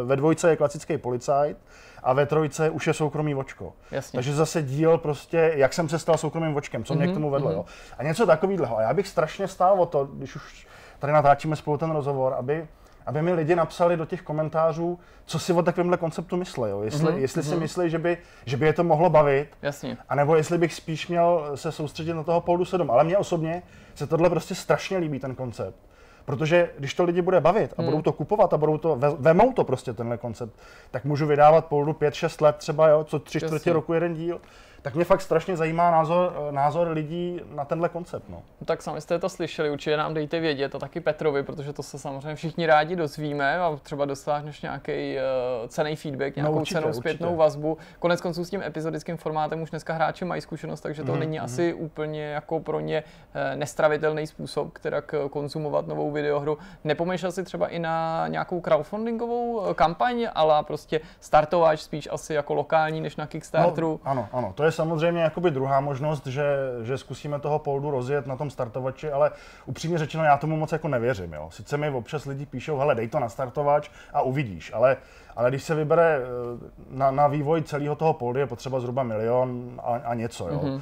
ve 0.04 0.16
dvojce 0.16 0.50
je 0.50 0.56
klasický 0.56 0.98
policajt, 0.98 1.58
a 2.04 2.14
ve 2.14 2.26
trojce 2.26 2.70
už 2.70 2.88
je 2.88 2.94
soukromý 2.94 3.34
vočko. 3.34 3.74
Jasně. 3.92 4.18
Takže 4.18 4.36
zase 4.36 4.62
díl 4.62 4.98
prostě, 4.98 5.54
jak 5.56 5.74
jsem 5.74 5.90
se 5.90 6.00
stal 6.00 6.18
soukromým 6.18 6.54
vočkem, 6.54 6.84
co 6.84 6.96
mě 6.96 7.06
mm-hmm, 7.06 7.12
k 7.12 7.14
tomu 7.14 7.30
vedlo. 7.30 7.50
Mm-hmm. 7.50 7.56
Jo? 7.56 7.66
A 7.98 8.04
něco 8.04 8.26
takového. 8.26 8.78
A 8.78 8.82
já 8.82 8.94
bych 8.94 9.08
strašně 9.08 9.48
stál 9.48 9.82
o 9.82 9.86
to, 9.86 10.06
když 10.06 10.36
už 10.36 10.68
tady 11.00 11.14
natáčíme 11.14 11.56
spolu 11.56 11.78
ten 11.78 11.92
rozhovor, 11.92 12.34
aby 12.34 12.68
aby 13.06 13.22
mi 13.22 13.34
lidi 13.34 13.56
napsali 13.56 13.98
do 13.98 14.06
těch 14.06 14.22
komentářů, 14.22 15.00
co 15.26 15.40
si 15.40 15.54
o 15.54 15.62
takovémhle 15.62 15.98
konceptu 15.98 16.38
myslí. 16.38 16.70
Jo? 16.70 16.82
Jestli, 16.82 17.14
mm-hmm, 17.14 17.18
jestli 17.18 17.44
si 17.44 17.52
mhm. 17.52 17.60
myslí, 17.60 17.90
že 17.90 18.00
by, 18.00 18.18
že 18.46 18.58
by 18.58 18.66
je 18.66 18.74
to 18.74 18.84
mohlo 18.84 19.10
bavit, 19.10 19.48
Jasně. 19.62 19.98
anebo 20.10 20.36
jestli 20.36 20.58
bych 20.58 20.74
spíš 20.74 21.08
měl 21.08 21.52
se 21.56 21.72
soustředit 21.72 22.14
na 22.14 22.24
toho 22.24 22.42
Poldu 22.42 22.66
7. 22.66 22.92
Ale 22.92 23.04
mně 23.04 23.18
osobně 23.18 23.64
se 23.96 24.08
tohle 24.08 24.30
prostě 24.30 24.56
strašně 24.56 24.98
líbí, 24.98 25.20
ten 25.20 25.36
koncept. 25.36 25.76
Protože 26.26 26.70
když 26.80 26.94
to 26.94 27.04
lidi 27.04 27.22
bude 27.22 27.40
bavit 27.40 27.74
a 27.78 27.82
hmm. 27.82 27.92
budou 27.92 28.02
to 28.02 28.12
kupovat 28.14 28.54
a 28.54 28.58
budou 28.58 28.78
to, 28.78 29.00
vemou 29.20 29.54
to 29.54 29.64
prostě 29.64 29.94
tenhle 29.94 30.18
koncept, 30.18 30.54
tak 30.92 31.06
můžu 31.06 31.26
vydávat 31.26 31.66
poldu 31.66 31.92
5-6 31.92 32.44
let 32.44 32.56
třeba, 32.56 32.88
jo, 32.88 33.04
co 33.04 33.20
tři 33.20 33.40
čtvrtě 33.40 33.74
roku 33.74 33.94
jeden 33.94 34.14
díl 34.14 34.42
tak 34.82 34.96
mě 34.96 35.06
fakt 35.06 35.22
strašně 35.22 35.58
zajímá 35.58 35.92
názor, 35.92 36.34
názor 36.52 36.88
lidí 36.88 37.42
na 37.56 37.66
tenhle 37.66 37.90
koncept. 37.90 38.30
No. 38.30 38.42
no. 38.62 38.66
Tak 38.66 38.82
sami 38.82 39.02
jste 39.02 39.20
to 39.20 39.30
slyšeli, 39.30 39.70
určitě 39.70 39.98
nám 39.98 40.14
dejte 40.14 40.40
vědět 40.40 40.76
a 40.76 40.80
taky 40.80 41.00
Petrovi, 41.00 41.44
protože 41.44 41.74
to 41.74 41.84
se 41.84 42.00
samozřejmě 42.00 42.36
všichni 42.36 42.66
rádi 42.66 42.96
dozvíme 42.96 43.60
a 43.60 43.80
třeba 43.84 44.06
dostáhneš 44.06 44.62
nějaký 44.62 45.16
uh, 45.16 45.68
cený 45.68 45.96
feedback, 45.96 46.36
nějakou 46.36 46.56
no, 46.56 46.62
určitě, 46.62 46.82
cenou 46.82 46.94
zpětnou 46.94 47.28
určitě. 47.28 47.40
vazbu. 47.40 47.78
Konec 48.00 48.22
konců 48.22 48.46
s 48.46 48.50
tím 48.50 48.64
epizodickým 48.64 49.18
formátem 49.18 49.62
už 49.62 49.70
dneska 49.70 49.94
hráči 49.94 50.26
mají 50.26 50.42
zkušenost, 50.42 50.82
takže 50.82 51.04
to 51.04 51.14
mm, 51.14 51.20
není 51.20 51.38
mm. 51.38 51.46
asi 51.46 51.74
úplně 51.74 52.24
jako 52.24 52.60
pro 52.60 52.80
ně 52.80 53.04
uh, 53.04 53.60
nestravitelný 53.60 54.28
způsob, 54.28 54.78
jak 54.84 55.16
konzumovat 55.30 55.88
novou 55.88 56.12
videohru. 56.12 56.58
Nepomýšlel 56.84 57.32
si 57.32 57.44
třeba 57.44 57.68
i 57.68 57.80
na 57.80 58.28
nějakou 58.28 58.62
crowdfundingovou 58.62 59.70
eh, 59.70 59.74
kampaň, 59.74 60.28
ale 60.36 60.64
prostě 60.64 61.02
startovač 61.20 61.80
spíš 61.80 62.10
asi 62.12 62.34
jako 62.34 62.54
lokální 62.54 63.02
než 63.02 63.16
na 63.16 63.28
Kickstarteru? 63.28 64.00
No, 64.06 64.12
ano, 64.12 64.28
ano, 64.32 64.54
to 64.56 64.64
je 64.64 64.71
je 64.72 64.76
samozřejmě 64.76 65.22
jakoby 65.22 65.52
druhá 65.52 65.80
možnost, 65.80 66.28
že, 66.28 66.46
že 66.84 66.98
zkusíme 66.98 67.40
toho 67.40 67.60
poldu 67.60 67.92
rozjet 67.92 68.28
na 68.28 68.36
tom 68.36 68.50
startovači, 68.50 69.12
ale 69.12 69.32
upřímně 69.66 69.98
řečeno 69.98 70.24
já 70.24 70.38
tomu 70.38 70.58
moc 70.58 70.72
jako 70.72 70.88
nevěřím. 70.88 71.34
Jo. 71.34 71.50
Sice 71.52 71.78
mi 71.78 71.90
občas 71.90 72.26
lidi 72.26 72.46
píšou, 72.46 72.78
hele 72.78 72.96
dej 72.96 73.08
to 73.08 73.20
na 73.20 73.30
startovač 73.30 73.90
a 74.14 74.22
uvidíš, 74.22 74.74
ale, 74.74 74.98
ale 75.36 75.50
když 75.50 75.64
se 75.64 75.76
vybere 75.76 76.20
eh, 76.20 76.24
na, 76.90 77.12
na 77.12 77.28
vývoj 77.28 77.62
celého 77.62 77.96
toho 77.96 78.14
poldu 78.14 78.40
je 78.40 78.48
potřeba 78.48 78.80
zhruba 78.80 79.04
milion 79.04 79.82
a, 79.84 79.96
a 79.96 80.14
něco. 80.14 80.50
Jo. 80.50 80.60
Mm-hmm. 80.64 80.82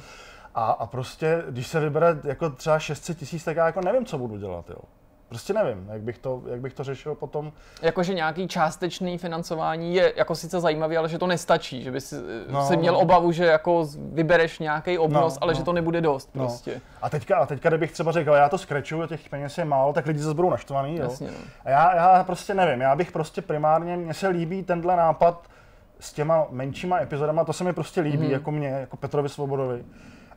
A, 0.54 0.70
a 0.70 0.86
prostě, 0.86 1.44
když 1.48 1.66
se 1.66 1.80
vybere 1.80 2.18
jako 2.24 2.50
třeba 2.50 2.78
600 2.78 3.18
tisíc, 3.18 3.44
tak 3.44 3.56
já 3.56 3.66
jako 3.66 3.80
nevím, 3.80 4.06
co 4.06 4.18
budu 4.18 4.36
dělat. 4.36 4.70
Jo. 4.70 4.99
Prostě 5.30 5.52
nevím, 5.52 5.88
jak 5.92 6.00
bych 6.00 6.18
to, 6.18 6.42
jak 6.46 6.60
bych 6.60 6.74
to 6.74 6.84
řešil 6.84 7.14
potom. 7.14 7.52
Jakože 7.82 8.14
nějaký 8.14 8.48
částečný 8.48 9.18
financování 9.18 9.94
je 9.94 10.12
jako 10.16 10.34
sice 10.34 10.60
zajímavý, 10.60 10.96
ale 10.96 11.08
že 11.08 11.18
to 11.18 11.26
nestačí, 11.26 11.82
že 11.82 11.90
by 11.90 12.00
si, 12.00 12.14
no, 12.48 12.66
si 12.66 12.76
měl 12.76 12.94
no. 12.94 13.00
obavu, 13.00 13.32
že 13.32 13.44
jako 13.44 13.88
vybereš 14.12 14.58
nějaký 14.58 14.98
obnos, 14.98 15.34
no, 15.34 15.38
ale 15.42 15.52
no. 15.52 15.58
že 15.58 15.64
to 15.64 15.72
nebude 15.72 16.00
dost 16.00 16.30
no. 16.34 16.44
prostě. 16.44 16.80
A 17.02 17.10
teďka, 17.10 17.36
a 17.36 17.46
teďka, 17.46 17.68
kdybych 17.68 17.92
třeba 17.92 18.12
řekl, 18.12 18.32
já 18.32 18.48
to 18.48 18.58
skrečuju, 18.58 19.06
těch 19.06 19.28
peněz 19.28 19.58
je 19.58 19.64
málo, 19.64 19.92
tak 19.92 20.06
lidi 20.06 20.18
zase 20.18 20.34
budou 20.34 20.50
naštvaný, 20.50 20.96
jo. 20.96 21.02
Jasně, 21.02 21.26
no. 21.26 21.38
A 21.64 21.70
já, 21.70 21.96
já 21.96 22.24
prostě 22.24 22.54
nevím, 22.54 22.80
já 22.80 22.96
bych 22.96 23.12
prostě 23.12 23.42
primárně, 23.42 23.96
mně 23.96 24.14
se 24.14 24.28
líbí 24.28 24.62
tenhle 24.62 24.96
nápad 24.96 25.46
s 26.00 26.12
těma 26.12 26.46
menšíma 26.50 27.00
epizodama, 27.00 27.44
to 27.44 27.52
se 27.52 27.64
mi 27.64 27.72
prostě 27.72 28.00
líbí, 28.00 28.26
mm. 28.26 28.30
jako 28.30 28.50
mě, 28.50 28.68
jako 28.68 28.96
Petrovi 28.96 29.28
Svobodovi 29.28 29.84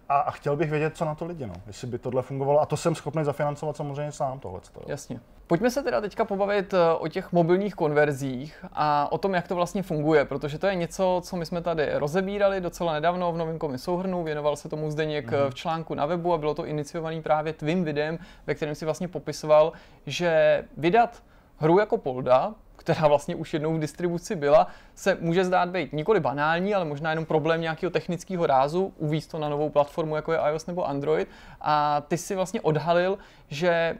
a, 0.09 0.19
a 0.19 0.31
chtěl 0.31 0.55
bych 0.55 0.71
vědět, 0.71 0.97
co 0.97 1.05
na 1.05 1.15
to 1.15 1.25
lidi, 1.25 1.47
no. 1.47 1.53
jestli 1.67 1.87
by 1.87 1.97
tohle 1.97 2.21
fungovalo. 2.21 2.61
A 2.61 2.65
to 2.65 2.77
jsem 2.77 2.95
schopný 2.95 3.23
zafinancovat 3.23 3.77
samozřejmě 3.77 4.11
sám 4.11 4.39
tohle. 4.39 4.59
Jasně. 4.87 5.19
Pojďme 5.47 5.71
se 5.71 5.83
teda 5.83 6.01
teďka 6.01 6.25
pobavit 6.25 6.73
eh, 6.73 6.77
o 6.99 7.07
těch 7.07 7.31
mobilních 7.31 7.75
konverzích 7.75 8.65
a 8.73 9.11
o 9.11 9.17
tom, 9.17 9.33
jak 9.33 9.47
to 9.47 9.55
vlastně 9.55 9.83
funguje, 9.83 10.25
protože 10.25 10.59
to 10.59 10.67
je 10.67 10.75
něco, 10.75 11.21
co 11.23 11.35
my 11.35 11.45
jsme 11.45 11.61
tady 11.61 11.89
rozebírali 11.93 12.61
docela 12.61 12.93
nedávno 12.93 13.31
v 13.31 13.37
novinkovém 13.37 13.77
souhrnu, 13.77 14.23
věnoval 14.23 14.55
se 14.55 14.69
tomu 14.69 14.91
Zdeněk 14.91 15.31
mm-hmm. 15.31 15.49
v 15.49 15.55
článku 15.55 15.93
na 15.93 16.05
webu 16.05 16.33
a 16.33 16.37
bylo 16.37 16.53
to 16.53 16.65
iniciovaný 16.65 17.21
právě 17.21 17.53
tvým 17.53 17.83
videem, 17.83 18.19
ve 18.47 18.55
kterém 18.55 18.75
si 18.75 18.85
vlastně 18.85 19.07
popisoval, 19.07 19.73
že 20.05 20.63
vydat 20.77 21.23
hru 21.57 21.79
jako 21.79 21.97
Polda, 21.97 22.53
která 22.83 23.07
vlastně 23.07 23.35
už 23.35 23.53
jednou 23.53 23.73
v 23.73 23.79
distribuci 23.79 24.35
byla, 24.35 24.67
se 24.95 25.17
může 25.21 25.45
zdát 25.45 25.69
být 25.69 25.93
nikoli 25.93 26.19
banální, 26.19 26.75
ale 26.75 26.85
možná 26.85 27.09
jenom 27.09 27.25
problém 27.25 27.61
nějakého 27.61 27.89
technického 27.89 28.45
rázu, 28.45 28.93
uvízt 28.97 29.31
to 29.31 29.39
na 29.39 29.49
novou 29.49 29.69
platformu, 29.69 30.15
jako 30.15 30.31
je 30.31 30.39
iOS 30.49 30.65
nebo 30.65 30.87
Android. 30.87 31.27
A 31.61 32.01
ty 32.07 32.17
si 32.17 32.35
vlastně 32.35 32.61
odhalil, 32.61 33.17
že 33.49 33.97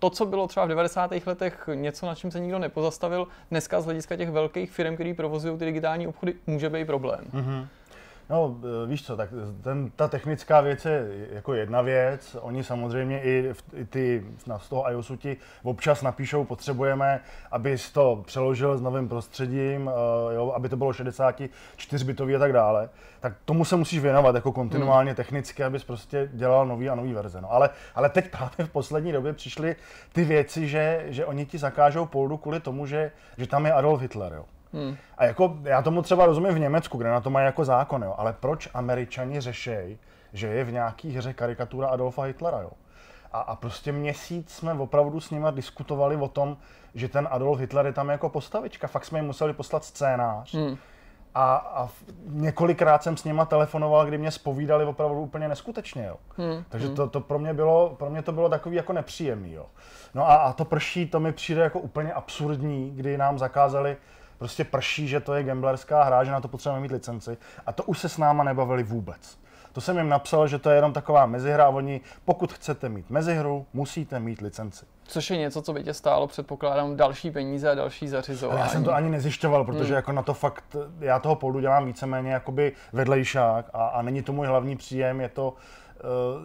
to, 0.00 0.10
co 0.10 0.26
bylo 0.26 0.46
třeba 0.46 0.66
v 0.66 0.68
90. 0.68 1.10
letech 1.26 1.68
něco, 1.74 2.06
na 2.06 2.14
čem 2.14 2.30
se 2.30 2.40
nikdo 2.40 2.58
nepozastavil, 2.58 3.28
dneska 3.50 3.80
z 3.80 3.84
hlediska 3.84 4.16
těch 4.16 4.30
velkých 4.30 4.70
firm, 4.70 4.94
které 4.94 5.14
provozují 5.14 5.58
ty 5.58 5.64
digitální 5.64 6.06
obchody, 6.06 6.34
může 6.46 6.70
být 6.70 6.84
problém. 6.84 7.20
Mm-hmm. 7.32 7.66
No, 8.30 8.56
e, 8.84 8.86
víš 8.86 9.06
co, 9.06 9.16
tak 9.16 9.28
ten, 9.62 9.90
ta 9.96 10.08
technická 10.08 10.60
věc 10.60 10.84
je 10.84 11.06
jako 11.32 11.54
jedna 11.54 11.82
věc. 11.82 12.36
Oni 12.40 12.64
samozřejmě 12.64 13.22
i, 13.22 13.52
v, 13.52 13.62
i 13.74 13.84
ty 13.84 14.26
na, 14.46 14.58
z 14.58 14.68
toho 14.68 14.90
iOSu 14.90 15.16
ti 15.16 15.36
občas 15.62 16.02
napíšou, 16.02 16.44
potřebujeme, 16.44 17.20
abys 17.50 17.90
to 17.90 18.22
přeložil 18.26 18.78
s 18.78 18.80
novým 18.80 19.08
prostředím, 19.08 19.86
uh, 19.86 19.92
jo, 20.34 20.52
aby 20.56 20.68
to 20.68 20.76
bylo 20.76 20.92
64 20.92 22.04
bitový 22.04 22.36
a 22.36 22.38
tak 22.38 22.52
dále. 22.52 22.88
Tak 23.20 23.32
tomu 23.44 23.64
se 23.64 23.76
musíš 23.76 23.98
věnovat 23.98 24.34
jako 24.34 24.52
kontinuálně 24.52 25.10
hmm. 25.10 25.16
technicky, 25.16 25.64
abys 25.64 25.84
prostě 25.84 26.28
dělal 26.32 26.66
nový 26.66 26.88
a 26.88 26.94
nový 26.94 27.12
verze. 27.12 27.40
No, 27.40 27.52
ale, 27.52 27.70
ale 27.94 28.08
teď 28.08 28.30
právě 28.30 28.66
v 28.66 28.70
poslední 28.70 29.12
době 29.12 29.32
přišly 29.32 29.76
ty 30.12 30.24
věci, 30.24 30.68
že, 30.68 31.04
že 31.08 31.26
oni 31.26 31.46
ti 31.46 31.58
zakážou 31.58 32.06
poldu 32.06 32.36
kvůli 32.36 32.60
tomu, 32.60 32.86
že, 32.86 33.12
že 33.38 33.46
tam 33.46 33.66
je 33.66 33.72
Adolf 33.72 34.00
Hitler. 34.00 34.32
Jo. 34.32 34.44
Hmm. 34.72 34.96
A 35.18 35.24
jako, 35.24 35.56
já 35.62 35.82
tomu 35.82 36.02
třeba 36.02 36.26
rozumím 36.26 36.54
v 36.54 36.58
Německu, 36.58 36.98
kde 36.98 37.10
na 37.10 37.20
to 37.20 37.30
mají 37.30 37.46
jako 37.46 37.64
zákon, 37.64 38.02
jo, 38.02 38.14
ale 38.18 38.32
proč 38.32 38.68
američani 38.74 39.40
řešejí, 39.40 39.98
že 40.32 40.46
je 40.46 40.64
v 40.64 40.72
nějaký 40.72 41.16
hře 41.16 41.32
karikatura 41.32 41.88
Adolfa 41.88 42.22
Hitlera, 42.22 42.60
jo? 42.60 42.70
A, 43.32 43.40
a 43.40 43.56
prostě 43.56 43.92
měsíc 43.92 44.50
jsme 44.50 44.72
opravdu 44.72 45.20
s 45.20 45.30
nimi 45.30 45.46
diskutovali 45.50 46.16
o 46.16 46.28
tom, 46.28 46.56
že 46.94 47.08
ten 47.08 47.28
Adolf 47.30 47.58
Hitler 47.58 47.86
je 47.86 47.92
tam 47.92 48.08
jako 48.08 48.28
postavička. 48.28 48.86
Fakt 48.86 49.04
jsme 49.04 49.18
jim 49.18 49.26
museli 49.26 49.52
poslat 49.52 49.84
scénář. 49.84 50.54
Hmm. 50.54 50.76
A, 51.34 51.54
a 51.54 51.88
několikrát 52.26 53.02
jsem 53.02 53.16
s 53.16 53.24
nima 53.24 53.44
telefonoval, 53.44 54.06
kdy 54.06 54.18
mě 54.18 54.30
spovídali 54.30 54.84
opravdu 54.84 55.20
úplně 55.20 55.48
neskutečně. 55.48 56.06
Jo. 56.06 56.16
Hmm. 56.36 56.64
Takže 56.68 56.88
to, 56.88 57.08
to 57.08 57.20
pro, 57.20 57.38
mě 57.38 57.54
bylo, 57.54 57.94
pro 57.98 58.10
mě 58.10 58.22
to 58.22 58.32
bylo 58.32 58.48
takový 58.48 58.76
jako 58.76 58.92
nepříjemný. 58.92 59.52
Jo. 59.52 59.66
No 60.14 60.30
a, 60.30 60.34
a 60.34 60.52
to 60.52 60.64
prší, 60.64 61.06
to 61.06 61.20
mi 61.20 61.32
přijde 61.32 61.62
jako 61.62 61.78
úplně 61.80 62.12
absurdní, 62.12 62.90
kdy 62.90 63.18
nám 63.18 63.38
zakázali 63.38 63.96
prostě 64.40 64.64
prší, 64.64 65.08
že 65.08 65.20
to 65.20 65.34
je 65.34 65.42
gamblerská 65.42 66.02
hra, 66.02 66.24
že 66.24 66.30
na 66.30 66.40
to 66.40 66.48
potřebujeme 66.48 66.82
mít 66.82 66.92
licenci. 66.92 67.36
A 67.66 67.72
to 67.72 67.84
už 67.84 67.98
se 67.98 68.08
s 68.08 68.18
náma 68.18 68.44
nebavili 68.44 68.82
vůbec. 68.82 69.38
To 69.72 69.80
jsem 69.80 69.98
jim 69.98 70.08
napsal, 70.08 70.48
že 70.48 70.58
to 70.58 70.70
je 70.70 70.76
jenom 70.76 70.92
taková 70.92 71.26
mezihra 71.26 71.64
a 71.64 71.68
oni, 71.68 72.00
pokud 72.24 72.52
chcete 72.52 72.88
mít 72.88 73.10
mezihru, 73.10 73.66
musíte 73.72 74.20
mít 74.20 74.40
licenci. 74.40 74.86
Což 75.04 75.30
je 75.30 75.36
něco, 75.36 75.62
co 75.62 75.72
by 75.72 75.84
tě 75.84 75.94
stálo, 75.94 76.26
předpokládám, 76.26 76.96
další 76.96 77.30
peníze 77.30 77.70
a 77.70 77.74
další 77.74 78.08
zařizování. 78.08 78.60
Já 78.60 78.68
jsem 78.68 78.84
to 78.84 78.94
ani 78.94 79.10
nezjišťoval, 79.10 79.64
protože 79.64 79.84
hmm. 79.84 79.94
jako 79.94 80.12
na 80.12 80.22
to 80.22 80.34
fakt, 80.34 80.76
já 81.00 81.18
toho 81.18 81.34
poldu 81.34 81.60
dělám 81.60 81.86
víceméně 81.86 82.32
jakoby 82.32 82.72
vedlejšák 82.92 83.70
a, 83.72 83.86
a 83.86 84.02
není 84.02 84.22
to 84.22 84.32
můj 84.32 84.46
hlavní 84.46 84.76
příjem, 84.76 85.20
je 85.20 85.28
to, 85.28 85.54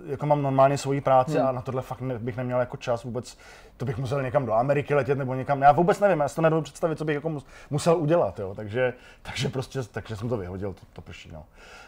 jako 0.06 0.26
mám 0.26 0.42
normálně 0.42 0.78
svoji 0.78 1.02
práci 1.02 1.38
hmm. 1.38 1.48
a 1.48 1.52
na 1.52 1.62
tohle 1.62 1.82
fakt 1.82 2.02
ne, 2.02 2.20
bych 2.20 2.38
neměl 2.38 2.60
jako 2.60 2.78
čas 2.78 3.04
vůbec 3.04 3.38
to 3.78 3.86
bych 3.86 3.98
musel 3.98 4.24
někam 4.24 4.46
do 4.46 4.54
Ameriky 4.54 4.96
letět 4.96 5.18
nebo 5.18 5.36
někam, 5.36 5.62
já 5.62 5.72
vůbec 5.72 6.00
nevím, 6.00 6.20
já 6.20 6.28
si 6.28 6.36
to 6.36 6.42
nedovedu 6.42 6.64
představit, 6.64 6.98
co 6.98 7.06
bych 7.06 7.16
jako 7.16 7.42
musel 7.70 7.98
udělat, 7.98 8.40
jo. 8.40 8.56
Takže, 8.56 8.94
takže 9.22 9.50
prostě, 9.50 9.84
takže 9.84 10.16
jsem 10.16 10.30
to 10.30 10.38
vyhodil, 10.38 10.74
to, 10.74 10.82
to 10.94 11.02
prší, 11.02 11.30
no. 11.34 11.46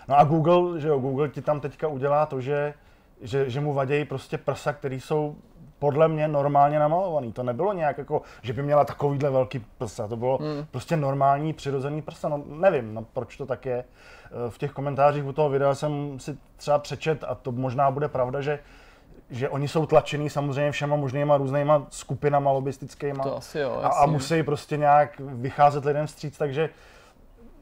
No 0.07 0.17
a 0.17 0.23
Google, 0.23 0.79
že 0.79 0.87
jo, 0.87 0.99
Google 0.99 1.29
ti 1.29 1.41
tam 1.41 1.59
teďka 1.59 1.87
udělá 1.87 2.25
to, 2.25 2.41
že, 2.41 2.73
že, 3.21 3.49
že 3.49 3.59
mu 3.59 3.73
vadějí 3.73 4.05
prostě 4.05 4.37
prsa, 4.37 4.73
který 4.73 5.01
jsou 5.01 5.35
podle 5.79 6.07
mě 6.07 6.27
normálně 6.27 6.79
namalovaný. 6.79 7.33
To 7.33 7.43
nebylo 7.43 7.73
nějak 7.73 7.97
jako, 7.97 8.21
že 8.41 8.53
by 8.53 8.63
měla 8.63 8.85
takovýhle 8.85 9.29
velký 9.29 9.65
prsa. 9.77 10.07
To 10.07 10.15
bylo 10.15 10.37
hmm. 10.37 10.65
prostě 10.71 10.97
normální, 10.97 11.53
přirozený 11.53 12.01
prsa. 12.01 12.29
No 12.29 12.43
nevím, 12.47 12.93
no, 12.93 13.05
proč 13.13 13.37
to 13.37 13.45
tak 13.45 13.65
je. 13.65 13.83
V 14.49 14.57
těch 14.57 14.71
komentářích 14.71 15.25
u 15.25 15.33
toho 15.33 15.49
videa 15.49 15.75
jsem 15.75 16.19
si 16.19 16.37
třeba 16.55 16.79
přečet, 16.79 17.23
a 17.27 17.35
to 17.35 17.51
možná 17.51 17.91
bude 17.91 18.07
pravda, 18.07 18.41
že 18.41 18.59
že 19.29 19.49
oni 19.49 19.67
jsou 19.67 19.85
tlačený 19.85 20.29
samozřejmě 20.29 20.71
všema 20.71 20.95
možnýma 20.95 21.37
různýma 21.37 21.87
skupinama 21.89 22.51
lobistickýma 22.51 23.23
to 23.23 23.37
asi 23.37 23.59
jo, 23.59 23.79
a, 23.83 23.87
a 23.87 24.05
musí 24.05 24.43
prostě 24.43 24.77
nějak 24.77 25.19
vycházet 25.19 25.85
lidem 25.85 26.07
vstříc, 26.07 26.37
takže 26.37 26.69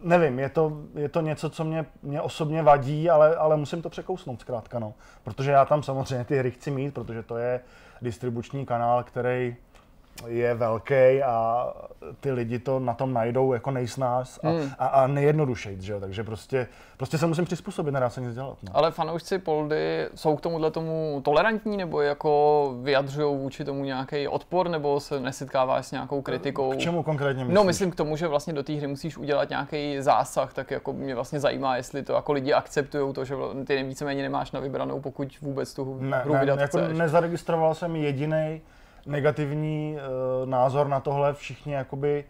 nevím, 0.02 0.40
je 0.40 0.50
to, 0.50 0.82
je 0.96 1.10
to 1.10 1.22
něco, 1.22 1.50
co 1.50 1.64
mě, 1.64 1.86
mě 2.04 2.22
osobně 2.22 2.64
vadí, 2.64 3.10
ale, 3.10 3.36
ale 3.36 3.58
musím 3.58 3.82
to 3.82 3.90
překousnout 3.90 4.42
zkrátka, 4.42 4.80
no. 4.80 4.94
Protože 5.24 5.52
já 5.52 5.66
tam 5.66 5.84
samozřejmě 5.84 6.26
ty 6.26 6.38
hry 6.38 6.52
chci 6.52 6.72
mít, 6.72 6.94
protože 6.94 7.24
to 7.24 7.38
je 7.38 7.60
distribuční 8.02 8.66
kanál, 8.66 9.04
který 9.04 9.56
je 10.28 10.54
velký 10.54 11.24
a 11.26 11.68
ty 12.20 12.32
lidi 12.32 12.60
to 12.60 12.80
na 12.80 12.94
tom 12.94 13.14
najdou 13.14 13.54
jako 13.54 13.72
nejsnáz 13.72 14.40
a, 14.44 14.50
hmm. 14.50 14.72
a, 14.80 14.88
a 14.88 15.08
nejjednodušejc, 15.08 15.82
že 15.82 15.94
jo? 15.94 16.00
takže 16.00 16.24
prostě, 16.24 16.68
prostě 16.98 17.18
se 17.18 17.28
musím 17.28 17.46
přizpůsobit, 17.46 17.94
nedá 17.94 18.10
se 18.10 18.22
nic 18.22 18.36
dělat. 18.36 18.58
No. 18.64 18.72
Ale 18.74 18.92
fanoušci 18.92 19.40
Poldy 19.40 20.10
jsou 20.16 20.36
k 20.36 20.42
tomuhle 20.42 20.72
tomu 20.72 21.22
tolerantní 21.26 21.78
nebo 21.78 22.02
jako 22.02 22.74
vyjadřují 22.82 23.38
vůči 23.38 23.66
tomu 23.66 23.84
nějaký 23.84 24.28
odpor 24.28 24.70
nebo 24.70 25.00
se 25.00 25.20
nesetkáváš 25.20 25.86
s 25.86 25.92
nějakou 25.92 26.22
kritikou? 26.22 26.72
K 26.72 26.78
čemu 26.78 27.04
konkrétně 27.04 27.44
myslíš? 27.44 27.56
No 27.56 27.64
myslím 27.64 27.92
k 27.92 27.96
tomu, 27.96 28.16
že 28.16 28.28
vlastně 28.28 28.54
do 28.54 28.64
té 28.64 28.74
hry 28.74 28.88
musíš 28.88 29.18
udělat 29.18 29.50
nějaký 29.50 30.02
zásah, 30.02 30.54
tak 30.54 30.72
jako 30.72 30.94
mě 30.94 31.16
vlastně 31.16 31.40
zajímá, 31.40 31.78
jestli 31.78 32.04
to 32.04 32.14
jako 32.14 32.34
lidi 32.34 32.54
akceptují 32.54 33.14
to, 33.14 33.26
že 33.26 33.36
ty 33.68 33.84
víceméně 33.84 34.24
nemáš 34.24 34.52
na 34.52 34.60
vybranou, 34.60 35.02
pokud 35.02 35.40
vůbec 35.42 35.74
tu 35.74 35.98
ne, 36.02 36.18
hru 36.18 36.38
vydat 36.40 36.56
ne, 36.56 36.62
jako 36.62 36.78
chceš. 36.78 36.98
Nezaregistroval 36.98 37.76
jsem 37.76 37.96
jediný 37.96 38.62
negativní 39.06 39.96
uh, 39.96 40.50
názor 40.50 40.88
na 40.88 41.00
tohle, 41.00 41.34
všichni 41.34 41.74
jakoby 41.74 42.26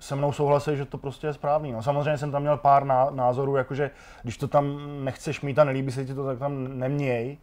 se 0.00 0.16
mnou 0.16 0.32
souhlasí, 0.32 0.76
že 0.76 0.84
to 0.84 0.98
prostě 0.98 1.26
je 1.26 1.32
správný. 1.32 1.72
No, 1.72 1.82
samozřejmě 1.82 2.18
jsem 2.18 2.32
tam 2.32 2.42
měl 2.42 2.56
pár 2.56 2.84
názorů, 3.10 3.56
jakože 3.56 3.90
když 4.22 4.36
to 4.36 4.48
tam 4.48 4.78
nechceš 5.04 5.40
mít 5.40 5.58
a 5.58 5.64
nelíbí 5.64 5.92
se 5.92 6.04
ti 6.04 6.14
to, 6.14 6.26
tak 6.26 6.38
tam 6.38 6.78
neměj. 6.78 7.38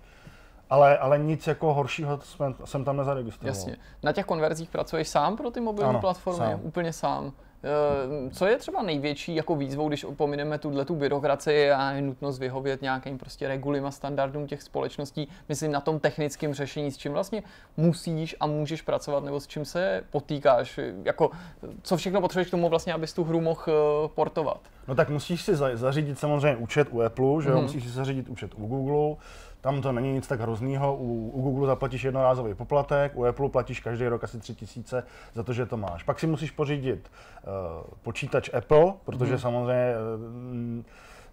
Ale, 0.70 0.98
ale 0.98 1.20
nic 1.20 1.48
jako 1.48 1.74
horšího 1.74 2.20
jsem, 2.22 2.56
jsem 2.66 2.86
tam 2.86 2.98
nezaregistroval. 2.98 3.50
Jasně. 3.50 3.78
Na 4.04 4.12
těch 4.12 4.26
konverzích 4.26 4.70
pracuješ 4.70 5.08
sám 5.08 5.38
pro 5.38 5.52
ty 5.52 5.60
mobilní 5.60 5.90
ano, 5.90 6.00
platformy? 6.00 6.38
Sám. 6.38 6.60
Úplně 6.64 6.94
sám. 6.94 7.32
Eh, 7.64 8.30
co 8.30 8.46
je 8.46 8.58
třeba 8.58 8.84
největší 8.84 9.36
jako 9.36 9.56
výzvou, 9.56 9.88
když 9.88 10.04
opomineme 10.04 10.58
tuhle 10.58 10.86
tu 10.86 10.96
byrokracii 10.96 11.72
a 11.72 11.92
je 11.92 12.02
nutnost 12.02 12.40
vyhovět 12.40 12.82
nějakým 12.82 13.18
prostě 13.18 13.48
regulím 13.48 13.86
a 13.86 13.92
standardům 13.92 14.48
těch 14.48 14.62
společností, 14.62 15.28
myslím 15.50 15.72
na 15.72 15.82
tom 15.82 16.00
technickém 16.00 16.54
řešení, 16.54 16.92
s 16.92 16.98
čím 16.98 17.12
vlastně 17.12 17.44
musíš 17.78 18.36
a 18.40 18.48
můžeš 18.48 18.82
pracovat, 18.82 19.24
nebo 19.24 19.40
s 19.40 19.48
čím 19.48 19.66
se 19.66 20.04
potýkáš, 20.10 20.80
jako 21.04 21.32
co 21.82 21.98
všechno 21.98 22.22
potřebuješ 22.22 22.48
k 22.48 22.52
tomu 22.52 22.70
vlastně, 22.70 22.94
abys 22.94 23.14
tu 23.14 23.24
hru 23.24 23.42
mohl 23.42 23.62
eh, 23.68 24.08
portovat? 24.16 24.60
No 24.88 24.96
tak 24.96 25.10
musíš 25.10 25.42
si 25.42 25.56
zařídit 25.74 26.20
samozřejmě 26.20 26.58
účet 26.58 26.88
u 26.92 27.02
Apple, 27.02 27.42
že 27.44 27.50
jo? 27.50 27.56
Mm-hmm. 27.56 27.62
musíš 27.62 27.84
si 27.84 27.90
zařídit 27.90 28.30
účet 28.30 28.52
u 28.56 28.66
Google, 28.66 29.16
tam 29.62 29.82
to 29.82 29.92
není 29.92 30.14
nic 30.14 30.28
tak 30.28 30.40
hroznýho. 30.40 30.96
U, 30.96 31.32
u 31.34 31.42
Google 31.42 31.68
zaplatíš 31.68 32.04
jednorázový 32.04 32.54
poplatek, 32.54 33.12
u 33.16 33.26
Apple 33.26 33.50
platíš 33.50 33.80
každý 33.80 34.08
rok 34.08 34.24
asi 34.24 34.40
3000 34.40 35.04
za 35.34 35.44
to, 35.44 35.54
že 35.54 35.66
to 35.66 35.78
máš. 35.78 36.04
Pak 36.04 36.20
si 36.20 36.28
musíš 36.28 36.52
pořídit 36.52 37.12
uh, 37.44 37.52
počítač 38.02 38.50
Apple, 38.54 38.94
protože 39.06 39.34
mm. 39.34 39.40
samozřejmě 39.40 39.94
uh, 40.78 40.84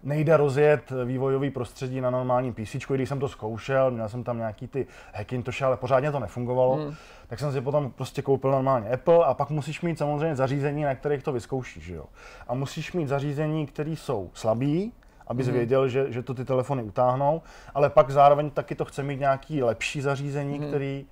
nejde 0.03 0.37
rozjet 0.37 0.93
vývojový 1.05 1.49
prostředí 1.49 2.01
na 2.01 2.09
normálním 2.09 2.53
PC, 2.53 2.75
když 2.89 3.09
jsem 3.09 3.19
to 3.19 3.27
zkoušel, 3.27 3.91
měl 3.91 4.09
jsem 4.09 4.23
tam 4.23 4.37
nějaký 4.37 4.67
ty 4.67 4.87
Hackintosh, 5.13 5.61
ale 5.61 5.77
pořádně 5.77 6.11
to 6.11 6.19
nefungovalo, 6.19 6.77
mm. 6.77 6.93
tak 7.27 7.39
jsem 7.39 7.51
si 7.51 7.61
potom 7.61 7.91
prostě 7.91 8.21
koupil 8.21 8.51
normálně 8.51 8.89
Apple 8.89 9.25
a 9.25 9.33
pak 9.33 9.49
musíš 9.49 9.81
mít 9.81 9.97
samozřejmě 9.97 10.35
zařízení, 10.35 10.83
na 10.83 10.95
kterých 10.95 11.23
to 11.23 11.31
vyzkoušíš, 11.31 11.87
jo. 11.87 12.05
A 12.47 12.53
musíš 12.53 12.93
mít 12.93 13.07
zařízení, 13.07 13.67
které 13.67 13.91
jsou 13.91 14.29
slabý, 14.33 14.91
abys 15.29 15.47
mm. 15.47 15.53
věděl, 15.53 15.87
že, 15.87 16.11
že 16.11 16.23
to 16.23 16.33
ty 16.33 16.45
telefony 16.45 16.83
utáhnou, 16.83 17.41
ale 17.73 17.89
pak 17.89 18.09
zároveň 18.09 18.49
taky 18.49 18.75
to 18.75 18.85
chce 18.85 19.03
mít 19.03 19.19
nějaký 19.19 19.63
lepší 19.63 20.01
zařízení, 20.01 20.59
mm. 20.59 20.67
který, 20.67 21.05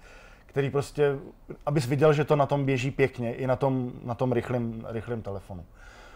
který 0.45 0.69
prostě, 0.69 1.15
abys 1.65 1.85
viděl, 1.88 2.14
že 2.14 2.26
to 2.26 2.35
na 2.35 2.45
tom 2.45 2.65
běží 2.65 2.91
pěkně, 2.91 3.34
i 3.34 3.48
na 3.48 3.56
tom, 3.56 3.91
na 4.03 4.15
tom 4.15 4.31
rychlém, 4.31 4.85
rychlém 4.89 5.22
telefonu. 5.22 5.64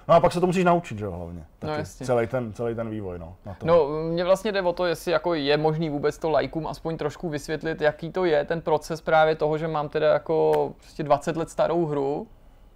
No 0.07 0.15
a 0.15 0.19
pak 0.19 0.33
se 0.33 0.39
to 0.39 0.47
musíš 0.47 0.63
naučit, 0.63 0.97
že 0.97 1.05
jo, 1.05 1.11
hlavně. 1.11 1.39
No, 1.39 1.45
taky. 1.59 1.71
No, 1.71 1.77
jasně. 1.77 2.05
celý, 2.05 2.27
ten, 2.27 2.53
celý 2.53 2.75
ten 2.75 2.89
vývoj, 2.89 3.19
no. 3.19 3.35
Na 3.45 3.53
tom. 3.53 3.67
No, 3.67 3.87
mě 3.87 4.23
vlastně 4.23 4.51
jde 4.51 4.61
o 4.61 4.73
to, 4.73 4.85
jestli 4.85 5.11
jako 5.11 5.33
je 5.33 5.57
možný 5.57 5.89
vůbec 5.89 6.17
to 6.17 6.29
lajkům 6.29 6.67
aspoň 6.67 6.97
trošku 6.97 7.29
vysvětlit, 7.29 7.81
jaký 7.81 8.11
to 8.11 8.25
je 8.25 8.45
ten 8.45 8.61
proces 8.61 9.01
právě 9.01 9.35
toho, 9.35 9.57
že 9.57 9.67
mám 9.67 9.89
teda 9.89 10.13
jako 10.13 10.73
prostě 10.77 11.03
20 11.03 11.37
let 11.37 11.49
starou 11.49 11.85
hru, 11.85 12.27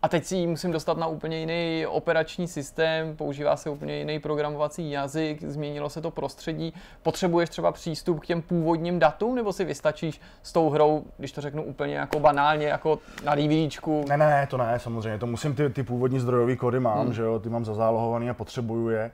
a 0.06 0.08
teď 0.08 0.26
si 0.26 0.36
ji 0.36 0.48
musím 0.48 0.72
dostat 0.72 0.98
na 0.98 1.08
úplně 1.08 1.40
jiný 1.40 1.86
operační 1.88 2.48
systém, 2.48 3.16
používá 3.16 3.56
se 3.56 3.70
úplně 3.70 3.98
jiný 3.98 4.20
programovací 4.20 4.92
jazyk, 4.92 5.44
změnilo 5.44 5.90
se 5.90 6.02
to 6.02 6.12
prostředí. 6.12 6.74
Potřebuješ 7.04 7.50
třeba 7.50 7.72
přístup 7.72 8.20
k 8.20 8.26
těm 8.26 8.42
původním 8.42 9.00
datům, 9.00 9.36
nebo 9.36 9.54
si 9.54 9.66
vystačíš 9.66 10.22
s 10.44 10.54
tou 10.54 10.70
hrou, 10.70 11.04
když 11.18 11.32
to 11.32 11.42
řeknu 11.42 11.64
úplně 11.64 11.96
jako 11.96 12.20
banálně, 12.20 12.68
jako 12.68 13.00
na 13.24 13.36
DVDčku? 13.36 14.06
Ne, 14.10 14.18
ne, 14.18 14.30
ne, 14.30 14.48
to 14.48 14.58
ne, 14.58 14.80
samozřejmě, 14.80 15.20
to 15.20 15.28
musím, 15.28 15.56
ty, 15.56 15.70
ty 15.70 15.84
původní 15.84 16.20
zdrojové 16.20 16.56
kódy 16.56 16.80
mám, 16.80 17.06
hmm. 17.06 17.14
že 17.14 17.22
jo, 17.22 17.40
ty 17.40 17.50
mám 17.50 17.66
zazálohovaný 17.66 18.30
a 18.30 18.34
potřebuju 18.34 18.90
je 18.90 19.12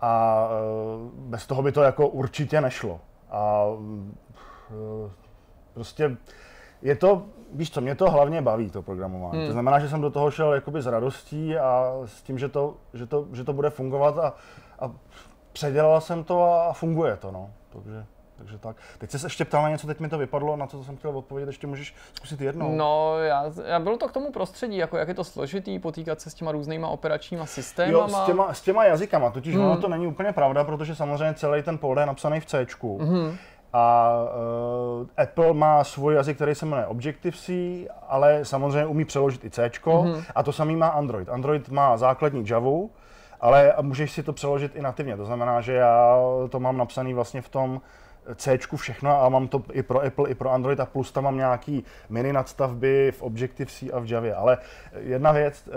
a 0.00 0.46
uh, 0.94 1.10
bez 1.30 1.46
toho 1.46 1.62
by 1.62 1.72
to 1.72 1.82
jako 1.82 2.08
určitě 2.08 2.60
nešlo. 2.60 3.00
A 3.30 3.64
uh, 3.64 5.10
prostě 5.74 6.16
je 6.82 6.96
to, 6.96 7.22
víš 7.54 7.70
co, 7.70 7.80
mě 7.80 7.94
to 7.94 8.10
hlavně 8.10 8.42
baví, 8.42 8.70
to 8.70 8.82
programování. 8.82 9.38
Hmm. 9.38 9.46
To 9.46 9.52
znamená, 9.52 9.78
že 9.78 9.88
jsem 9.88 10.00
do 10.00 10.10
toho 10.10 10.30
šel 10.30 10.54
jakoby 10.54 10.82
s 10.82 10.86
radostí 10.86 11.56
a 11.56 11.92
s 12.04 12.22
tím, 12.22 12.38
že 12.38 12.48
to, 12.48 12.74
že 12.94 13.06
to, 13.06 13.26
že 13.32 13.44
to 13.44 13.52
bude 13.52 13.70
fungovat 13.70 14.18
a, 14.18 14.34
a 14.78 14.90
předělal 15.52 16.00
jsem 16.00 16.24
to 16.24 16.44
a 16.44 16.72
funguje 16.72 17.16
to, 17.16 17.30
no. 17.30 17.50
Takže, 17.72 18.04
takže 18.36 18.58
tak. 18.58 18.76
Teď 18.98 19.10
se 19.10 19.26
ještě 19.26 19.44
ptal 19.44 19.62
na 19.62 19.68
něco, 19.68 19.86
teď 19.86 20.00
mi 20.00 20.08
to 20.08 20.18
vypadlo, 20.18 20.56
na 20.56 20.66
co 20.66 20.84
jsem 20.84 20.96
chtěl 20.96 21.18
odpovědět, 21.18 21.48
ještě 21.48 21.66
můžeš 21.66 21.94
zkusit 22.14 22.40
jednou. 22.40 22.76
No, 22.76 23.18
já, 23.18 23.44
já 23.66 23.78
bylo 23.78 23.96
to 23.96 24.08
k 24.08 24.12
tomu 24.12 24.32
prostředí, 24.32 24.76
jako 24.76 24.96
jak 24.96 25.08
je 25.08 25.14
to 25.14 25.24
složitý, 25.24 25.78
potýkat 25.78 26.20
se 26.20 26.30
s 26.30 26.34
těma 26.34 26.52
různýma 26.52 26.88
operačníma 26.88 27.46
systémy. 27.46 27.92
Jo, 27.92 28.08
s 28.08 28.20
těma, 28.26 28.54
s 28.54 28.60
těma 28.60 28.84
jazykama, 28.84 29.30
totiž 29.30 29.54
hmm. 29.54 29.64
ono 29.64 29.80
to 29.80 29.88
není 29.88 30.06
úplně 30.06 30.32
pravda, 30.32 30.64
protože 30.64 30.94
samozřejmě 30.94 31.34
celý 31.34 31.62
ten 31.62 31.78
polder 31.78 32.02
je 32.02 32.06
napsaný 32.06 32.40
v 32.40 32.46
C. 32.46 32.66
Hmm. 33.00 33.36
A 33.76 34.14
uh, 35.00 35.06
Apple 35.16 35.54
má 35.54 35.84
svůj 35.84 36.14
jazyk, 36.14 36.36
který 36.36 36.54
se 36.54 36.66
jmenuje 36.66 36.86
Objective-C, 36.86 37.52
ale 38.08 38.44
samozřejmě 38.44 38.86
umí 38.86 39.04
přeložit 39.04 39.44
i 39.44 39.50
C. 39.50 39.68
Mm-hmm. 39.68 40.24
A 40.34 40.42
to 40.42 40.52
samý 40.52 40.76
má 40.76 40.88
Android. 40.88 41.28
Android 41.28 41.68
má 41.68 41.96
základní 41.96 42.44
Java, 42.48 42.70
ale 43.40 43.74
můžeš 43.80 44.12
si 44.12 44.22
to 44.22 44.32
přeložit 44.32 44.76
i 44.76 44.82
nativně. 44.82 45.16
To 45.16 45.24
znamená, 45.24 45.60
že 45.60 45.72
já 45.72 46.18
to 46.50 46.60
mám 46.60 46.76
napsaný 46.76 47.14
vlastně 47.14 47.42
v 47.42 47.48
tom 47.48 47.80
C 48.34 48.58
všechno 48.76 49.22
a 49.22 49.28
mám 49.28 49.48
to 49.48 49.62
i 49.72 49.82
pro 49.82 50.02
Apple, 50.02 50.30
i 50.30 50.34
pro 50.34 50.50
Android 50.50 50.80
a 50.80 50.86
plus 50.86 51.12
tam 51.12 51.24
mám 51.24 51.36
nějaký 51.36 51.84
mini 52.08 52.32
nadstavby 52.32 53.12
v 53.12 53.22
Objective-C 53.22 53.92
a 53.92 53.98
v 53.98 54.06
Javě. 54.06 54.34
Ale 54.34 54.58
jedna 54.98 55.32
věc, 55.32 55.68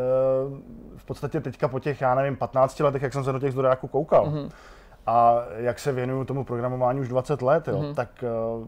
v 0.97 1.05
podstatě 1.05 1.41
teďka 1.41 1.67
po 1.67 1.79
těch, 1.79 2.01
já 2.01 2.15
nevím, 2.15 2.35
15 2.35 2.79
letech, 2.79 3.01
jak 3.01 3.13
jsem 3.13 3.23
se 3.23 3.31
do 3.31 3.39
těch 3.39 3.51
zdrojáků 3.51 3.87
koukal, 3.87 4.25
mm-hmm 4.25 4.49
a 5.07 5.43
jak 5.57 5.79
se 5.79 5.91
věnuju 5.91 6.23
tomu 6.23 6.43
programování 6.43 6.99
už 6.99 7.07
20 7.07 7.41
let, 7.41 7.67
jo, 7.67 7.81
mm-hmm. 7.81 7.95
tak 7.95 8.23
uh, 8.59 8.67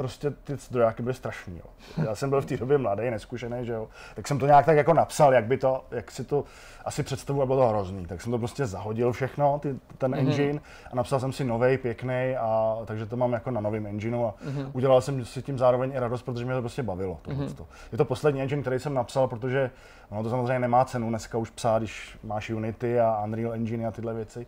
prostě 0.00 0.30
ty 0.30 0.56
zdrojáky 0.56 1.02
byly 1.02 1.14
strašný. 1.14 1.58
Jo. 1.58 2.04
Já 2.06 2.14
jsem 2.14 2.30
byl 2.30 2.40
v 2.40 2.46
té 2.46 2.56
době 2.56 2.78
mladý, 2.78 3.10
neskušený, 3.10 3.66
že 3.66 3.72
jo. 3.72 3.88
Tak 4.14 4.28
jsem 4.28 4.38
to 4.38 4.46
nějak 4.46 4.66
tak 4.66 4.76
jako 4.76 4.94
napsal, 4.94 5.34
jak 5.34 5.44
by 5.44 5.58
to, 5.58 5.84
jak 5.90 6.10
si 6.10 6.24
to 6.24 6.44
asi 6.84 7.02
představu, 7.02 7.46
bylo 7.46 7.58
to 7.58 7.68
hrozný. 7.68 8.06
Tak 8.06 8.20
jsem 8.20 8.32
to 8.32 8.38
prostě 8.38 8.66
zahodil 8.66 9.12
všechno, 9.12 9.58
ty, 9.58 9.76
ten 9.98 10.12
mm-hmm. 10.12 10.18
engine, 10.18 10.60
a 10.92 10.96
napsal 10.96 11.20
jsem 11.20 11.32
si 11.32 11.44
nový, 11.44 11.78
pěkný, 11.78 12.36
a 12.38 12.78
takže 12.84 13.06
to 13.06 13.16
mám 13.16 13.32
jako 13.32 13.50
na 13.50 13.60
novém 13.60 13.86
engineu 13.86 14.24
a 14.24 14.34
mm-hmm. 14.46 14.70
udělal 14.72 15.00
jsem 15.00 15.24
si 15.24 15.42
tím 15.42 15.58
zároveň 15.58 15.92
i 15.92 15.98
radost, 15.98 16.22
protože 16.22 16.44
mě 16.44 16.54
to 16.54 16.60
prostě 16.60 16.82
bavilo. 16.82 17.18
Mm-hmm. 17.24 17.66
Je 17.92 17.98
to 17.98 18.04
poslední 18.04 18.42
engine, 18.42 18.62
který 18.62 18.78
jsem 18.78 18.94
napsal, 18.94 19.28
protože 19.28 19.70
ono 20.10 20.22
to 20.22 20.30
samozřejmě 20.30 20.58
nemá 20.58 20.84
cenu 20.84 21.08
dneska 21.08 21.38
už 21.38 21.50
psát, 21.50 21.78
když 21.78 22.18
máš 22.22 22.50
Unity 22.50 23.00
a 23.00 23.24
Unreal 23.24 23.52
Engine 23.52 23.86
a 23.86 23.90
tyhle 23.90 24.14
věci 24.14 24.46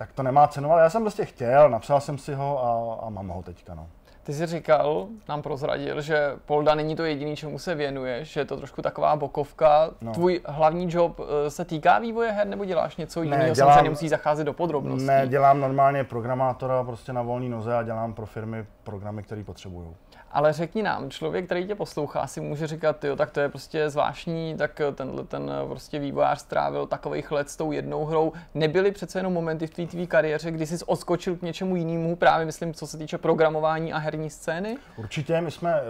tak 0.00 0.12
to 0.12 0.22
nemá 0.22 0.48
cenu, 0.48 0.72
ale 0.72 0.82
já 0.82 0.90
jsem 0.90 1.02
prostě 1.02 1.24
chtěl, 1.24 1.70
napsal 1.70 2.00
jsem 2.00 2.18
si 2.18 2.34
ho 2.34 2.64
a, 2.64 3.06
a 3.06 3.10
mám 3.10 3.28
ho 3.28 3.42
teďka. 3.42 3.74
No. 3.74 3.86
Ty 4.22 4.32
jsi 4.32 4.46
říkal, 4.46 5.06
nám 5.28 5.42
prozradil, 5.42 6.00
že 6.00 6.36
Polda 6.46 6.74
není 6.74 6.96
to 6.96 7.04
jediný, 7.04 7.36
čemu 7.36 7.58
se 7.58 7.74
věnuješ, 7.74 8.32
že 8.32 8.40
je 8.40 8.44
to 8.44 8.56
trošku 8.56 8.82
taková 8.82 9.16
bokovka. 9.16 9.90
No. 10.00 10.12
Tvůj 10.12 10.40
hlavní 10.46 10.86
job 10.90 11.20
eh, 11.20 11.50
se 11.50 11.64
týká 11.64 11.98
vývoje 11.98 12.32
her 12.32 12.46
nebo 12.46 12.64
děláš 12.64 12.96
něco 12.96 13.22
jiného? 13.22 13.42
Ne, 13.42 13.50
dělám, 13.50 13.68
Samozřejmě 13.68 13.82
nemusí 13.82 14.08
zacházet 14.08 14.46
do 14.46 14.52
podrobností. 14.52 15.06
Ne, 15.06 15.26
dělám 15.28 15.60
normálně 15.60 16.04
programátora 16.04 16.84
prostě 16.84 17.12
na 17.12 17.22
volný 17.22 17.48
noze 17.48 17.74
a 17.74 17.82
dělám 17.82 18.14
pro 18.14 18.26
firmy 18.26 18.66
programy, 18.82 19.22
které 19.22 19.44
potřebují. 19.44 19.88
Ale 20.32 20.52
řekni 20.52 20.82
nám, 20.82 21.10
člověk, 21.10 21.44
který 21.44 21.66
tě 21.66 21.74
poslouchá, 21.74 22.26
si 22.26 22.40
může 22.40 22.66
říkat, 22.66 23.04
jo, 23.04 23.16
tak 23.16 23.30
to 23.30 23.40
je 23.40 23.48
prostě 23.48 23.90
zvláštní, 23.90 24.54
tak 24.58 24.80
tenhle 24.94 25.24
ten 25.24 25.52
prostě 25.68 25.98
vývojář 25.98 26.40
strávil 26.40 26.86
takových 26.86 27.32
let 27.32 27.50
s 27.50 27.56
tou 27.56 27.72
jednou 27.72 28.04
hrou. 28.04 28.32
Nebyly 28.54 28.92
přece 28.92 29.18
jenom 29.18 29.32
momenty 29.32 29.66
v 29.66 29.70
té 29.70 29.86
tvý 29.86 30.06
kariéře, 30.06 30.50
kdy 30.50 30.66
jsi 30.66 30.84
odskočil 30.84 31.36
k 31.36 31.42
něčemu 31.42 31.76
jinému, 31.76 32.16
právě 32.16 32.46
myslím, 32.46 32.74
co 32.74 32.86
se 32.86 32.98
týče 32.98 33.18
programování 33.18 33.92
a 33.92 33.98
herní 33.98 34.30
scény? 34.30 34.76
Určitě, 34.96 35.40
my 35.40 35.50
jsme 35.50 35.74
eh, 35.74 35.82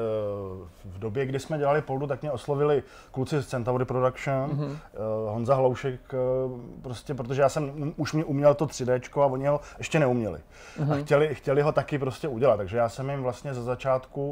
v 0.84 0.98
době, 0.98 1.26
kdy 1.26 1.38
jsme 1.38 1.58
dělali 1.58 1.82
Poldu, 1.82 2.06
tak 2.06 2.22
mě 2.22 2.30
oslovili 2.30 2.82
kluci 3.10 3.42
z 3.42 3.46
Centauri 3.46 3.84
Production, 3.84 4.50
mm-hmm. 4.50 4.76
Honza 5.28 5.54
Hloušek, 5.54 6.00
eh, 6.14 6.16
prostě, 6.82 7.14
protože 7.14 7.42
já 7.42 7.48
jsem 7.48 7.94
už 7.96 8.12
mě 8.12 8.24
uměl 8.24 8.54
to 8.54 8.66
3D 8.66 9.22
a 9.22 9.26
oni 9.26 9.46
ho 9.46 9.60
ještě 9.78 9.98
neuměli. 9.98 10.38
Mm-hmm. 10.38 10.92
A 10.92 10.94
mhm. 10.94 11.04
chtěli, 11.04 11.34
chtěli 11.34 11.62
ho 11.62 11.72
taky 11.72 11.98
prostě 11.98 12.28
udělat, 12.28 12.56
takže 12.56 12.76
já 12.76 12.88
jsem 12.88 13.10
jim 13.10 13.22
vlastně 13.22 13.54
ze 13.54 13.62
začátku 13.62 14.30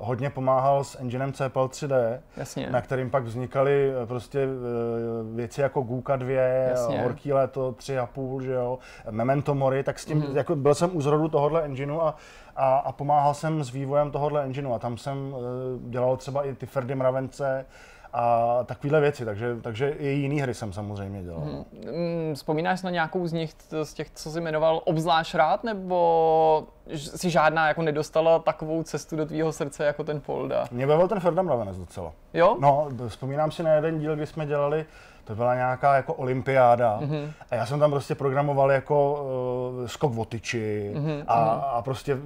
hodně 0.00 0.30
pomáhal 0.30 0.84
s 0.84 1.00
enginem 1.00 1.32
CPL 1.32 1.66
3D, 1.66 2.20
Jasně. 2.36 2.70
na 2.70 2.80
kterým 2.80 3.10
pak 3.10 3.24
vznikaly 3.24 3.92
eh, 4.02 4.06
prostě 4.06 4.38
eh, 4.38 5.34
věci 5.34 5.60
jako 5.60 5.82
Guka 5.82 6.16
2, 6.16 6.32
Jasně. 6.40 7.02
Horký 7.02 7.32
léto 7.32 7.72
3,5, 7.72 8.40
že 8.40 8.52
jo, 8.52 8.78
Memento 9.10 9.54
Mori, 9.54 9.82
tak 9.82 9.98
s 9.98 10.04
tím, 10.04 10.22
mm-hmm. 10.22 10.36
jako 10.36 10.56
byl 10.56 10.74
jsem 10.74 10.96
u 10.96 11.00
zrodu 11.00 11.28
tohohle 11.28 11.62
engineu 11.62 12.00
a, 12.00 12.16
a, 12.56 12.76
a 12.76 12.92
pomáhal 12.92 13.34
jsem 13.34 13.64
s 13.64 13.70
vývojem 13.70 14.10
tohohle 14.10 14.44
engineu 14.44 14.72
a 14.72 14.78
tam 14.78 14.96
jsem 14.96 15.32
uh, 15.32 15.40
dělal 15.90 16.16
třeba 16.16 16.44
i 16.44 16.54
ty 16.54 16.66
Ferdy 16.66 16.94
Mravence, 16.94 17.66
a 18.12 18.58
takovéhle 18.64 19.00
věci, 19.00 19.24
takže, 19.24 19.56
takže 19.62 19.88
i 19.88 20.08
jiný 20.08 20.40
hry 20.40 20.54
jsem 20.54 20.72
samozřejmě 20.72 21.22
dělal. 21.22 21.40
Hmm. 21.40 22.34
Vzpomínáš 22.34 22.82
na 22.82 22.90
nějakou 22.90 23.26
z 23.26 23.32
nich, 23.32 23.54
z 23.82 23.94
těch, 23.94 24.10
co 24.10 24.30
jsi 24.30 24.40
jmenoval, 24.40 24.80
obzvlášť 24.84 25.34
rád, 25.34 25.64
nebo 25.64 26.66
si 26.96 27.30
žádná 27.30 27.68
jako 27.68 27.82
nedostala 27.82 28.38
takovou 28.38 28.82
cestu 28.82 29.16
do 29.16 29.26
tvýho 29.26 29.52
srdce 29.52 29.84
jako 29.84 30.04
ten 30.04 30.20
Folda? 30.20 30.64
Mě 30.70 30.86
bavil 30.86 31.08
ten 31.08 31.20
Ferdinand 31.20 31.48
Ravenec 31.48 31.78
docela. 31.78 32.12
Jo? 32.34 32.56
No, 32.60 32.88
vzpomínám 33.08 33.50
si 33.50 33.62
na 33.62 33.72
jeden 33.74 33.98
díl, 33.98 34.16
kdy 34.16 34.26
jsme 34.26 34.46
dělali 34.46 34.86
to 35.24 35.34
byla 35.34 35.54
nějaká 35.54 35.96
jako 35.96 36.14
olympiáda 36.14 37.00
mm-hmm. 37.00 37.32
a 37.50 37.54
já 37.54 37.66
jsem 37.66 37.80
tam 37.80 37.90
prostě 37.90 38.14
programoval 38.14 38.70
jako 38.70 39.26
uh, 39.80 39.86
skok 39.86 40.12
v 40.12 40.20
otyči 40.20 40.92
mm-hmm. 40.94 41.24
a, 41.26 41.42
a 41.52 41.82
prostě 41.82 42.18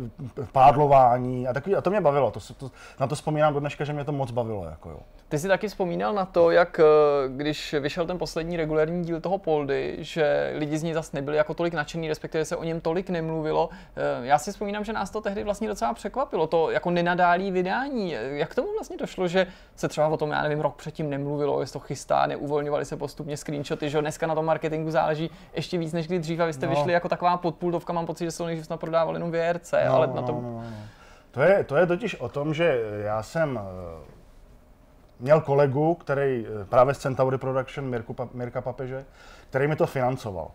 pádlování 0.52 1.48
a 1.48 1.52
takový, 1.52 1.76
a 1.76 1.80
to 1.80 1.90
mě 1.90 2.00
bavilo, 2.00 2.30
to, 2.30 2.40
to, 2.56 2.70
na 3.00 3.06
to 3.06 3.14
vzpomínám 3.14 3.54
do 3.54 3.60
dneška, 3.60 3.84
že 3.84 3.92
mě 3.92 4.04
to 4.04 4.12
moc 4.12 4.30
bavilo. 4.30 4.64
Jako 4.64 4.90
jo. 4.90 4.98
Ty 5.28 5.38
jsi 5.38 5.48
taky 5.48 5.68
vzpomínal 5.68 6.14
na 6.14 6.24
to, 6.24 6.50
jak 6.50 6.80
eh, 6.80 6.84
když 7.28 7.74
vyšel 7.80 8.06
ten 8.06 8.18
poslední 8.18 8.56
regulární 8.56 9.04
díl 9.04 9.20
toho 9.20 9.38
Poldy, 9.38 9.96
že 9.98 10.52
lidi 10.54 10.78
z 10.78 10.82
ní 10.82 10.94
zase 10.94 11.10
nebyli 11.14 11.36
jako 11.36 11.54
tolik 11.54 11.74
nadšení, 11.74 12.08
respektive 12.08 12.44
se 12.44 12.56
o 12.56 12.64
něm 12.64 12.80
tolik 12.80 13.10
nemluvilo. 13.10 13.68
Eh, 13.96 14.26
já 14.26 14.38
si 14.38 14.52
vzpomínám, 14.52 14.84
že 14.84 14.92
nás 14.92 15.10
to 15.10 15.20
tehdy 15.20 15.44
vlastně 15.44 15.68
docela 15.68 15.94
překvapilo, 15.94 16.46
to 16.46 16.70
jako 16.70 16.90
nenadálý 16.90 17.50
vydání. 17.50 18.16
Jak 18.30 18.54
tomu 18.54 18.68
vlastně 18.72 18.96
došlo, 18.96 19.28
že 19.28 19.46
se 19.76 19.88
třeba 19.88 20.08
o 20.08 20.16
tom, 20.16 20.30
já 20.30 20.42
nevím, 20.42 20.60
rok 20.60 20.76
předtím 20.76 21.10
nemluvilo, 21.10 21.60
jestli 21.60 21.72
to 21.72 21.80
chystá, 21.80 22.26
neuvolňovali 22.26 22.83
se 22.84 22.96
postupně 22.96 23.36
screenshoty, 23.36 23.90
že 23.90 24.00
dneska 24.00 24.26
na 24.26 24.34
tom 24.34 24.44
marketingu 24.44 24.90
záleží 24.90 25.30
ještě 25.54 25.78
víc 25.78 25.92
než 25.92 26.06
kdy 26.06 26.18
dřív 26.18 26.40
a 26.40 26.46
vy 26.46 26.52
jste 26.52 26.66
no. 26.66 26.74
vyšli 26.74 26.92
jako 26.92 27.08
taková 27.08 27.36
podpůldovka, 27.36 27.92
mám 27.92 28.06
pocit, 28.06 28.24
že 28.24 28.30
se 28.30 28.44
nejdřív 28.44 28.66
snad 28.66 28.80
prodávali 28.80 29.16
jenom 29.16 29.32
VRC, 29.32 29.72
no, 29.86 29.94
ale 29.94 30.06
na 30.06 30.22
tom... 30.22 30.42
No, 30.42 30.50
no, 30.50 30.60
no. 30.60 30.76
To 31.34 31.42
je, 31.42 31.64
to 31.64 31.76
je 31.76 31.86
totiž 31.86 32.14
o 32.14 32.28
tom, 32.28 32.54
že 32.54 32.80
já 33.04 33.22
jsem 33.22 33.60
eh, 33.62 34.04
měl 35.20 35.40
kolegu, 35.40 35.94
který 35.94 36.46
eh, 36.46 36.64
právě 36.64 36.94
z 36.94 36.98
Centauri 36.98 37.38
Production, 37.38 37.88
Mirku, 37.88 38.16
Mirka 38.32 38.60
Papeže, 38.60 39.04
který 39.50 39.68
mi 39.68 39.76
to 39.76 39.86
financoval. 39.86 40.50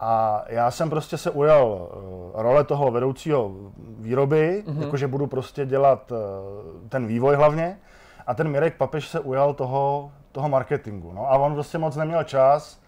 A 0.00 0.44
já 0.48 0.70
jsem 0.70 0.90
prostě 0.90 1.18
se 1.18 1.30
ujal 1.30 1.88
eh, 1.88 2.42
role 2.42 2.64
toho 2.64 2.90
vedoucího 2.90 3.52
výroby, 3.98 4.64
mm-hmm. 4.66 4.82
jakože 4.82 5.08
budu 5.08 5.26
prostě 5.26 5.66
dělat 5.66 6.12
ten 6.88 7.06
vývoj 7.06 7.36
hlavně. 7.36 7.78
A 8.26 8.34
ten 8.34 8.48
Mirek 8.48 8.76
Papež 8.76 9.08
se 9.08 9.20
ujal 9.20 9.54
toho, 9.54 10.12
toho 10.32 10.48
marketingu. 10.48 11.12
No 11.12 11.32
a 11.32 11.36
on 11.36 11.54
prostě 11.54 11.78
moc 11.78 11.96
neměl 11.96 12.24
čas, 12.24 12.80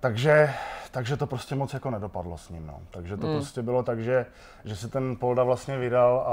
takže, 0.00 0.54
takže 0.90 1.16
to 1.16 1.26
prostě 1.26 1.54
moc 1.54 1.74
jako 1.74 1.90
nedopadlo 1.90 2.38
s 2.38 2.48
ním. 2.48 2.66
No. 2.66 2.80
Takže 2.90 3.16
to 3.16 3.26
mm. 3.26 3.32
prostě 3.32 3.62
bylo 3.62 3.82
tak, 3.82 4.00
že, 4.00 4.26
že 4.64 4.76
si 4.76 4.88
ten 4.88 5.16
Polda 5.16 5.44
vlastně 5.44 5.78
vydal 5.78 6.18
a, 6.26 6.32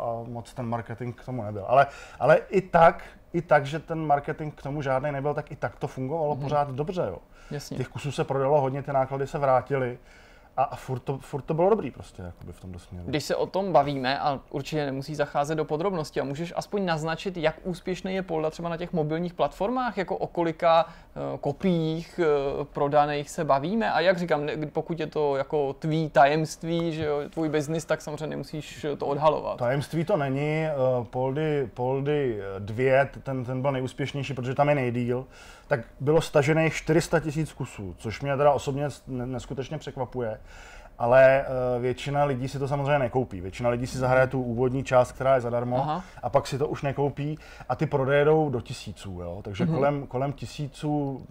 a 0.00 0.24
moc 0.26 0.54
ten 0.54 0.66
marketing 0.66 1.16
k 1.16 1.24
tomu 1.24 1.42
nebyl. 1.42 1.64
Ale, 1.68 1.86
ale 2.20 2.36
i 2.36 2.60
tak, 2.60 3.04
i 3.32 3.42
tak, 3.42 3.66
že 3.66 3.78
ten 3.78 4.06
marketing 4.06 4.54
k 4.54 4.62
tomu 4.62 4.82
žádný 4.82 5.12
nebyl, 5.12 5.34
tak 5.34 5.50
i 5.52 5.56
tak 5.56 5.76
to 5.76 5.86
fungovalo 5.86 6.34
mm. 6.34 6.40
pořád 6.40 6.70
dobře. 6.70 7.02
Jo. 7.08 7.18
Jasně. 7.50 7.76
Těch 7.76 7.88
kusů 7.88 8.12
se 8.12 8.24
prodalo 8.24 8.60
hodně, 8.60 8.82
ty 8.82 8.92
náklady 8.92 9.26
se 9.26 9.38
vrátily 9.38 9.98
a, 10.56 10.62
a 10.62 10.76
furt, 10.76 10.98
to, 10.98 11.18
furt 11.18 11.42
to 11.42 11.54
bylo 11.54 11.70
dobrý 11.70 11.90
prostě 11.90 12.22
jakoby 12.22 12.52
v 12.52 12.60
tomto 12.60 12.78
směru. 12.78 13.06
Když 13.08 13.24
se 13.24 13.36
o 13.36 13.46
tom 13.46 13.72
bavíme, 13.72 14.20
a 14.20 14.40
určitě 14.50 14.86
nemusí 14.86 15.14
zacházet 15.14 15.58
do 15.58 15.64
podrobností, 15.64 16.20
a 16.20 16.24
můžeš 16.24 16.52
aspoň 16.56 16.84
naznačit, 16.84 17.36
jak 17.36 17.56
úspěšný 17.64 18.14
je 18.14 18.22
Polda 18.22 18.50
třeba 18.50 18.68
na 18.68 18.76
těch 18.76 18.92
mobilních 18.92 19.34
platformách, 19.34 19.98
jako 19.98 20.16
o 20.16 20.26
kolika 20.26 20.84
uh, 20.84 21.38
kopiích 21.38 22.20
uh, 22.58 22.64
prodaných 22.64 23.30
se 23.30 23.44
bavíme 23.44 23.92
a 23.92 24.00
jak 24.00 24.18
říkám, 24.18 24.46
ne, 24.46 24.56
pokud 24.66 25.00
je 25.00 25.06
to 25.06 25.36
jako 25.36 25.72
tvý 25.72 26.10
tajemství, 26.10 26.92
že 26.92 27.04
jo, 27.04 27.20
tvůj 27.30 27.48
biznis, 27.48 27.84
tak 27.84 28.00
samozřejmě 28.00 28.26
nemusíš 28.26 28.86
to 28.98 29.06
odhalovat. 29.06 29.58
Tajemství 29.58 30.04
to 30.04 30.16
není, 30.16 30.66
uh, 30.98 31.06
Poldy, 31.06 31.70
Poldy 31.74 32.38
2, 32.58 33.04
ten, 33.22 33.44
ten 33.44 33.62
byl 33.62 33.72
nejúspěšnější, 33.72 34.34
protože 34.34 34.54
tam 34.54 34.68
je 34.68 34.74
nejdíl, 34.74 35.26
tak 35.68 35.80
bylo 36.00 36.20
stažených 36.20 36.74
400 36.74 37.20
tisíc 37.20 37.52
kusů, 37.52 37.94
což 37.98 38.20
mě 38.20 38.36
teda 38.36 38.52
osobně 38.52 38.88
neskutečně 39.06 39.78
překvapuje 39.78 40.38
ale 40.98 41.44
uh, 41.76 41.82
většina 41.82 42.24
lidí 42.24 42.48
si 42.48 42.58
to 42.58 42.68
samozřejmě 42.68 42.98
nekoupí. 42.98 43.40
Většina 43.40 43.70
lidí 43.70 43.86
si 43.86 43.98
zahraje 43.98 44.26
tu 44.26 44.42
úvodní 44.42 44.84
část, 44.84 45.12
která 45.12 45.34
je 45.34 45.40
zadarmo, 45.40 45.76
Aha. 45.76 46.04
a 46.22 46.30
pak 46.30 46.46
si 46.46 46.58
to 46.58 46.68
už 46.68 46.82
nekoupí 46.82 47.38
a 47.68 47.76
ty 47.76 47.86
prodeje 47.86 48.24
jdou 48.24 48.50
do 48.50 48.60
tisíců, 48.60 49.20
jo? 49.20 49.40
takže 49.44 49.64
mm-hmm. 49.64 49.74
kolem, 49.74 50.06
kolem 50.06 50.32
tisíců 50.32 51.26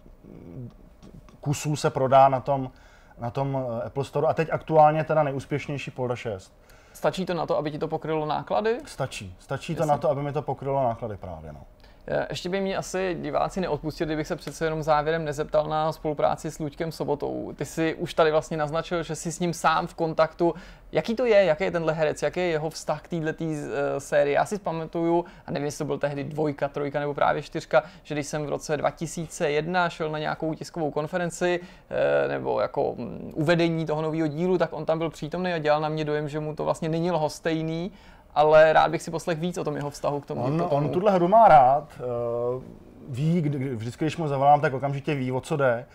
kusů 1.41 1.75
se 1.75 1.89
prodá 1.89 2.29
na 2.29 2.39
tom, 2.39 2.71
na 3.17 3.29
tom 3.29 3.57
eh, 3.57 3.85
Apple 3.85 4.03
Store 4.03 4.27
a 4.27 4.33
teď 4.33 4.49
aktuálně 4.51 5.03
teda 5.03 5.23
nejúspěšnější 5.23 5.91
Polda 5.91 6.15
6. 6.15 6.53
Stačí 6.93 7.25
to 7.25 7.33
na 7.33 7.45
to, 7.45 7.57
aby 7.57 7.71
ti 7.71 7.79
to 7.79 7.87
pokrylo 7.87 8.25
náklady? 8.25 8.77
Stačí. 8.85 9.35
Stačí 9.39 9.73
Jasně. 9.73 9.85
to 9.85 9.91
na 9.91 9.97
to, 9.97 10.09
aby 10.09 10.21
mi 10.21 10.33
to 10.33 10.41
pokrylo 10.41 10.83
náklady 10.83 11.17
právě. 11.17 11.53
No. 11.53 11.61
Eh, 12.07 12.27
ještě 12.29 12.49
by 12.49 12.61
mi 12.61 12.75
asi 12.75 13.17
diváci 13.21 13.61
neodpustili, 13.61 14.07
kdybych 14.07 14.27
se 14.27 14.35
přece 14.35 14.65
jenom 14.65 14.83
závěrem 14.83 15.25
nezeptal 15.25 15.67
na 15.67 15.91
spolupráci 15.91 16.51
s 16.51 16.59
Luďkem 16.59 16.91
Sobotou. 16.91 17.53
Ty 17.55 17.65
si 17.65 17.95
už 17.95 18.13
tady 18.13 18.31
vlastně 18.31 18.57
naznačil, 18.57 19.03
že 19.03 19.15
jsi 19.15 19.31
s 19.31 19.39
ním 19.39 19.53
sám 19.53 19.87
v 19.87 19.93
kontaktu. 19.93 20.53
Jaký 20.91 21.15
to 21.15 21.25
je, 21.25 21.43
jaký 21.43 21.63
je 21.63 21.71
tenhle 21.71 21.93
herec, 21.93 22.21
jaký 22.21 22.39
je 22.39 22.45
jeho 22.45 22.69
vztah 22.69 23.01
k 23.01 23.07
této 23.07 23.43
uh, 23.43 23.51
sérii? 23.97 24.33
Já 24.33 24.45
si 24.45 24.59
pamatuju, 24.59 25.25
a 25.45 25.51
nevím, 25.51 25.65
jestli 25.65 25.77
to 25.77 25.85
byl 25.85 25.97
tehdy 25.97 26.23
dvojka, 26.23 26.67
trojka 26.67 26.99
nebo 26.99 27.13
právě 27.13 27.41
čtyřka, 27.41 27.83
že 28.03 28.15
když 28.15 28.27
jsem 28.27 28.45
v 28.45 28.49
roce 28.49 28.77
2001 28.77 29.89
šel 29.89 30.09
na 30.09 30.19
nějakou 30.19 30.53
tiskovou 30.53 30.91
konferenci 30.91 31.59
uh, 31.59 32.31
nebo 32.31 32.61
jako 32.61 32.83
um, 32.83 33.31
uvedení 33.33 33.85
toho 33.85 34.01
nového 34.01 34.27
dílu, 34.27 34.57
tak 34.57 34.73
on 34.73 34.85
tam 34.85 34.97
byl 34.97 35.09
přítomný 35.09 35.53
a 35.53 35.57
dělal 35.57 35.81
na 35.81 35.89
mě 35.89 36.05
dojem, 36.05 36.29
že 36.29 36.39
mu 36.39 36.55
to 36.55 36.63
vlastně 36.63 36.89
není 36.89 37.11
lhostejný 37.11 37.91
ale 38.35 38.73
rád 38.73 38.91
bych 38.91 39.01
si 39.01 39.11
poslech 39.11 39.39
víc 39.39 39.57
o 39.57 39.63
tom 39.63 39.75
jeho 39.75 39.89
vztahu 39.89 40.19
k 40.19 40.25
tomu. 40.25 40.43
On, 40.43 40.67
on 40.69 40.89
tuhle 40.89 41.11
hru 41.11 41.27
má 41.27 41.47
rád, 41.47 41.83
uh, 41.99 42.63
ví, 43.09 43.41
kdy, 43.41 43.75
vždycky, 43.75 44.05
když 44.05 44.17
mu 44.17 44.27
zavolám, 44.27 44.61
tak 44.61 44.73
okamžitě 44.73 45.15
ví, 45.15 45.31
o 45.31 45.41
co 45.41 45.57
jde. 45.57 45.85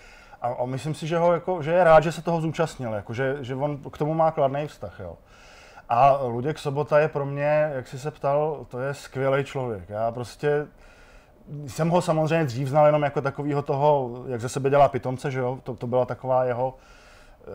A, 0.43 0.49
a 0.49 0.65
myslím 0.65 0.95
si, 0.95 1.07
že, 1.07 1.19
ho, 1.19 1.33
jako, 1.33 1.63
že 1.63 1.73
je 1.73 1.85
rád, 1.85 2.01
že 2.01 2.13
se 2.13 2.23
toho 2.23 2.41
zúčastnil, 2.41 2.93
jako, 2.93 3.15
že, 3.15 3.37
že 3.41 3.55
on 3.55 3.79
k 3.79 3.99
tomu 3.99 4.15
má 4.15 4.31
kladný 4.31 4.67
vztah. 4.67 5.01
Jo. 5.01 5.17
A 5.89 6.19
Luděk 6.23 6.59
Sobota 6.59 6.99
je 6.99 7.09
pro 7.09 7.27
mě, 7.27 7.71
jak 7.75 7.89
jsi 7.89 7.99
se 7.99 8.11
ptal, 8.11 8.67
to 8.69 8.81
je 8.81 8.95
skvělý 8.95 9.45
člověk. 9.45 9.89
Já 9.89 10.13
prostě 10.13 10.67
jsem 11.67 11.89
ho 11.89 12.03
samozřejmě 12.03 12.45
dřív 12.45 12.69
znal 12.69 12.87
jenom 12.87 13.03
jako 13.03 13.21
takového 13.21 13.63
toho, 13.63 14.11
jak 14.27 14.41
ze 14.41 14.49
sebe 14.49 14.71
dělá 14.71 14.89
pitomce, 14.89 15.31
že 15.31 15.41
jo? 15.41 15.59
To, 15.63 15.75
to 15.75 15.87
byla 15.87 16.05
taková 16.05 16.45
jeho 16.45 16.75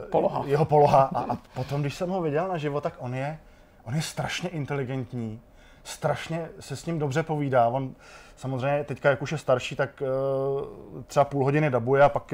poloha. 0.10 0.44
Jeho 0.45 0.66
poloha. 0.66 1.10
A, 1.16 1.20
a 1.20 1.38
potom, 1.53 1.82
když 1.82 1.95
jsem 1.95 2.10
ho 2.10 2.22
viděl 2.22 2.48
na 2.48 2.58
život, 2.58 2.82
tak 2.82 2.94
on 2.99 3.16
je, 3.16 3.40
on 3.84 3.95
je 3.95 4.02
strašně 4.02 4.49
inteligentní, 4.49 5.41
strašně 5.84 6.49
se 6.60 6.76
s 6.76 6.86
ním 6.86 6.99
dobře 6.99 7.24
povídá. 7.24 7.68
On 7.68 7.95
samozřejmě 8.36 8.84
teďka, 8.84 9.10
jak 9.10 9.22
už 9.22 9.32
je 9.32 9.38
starší, 9.38 9.76
tak 9.76 10.02
uh, 10.02 11.03
třeba 11.08 11.26
půl 11.26 11.44
hodiny 11.44 11.70
dabuje 11.70 12.03
a 12.03 12.10
pak 12.10 12.34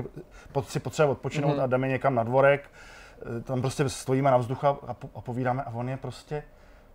si 0.68 0.80
potřebuje 0.80 1.11
odpočinout 1.11 1.57
mm-hmm. 1.57 1.64
a 1.64 1.68
jdeme 1.68 1.88
někam 1.88 2.15
na 2.15 2.24
dvorek. 2.24 2.72
Uh, 3.26 3.41
tam 3.41 3.61
prostě 3.61 3.90
stojíme 3.90 4.32
na 4.32 4.38
vzduchu 4.38 4.68
a, 4.68 4.78
a 5.15 5.22
povídáme 5.22 5.64
a 5.64 5.72
on 5.74 5.90
je 5.90 5.98
prostě 5.98 6.44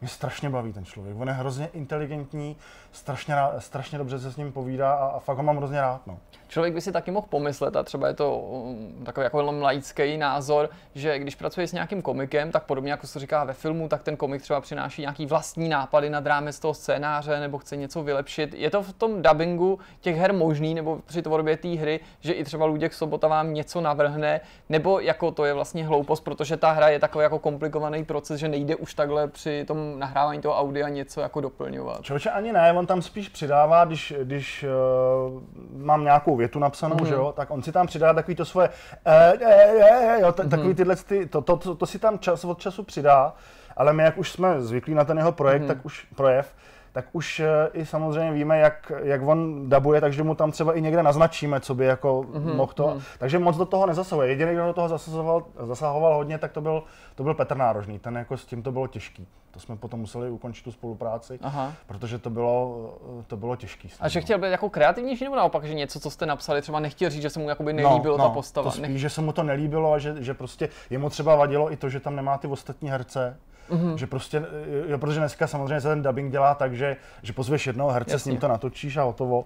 mě 0.01 0.09
strašně 0.09 0.51
baví 0.51 0.73
ten 0.73 0.85
člověk. 0.85 1.17
On 1.21 1.29
je 1.29 1.35
hrozně 1.35 1.67
inteligentní, 1.67 2.57
strašně, 2.93 3.35
strašně 3.59 3.99
dobře 3.99 4.19
se 4.19 4.33
s 4.33 4.37
ním 4.37 4.53
povídá 4.53 4.93
a, 4.93 5.07
a 5.07 5.19
fakt 5.19 5.37
ho 5.37 5.43
mám 5.43 5.57
hrozně 5.57 5.81
rád. 5.81 6.07
No. 6.07 6.19
Člověk 6.53 6.75
by 6.75 6.81
si 6.81 6.93
taky 6.93 7.11
mohl 7.11 7.27
pomyslet, 7.31 7.77
a 7.77 7.83
třeba 7.83 8.09
je 8.09 8.15
to 8.15 8.39
um, 8.39 9.05
takový 9.05 9.25
jako 9.25 9.43
laický 9.61 10.17
názor, 10.17 10.71
že 10.95 11.19
když 11.19 11.35
pracuje 11.35 11.67
s 11.67 11.73
nějakým 11.73 12.03
komikem, 12.03 12.51
tak 12.51 12.65
podobně 12.65 12.91
jako 12.91 13.07
se 13.07 13.19
říká 13.19 13.45
ve 13.45 13.53
filmu, 13.53 13.89
tak 13.89 14.03
ten 14.03 14.17
komik 14.17 14.43
třeba 14.43 14.61
přináší 14.61 15.01
nějaký 15.01 15.27
vlastní 15.27 15.69
nápady 15.69 16.11
nad 16.11 16.27
rámec 16.27 16.59
toho 16.59 16.75
scénáře 16.75 17.41
nebo 17.41 17.59
chce 17.59 17.77
něco 17.77 18.03
vylepšit. 18.03 18.55
Je 18.55 18.71
to 18.71 18.83
v 18.83 18.93
tom 18.93 19.23
dubbingu 19.23 19.79
těch 20.01 20.17
her 20.17 20.35
možný, 20.35 20.75
nebo 20.75 20.99
při 21.07 21.23
tvorbě 21.23 21.57
té 21.57 21.69
hry, 21.69 22.01
že 22.21 22.33
i 22.33 22.45
třeba 22.45 22.67
Luděk 22.67 22.95
Sobota 22.95 23.29
vám 23.29 23.55
něco 23.55 23.81
navrhne, 23.81 24.41
nebo 24.69 25.01
jako 25.01 25.31
to 25.31 25.45
je 25.45 25.55
vlastně 25.55 25.87
hloupost, 25.87 26.21
protože 26.21 26.57
ta 26.57 26.71
hra 26.71 26.89
je 26.89 26.99
takový 26.99 27.23
jako 27.23 27.39
komplikovaný 27.39 28.05
proces, 28.05 28.41
že 28.41 28.49
nejde 28.49 28.77
už 28.77 28.95
takhle 28.95 29.29
při 29.29 29.65
tom 29.65 29.99
nahrávání 29.99 30.41
toho 30.41 30.59
audia 30.59 30.89
něco 30.89 31.21
jako 31.21 31.41
doplňovat. 31.41 32.03
Člověče 32.03 32.31
ani 32.31 32.53
ne, 32.53 32.73
on 32.73 32.87
tam 32.87 33.03
spíš 33.03 33.29
přidává, 33.29 33.85
když, 33.85 34.15
když 34.23 34.65
uh, 34.65 35.43
mám 35.85 36.05
nějakou 36.05 36.42
větu 36.43 36.59
napsanou, 36.59 36.97
mm-hmm. 36.97 37.09
že 37.09 37.15
jo, 37.15 37.33
tak 37.37 37.51
on 37.51 37.63
si 37.63 37.73
tam 37.73 37.87
přidá 37.87 38.15
takový 38.15 38.35
to 38.35 38.45
svoje, 38.45 38.69
e, 39.05 39.33
e, 39.41 40.17
e, 40.17 40.21
jo, 40.21 40.33
t- 40.33 40.43
mm-hmm. 40.43 40.49
takový 40.49 40.75
tyhle, 40.75 40.97
ty, 40.97 41.27
to, 41.27 41.41
to, 41.41 41.57
to, 41.57 41.75
to 41.75 41.87
si 41.87 41.99
tam 41.99 42.19
čas 42.19 42.45
od 42.45 42.59
času 42.59 42.83
přidá, 42.83 43.35
ale 43.77 43.93
my 43.93 44.03
jak 44.03 44.19
už 44.19 44.31
jsme 44.31 44.63
zvyklí 44.63 44.95
na 44.95 45.05
ten 45.05 45.19
jeho 45.19 45.33
projekt, 45.33 45.63
mm-hmm. 45.63 45.67
tak 45.67 45.85
už 45.85 46.07
projev, 46.17 46.55
tak 46.93 47.05
už 47.13 47.41
uh, 47.41 47.81
i 47.81 47.87
samozřejmě 47.87 48.33
víme, 48.33 48.59
jak, 48.59 48.93
jak 49.03 49.23
on 49.23 49.69
dabuje, 49.69 50.01
takže 50.01 50.23
mu 50.23 50.35
tam 50.35 50.53
třeba 50.53 50.73
i 50.73 50.83
někde 50.83 51.03
naznačíme, 51.03 51.61
co 51.61 51.75
by 51.75 51.85
jako 51.85 52.23
mm-hmm. 52.23 52.55
mohl 52.55 52.73
to. 52.73 52.87
Mm-hmm. 52.87 53.03
Takže 53.19 53.39
moc 53.39 53.57
do 53.57 53.65
toho 53.65 53.87
nezasahuje. 53.87 54.29
Jediný, 54.29 54.53
kdo 54.53 54.67
do 54.67 54.73
toho 54.73 54.89
zasahoval, 54.89 55.45
zasahoval 55.63 56.15
hodně, 56.15 56.39
tak 56.39 56.53
to 56.53 56.61
byl, 56.61 56.83
to 57.15 57.23
byl 57.23 57.35
Petr 57.35 57.57
Nárožný. 57.57 57.99
Ten 57.99 58.17
jako 58.17 58.37
s 58.37 58.45
tím 58.45 58.63
to 58.63 58.73
bylo 58.73 58.87
těžký. 58.87 59.27
To 59.51 59.61
jsme 59.61 59.77
potom 59.77 60.01
museli 60.01 60.31
ukončit 60.31 60.65
tu 60.65 60.73
spolupráci, 60.73 61.39
Aha. 61.43 61.73
protože 61.87 62.19
to 62.19 62.31
bylo, 62.31 62.95
to 63.27 63.37
bylo 63.37 63.57
těžké. 63.57 63.89
A 64.01 64.09
že 64.09 64.21
chtěl 64.21 64.39
být 64.39 64.51
jako 64.51 64.71
kreativnější 64.71 65.25
nebo 65.25 65.37
naopak, 65.37 65.65
že 65.65 65.75
něco, 65.75 66.01
co 66.01 66.11
jste 66.11 66.27
napsali, 66.27 66.63
třeba 66.63 66.81
nechtěl 66.81 67.11
říct, 67.11 67.23
že 67.23 67.31
se 67.31 67.41
mu 67.41 67.49
jakoby 67.49 67.73
nelíbilo 67.73 68.19
no, 68.19 68.25
no, 68.25 68.29
ta 68.29 68.35
postava? 68.35 68.65
To 68.65 68.71
spíš, 68.71 68.89
Nech... 68.89 68.99
že 68.99 69.11
se 69.11 69.21
mu 69.21 69.33
to 69.33 69.43
nelíbilo 69.43 69.93
a 69.93 69.99
že, 69.99 70.23
že 70.23 70.35
prostě 70.35 70.69
jemu 70.91 71.11
třeba 71.11 71.37
vadilo 71.37 71.73
i 71.73 71.77
to, 71.77 71.89
že 71.89 72.01
tam 72.01 72.17
nemá 72.17 72.39
ty 72.39 72.47
ostatní 72.47 72.91
herce. 72.91 73.39
Mm-hmm. 73.71 73.95
Že 73.95 74.07
prostě, 74.07 74.43
jo, 74.87 74.99
protože 74.99 75.19
dneska 75.19 75.47
samozřejmě 75.47 75.81
se 75.81 75.89
ten 75.89 76.03
dubbing 76.03 76.33
dělá 76.33 76.55
tak, 76.55 76.77
že, 76.77 76.97
že 77.23 77.33
pozveš 77.33 77.67
jednoho 77.67 77.91
herce, 77.91 78.13
Jasně. 78.13 78.31
s 78.31 78.33
ním 78.33 78.41
to 78.41 78.49
natočíš 78.49 78.97
a 78.97 79.03
hotovo. 79.03 79.45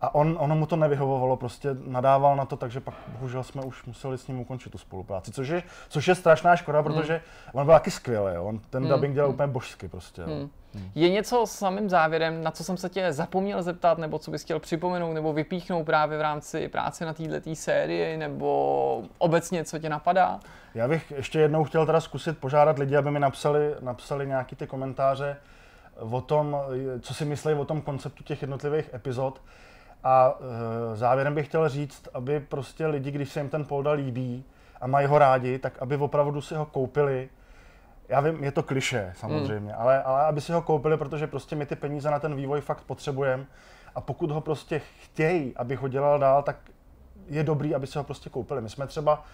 A 0.00 0.14
on, 0.14 0.36
ono 0.40 0.56
mu 0.56 0.66
to 0.66 0.76
nevyhovovalo, 0.76 1.36
prostě 1.36 1.68
nadával 1.86 2.36
na 2.36 2.44
to, 2.44 2.56
takže 2.56 2.80
pak 2.80 2.94
bohužel 3.08 3.42
jsme 3.42 3.62
už 3.62 3.84
museli 3.84 4.18
s 4.18 4.28
ním 4.28 4.40
ukončit 4.40 4.70
tu 4.70 4.78
spolupráci, 4.78 5.32
což 5.32 5.48
je, 5.48 5.62
což 5.88 6.08
je 6.08 6.14
strašná 6.14 6.56
škoda, 6.56 6.80
hmm. 6.80 6.92
protože 6.92 7.20
on 7.52 7.64
byl 7.64 7.74
taky 7.74 7.90
skvělý, 7.90 8.38
on 8.38 8.60
ten 8.70 8.82
hmm. 8.82 8.92
dubbing 8.92 9.14
dělal 9.14 9.28
hmm. 9.28 9.34
úplně 9.34 9.52
božsky 9.52 9.88
prostě. 9.88 10.22
Hmm. 10.22 10.50
Hmm. 10.74 10.90
Je 10.94 11.10
něco 11.10 11.46
samým 11.46 11.88
závěrem, 11.88 12.42
na 12.42 12.50
co 12.50 12.64
jsem 12.64 12.76
se 12.76 12.88
tě 12.88 13.12
zapomněl 13.12 13.62
zeptat, 13.62 13.98
nebo 13.98 14.18
co 14.18 14.30
bys 14.30 14.42
chtěl 14.42 14.60
připomenout, 14.60 15.12
nebo 15.12 15.32
vypíchnout 15.32 15.86
právě 15.86 16.18
v 16.18 16.20
rámci 16.20 16.68
práce 16.68 17.04
na 17.04 17.12
této 17.12 17.54
sérii, 17.54 18.16
nebo 18.16 19.02
obecně, 19.18 19.64
co 19.64 19.78
tě 19.78 19.88
napadá? 19.88 20.40
Já 20.74 20.88
bych 20.88 21.10
ještě 21.16 21.40
jednou 21.40 21.64
chtěl 21.64 21.86
teda 21.86 22.00
zkusit 22.00 22.38
požádat 22.38 22.78
lidi, 22.78 22.96
aby 22.96 23.10
mi 23.10 23.20
napsali, 23.20 23.74
napsali 23.80 24.26
nějaký 24.26 24.56
ty 24.56 24.66
komentáře 24.66 25.36
o 25.96 26.20
tom, 26.20 26.56
co 27.00 27.14
si 27.14 27.24
myslí 27.24 27.54
o 27.54 27.64
tom 27.64 27.80
konceptu 27.80 28.24
těch 28.24 28.42
jednotlivých 28.42 28.94
epizod. 28.94 29.40
A 30.06 30.38
e, 30.92 30.96
závěrem 30.96 31.34
bych 31.34 31.46
chtěl 31.46 31.68
říct, 31.68 32.08
aby 32.14 32.40
prostě 32.40 32.86
lidi, 32.86 33.10
když 33.10 33.28
se 33.28 33.40
jim 33.40 33.48
ten 33.48 33.64
Polda 33.64 33.92
líbí 33.92 34.44
a 34.80 34.86
mají 34.86 35.06
ho 35.06 35.18
rádi, 35.18 35.58
tak 35.58 35.82
aby 35.82 35.96
opravdu 35.96 36.40
si 36.40 36.54
ho 36.54 36.66
koupili. 36.66 37.28
Já 38.08 38.20
vím, 38.20 38.44
je 38.44 38.52
to 38.52 38.62
kliše 38.62 39.12
samozřejmě, 39.16 39.72
mm. 39.72 39.80
ale, 39.80 40.02
ale 40.02 40.24
aby 40.24 40.40
si 40.40 40.52
ho 40.52 40.62
koupili, 40.62 40.96
protože 40.96 41.26
prostě 41.26 41.56
my 41.56 41.66
ty 41.66 41.76
peníze 41.76 42.10
na 42.10 42.18
ten 42.18 42.34
vývoj 42.34 42.60
fakt 42.60 42.82
potřebujeme. 42.82 43.46
A 43.94 44.00
pokud 44.00 44.30
ho 44.30 44.40
prostě 44.40 44.80
chtějí, 45.04 45.56
aby 45.56 45.74
ho 45.74 45.88
dělal 45.88 46.18
dál, 46.18 46.42
tak 46.42 46.56
je 47.28 47.44
dobrý, 47.44 47.74
aby 47.74 47.86
si 47.86 47.98
ho 47.98 48.04
prostě 48.04 48.30
koupili. 48.30 48.60
My 48.60 48.68
jsme 48.68 48.86
třeba, 48.86 49.24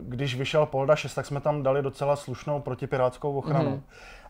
když 0.00 0.36
vyšel 0.36 0.66
Polda 0.66 0.96
6, 0.96 1.14
tak 1.14 1.26
jsme 1.26 1.40
tam 1.40 1.62
dali 1.62 1.82
docela 1.82 2.16
slušnou 2.16 2.60
protipirátskou 2.60 3.38
ochranu. 3.38 3.70
Mm. 3.70 3.82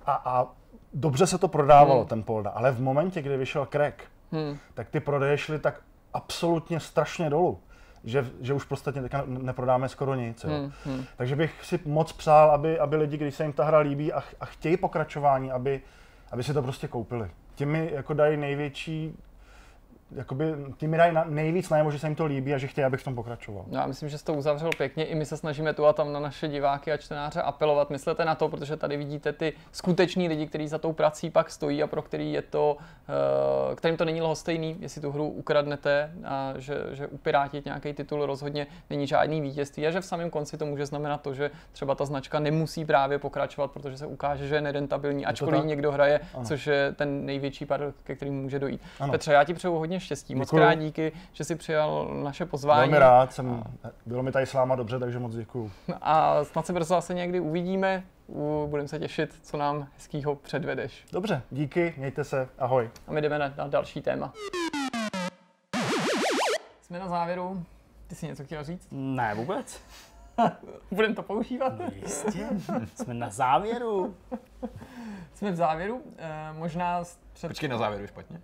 A, 0.07 0.23
a 0.25 0.47
dobře 0.93 1.27
se 1.27 1.39
to 1.39 1.49
prodávalo, 1.49 2.01
mm. 2.01 2.07
ten 2.07 2.23
Polda, 2.23 2.51
ale 2.51 2.73
v 2.73 2.81
momentě, 2.81 3.23
kdy 3.23 3.37
vyšel 3.37 3.67
Crack, 3.67 4.14
hmm. 4.35 4.59
tak 4.75 4.89
ty 4.89 5.01
prodeje 5.01 5.39
šly 5.39 5.59
tak 5.59 5.81
absolutně 6.13 6.81
strašně 6.81 7.31
dolů, 7.31 7.61
že, 8.05 8.31
že 8.41 8.55
už 8.55 8.65
prostě 8.65 8.93
teďka 8.93 9.25
neprodáme 9.27 9.89
skoro 9.89 10.15
nic. 10.15 10.45
Jo. 10.45 10.51
Hmm. 10.51 10.73
Hmm. 10.85 11.05
Takže 11.17 11.37
bych 11.37 11.65
si 11.65 11.81
moc 11.85 12.13
přál, 12.13 12.51
aby, 12.51 12.79
aby 12.79 12.97
lidi, 12.97 13.17
když 13.17 13.35
se 13.35 13.43
jim 13.43 13.53
ta 13.53 13.65
hra 13.65 13.79
líbí 13.79 14.13
a, 14.13 14.23
a 14.41 14.45
chtějí 14.45 14.77
pokračování, 14.77 15.53
aby, 15.53 15.81
aby 16.33 16.43
si 16.43 16.55
to 16.55 16.63
prostě 16.63 16.89
koupili. 16.89 17.31
Tím 17.55 17.69
mi 17.69 17.91
jako 17.93 18.15
dají 18.15 18.37
největší 18.37 19.17
jakoby, 20.17 20.45
ty 20.77 20.87
mi 20.87 20.97
dají 20.97 21.15
na, 21.15 21.25
nejvíc 21.25 21.71
najevo, 21.71 21.91
že 21.91 21.99
se 21.99 22.07
jim 22.07 22.15
to 22.17 22.25
líbí 22.25 22.55
a 22.55 22.59
že 22.59 22.67
chtějí, 22.67 22.85
abych 22.85 23.01
v 23.01 23.05
tom 23.05 23.15
pokračoval. 23.15 23.65
No, 23.69 23.79
já 23.79 23.87
myslím, 23.87 24.09
že 24.09 24.19
jsi 24.19 24.25
to 24.25 24.35
uzavřel 24.35 24.71
pěkně. 24.77 25.05
I 25.05 25.15
my 25.15 25.27
se 25.27 25.37
snažíme 25.37 25.75
tu 25.75 25.87
a 25.87 25.93
tam 25.93 26.13
na 26.13 26.21
naše 26.21 26.49
diváky 26.49 26.93
a 26.93 26.97
čtenáře 26.97 27.43
apelovat. 27.43 27.91
Myslete 27.91 28.25
na 28.25 28.35
to, 28.35 28.49
protože 28.49 28.77
tady 28.77 28.97
vidíte 28.97 29.33
ty 29.33 29.53
skuteční 29.73 30.29
lidi, 30.29 30.47
kteří 30.47 30.69
za 30.69 30.79
tou 30.79 30.93
prací 30.93 31.31
pak 31.31 31.51
stojí 31.51 31.83
a 31.83 31.87
pro 31.87 32.03
který 32.03 32.33
je 32.33 32.43
to, 32.43 32.77
eh, 33.73 33.75
kterým 33.77 33.97
to 33.97 34.05
není 34.05 34.23
lhostejný, 34.23 34.77
jestli 34.81 35.01
tu 35.01 35.11
hru 35.13 35.29
ukradnete 35.29 36.11
a 36.25 36.53
že, 36.57 36.75
že 36.93 37.07
upirátit 37.07 37.65
nějaký 37.65 37.93
titul 37.93 38.27
rozhodně 38.27 38.67
není 38.91 39.07
žádný 39.07 39.41
vítězství 39.41 39.87
a 39.87 39.91
že 39.91 40.01
v 40.01 40.05
samém 40.05 40.31
konci 40.31 40.59
to 40.59 40.67
může 40.67 40.87
znamenat 40.87 41.21
to, 41.23 41.35
že 41.35 41.51
třeba 41.73 41.95
ta 41.95 42.05
značka 42.05 42.39
nemusí 42.39 42.85
právě 42.85 43.19
pokračovat, 43.19 43.71
protože 43.71 43.99
se 43.99 44.07
ukáže, 44.07 44.49
že 44.49 44.55
je 44.55 44.61
nerentabilní, 44.61 45.27
ačkoliv 45.27 45.61
tak? 45.61 45.67
někdo 45.67 45.93
hraje, 45.93 46.21
Ano. 46.35 46.45
což 46.45 46.67
je 46.67 46.93
ten 46.97 47.27
největší 47.27 47.67
paradox, 47.67 48.03
ke 48.03 48.15
kterému 48.17 48.43
může 48.43 48.59
dojít. 48.59 48.81
Ano. 49.01 49.13
Petře, 49.13 49.33
já 49.33 49.45
ti 49.45 49.55
přeju 49.55 49.75
hodně 49.75 49.94
štěstí. 50.01 50.35
Moc 50.35 50.49
Děkuju. 50.49 50.63
krát 50.63 50.75
díky, 50.75 51.13
že 51.33 51.45
jsi 51.45 51.55
přijal 51.55 52.11
naše 52.23 52.47
pozvání. 52.47 52.81
Velmi 52.81 52.99
rád, 52.99 53.33
jsem, 53.33 53.65
bylo 54.07 54.23
mi 54.23 54.33
tady 54.33 54.47
s 54.47 54.53
váma 54.53 54.75
dobře, 54.75 54.99
takže 54.99 55.19
moc 55.19 55.35
děkuju. 55.35 55.73
A 56.01 56.45
snad 56.45 56.67
se 56.67 56.73
brzo 56.73 56.95
zase 56.95 57.15
někdy 57.15 57.41
uvidíme. 57.41 58.05
Budeme 58.67 58.89
se 58.89 58.99
těšit, 58.99 59.39
co 59.43 59.57
nám 59.57 59.89
hezkýho 59.95 60.35
předvedeš. 60.35 61.07
Dobře, 61.13 61.43
díky, 61.51 61.95
mějte 61.97 62.25
se, 62.25 62.49
ahoj. 62.59 62.91
A 63.09 63.13
my 63.13 63.23
jdeme 63.23 63.39
na, 63.39 63.53
na 63.57 63.67
další 63.67 64.03
téma. 64.03 64.33
Jsme 66.83 66.99
na 66.99 67.09
závěru. 67.09 67.65
Ty 68.07 68.15
jsi 68.15 68.27
něco 68.27 68.45
chtěl 68.45 68.65
říct? 68.65 68.89
Ne, 68.91 69.35
vůbec. 69.35 69.81
Budeme 70.91 71.15
to 71.15 71.23
používat? 71.23 71.73
Jistě. 71.95 72.49
Jsme 72.95 73.15
na 73.15 73.31
závěru. 73.31 74.17
Jsme 75.35 75.51
v 75.51 75.57
závěru. 75.57 76.03
E, 76.19 76.53
možná 76.53 77.05
před... 77.33 77.49
Počkej 77.49 77.69
na 77.69 77.79
závěru 77.79 78.07
špatně. 78.07 78.41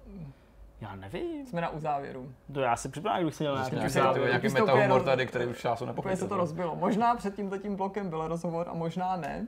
Já 0.81 0.97
nevím. 0.97 1.47
Jsme 1.47 1.61
na 1.61 1.69
uzávěru. 1.69 2.32
To 2.55 2.61
já 2.61 2.77
si 2.77 2.89
připadám, 2.89 3.23
když 3.23 3.35
jsem 3.35 3.44
měl 3.44 3.55
nějaký 3.55 3.89
závěr. 3.89 4.27
nějaký 4.28 4.48
metahumor 4.48 5.02
tady, 5.02 5.27
který 5.27 5.47
už 5.47 5.59
času 5.61 5.85
Úplně 5.85 5.86
nepochopil. 5.86 6.16
se 6.16 6.28
to 6.28 6.36
rozbilo. 6.36 6.77
Možná 6.77 7.15
před 7.16 7.35
tímto 7.36 7.59
tím 7.59 7.77
blokem 7.77 8.11
byl 8.11 8.28
rozhovor 8.28 8.69
a 8.69 8.74
možná 8.74 9.16
ne, 9.16 9.47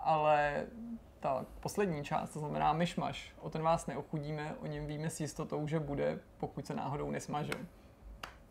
ale 0.00 0.64
ta 1.20 1.44
poslední 1.60 2.04
část, 2.04 2.30
to 2.30 2.38
znamená 2.38 2.72
myšmaš, 2.72 3.32
o 3.40 3.50
ten 3.50 3.62
vás 3.62 3.86
neochudíme, 3.86 4.54
o 4.62 4.66
něm 4.66 4.86
víme 4.86 5.10
s 5.10 5.20
jistotou, 5.20 5.66
že 5.66 5.80
bude, 5.80 6.18
pokud 6.38 6.66
se 6.66 6.74
náhodou 6.74 7.10
nesmaže. 7.10 7.52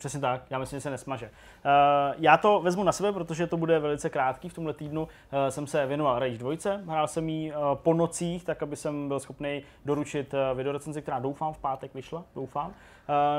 Přesně 0.02 0.20
tak, 0.20 0.42
já 0.50 0.60
myslím, 0.60 0.78
že 0.78 0.82
se 0.82 0.90
nesmaže. 0.90 1.26
Uh, 1.26 2.16
já 2.18 2.38
to 2.38 2.60
vezmu 2.60 2.84
na 2.84 2.92
sebe, 2.92 3.12
protože 3.12 3.48
to 3.48 3.58
bude 3.58 3.80
velice 3.80 4.10
krátký. 4.10 4.50
V 4.50 4.54
tomhle 4.54 4.74
týdnu 4.74 5.02
uh, 5.02 5.08
jsem 5.50 5.68
se 5.68 5.86
věnoval 5.86 6.20
Rage 6.20 6.38
2, 6.38 6.56
hrál 6.88 7.08
jsem 7.08 7.30
ji 7.30 7.52
uh, 7.52 7.58
po 7.74 7.94
nocích, 7.94 8.44
tak 8.44 8.64
aby 8.64 8.76
jsem 8.76 9.08
byl 9.08 9.20
schopný 9.20 9.64
doručit 9.86 10.34
videorecenzi, 10.56 11.02
která 11.02 11.20
doufám 11.20 11.54
v 11.54 11.58
pátek 11.58 11.94
vyšla, 11.94 12.24
doufám. 12.36 12.74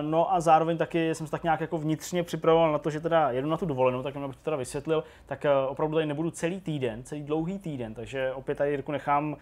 No 0.00 0.34
a 0.34 0.40
zároveň 0.40 0.78
taky 0.78 1.14
jsem 1.14 1.26
se 1.26 1.30
tak 1.30 1.42
nějak 1.42 1.60
jako 1.60 1.78
vnitřně 1.78 2.22
připravoval 2.22 2.72
na 2.72 2.78
to, 2.78 2.90
že 2.90 3.00
teda 3.00 3.30
jedu 3.30 3.48
na 3.48 3.56
tu 3.56 3.66
dovolenou, 3.66 4.02
tak 4.02 4.14
jenom 4.14 4.24
abych 4.24 4.36
to 4.36 4.42
teda 4.42 4.56
vysvětlil, 4.56 5.04
tak 5.26 5.46
opravdu 5.68 5.94
tady 5.94 6.06
nebudu 6.06 6.30
celý 6.30 6.60
týden, 6.60 7.02
celý 7.02 7.22
dlouhý 7.22 7.58
týden, 7.58 7.94
takže 7.94 8.32
opět 8.32 8.58
tady 8.58 8.70
Jirku 8.70 8.92
nechám 8.92 9.36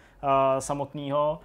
samotného. 0.59 1.39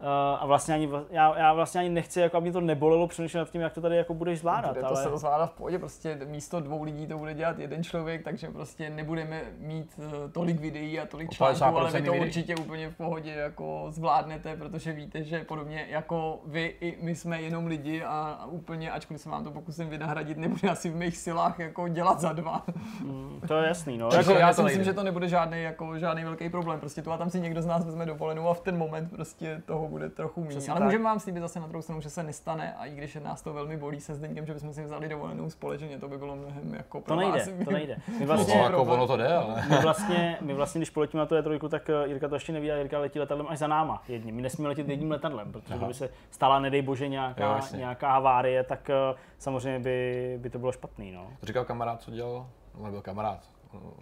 Uh, 0.00 0.06
a 0.42 0.46
vlastně 0.46 0.74
ani, 0.74 0.88
já, 1.10 1.38
já 1.38 1.52
vlastně 1.52 1.80
ani 1.80 1.88
nechci, 1.88 2.20
jako 2.20 2.36
aby 2.36 2.44
mě 2.44 2.52
to 2.52 2.60
nebolelo 2.60 3.06
přemýšlet 3.06 3.40
nad 3.40 3.50
tím, 3.50 3.60
jak 3.60 3.72
to 3.72 3.80
tady 3.80 3.96
jako 3.96 4.14
budeš 4.14 4.38
zvládat. 4.38 4.68
Bude 4.68 4.80
to 4.80 4.86
ale... 4.86 5.02
se 5.02 5.08
rozvládá 5.08 5.46
v 5.46 5.52
pohodě, 5.52 5.78
prostě 5.78 6.18
místo 6.24 6.60
dvou 6.60 6.82
lidí 6.82 7.06
to 7.06 7.18
bude 7.18 7.34
dělat 7.34 7.58
jeden 7.58 7.84
člověk, 7.84 8.24
takže 8.24 8.48
prostě 8.48 8.90
nebudeme 8.90 9.42
mít 9.58 10.00
eh, 10.02 10.28
tolik 10.28 10.60
videí 10.60 11.00
a 11.00 11.06
tolik 11.06 11.30
článků, 11.30 11.64
ale 11.64 11.90
vy 11.90 11.98
50% 11.98 12.04
to 12.04 12.12
videí. 12.12 12.26
určitě 12.26 12.56
úplně 12.56 12.90
v 12.90 12.96
pohodě 12.96 13.30
jako 13.30 13.86
zvládnete, 13.88 14.56
protože 14.56 14.92
víte, 14.92 15.22
že 15.22 15.44
podobně 15.44 15.86
jako 15.90 16.40
vy 16.46 16.74
i 16.80 16.98
my 17.04 17.14
jsme 17.14 17.42
jenom 17.42 17.66
lidi 17.66 18.02
a, 18.02 18.46
úplně, 18.50 18.90
ačkoliv 18.90 19.20
se 19.20 19.30
vám 19.30 19.44
to 19.44 19.50
pokusím 19.50 19.88
vynahradit, 19.88 20.38
nebude 20.38 20.68
asi 20.70 20.90
v 20.90 20.96
mých 20.96 21.16
silách 21.16 21.58
jako 21.58 21.88
dělat 21.88 22.20
za 22.20 22.32
dva. 22.32 22.64
Mm, 23.00 23.40
to 23.48 23.54
je 23.54 23.68
jasný, 23.68 23.98
no. 23.98 24.08
Jako, 24.16 24.32
já 24.32 24.52
si 24.52 24.62
myslím, 24.62 24.84
že 24.84 24.92
to 24.92 25.02
nebude 25.02 25.28
žádný, 25.28 25.62
jako, 25.62 25.98
žádný 25.98 26.24
velký 26.24 26.48
problém. 26.48 26.80
Prostě 26.80 27.02
tu 27.02 27.12
a 27.12 27.18
tam 27.18 27.30
si 27.30 27.40
někdo 27.40 27.62
z 27.62 27.66
nás 27.66 27.84
vezme 27.84 28.06
dovolenou 28.06 28.48
a 28.48 28.54
v 28.54 28.60
ten 28.60 28.78
moment 28.78 29.10
prostě 29.10 29.62
toho 29.66 29.89
bude 29.90 30.10
trochu 30.10 30.44
méně. 30.44 30.56
Ale 30.70 30.78
tak. 30.78 30.82
můžeme 30.82 31.04
vám 31.04 31.20
slíbit 31.20 31.40
zase 31.40 31.60
na 31.60 31.66
druhou 31.66 31.82
stranu, 31.82 32.00
že 32.00 32.10
se 32.10 32.22
nestane 32.22 32.74
a 32.74 32.86
i 32.86 32.94
když 32.94 33.14
je 33.14 33.20
nás 33.20 33.42
to 33.42 33.52
velmi 33.52 33.76
bolí 33.76 34.00
se 34.00 34.14
Zdeňkem, 34.14 34.46
že 34.46 34.54
bychom 34.54 34.72
si 34.72 34.84
vzali 34.84 35.08
dovolenou 35.08 35.50
společně, 35.50 35.98
to 35.98 36.08
by 36.08 36.18
bylo 36.18 36.36
mnohem 36.36 36.74
jako 36.74 37.00
pro 37.00 37.14
To 37.14 37.20
nejde, 37.20 37.38
vás. 37.38 37.64
to 37.64 37.70
nejde. 37.70 37.96
My 38.08 38.20
No, 38.20 38.26
vlastně, 38.26 38.54
jako 38.54 38.68
problém. 38.76 38.98
ono 39.00 39.06
to 39.06 39.16
jde, 39.16 39.34
ale... 39.34 39.64
my 39.68 39.76
vlastně, 39.82 40.38
my 40.40 40.54
vlastně, 40.54 40.78
když 40.78 40.90
poletíme 40.90 41.18
na 41.20 41.26
tu 41.26 41.34
E3, 41.34 41.68
tak 41.68 41.90
eh, 41.90 42.08
Jirka 42.08 42.28
to 42.28 42.34
ještě 42.34 42.52
neví, 42.52 42.72
a 42.72 42.76
Jirka 42.76 42.98
letí 42.98 43.18
letadlem 43.20 43.46
až 43.50 43.58
za 43.58 43.66
náma 43.66 44.02
jedním. 44.08 44.34
My 44.34 44.42
nesmíme 44.42 44.68
letět 44.68 44.88
jedním 44.88 45.10
letadlem, 45.10 45.52
protože 45.52 45.74
Aha. 45.74 45.78
kdyby 45.78 45.94
se 45.94 46.08
stala, 46.30 46.60
nedej 46.60 46.82
bože, 46.82 47.08
nějaká, 47.08 47.44
Jo, 47.44 47.52
jasně. 47.56 47.78
nějaká 47.78 48.12
havárie, 48.12 48.64
tak 48.64 48.90
eh, 48.90 48.94
samozřejmě 49.38 49.78
by, 49.80 50.38
by 50.42 50.50
to 50.50 50.58
bylo 50.58 50.72
špatný, 50.72 51.12
no. 51.12 51.26
To 51.40 51.46
říkal 51.46 51.64
kamarád, 51.64 52.02
co 52.02 52.10
dělal, 52.10 52.46
on 52.78 52.84
nebyl 52.84 53.02
kamarád, 53.02 53.40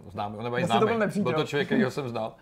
známý, 0.07 0.37
on 0.37 0.43
nebyl 0.43 0.59
Vlastně 0.59 0.79
to 0.79 0.85
byl 0.85 0.87
známý, 0.87 0.99
nepřítel. 0.99 1.31
byl 1.31 1.41
to 1.41 1.47
člověk, 1.47 1.67
který 1.67 1.83
jsem 1.91 2.09
znal. 2.09 2.35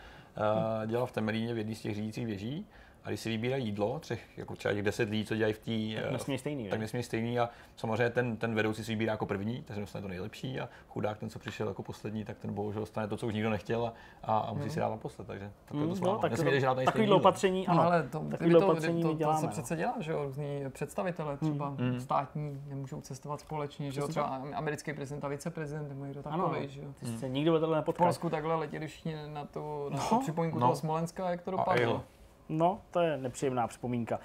Uh, 0.81 0.85
dělal 0.87 1.05
v 1.05 1.11
Temelíně 1.11 1.53
v 1.53 1.57
jedné 1.57 1.75
z 1.75 1.81
těch 1.81 1.95
řídících 1.95 2.25
věží 2.25 2.67
a 3.07 3.09
když 3.09 3.19
si 3.19 3.29
vybírají 3.29 3.65
jídlo, 3.65 3.99
třech, 3.99 4.37
jako 4.37 4.55
třeba 4.55 4.73
těch 4.73 4.83
deset 4.83 5.09
lidí, 5.09 5.25
co 5.25 5.35
dělají 5.35 5.53
v 5.53 5.59
té, 5.95 6.01
Tak 6.01 6.11
nesmí 6.11 6.37
stejný, 6.37 6.69
tak 6.69 6.79
nesmí 6.79 7.03
stejný 7.03 7.39
a 7.39 7.49
samozřejmě 7.75 8.09
ten, 8.09 8.37
ten 8.37 8.55
vedoucí 8.55 8.83
si 8.83 8.91
vybírá 8.91 9.11
jako 9.13 9.25
první, 9.25 9.63
takže 9.63 9.81
dostane 9.81 10.01
to 10.01 10.07
nejlepší 10.07 10.59
a 10.59 10.69
chudák 10.89 11.17
ten, 11.17 11.29
co 11.29 11.39
přišel 11.39 11.67
jako 11.67 11.83
poslední, 11.83 12.25
tak 12.25 12.37
ten 12.37 12.53
bohužel 12.53 12.79
dostane 12.79 13.07
to, 13.07 13.17
co 13.17 13.27
už 13.27 13.33
nikdo 13.33 13.49
nechtěl 13.49 13.85
a, 13.85 13.93
a, 14.23 14.37
a 14.39 14.53
musí 14.53 14.69
si 14.69 14.79
dát 14.79 14.89
naposled, 14.89 15.27
takže 15.27 15.51
takhle 15.65 15.81
to 15.87 15.89
Mm, 15.89 15.95
smálo. 15.95 16.13
no, 16.13 16.19
tak 16.19 16.31
takovýhle 16.31 17.01
jídlo. 17.03 17.17
opatření, 17.17 17.65
No, 17.67 17.73
ano. 17.73 17.81
ale 17.83 18.03
to, 18.03 18.19
to, 18.59 18.67
opatření 18.67 19.01
to, 19.01 19.07
to, 19.11 19.13
děláme, 19.17 19.39
se 19.39 19.45
no. 19.45 19.51
přece 19.51 19.75
dělá, 19.75 19.95
že 19.99 20.11
jo, 20.11 20.23
různí 20.25 20.59
představitelé 20.69 21.37
třeba 21.37 21.69
Mm. 21.69 21.99
státní 21.99 22.61
nemůžou 22.67 23.01
cestovat 23.01 23.39
společně, 23.39 23.91
že 23.91 23.99
jo, 24.01 24.07
třeba 24.07 24.25
americký 24.55 24.93
prezident 24.93 25.25
a 25.25 25.27
viceprezident 25.27 25.89
nebo 25.89 26.05
někdo 26.05 26.21
Ano. 26.25 26.43
takový, 26.49 26.67
že 26.69 26.81
jo. 26.81 26.87
Ty 26.99 27.05
se 27.17 27.29
nikdy 27.29 27.49
letadle 27.49 27.75
V 27.75 27.79
nepotkal. 27.79 28.05
Polsku 28.07 28.29
takhle 28.29 28.55
letěli 28.55 28.87
všichni 28.87 29.15
na 29.27 29.45
tu, 29.45 29.89
na 29.89 29.97
No, 29.97 30.03
tu 30.09 30.19
připomínku 30.19 30.59
no. 30.59 30.65
toho 30.65 30.75
Smolenska, 30.75 31.29
jak 31.29 31.41
to 31.41 31.51
dopadlo. 31.51 32.03
No, 32.49 32.79
to 32.91 32.99
je 32.99 33.17
nepříjemná 33.17 33.67
připomínka. 33.67 34.19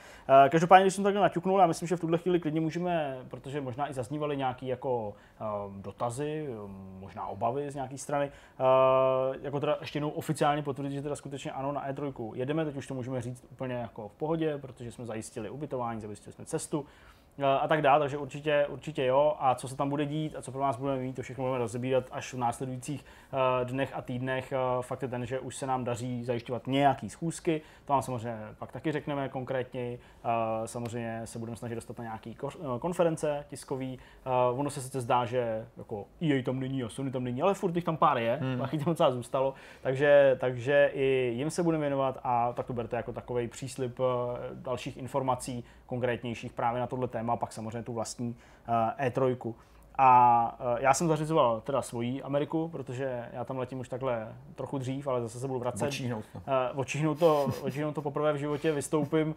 Eh, 0.44 0.48
Každopádně, 0.48 0.84
když 0.84 0.94
jsem 0.94 1.04
takhle 1.04 1.22
naťuknul, 1.22 1.60
já 1.60 1.66
myslím, 1.66 1.88
že 1.88 1.96
v 1.96 2.00
tuhle 2.00 2.18
chvíli 2.18 2.40
klidně 2.40 2.60
můžeme, 2.60 3.18
protože 3.28 3.60
možná 3.60 3.90
i 3.90 3.94
zaznívaly 3.94 4.36
nějaké 4.36 4.66
jako 4.66 5.14
eh, 5.40 5.44
dotazy, 5.76 6.46
eh, 6.48 6.54
možná 7.00 7.26
obavy 7.26 7.70
z 7.70 7.74
nějaké 7.74 7.98
strany, 7.98 8.30
eh, 8.60 9.38
jako 9.42 9.60
teda 9.60 9.76
ještě 9.80 9.96
jednou 9.96 10.10
oficiálně 10.10 10.62
potvrdit, 10.62 10.94
že 10.94 11.02
teda 11.02 11.16
skutečně 11.16 11.52
ano 11.52 11.72
na 11.72 11.88
E3 11.88 12.32
jedeme, 12.34 12.64
teď 12.64 12.76
už 12.76 12.86
to 12.86 12.94
můžeme 12.94 13.22
říct 13.22 13.44
úplně 13.50 13.74
jako 13.74 14.08
v 14.08 14.14
pohodě, 14.14 14.58
protože 14.58 14.92
jsme 14.92 15.06
zajistili 15.06 15.50
ubytování, 15.50 16.00
zajistili 16.00 16.32
jsme 16.32 16.44
cestu 16.44 16.86
eh, 17.38 17.44
a 17.44 17.68
tak 17.68 17.82
dále, 17.82 18.00
takže 18.00 18.18
určitě, 18.18 18.66
určitě 18.68 19.04
jo. 19.04 19.36
A 19.38 19.54
co 19.54 19.68
se 19.68 19.76
tam 19.76 19.90
bude 19.90 20.06
dít 20.06 20.36
a 20.36 20.42
co 20.42 20.52
pro 20.52 20.60
nás 20.60 20.76
budeme 20.76 21.00
mít, 21.00 21.16
to 21.16 21.22
všechno 21.22 21.44
budeme 21.44 21.58
rozebírat 21.58 22.04
až 22.10 22.34
v 22.34 22.38
následujících 22.38 23.04
dnech 23.64 23.92
a 23.94 24.02
týdnech. 24.02 24.52
Eh, 24.52 24.56
Fakt 24.82 25.02
je 25.02 25.08
ten, 25.08 25.26
že 25.26 25.40
už 25.40 25.56
se 25.56 25.66
nám 25.66 25.84
daří 25.84 26.24
zajišťovat 26.24 26.66
nějaký 26.66 27.10
schůzky, 27.10 27.60
to 27.84 27.92
vám 27.92 28.02
samozřejmě 28.02 28.38
pak 28.58 28.72
taky 28.72 28.92
řekneme 28.92 29.28
konkrétně. 29.28 29.98
Eh, 30.24 30.68
Samozřejmě 30.68 31.20
se 31.24 31.38
budeme 31.38 31.56
snažit 31.56 31.74
dostat 31.74 31.98
na 31.98 32.20
eh, 32.26 32.34
konference 32.78 33.44
tiskový. 33.48 33.98
Eh, 34.26 34.30
Ono 34.54 34.70
se 34.70 34.80
sice 34.80 35.00
zdá, 35.00 35.24
že 35.24 35.66
jako 35.76 36.06
EA 36.22 36.42
tam 36.42 36.60
není 36.60 36.82
a 36.82 36.88
Sony 36.88 37.10
tam 37.10 37.24
není, 37.24 37.42
ale 37.42 37.54
furt 37.54 37.76
jich 37.76 37.84
tam 37.84 37.96
pár 37.96 38.18
je, 38.18 38.38
hmm. 38.42 38.58
tam 38.58 38.84
docela 38.84 39.10
zůstalo. 39.10 39.54
Takže, 39.82 40.36
takže 40.40 40.90
i 40.94 41.32
jim 41.36 41.50
se 41.50 41.62
budeme 41.62 41.80
věnovat 41.80 42.18
a 42.24 42.52
tak 42.52 42.66
to 42.66 42.72
berte 42.72 42.96
jako 42.96 43.12
takový 43.12 43.48
příslip 43.48 44.00
eh, 44.00 44.04
dalších 44.54 44.96
informací 44.96 45.64
konkrétnějších 45.86 46.52
právě 46.52 46.80
na 46.80 46.86
tohle 46.86 47.08
téma, 47.08 47.32
a 47.32 47.36
pak 47.36 47.52
samozřejmě 47.52 47.82
tu 47.82 47.92
vlastní 47.92 48.36
eh, 48.98 49.10
E3. 49.10 49.54
A 49.98 50.58
eh, 50.60 50.82
já 50.82 50.94
jsem 50.94 51.08
zařizoval 51.08 51.60
teda 51.60 51.82
svoji 51.82 52.22
Ameriku, 52.22 52.68
protože 52.68 53.28
já 53.32 53.44
tam 53.44 53.58
letím 53.58 53.80
už 53.80 53.88
takhle 53.88 54.28
trochu 54.54 54.78
dřív, 54.78 55.08
ale 55.08 55.22
zase 55.22 55.40
se 55.40 55.48
budu 55.48 55.60
vracet. 55.60 55.84
Počíhnout, 55.84 56.24
no. 56.34 56.40
Uh, 56.72 56.80
očihnu 56.80 57.14
to, 57.14 57.46
očihnu 57.62 57.92
to 57.94 58.02
poprvé 58.02 58.32
v 58.32 58.36
životě, 58.36 58.72
vystoupím 58.72 59.28
uh, 59.28 59.34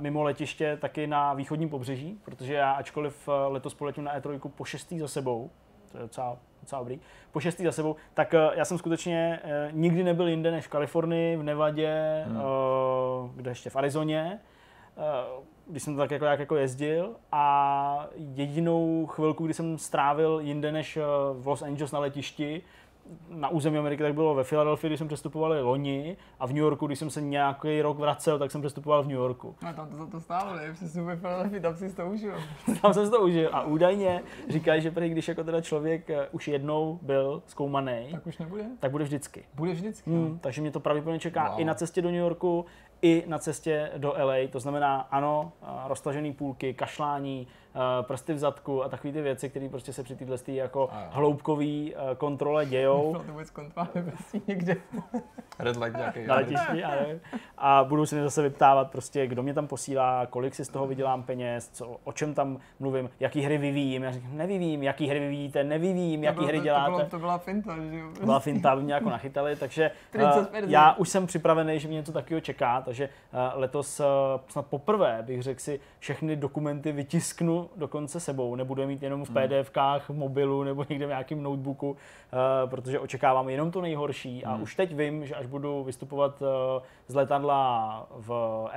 mimo 0.00 0.22
letiště 0.22 0.78
taky 0.80 1.06
na 1.06 1.34
východním 1.34 1.68
pobřeží, 1.68 2.20
protože 2.24 2.54
já 2.54 2.72
ačkoliv 2.72 3.28
letos 3.48 3.74
poletím 3.74 4.04
na 4.04 4.18
E3 4.18 4.38
po 4.56 4.64
šestý 4.64 4.98
za 4.98 5.08
sebou, 5.08 5.50
to 5.92 5.98
je 5.98 6.02
docela, 6.02 6.36
docela 6.60 6.80
dobrý, 6.80 7.00
po 7.32 7.40
šestý 7.40 7.64
za 7.64 7.72
sebou, 7.72 7.96
tak 8.14 8.34
já 8.54 8.64
jsem 8.64 8.78
skutečně 8.78 9.40
nikdy 9.70 10.04
nebyl 10.04 10.28
jinde 10.28 10.50
než 10.50 10.66
v 10.66 10.68
Kalifornii, 10.68 11.36
v 11.36 11.42
Nevadě, 11.42 12.24
hmm. 12.26 12.42
kde 13.34 13.50
ještě 13.50 13.70
v 13.70 13.76
Arizoně, 13.76 14.40
když 15.66 15.82
jsem 15.82 15.94
to 15.94 16.00
tak 16.00 16.10
jako, 16.10 16.24
jak 16.24 16.40
jako 16.40 16.56
jezdil 16.56 17.10
a 17.32 18.06
jedinou 18.16 19.06
chvilku, 19.06 19.44
kdy 19.44 19.54
jsem 19.54 19.78
strávil 19.78 20.40
jinde 20.42 20.72
než 20.72 20.96
uh, 20.96 21.02
v 21.42 21.46
Los 21.46 21.62
Angeles 21.62 21.92
na 21.92 21.98
letišti, 21.98 22.62
na 23.30 23.48
území 23.48 23.78
Ameriky, 23.78 24.02
tak 24.02 24.14
bylo 24.14 24.34
ve 24.34 24.44
Filadelfii, 24.44 24.88
když 24.90 24.98
jsem 24.98 25.08
přestupoval 25.08 25.54
loni 25.62 26.16
a 26.40 26.46
v 26.46 26.50
New 26.50 26.58
Yorku, 26.62 26.86
když 26.86 26.98
jsem 26.98 27.10
se 27.10 27.20
nějaký 27.20 27.82
rok 27.82 27.98
vracel, 27.98 28.38
tak 28.38 28.50
jsem 28.50 28.60
přestupoval 28.60 29.02
v 29.02 29.06
New 29.06 29.16
Yorku. 29.16 29.54
A 29.68 29.72
tam 29.72 29.88
to 29.88 29.96
za 29.96 30.06
to 30.06 30.20
stálo, 30.20 30.56
ne? 30.56 30.72
Přesně 30.72 31.00
super 31.00 31.16
Philadelphia, 31.18 31.62
tam 31.62 31.76
si 31.76 31.96
to 31.96 32.06
užil. 32.06 32.34
Tam 32.82 32.94
jsem 32.94 33.04
si 33.04 33.10
to 33.10 33.20
užil 33.20 33.48
a 33.52 33.62
údajně 33.62 34.22
říkají, 34.48 34.82
že 34.82 34.90
prý, 34.90 35.08
když 35.08 35.28
jako 35.28 35.44
teda 35.44 35.60
člověk 35.60 36.10
eh, 36.10 36.28
už 36.32 36.48
jednou 36.48 36.98
byl 37.02 37.42
zkoumaný, 37.46 38.08
Tak 38.12 38.26
už 38.26 38.38
nebude? 38.38 38.64
tak 38.80 38.90
bude 38.90 39.04
vždycky. 39.04 39.44
Bude 39.54 39.72
vždycky. 39.72 40.10
Hmm, 40.10 40.38
takže 40.38 40.60
mě 40.60 40.70
to 40.70 40.80
pravděpodobně 40.80 41.20
čeká 41.20 41.50
Wow. 41.50 41.60
i 41.60 41.64
na 41.64 41.74
cestě 41.74 42.02
do 42.02 42.08
New 42.08 42.20
Yorku, 42.20 42.64
i 43.02 43.24
na 43.26 43.38
cestě 43.38 43.90
do 43.96 44.14
LA. 44.18 44.34
To 44.50 44.60
znamená, 44.60 45.00
ano, 45.00 45.52
eh, 45.62 45.66
roztažený 45.86 46.32
půlky, 46.32 46.74
kašlání, 46.74 47.48
prsty 48.02 48.34
v 48.34 48.38
zadku 48.38 48.84
a 48.84 48.88
takové 48.88 49.12
ty 49.12 49.22
věci, 49.22 49.50
které 49.50 49.68
prostě 49.68 49.92
se 49.92 50.02
při 50.02 50.16
téhle 50.16 50.38
jako 50.46 50.90
hloubkový 51.10 51.94
eh, 51.94 52.14
kontrole 52.14 52.66
dějou. 52.66 53.14
To 53.26 53.32
vůbec 53.32 53.50
kontrola 53.50 53.88
nebesí 53.94 54.42
někde. 54.46 54.76
Red 55.58 55.76
light 55.76 55.96
nějaký. 55.96 56.26
na 56.26 56.34
letišti, 56.34 56.84
a, 56.84 56.94
a 57.58 57.84
budu 57.84 58.06
si 58.06 58.14
mě 58.14 58.24
zase 58.24 58.42
vyptávat 58.42 58.90
prostě, 58.90 59.26
kdo 59.26 59.42
mě 59.42 59.54
tam 59.54 59.66
posílá, 59.66 60.26
kolik 60.26 60.54
si 60.54 60.64
z 60.64 60.68
toho 60.68 60.86
vydělám 60.86 61.22
peněz, 61.22 61.70
co, 61.72 61.96
o 62.04 62.12
čem 62.12 62.34
tam 62.34 62.58
mluvím, 62.80 63.10
jaký 63.20 63.40
hry 63.40 63.58
vyvíjím. 63.58 64.02
Já 64.02 64.10
říkám, 64.10 64.36
nevyvíjím, 64.36 64.82
jaký 64.82 65.06
hry 65.06 65.20
vyvíjíte, 65.20 65.64
nevyvíjím, 65.64 66.24
jaký 66.24 66.38
to, 66.38 66.46
hry 66.46 66.60
děláte. 66.60 66.90
To, 66.90 66.96
bylo, 66.96 67.10
to 67.10 67.18
byla 67.18 67.38
finta, 67.38 67.76
že 67.90 67.98
jo? 67.98 68.08
byla 68.24 68.40
finta, 68.40 68.70
aby 68.70 68.82
mě 68.82 68.94
jako 68.94 69.10
nachytali, 69.10 69.56
takže 69.56 69.90
uh, 70.14 70.46
já 70.66 70.92
už 70.92 71.08
jsem 71.08 71.26
připravený, 71.26 71.78
že 71.78 71.88
mě 71.88 71.96
něco 71.96 72.12
takového 72.12 72.40
čeká, 72.40 72.80
takže 72.80 73.08
uh, 73.08 73.60
letos 73.60 74.00
uh, 74.00 74.06
snad 74.48 74.66
poprvé 74.66 75.18
bych 75.22 75.42
řekl 75.42 75.60
si, 75.60 75.80
všechny 75.98 76.36
dokumenty 76.36 76.92
vytisknu 76.92 77.61
dokonce 77.76 78.20
sebou, 78.20 78.54
nebudu 78.54 78.80
je 78.80 78.86
mít 78.86 79.02
jenom 79.02 79.24
v 79.24 79.30
PDFkách, 79.30 80.10
v 80.10 80.14
mobilu 80.14 80.62
nebo 80.62 80.84
někde 80.88 81.06
v 81.06 81.08
nějakém 81.08 81.42
notebooku, 81.42 81.90
uh, 81.90 81.96
protože 82.70 83.00
očekávám 83.00 83.48
jenom 83.48 83.70
to 83.70 83.80
nejhorší. 83.80 84.44
A 84.44 84.56
už 84.56 84.74
teď 84.74 84.94
vím, 84.94 85.26
že 85.26 85.34
až 85.34 85.46
budu 85.46 85.84
vystupovat 85.84 86.42
uh, 86.42 86.48
z 87.08 87.14
letadla 87.14 88.06
v 88.10 88.28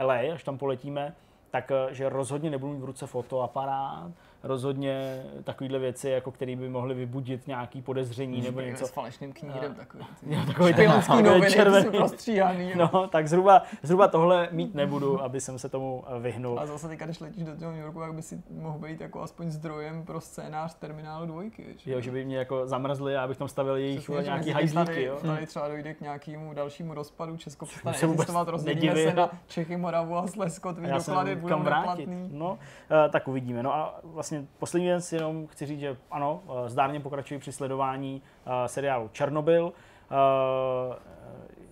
LA, 0.02 0.34
až 0.34 0.44
tam 0.44 0.58
poletíme, 0.58 1.16
tak 1.52 1.72
uh, 1.72 1.94
že 1.94 2.10
rozhodně 2.10 2.50
nebudu 2.50 2.74
mít 2.74 2.82
v 2.82 2.86
ruce 2.86 3.08
fotoaparát, 3.08 4.12
rozhodně 4.46 5.24
takovéhle 5.44 5.80
věci, 5.80 6.10
jako 6.10 6.32
které 6.32 6.56
by 6.56 6.70
mohly 6.70 6.96
vybudit 6.96 7.48
nějaký 7.48 7.82
podezření 7.82 8.42
nebo 8.42 8.62
něco. 8.62 8.88
s 8.88 8.90
falešným 8.92 9.34
knírem 9.34 9.74
takový. 9.76 10.06
Jo, 10.28 10.40
takový 10.48 10.74
ten 10.74 10.92
noviny, 11.10 11.46
ty 11.46 11.52
červený. 11.54 11.90
prostříhaný. 11.98 12.72
No, 12.76 13.08
tak 13.08 13.28
zhruba, 13.28 13.64
zhruba 13.84 14.08
tohle 14.08 14.50
mít 14.52 14.76
nebudu, 14.76 15.24
aby 15.24 15.42
jsem 15.42 15.60
se 15.60 15.70
tomu 15.70 16.04
eh, 16.08 16.20
vyhnul. 16.20 16.60
A 16.60 16.66
zase 16.66 16.88
teďka, 16.88 17.06
když 17.06 17.20
letíš 17.20 17.44
do 17.44 17.56
toho 17.56 17.72
New 17.72 17.82
Yorku, 17.82 18.00
tak 18.00 18.14
by 18.14 18.22
si 18.22 18.42
mohl 18.50 18.80
být 18.80 19.02
jako 19.02 19.22
aspoň 19.22 19.52
zdrojem 19.52 20.06
pro 20.06 20.22
scénář 20.22 20.74
terminálu 20.74 21.26
dvojky. 21.26 21.64
víš? 21.64 21.88
Jo, 21.88 22.02
že 22.02 22.12
by 22.12 22.26
mě 22.26 22.38
jako 22.38 22.68
zamrzli 22.68 23.16
a 23.18 23.24
abych 23.24 23.38
tam 23.38 23.48
stavil 23.48 23.76
jejich 23.76 24.00
Přesně, 24.00 24.16
že 24.16 24.24
nějaký 24.24 24.50
hajzlíky, 24.52 24.86
tady, 24.86 25.04
jo. 25.04 25.18
tady 25.22 25.46
třeba 25.46 25.68
dojde 25.68 25.94
k 25.94 26.02
nějakému 26.02 26.54
dalšímu 26.54 26.94
rozpadu, 26.94 27.38
Česko 27.38 27.66
přestane 27.66 27.98
existovat, 27.98 28.48
rozdělíme 28.48 28.96
se 28.96 29.14
na 29.14 29.30
Čechy, 29.48 29.78
Moravu 29.78 30.18
a 30.18 30.28
Slezsko, 30.28 30.74
tvý 30.74 30.88
Já 30.88 31.00
se 31.00 31.12
doklady 31.12 31.36
budou 31.36 31.64
neplatný. 31.64 32.30
No, 32.32 32.58
eh, 33.06 33.10
tak 33.10 33.28
uvidíme. 33.28 33.64
No 33.64 33.74
a 33.76 34.00
vlastně 34.04 34.35
poslední 34.58 34.88
věc, 34.88 35.14
jenom 35.14 35.48
chci 35.48 35.66
říct, 35.66 35.80
že 35.80 35.98
ano, 36.12 36.42
eh, 36.66 36.70
zdárně 36.70 37.00
pokračuji 37.00 37.40
při 37.40 37.52
sledování 37.52 38.22
eh, 38.46 38.68
seriálu 38.68 39.10
Černobyl. 39.14 39.74
Eh, 40.12 40.96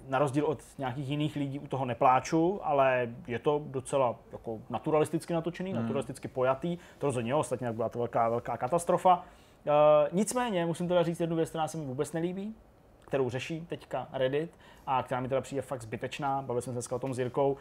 Na 0.07 0.19
rozdíl 0.19 0.45
od 0.45 0.59
nějakých 0.77 1.09
jiných 1.09 1.35
lidí 1.35 1.59
u 1.59 1.67
toho 1.67 1.85
nepláču, 1.85 2.59
ale 2.63 3.07
je 3.27 3.39
to 3.39 3.61
docela 3.65 4.15
jako 4.31 4.59
naturalisticky 4.69 5.33
natočený, 5.33 5.71
Hmm. 5.71 5.81
naturalisticky 5.81 6.27
pojatý. 6.27 6.77
To 6.97 7.05
rozhodně 7.07 7.35
ostatně 7.35 7.71
byla 7.71 7.89
to 7.89 7.99
velká, 7.99 8.29
velká 8.29 8.57
katastrofa. 8.57 9.23
Nicméně 10.11 10.65
musím 10.65 10.87
teda 10.87 11.03
říct 11.03 11.19
jednu 11.19 11.35
věc, 11.35 11.49
která 11.49 11.67
se 11.67 11.77
mi 11.77 11.85
vůbec 11.85 12.13
nelíbí, 12.13 12.55
kterou 13.01 13.29
řeší 13.29 13.61
teďka 13.61 14.07
Reddit 14.13 14.51
a 14.87 15.03
která 15.03 15.21
mi 15.21 15.29
teda 15.29 15.41
přijde 15.41 15.61
fakt 15.61 15.81
zbytečná. 15.81 16.41
Bavil 16.41 16.61
jsem 16.61 16.73
se 16.73 16.75
dneska 16.75 16.95
o 16.95 16.99
tom 16.99 17.13
s 17.13 17.19
Jirkou, 17.19 17.57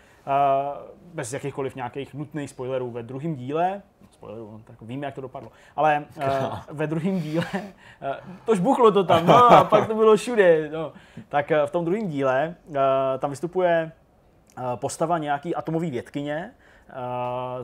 bez 1.14 1.32
jakýchkoliv 1.32 1.74
nějakých 1.76 2.14
nutných 2.14 2.50
spoilerů 2.50 2.90
ve 2.90 3.02
druhém 3.02 3.34
díle. 3.34 3.82
Spoilerů, 4.22 4.50
no, 4.52 4.60
tak 4.64 4.82
víme, 4.82 5.06
jak 5.06 5.14
to 5.14 5.20
dopadlo. 5.20 5.50
Ale 5.76 6.04
eh, 6.20 6.50
ve 6.70 6.86
druhém 6.86 7.20
díle, 7.20 7.44
eh, 7.54 8.16
to 8.44 8.54
buchlo 8.54 8.90
to 8.92 9.04
tam, 9.04 9.26
no 9.26 9.52
a 9.52 9.64
pak 9.64 9.86
to 9.86 9.94
bylo 9.94 10.16
všude. 10.16 10.70
No. 10.70 10.92
Tak 11.28 11.50
eh, 11.50 11.66
v 11.66 11.70
tom 11.70 11.84
druhém 11.84 12.08
díle 12.08 12.54
eh, 12.70 12.78
tam 13.18 13.30
vystupuje 13.30 13.92
eh, 14.58 14.62
postava 14.76 15.18
nějaký 15.18 15.54
atomový 15.54 15.90
vědkyně, 15.90 16.50
eh, 16.88 16.92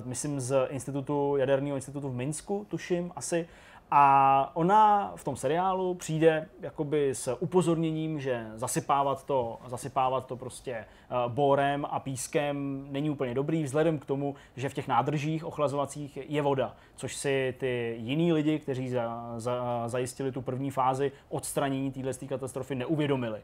myslím 0.05 0.41
z 0.41 0.67
institutu, 0.71 1.37
jaderného 1.37 1.77
institutu 1.77 2.09
v 2.09 2.15
Minsku, 2.15 2.67
tuším 2.69 3.13
asi, 3.17 3.49
a 3.91 4.51
ona 4.55 5.13
v 5.17 5.25
tom 5.25 5.37
seriálu 5.37 5.95
přijde 5.95 6.49
jakoby 6.61 7.15
s 7.15 7.37
upozorněním, 7.41 8.21
že 8.21 8.47
zasypávat 8.55 9.25
to, 9.25 9.59
zasypávat 9.67 10.27
to 10.27 10.37
prostě 10.37 10.73
eh, 10.73 10.85
borem 11.29 11.87
a 11.91 12.01
pískem 12.01 12.87
není 12.91 13.11
úplně 13.11 13.35
dobrý, 13.35 13.63
vzhledem 13.63 13.99
k 13.99 14.05
tomu, 14.05 14.35
že 14.57 14.69
v 14.69 14.75
těch 14.75 14.89
nádržích 14.89 15.45
ochlazovacích 15.45 16.19
je 16.31 16.43
voda, 16.43 16.77
což 16.97 17.17
si 17.17 17.55
ty 17.59 17.97
jiní 18.01 18.33
lidi, 18.33 18.59
kteří 18.59 18.89
za, 18.89 19.35
za, 19.37 19.89
zajistili 19.89 20.33
tu 20.33 20.43
první 20.43 20.71
fázi 20.71 21.13
odstranění 21.29 21.93
téhle 21.93 22.13
katastrofy, 22.29 22.75
neuvědomili. 22.75 23.41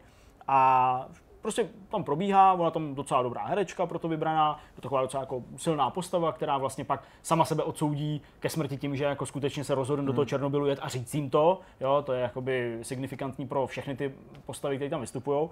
A 0.48 1.08
prostě 1.44 1.68
tam 1.88 2.04
probíhá, 2.04 2.52
ona 2.52 2.70
tam 2.70 2.94
docela 2.94 3.22
dobrá 3.22 3.46
herečka 3.46 3.86
pro 3.86 3.98
to 3.98 4.08
vybraná, 4.08 4.60
je 4.66 4.76
to 4.76 4.82
taková 4.82 5.02
docela 5.02 5.22
jako 5.22 5.42
silná 5.56 5.90
postava, 5.90 6.32
která 6.32 6.58
vlastně 6.58 6.84
pak 6.84 7.04
sama 7.22 7.44
sebe 7.44 7.62
odsoudí 7.62 8.22
ke 8.40 8.48
smrti 8.48 8.76
tím, 8.76 8.96
že 8.96 9.04
jako 9.04 9.26
skutečně 9.26 9.64
se 9.64 9.74
rozhodne 9.74 10.06
do 10.06 10.12
toho 10.12 10.24
Černobylu 10.24 10.66
jet 10.66 10.78
a 10.82 10.88
říct 10.88 11.14
jim 11.14 11.30
to, 11.30 11.60
jo, 11.80 12.02
to 12.06 12.12
je 12.12 12.22
jakoby 12.22 12.78
signifikantní 12.82 13.46
pro 13.46 13.66
všechny 13.66 13.96
ty 13.96 14.14
postavy, 14.46 14.76
které 14.76 14.90
tam 14.90 15.00
vystupují. 15.00 15.48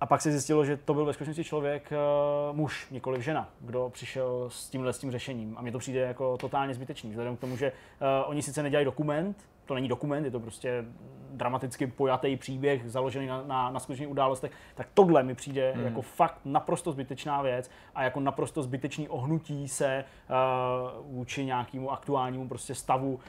A 0.00 0.06
pak 0.06 0.20
se 0.20 0.30
zjistilo, 0.30 0.64
že 0.64 0.76
to 0.76 0.94
byl 0.94 1.04
ve 1.04 1.12
skutečnosti 1.12 1.44
člověk, 1.44 1.92
uh, 2.50 2.56
muž, 2.56 2.86
nikoliv 2.90 3.22
žena, 3.22 3.48
kdo 3.60 3.90
přišel 3.92 4.46
s 4.48 4.70
tímhle 4.70 4.92
s 4.92 4.98
tím 4.98 5.10
řešením. 5.10 5.54
A 5.58 5.62
mně 5.62 5.72
to 5.72 5.78
přijde 5.78 6.00
jako 6.00 6.36
totálně 6.36 6.74
zbytečný, 6.74 7.10
vzhledem 7.10 7.36
k 7.36 7.40
tomu, 7.40 7.56
že 7.56 7.72
uh, 7.72 8.30
oni 8.30 8.42
sice 8.42 8.62
nedělají 8.62 8.84
dokument, 8.84 9.36
to 9.70 9.74
není 9.74 9.88
dokument, 9.88 10.24
je 10.24 10.30
to 10.30 10.40
prostě 10.40 10.84
dramaticky 11.32 11.86
pojatý 11.86 12.36
příběh 12.36 12.82
založený 12.90 13.26
na, 13.26 13.42
na, 13.42 13.70
na 13.70 13.80
skutečných 13.80 14.08
událostech, 14.08 14.52
tak 14.74 14.88
tohle 14.94 15.22
mi 15.22 15.34
přijde 15.34 15.72
hmm. 15.72 15.84
jako 15.84 16.02
fakt 16.02 16.40
naprosto 16.44 16.92
zbytečná 16.92 17.42
věc 17.42 17.70
a 17.94 18.02
jako 18.02 18.20
naprosto 18.20 18.62
zbytečný 18.62 19.08
ohnutí 19.08 19.68
se 19.68 20.04
uh, 20.04 21.16
vůči 21.16 21.44
nějakému 21.44 21.90
aktuálnímu 21.90 22.48
prostě 22.48 22.74
stavu 22.74 23.14
uh, 23.14 23.20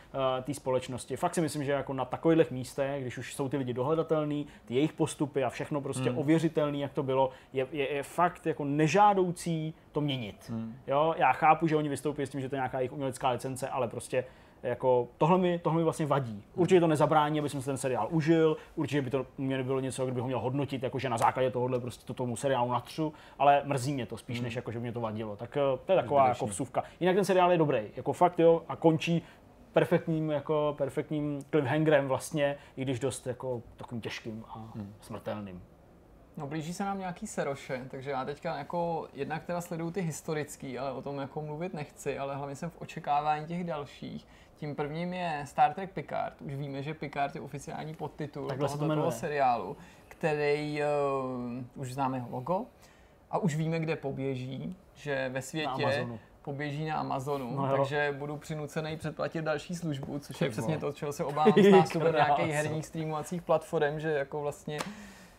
té 0.43 0.53
společnosti. 0.53 1.15
Fakt 1.15 1.35
si 1.35 1.41
myslím, 1.41 1.63
že 1.63 1.71
jako 1.71 1.93
na 1.93 2.05
takových 2.05 2.51
místech, 2.51 3.01
když 3.01 3.17
už 3.17 3.33
jsou 3.33 3.49
ty 3.49 3.57
lidi 3.57 3.73
dohledatelný, 3.73 4.47
ty 4.65 4.75
jejich 4.75 4.93
postupy 4.93 5.43
a 5.43 5.49
všechno 5.49 5.81
prostě 5.81 6.09
hmm. 6.09 6.17
ověřitelný, 6.17 6.81
jak 6.81 6.93
to 6.93 7.03
bylo, 7.03 7.29
je, 7.53 7.67
je, 7.71 7.93
je 7.93 8.03
fakt 8.03 8.45
jako 8.45 8.65
nežádoucí 8.65 9.73
to 9.91 10.01
měnit. 10.01 10.49
Hmm. 10.49 10.75
Jo, 10.87 11.13
já 11.17 11.33
chápu, 11.33 11.67
že 11.67 11.75
oni 11.75 11.89
vystoupí 11.89 12.23
s 12.23 12.29
tím, 12.29 12.41
že 12.41 12.49
to 12.49 12.55
je 12.55 12.57
nějaká 12.57 12.79
jejich 12.79 12.93
umělecká 12.93 13.29
licence, 13.29 13.69
ale 13.69 13.87
prostě 13.87 14.25
jako 14.63 15.07
tohle 15.17 15.37
mi, 15.37 15.59
tohle 15.59 15.77
mi 15.77 15.83
vlastně 15.83 16.05
vadí. 16.05 16.43
Určitě 16.55 16.79
to 16.79 16.87
nezabrání, 16.87 17.39
aby 17.39 17.49
jsem 17.49 17.61
si 17.61 17.65
ten 17.65 17.77
seriál 17.77 18.07
užil, 18.11 18.57
určitě 18.75 19.01
by 19.01 19.09
to 19.09 19.25
mě 19.37 19.57
nebylo 19.57 19.79
něco, 19.79 20.05
kdybych 20.05 20.21
ho 20.21 20.27
měl 20.27 20.39
hodnotit, 20.39 20.83
jakože 20.83 21.09
na 21.09 21.17
základě 21.17 21.51
tohohle 21.51 21.79
prostě 21.79 22.05
to 22.05 22.13
tomu 22.13 22.35
seriálu 22.35 22.71
natřu, 22.71 23.13
ale 23.39 23.61
mrzí 23.65 23.93
mě 23.93 24.05
to 24.05 24.17
spíš, 24.17 24.37
Hmm. 24.37 24.43
než 24.43 24.55
jako, 24.55 24.71
že 24.71 24.79
mě 24.79 24.91
to 24.91 25.01
vadilo. 25.01 25.35
Tak 25.35 25.57
eh, 25.57 25.61
to 25.85 25.91
je 25.91 25.95
taková 26.01 26.27
jako 26.27 26.45
vsuvka. 26.45 26.83
Jinak 26.99 27.15
ten 27.15 27.25
seriál 27.25 27.51
je 27.51 27.57
dobrý, 27.57 27.79
jako 27.95 28.13
fakt 28.13 28.39
jo, 28.39 28.61
a 28.67 28.75
končí 28.75 29.21
perfektním, 29.73 30.29
jako 30.31 30.75
perfektním 30.77 31.39
cliffhangerem 31.49 32.07
vlastně, 32.07 32.55
i 32.77 32.81
když 32.81 32.99
dost 32.99 33.27
jako 33.27 33.61
takovým 33.77 34.01
těžkým 34.01 34.43
a 34.49 34.71
Hmm. 34.75 34.93
smrtelným. 35.01 35.63
No 36.37 36.47
blíží 36.47 36.73
se 36.73 36.85
nám 36.85 36.99
nějaký 36.99 37.27
seroše, 37.27 37.85
takže 37.91 38.11
já 38.11 38.25
teďka 38.25 38.57
jako 38.57 39.07
jednak 39.13 39.43
teda 39.45 39.61
sleduju 39.61 39.91
ty 39.91 40.01
historický, 40.01 40.79
ale 40.79 40.91
o 40.91 41.01
tom 41.01 41.17
jako 41.19 41.41
mluvit 41.41 41.73
nechci, 41.73 42.17
ale 42.17 42.35
hlavně 42.35 42.55
jsem 42.55 42.69
v 42.69 42.81
očekávání 42.81 43.45
těch 43.45 43.63
dalších. 43.63 44.27
Tím 44.61 44.75
prvním 44.75 45.13
je 45.13 45.43
Star 45.45 45.73
Trek 45.73 45.91
Picard. 45.91 46.41
Už 46.41 46.53
víme, 46.55 46.83
že 46.83 46.93
Picard 46.93 47.35
je 47.35 47.41
oficiální 47.41 47.93
podtitul 47.95 48.47
Takhle 48.47 48.69
se 48.69 48.73
to 48.73 48.79
tohoto 48.79 48.95
toho 48.95 49.11
seriálu, 49.11 49.77
který 50.07 50.81
uh, 51.75 51.81
už 51.81 51.93
známe 51.93 52.17
jeho 52.17 52.29
logo 52.31 52.65
a 53.31 53.37
už 53.37 53.55
víme, 53.55 53.79
kde 53.79 53.95
poběží, 53.95 54.75
že 54.93 55.29
ve 55.29 55.41
světě 55.41 55.67
Amazonu. 55.67 56.19
poběží 56.41 56.85
na 56.85 56.95
Amazonu, 56.95 57.55
No 57.55 57.67
jo. 57.67 57.77
takže 57.77 58.15
budu 58.19 58.37
přinucený 58.37 58.97
předplatit 58.97 59.41
další 59.45 59.75
službu, 59.75 60.19
což 60.19 60.37
Ty 60.37 60.45
je 60.45 60.51
přesně 60.51 60.77
vole. 60.77 60.91
to, 60.93 60.97
čeho 60.97 61.13
se 61.13 61.23
obávám 61.31 61.53
s 61.63 61.71
nástupem 61.71 62.13
nějakých 62.15 62.53
herních 62.53 62.85
streamovacích 62.85 63.41
platform, 63.41 63.99
že 63.99 64.11
jako 64.11 64.41
vlastně 64.41 64.77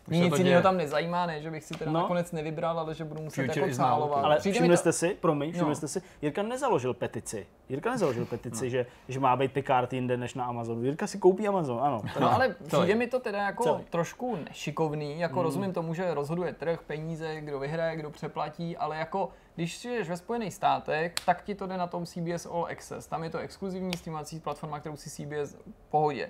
Už 0.07 0.17
mě 0.17 0.19
nic 0.19 0.37
jiného 0.37 0.61
tam 0.61 0.77
nezajímá, 0.77 1.25
ne, 1.25 1.41
že 1.41 1.51
bych 1.51 1.63
si 1.63 1.73
teda 1.73 1.91
No. 1.91 1.93
no. 1.99 2.01
nakonec 2.03 2.31
nevybral, 2.31 2.79
ale 2.79 2.93
že 2.95 3.03
budu 3.03 3.21
muset 3.21 3.45
Future 3.45 3.61
jako 3.65 3.75
cálovat. 3.75 4.25
Ale 4.25 4.37
Přijde 4.37 4.53
všimli 4.53 4.69
to- 4.69 4.77
jste 4.77 4.91
si, 4.91 5.17
promiň, 5.21 5.51
všimli 5.51 5.69
No. 5.69 5.75
jste 5.75 5.87
si, 5.87 6.01
Jirka 6.21 6.43
nezaložil 6.43 6.93
petici. 6.93 7.47
Jirka 7.69 7.91
nezaložil 7.91 8.25
petici, 8.25 8.69
že, 8.69 8.85
že 9.07 9.19
má 9.19 9.35
být 9.35 9.51
Picard 9.51 9.93
jinde 9.93 10.17
než 10.17 10.33
na 10.33 10.45
Amazonu. 10.45 10.83
Jirka 10.83 11.07
si 11.07 11.17
koupí 11.19 11.47
Amazon, 11.47 11.79
ano. 11.83 12.01
No 12.19 12.33
ale 12.33 12.55
přijde 12.67 12.95
mi 12.95 13.07
to 13.07 13.19
teda 13.19 13.43
jako 13.45 13.63
Celý. 13.63 13.83
trošku 13.89 14.35
nešikovný, 14.35 15.19
jako 15.19 15.33
Hmm. 15.35 15.43
rozumím 15.43 15.73
tomu, 15.73 15.93
že 15.93 16.13
rozhoduje 16.13 16.53
trh, 16.53 16.79
peníze, 16.87 17.41
kdo 17.41 17.59
vyhraje, 17.59 17.95
kdo 17.95 18.09
přeplatí, 18.09 18.77
ale 18.77 18.97
jako 18.97 19.29
když 19.55 19.81
žiješ 19.81 20.09
ve 20.09 20.17
Spojených 20.17 20.53
státech, 20.53 21.13
tak 21.25 21.41
ti 21.43 21.55
to 21.55 21.67
jde 21.67 21.77
na 21.77 21.87
tom 21.87 22.05
CBS 22.05 22.45
All 22.45 22.65
Access. 22.71 23.07
Tam 23.07 23.23
je 23.23 23.29
to 23.29 23.37
exkluzivní 23.37 23.97
streamovací 23.97 24.39
platforma, 24.39 24.79
kterou 24.79 24.95
si 24.95 25.09
CBS 25.09 25.55
v 25.55 25.89
pohodě. 25.91 26.29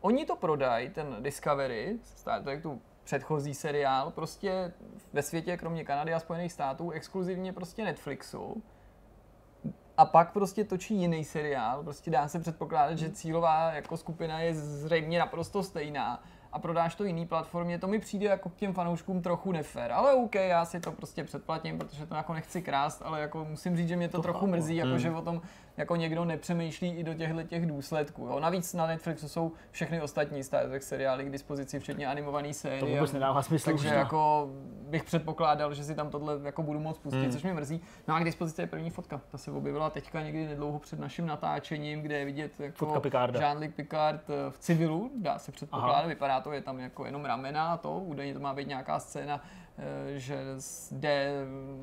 Oni 0.00 0.26
to 0.26 0.36
prodají, 0.36 0.88
ten 0.90 1.16
Discovery, 1.20 1.96
Star 2.16 2.42
Trek, 2.42 2.62
tu 2.62 2.80
předchozí 3.04 3.54
seriál, 3.54 4.10
prostě 4.10 4.72
ve 5.12 5.22
světě, 5.22 5.56
kromě 5.56 5.84
Kanady 5.84 6.14
a 6.14 6.20
Spojených 6.20 6.52
států, 6.52 6.90
exkluzivně 6.90 7.52
prostě 7.52 7.84
Netflixu. 7.84 8.62
A 9.96 10.04
pak 10.04 10.32
prostě 10.32 10.64
točí 10.64 10.94
jiný 10.94 11.24
seriál, 11.24 11.82
prostě 11.82 12.10
dá 12.10 12.28
se 12.28 12.38
předpokládat, 12.38 12.98
že 12.98 13.10
cílová 13.10 13.72
jako 13.72 13.96
skupina 13.96 14.40
je 14.40 14.54
zřejmě 14.54 15.18
naprosto 15.18 15.62
stejná, 15.62 16.22
a 16.54 16.58
prodáš 16.58 16.94
to 16.94 17.04
jiný 17.04 17.26
platformě, 17.26 17.78
to 17.78 17.88
mi 17.88 17.98
přijde 17.98 18.26
jako 18.26 18.48
k 18.48 18.54
těm 18.54 18.72
fanouškům 18.72 19.22
trochu 19.22 19.52
nefér. 19.52 19.92
Ale 19.92 20.14
OK, 20.14 20.34
já 20.34 20.64
si 20.64 20.80
to 20.80 20.92
prostě 20.92 21.24
předplatím, 21.24 21.78
protože 21.78 22.06
to 22.06 22.14
jako 22.14 22.34
nechci 22.34 22.62
krást, 22.62 23.02
ale 23.04 23.20
jako 23.20 23.44
musím 23.44 23.76
říct, 23.76 23.88
že 23.88 23.96
mě 23.96 24.08
to, 24.08 24.18
to 24.18 24.22
trochu 24.22 24.38
chápu. 24.38 24.50
mrzí, 24.50 24.76
jako 24.76 24.98
že 24.98 25.10
o 25.10 25.22
tom 25.22 25.42
jako 25.76 25.96
někdo 25.96 26.24
nepřemýšlí 26.24 26.88
i 26.90 27.04
do 27.04 27.14
těchto 27.14 27.42
těch 27.42 27.66
důsledků. 27.66 28.26
Jo. 28.26 28.40
Navíc 28.40 28.74
na 28.74 28.86
Netflixu 28.86 29.28
jsou 29.28 29.52
všechny 29.70 30.00
ostatní 30.00 30.44
Star 30.44 30.68
Trek 30.68 30.82
seriály 30.82 31.24
k 31.24 31.30
dispozici, 31.30 31.80
včetně 31.80 32.06
animované 32.06 32.54
série. 32.54 32.80
To 32.80 32.86
vůbec 32.86 33.12
nedává 33.12 33.42
smysl. 33.42 33.64
Takže 33.64 33.88
už, 33.88 33.94
jako 33.94 34.48
bych 34.88 35.04
předpokládal, 35.04 35.74
že 35.74 35.84
si 35.84 35.94
tam 35.94 36.10
tohle 36.10 36.40
jako 36.42 36.62
budu 36.62 36.80
moc 36.80 36.98
pustit, 36.98 37.22
hmm. 37.22 37.30
což 37.30 37.42
mě 37.42 37.54
mrzí. 37.54 37.80
No 38.08 38.14
a 38.14 38.20
k 38.20 38.24
dispozici 38.24 38.60
je 38.60 38.66
první 38.66 38.90
fotka. 38.90 39.20
Ta 39.30 39.38
se 39.38 39.50
objevila 39.50 39.90
teďka 39.90 40.22
někdy 40.22 40.46
nedlouho 40.46 40.78
před 40.78 40.98
naším 40.98 41.26
natáčením, 41.26 42.02
kde 42.02 42.18
je 42.18 42.24
vidět 42.24 42.60
jako 42.60 42.86
Jean-Luc 43.40 43.72
Picard 43.72 44.30
eh, 44.30 44.50
v 44.50 44.58
civilu, 44.58 45.10
dá 45.16 45.38
se 45.38 45.52
předpokládat, 45.52 46.06
vypadá 46.06 46.40
to, 46.40 46.52
je 46.52 46.60
tam 46.60 46.78
jako 46.78 47.06
jenom 47.06 47.24
ramena 47.24 47.72
a 47.72 47.76
to, 47.76 47.98
údajně 47.98 48.34
to 48.34 48.40
má 48.40 48.54
být 48.54 48.68
nějaká 48.68 49.00
scéna 49.00 49.40
že 50.14 50.38
jde 50.90 51.32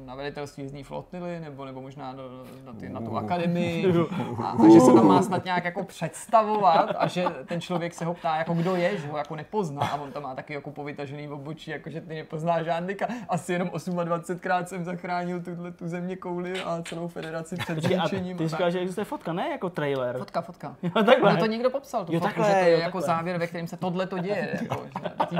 na 0.06 0.16
velitelství 0.16 0.64
jízdní 0.64 0.84
flotily, 0.84 1.40
nebo, 1.40 1.66
nebo 1.66 1.82
možná 1.82 2.14
do, 2.14 2.46
na, 2.66 2.74
ty, 2.74 2.90
na 2.90 3.02
tu 3.02 3.18
akademii, 3.18 3.86
a, 4.44 4.50
a 4.50 4.70
že 4.74 4.80
se 4.80 4.94
tam 4.94 5.08
má 5.08 5.22
snad 5.22 5.46
nějak 5.46 5.66
jako 5.66 5.84
představovat 5.84 6.96
a 6.98 7.08
že 7.08 7.26
ten 7.46 7.62
člověk 7.62 7.94
se 7.94 8.06
ho 8.06 8.14
ptá, 8.14 8.36
jako 8.36 8.54
kdo 8.54 8.76
je, 8.76 8.98
že 8.98 9.08
ho 9.08 9.18
jako 9.18 9.36
nepozná 9.36 9.82
a 9.82 9.96
on 9.96 10.12
tam 10.12 10.24
má 10.24 10.36
taky 10.36 10.54
jako 10.54 10.72
povytažený 10.72 11.30
obočí, 11.30 11.72
jako 11.72 11.90
že 11.90 12.02
ty 12.02 12.16
nepozná 12.16 12.64
žádnýka. 12.64 13.08
Asi 13.30 13.54
jenom 13.54 13.68
28krát 13.68 14.66
jsem 14.66 14.84
zachránil 14.84 15.42
tuhle 15.42 15.72
tu 15.72 15.88
země 15.88 16.16
kouli 16.16 16.62
a 16.62 16.82
celou 16.82 17.08
federaci 17.08 17.56
před 17.56 17.84
zničením. 17.84 18.38
Ty 18.38 18.48
říkáš, 18.48 18.74
že 18.74 18.80
existuje 18.80 19.06
fotka, 19.06 19.34
ne 19.34 19.50
jako 19.50 19.70
trailer. 19.70 20.18
Fotka, 20.18 20.42
fotka. 20.42 20.76
Jo, 20.84 21.04
takhle. 21.04 21.34
No 21.34 21.40
to 21.40 21.46
někdo 21.46 21.70
popsal, 21.70 22.06
tu 22.06 22.14
jo, 22.14 22.20
fotku, 22.20 22.36
takhle, 22.36 22.56
že 22.56 22.60
to 22.60 22.66
je 22.66 22.72
jo, 22.72 22.80
jako 22.80 22.98
takhle. 22.98 23.16
závěr, 23.16 23.38
ve 23.38 23.48
kterém 23.48 23.68
se 23.68 23.78
tohle 23.78 24.08
to 24.08 24.18
děje. 24.18 24.60
Jako, 24.62 24.86
že 24.94 25.26
tý, 25.26 25.38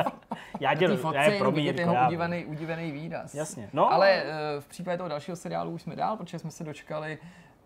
já 0.60 0.74
dělám, 0.74 1.14
já 1.14 1.24
je 1.24 1.38
probír, 1.40 1.80
jeho 1.80 1.96
udívaný 2.06 2.41
udivený 2.46 2.92
výraz. 2.92 3.36
Jasně. 3.36 3.70
No. 3.74 3.94
Ale 3.94 4.24
uh, 4.24 4.62
v 4.62 4.68
případě 4.68 4.98
toho 4.98 5.10
dalšího 5.10 5.36
seriálu 5.36 5.72
už 5.72 5.82
jsme 5.82 5.96
dál, 5.96 6.18
protože 6.18 6.40
jsme 6.40 6.52
se 6.52 6.64
dočkali 6.64 7.18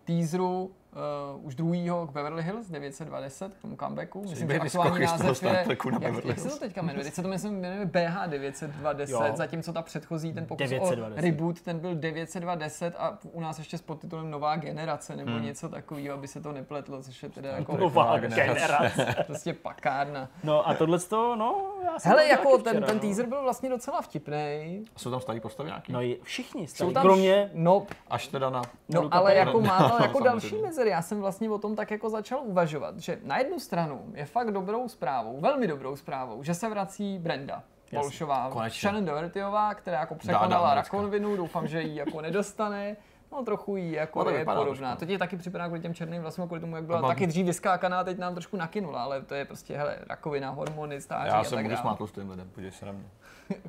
teaseru 0.04 0.70
uh, 0.96 1.46
už 1.46 1.54
druhýho 1.54 2.06
k 2.06 2.10
Beverly 2.10 2.42
Hills 2.42 2.70
920 2.70 3.54
k 3.54 3.62
tomu 3.62 3.76
comebacku. 3.76 4.22
Myslím, 4.22 4.50
že 4.50 4.58
aktuální 4.58 5.04
název 5.04 5.42
je, 5.42 5.66
jak, 6.00 6.24
jak 6.24 6.38
se 6.38 6.48
to 6.48 6.58
teďka 6.58 6.82
jmenuje? 6.82 7.04
Teď 7.04 7.14
se 7.14 7.22
to 7.22 7.28
myslím 7.28 7.60
jmenuje 7.60 7.86
BH 7.86 8.26
920, 8.26 9.36
zatímco 9.36 9.72
ta 9.72 9.82
předchozí, 9.82 10.32
ten 10.32 10.46
pokus 10.46 10.70
920. 10.70 11.18
o 11.18 11.22
reboot, 11.22 11.60
ten 11.60 11.78
byl 11.78 11.94
920 11.94 12.94
a 12.98 13.18
u 13.32 13.40
nás 13.40 13.58
ještě 13.58 13.78
s 13.78 13.82
podtitulem 13.82 14.30
Nová 14.30 14.56
generace 14.56 15.16
nebo 15.16 15.30
hmm. 15.30 15.42
něco 15.42 15.68
takového, 15.68 16.14
aby 16.14 16.28
se 16.28 16.40
to 16.40 16.52
nepletlo, 16.52 17.02
což 17.02 17.22
je 17.22 17.28
teda 17.28 17.50
jako... 17.50 17.76
Nová 17.76 18.18
generace. 18.18 19.14
prostě 19.26 19.52
pakárna. 19.52 20.28
No 20.44 20.68
a 20.68 20.74
tohle 20.74 20.98
to, 20.98 21.36
no, 21.36 21.66
já 21.84 21.98
jsem 21.98 22.10
Hele, 22.10 22.26
jako 22.26 22.58
ten, 22.58 22.72
včera, 22.72 22.86
ten 22.86 22.96
no. 22.96 23.00
teaser 23.00 23.26
byl 23.26 23.42
vlastně 23.42 23.70
docela 23.70 24.02
vtipný. 24.02 24.84
Jsou 24.96 25.10
tam 25.10 25.20
starý 25.20 25.40
postavy 25.40 25.68
nějaký? 25.68 25.92
No 25.92 26.00
všichni 26.22 26.66
starý, 26.66 26.94
tam, 26.94 27.02
kromě... 27.02 27.50
No, 27.54 27.86
až 28.10 28.28
teda 28.28 28.50
na... 28.50 28.62
No, 28.88 29.08
ale 29.10 29.34
jako 29.34 29.60
má 29.60 29.98
jako 30.02 30.20
další 30.20 30.56
mezery. 30.86 30.90
Já 30.90 31.02
jsem 31.02 31.20
vlastně 31.20 31.50
o 31.50 31.58
tom 31.58 31.76
tak 31.76 31.90
jako 31.90 32.10
začal 32.10 32.40
uvažovat, 32.44 32.98
že 32.98 33.18
na 33.24 33.38
jednu 33.38 33.58
stranu 33.58 34.12
je 34.14 34.24
fakt 34.24 34.50
dobrou 34.50 34.88
zprávou, 34.88 35.40
velmi 35.40 35.66
dobrou 35.66 35.96
zprávou, 35.96 36.42
že 36.42 36.54
se 36.54 36.68
vrací 36.68 37.18
Brenda. 37.18 37.62
Polšová, 37.90 38.68
Shannon 38.68 39.04
Dohertyová, 39.04 39.74
která 39.74 40.00
jako 40.00 40.14
překonala 40.14 40.74
rakonvinu, 40.74 41.36
doufám, 41.36 41.68
že 41.68 41.82
ji 41.82 41.96
jako 41.96 42.20
nedostane. 42.20 42.96
No 43.32 43.42
trochu 43.44 43.76
jí 43.76 43.92
jako 43.92 44.24
no, 44.24 44.30
je 44.30 44.44
podobná. 44.44 44.96
Trošku. 44.96 44.98
To 44.98 45.06
ti 45.06 45.18
taky 45.18 45.36
připadá 45.36 45.66
kvůli 45.66 45.80
těm 45.80 45.94
černým 45.94 46.22
vlasům, 46.22 46.46
kvůli 46.46 46.60
tomu, 46.60 46.76
jak 46.76 46.84
byla 46.84 47.08
taky 47.08 47.26
dřív 47.26 47.46
vyskákaná, 47.46 48.04
teď 48.04 48.18
nám 48.18 48.34
trošku 48.34 48.56
nakynula, 48.56 49.02
ale 49.02 49.22
to 49.22 49.34
je 49.34 49.44
prostě, 49.44 49.76
hele, 49.76 49.98
rakovina, 50.08 50.50
hormony, 50.50 51.00
stáří 51.00 51.28
Já 51.28 51.40
a 51.40 51.44
jsem 51.44 51.56
tak 51.56 51.64
budu 51.64 51.76
smát 51.76 51.98
s 52.06 52.12
tím 52.12 52.30
lidem, 52.30 52.50
podívej 52.54 52.72
se 52.72 52.86
na 52.86 52.92
mě. 52.92 53.04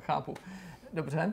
Chápu. 0.00 0.34
Dobře. 0.92 1.32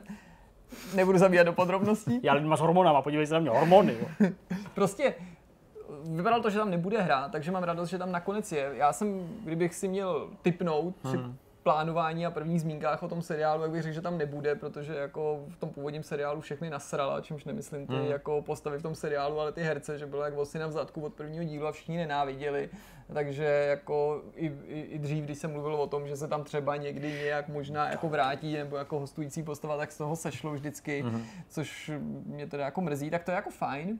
Nebudu 0.94 1.18
zabíjat 1.18 1.46
do 1.46 1.52
podrobností. 1.52 2.20
Já 2.22 2.32
lidma 2.32 2.56
s 2.56 2.60
hormonama, 2.60 3.02
podívej 3.02 3.26
se 3.26 3.34
na 3.34 3.40
mě, 3.40 3.50
hormony. 3.50 3.96
Jo. 4.00 4.28
prostě 4.74 5.14
vypadalo 6.10 6.42
to, 6.42 6.50
že 6.50 6.58
tam 6.58 6.70
nebude 6.70 7.02
hrát, 7.02 7.32
takže 7.32 7.52
mám 7.52 7.62
radost, 7.62 7.88
že 7.88 7.98
tam 7.98 8.12
nakonec 8.12 8.52
je. 8.52 8.70
Já 8.74 8.92
jsem, 8.92 9.28
kdybych 9.44 9.74
si 9.74 9.88
měl 9.88 10.30
typnout 10.42 10.96
při 10.96 11.16
hmm. 11.16 11.36
plánování 11.62 12.26
a 12.26 12.30
prvních 12.30 12.60
zmínkách 12.60 13.02
o 13.02 13.08
tom 13.08 13.22
seriálu, 13.22 13.62
jak 13.62 13.70
bych 13.70 13.82
řekl, 13.82 13.94
že 13.94 14.00
tam 14.00 14.18
nebude, 14.18 14.54
protože 14.54 14.94
jako 14.94 15.44
v 15.48 15.56
tom 15.56 15.70
původním 15.70 16.02
seriálu 16.02 16.40
všechny 16.40 16.70
nasrala, 16.70 17.20
čímž 17.20 17.44
nemyslím 17.44 17.86
ty 17.86 17.94
hmm. 17.94 18.06
jako 18.06 18.42
postavy 18.42 18.78
v 18.78 18.82
tom 18.82 18.94
seriálu, 18.94 19.40
ale 19.40 19.52
ty 19.52 19.62
herce, 19.62 19.98
že 19.98 20.06
bylo 20.06 20.22
jak 20.22 20.34
vosy 20.34 20.58
v 20.58 20.72
zadku 20.72 21.00
od 21.00 21.14
prvního 21.14 21.44
dílu 21.44 21.66
a 21.66 21.72
všichni 21.72 21.96
nenáviděli. 21.96 22.70
Takže 23.12 23.44
jako 23.44 24.22
i, 24.34 24.46
i, 24.66 24.80
i, 24.80 24.98
dřív, 24.98 25.24
když 25.24 25.38
jsem 25.38 25.52
mluvil 25.52 25.74
o 25.74 25.86
tom, 25.86 26.08
že 26.08 26.16
se 26.16 26.28
tam 26.28 26.44
třeba 26.44 26.76
někdy 26.76 27.12
nějak 27.24 27.48
možná 27.48 27.90
jako 27.90 28.08
vrátí 28.08 28.52
nebo 28.52 28.76
jako 28.76 28.98
hostující 28.98 29.42
postava, 29.42 29.76
tak 29.76 29.92
z 29.92 29.98
toho 29.98 30.16
sešlo 30.16 30.52
vždycky, 30.52 31.02
hmm. 31.02 31.22
což 31.48 31.90
mě 32.26 32.46
teda 32.46 32.64
jako 32.64 32.80
mrzí, 32.80 33.10
tak 33.10 33.24
to 33.24 33.30
je 33.30 33.34
jako 33.34 33.50
fajn. 33.50 33.98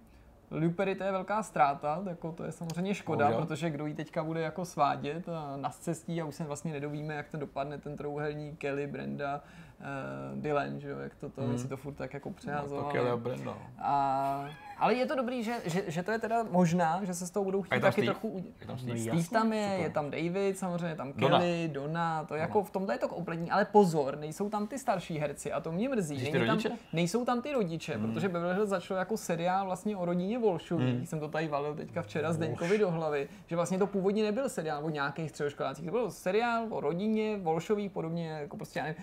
Lupery 0.50 0.94
to 0.94 1.04
je 1.04 1.12
velká 1.12 1.42
ztráta, 1.42 2.02
jako 2.08 2.32
to 2.32 2.44
je 2.44 2.52
samozřejmě 2.52 2.94
škoda, 2.94 3.28
oh, 3.28 3.34
protože 3.34 3.70
kdo 3.70 3.86
ji 3.86 3.94
teďka 3.94 4.24
bude 4.24 4.40
jako 4.40 4.64
svádět 4.64 5.28
a 5.28 5.56
na 5.56 5.70
cestí 5.70 6.20
a 6.20 6.24
už 6.24 6.34
se 6.34 6.44
vlastně 6.44 6.72
nedovíme, 6.72 7.14
jak 7.14 7.28
to 7.28 7.36
dopadne 7.36 7.78
ten 7.78 7.96
trouhelník 7.96 8.58
Kelly, 8.58 8.86
Brenda, 8.86 9.42
uh, 9.80 10.42
Dylan, 10.42 10.80
že 10.80 10.88
jo, 10.88 10.98
jak 10.98 11.14
to, 11.14 11.28
to 11.28 11.42
hmm. 11.42 11.58
si 11.58 11.68
to 11.68 11.76
furt 11.76 11.94
tak 11.94 12.14
jako 12.14 12.30
přehazoval. 12.30 12.92
No, 12.94 13.12
a 13.12 13.16
Brenda. 13.16 13.58
A 13.78 14.48
ale 14.78 14.94
je 14.94 15.06
to 15.06 15.14
dobrý, 15.14 15.42
že, 15.42 15.54
že, 15.64 15.84
že 15.86 16.02
to 16.02 16.10
je 16.10 16.18
teda 16.18 16.42
možná, 16.50 17.00
že 17.04 17.14
se 17.14 17.26
s 17.26 17.30
tou 17.30 17.44
budou 17.44 17.62
chtít 17.62 17.80
taky 17.80 17.92
Steve? 17.92 18.06
trochu 18.06 18.28
udělat. 18.28 18.54
Je 18.60 18.66
tam 18.66 18.78
Steve, 18.78 18.98
Steve 18.98 19.28
tam 19.30 19.52
je, 19.52 19.68
Super. 19.68 19.80
je 19.80 19.90
tam 19.90 20.10
David, 20.10 20.58
samozřejmě 20.58 20.86
je 20.86 20.94
tam 20.94 21.12
Kelly, 21.12 21.70
Donna, 21.72 21.86
Donna 21.86 22.24
to 22.24 22.34
je 22.34 22.40
jako 22.40 22.62
v 22.62 22.70
tomhle 22.70 22.94
je 22.94 22.98
to 22.98 23.08
kompletní, 23.08 23.50
ale 23.50 23.64
pozor, 23.64 24.18
nejsou 24.18 24.50
tam 24.50 24.66
ty 24.66 24.78
starší 24.78 25.18
herci 25.18 25.52
a 25.52 25.60
to 25.60 25.72
mě 25.72 25.88
mrzí. 25.88 26.32
Není 26.32 26.46
tam, 26.46 26.58
nejsou 26.92 27.24
tam 27.24 27.42
ty 27.42 27.52
rodiče, 27.52 27.96
hmm. 27.96 28.12
protože 28.12 28.28
Beverly 28.28 28.54
Hills 28.54 28.70
začal 28.70 28.96
jako 28.96 29.16
seriál 29.16 29.66
vlastně 29.66 29.96
o 29.96 30.04
rodině 30.04 30.38
Volšových, 30.38 30.96
hmm. 30.96 31.06
jsem 31.06 31.20
to 31.20 31.28
tady 31.28 31.48
valil 31.48 31.74
teďka 31.74 32.02
včera 32.02 32.32
z 32.32 32.38
Deňkovi 32.38 32.78
do 32.78 32.90
hlavy, 32.90 33.28
že 33.46 33.56
vlastně 33.56 33.78
to 33.78 33.86
původně 33.86 34.24
nebyl 34.24 34.48
seriál 34.48 34.84
o 34.84 34.90
nějakých 34.90 35.30
středoškolácích, 35.30 35.84
to 35.84 35.90
byl 35.90 36.10
seriál 36.10 36.66
o 36.70 36.80
rodině 36.80 37.36
Volšových, 37.36 37.90
podobně 37.90 38.28
jako 38.28 38.56
prostě, 38.56 38.78
já 38.78 38.84
nevím, 38.84 39.02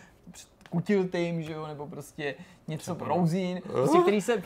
kutil 0.74 1.08
tým, 1.08 1.42
že 1.42 1.54
jo, 1.54 1.68
nebo 1.68 1.88
prostě 1.88 2.36
něco 2.68 2.98
Rouzín, 3.00 3.62
prostě, 3.62 3.98
který 3.98 4.22
se, 4.22 4.44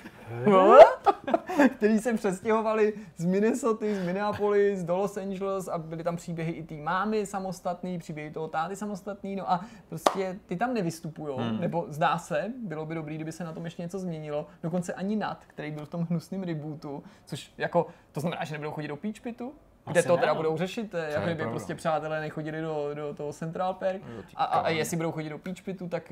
který 1.78 2.00
se 2.00 2.14
přestěhovali 2.14 2.94
z 3.18 3.26
Minnesota, 3.26 3.86
z 3.86 4.06
Minneapolis 4.06 4.84
do 4.84 4.98
Los 4.98 5.18
Angeles 5.18 5.68
a 5.68 5.78
byly 5.78 6.04
tam 6.04 6.16
příběhy 6.16 6.52
i 6.52 6.64
té 6.64 6.76
mámy 6.76 7.26
samostatný, 7.26 8.00
příběhy 8.00 8.32
toho 8.32 8.48
táty 8.48 8.76
samostatný, 8.76 9.36
no 9.36 9.52
a 9.52 9.66
prostě 9.90 10.40
ty 10.46 10.56
tam 10.56 10.74
nevystupují, 10.74 11.38
hmm. 11.38 11.62
nebo 11.62 11.86
zdá 11.90 12.18
se, 12.18 12.54
bylo 12.64 12.86
by 12.86 12.96
dobrý, 12.96 13.16
kdyby 13.16 13.32
se 13.32 13.44
na 13.44 13.54
tom 13.54 13.66
ještě 13.66 13.82
něco 13.82 14.00
změnilo, 14.00 14.48
dokonce 14.64 14.94
ani 14.94 15.16
Nat, 15.16 15.44
který 15.48 15.72
byl 15.72 15.86
v 15.86 15.90
tom 15.90 16.08
hnusném 16.10 16.44
rebootu, 16.44 17.04
což 17.26 17.54
jako, 17.58 17.88
to 18.12 18.20
znamená, 18.20 18.44
že 18.44 18.54
nebudou 18.54 18.72
chodit 18.72 18.88
do 18.88 18.96
Peach 18.96 19.22
Pitu, 19.22 19.54
kde 19.88 20.04
to 20.04 20.18
teda 20.18 20.34
budou 20.34 20.58
řešit, 20.58 20.96
jako 21.10 21.26
kdyby 21.26 21.44
prostě 21.44 21.76
přátelé 21.76 22.22
nechodili 22.22 22.62
do, 22.62 22.90
do 22.94 23.14
toho 23.14 23.34
Central 23.34 23.74
Park. 23.74 24.02
A, 24.36 24.44
a, 24.44 24.60
a 24.60 24.70
jestli 24.70 24.98
budou 24.98 25.12
chodit 25.12 25.30
do 25.30 25.38
Peach 25.38 25.62
Pitu, 25.62 25.88
tak 25.88 26.12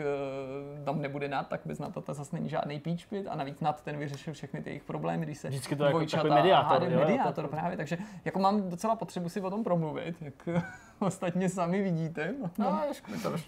uh, 0.79 0.85
tam 0.85 1.01
nebude 1.01 1.27
nad, 1.27 1.47
tak 1.47 1.61
bez 1.65 1.79
Nata 1.79 2.13
zase 2.13 2.35
není 2.35 2.49
žádný 2.49 2.79
Peach 2.79 3.07
Pit 3.09 3.27
a 3.29 3.35
navíc 3.35 3.59
nad 3.59 3.83
ten 3.83 3.97
vyřešil 3.97 4.33
všechny 4.33 4.61
ty 4.61 4.69
jejich 4.69 4.83
problémy, 4.83 5.25
když 5.25 5.37
se 5.37 5.49
Vždycky 5.49 5.75
to 5.75 5.83
jako 5.83 6.05
takový 6.05 6.33
mediátor, 6.33 6.83
jo, 6.83 6.99
mediátor 6.99 7.45
to, 7.45 7.47
právě, 7.47 7.77
takže 7.77 7.97
jako 8.25 8.39
mám 8.39 8.69
docela 8.69 8.95
potřebu 8.95 9.29
si 9.29 9.41
o 9.41 9.49
tom 9.49 9.63
promluvit, 9.63 10.21
jak 10.21 10.49
ostatně 10.99 11.49
sami 11.49 11.81
vidíte. 11.81 12.33
No, 12.41 12.49
mám, 12.57 12.83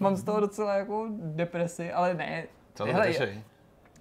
mám 0.00 0.16
z 0.16 0.24
toho 0.24 0.40
docela 0.40 0.74
jako 0.74 1.06
depresi, 1.10 1.92
ale 1.92 2.14
ne. 2.14 2.44
Co 2.74 2.84
to 2.84 2.92
hele, 2.92 3.12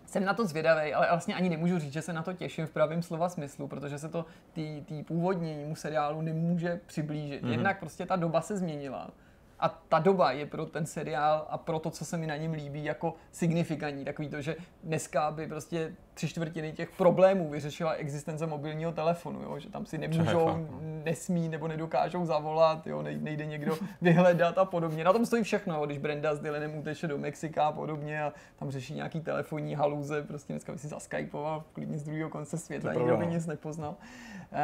jsem 0.07 0.25
na 0.25 0.33
to 0.33 0.45
zvědavý, 0.45 0.93
ale 0.93 1.07
vlastně 1.09 1.35
ani 1.35 1.49
nemůžu 1.49 1.79
říct, 1.79 1.93
že 1.93 2.01
se 2.01 2.13
na 2.13 2.23
to 2.23 2.33
těším 2.33 2.65
v 2.65 2.71
pravém 2.71 3.01
slova 3.01 3.29
smyslu, 3.29 3.67
protože 3.67 3.99
se 3.99 4.09
to 4.09 4.25
tý 4.53 5.03
původnímu 5.07 5.75
seriálu 5.75 6.21
nemůže 6.21 6.79
přiblížit. 6.85 7.43
Mm-hmm. 7.43 7.51
Jednak 7.51 7.79
prostě 7.79 8.05
ta 8.05 8.15
doba 8.15 8.41
se 8.41 8.57
změnila 8.57 9.11
a 9.59 9.69
ta 9.69 9.99
doba 9.99 10.31
je 10.31 10.45
pro 10.45 10.65
ten 10.65 10.85
seriál 10.85 11.47
a 11.49 11.57
pro 11.57 11.79
to, 11.79 11.89
co 11.89 12.05
se 12.05 12.17
mi 12.17 12.27
na 12.27 12.37
něm 12.37 12.53
líbí, 12.53 12.83
jako 12.83 13.13
signifikantní. 13.31 14.05
Takový 14.05 14.29
to, 14.29 14.41
že 14.41 14.55
dneska 14.83 15.31
by 15.31 15.47
prostě 15.47 15.93
tři 16.13 16.27
čtvrtiny 16.27 16.71
těch 16.71 16.91
problémů 16.91 17.49
vyřešila 17.49 17.93
existence 17.93 18.47
mobilního 18.47 18.91
telefonu, 18.91 19.41
jo? 19.41 19.59
že 19.59 19.69
tam 19.69 19.85
si 19.85 19.97
nemůžou, 19.97 20.45
no. 20.45 20.67
nesmí 20.81 21.49
nebo 21.49 21.67
nedokážou 21.67 22.25
zavolat, 22.25 22.87
jo? 22.87 23.01
nejde 23.01 23.45
někdo 23.45 23.77
vyhledat 24.01 24.57
a 24.57 24.65
podobně. 24.65 25.03
Na 25.03 25.13
tom 25.13 25.25
stojí 25.25 25.43
všechno, 25.43 25.75
jo? 25.75 25.85
když 25.85 25.97
Brenda 25.97 26.35
s 26.35 26.39
Dylanem 26.39 26.77
uteče 26.77 27.07
do 27.07 27.17
Mexika 27.17 27.67
a 27.67 27.71
podobně 27.71 28.23
a 28.23 28.33
tam 28.59 28.71
řeší 28.71 28.93
nějaký 28.93 29.21
telefonní 29.21 29.75
haluze, 29.75 30.23
prostě 30.23 30.53
dneska 30.53 30.71
by 30.71 30.79
si 30.79 30.87
zaskypoval 30.87 31.63
klidně 31.73 31.97
z 31.97 32.03
druhého 32.03 32.29
konce 32.29 32.57
světa, 32.57 32.93
nikdo 32.93 33.17
by 33.17 33.27
nic 33.27 33.45
nepoznal. 33.45 33.95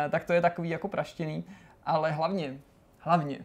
E, 0.06 0.10
tak 0.10 0.24
to 0.24 0.34
je 0.34 0.42
takový 0.42 0.70
jako 0.70 0.88
praštěný, 0.88 1.44
ale 1.86 2.12
hlavně, 2.12 2.58
hlavně 3.00 3.40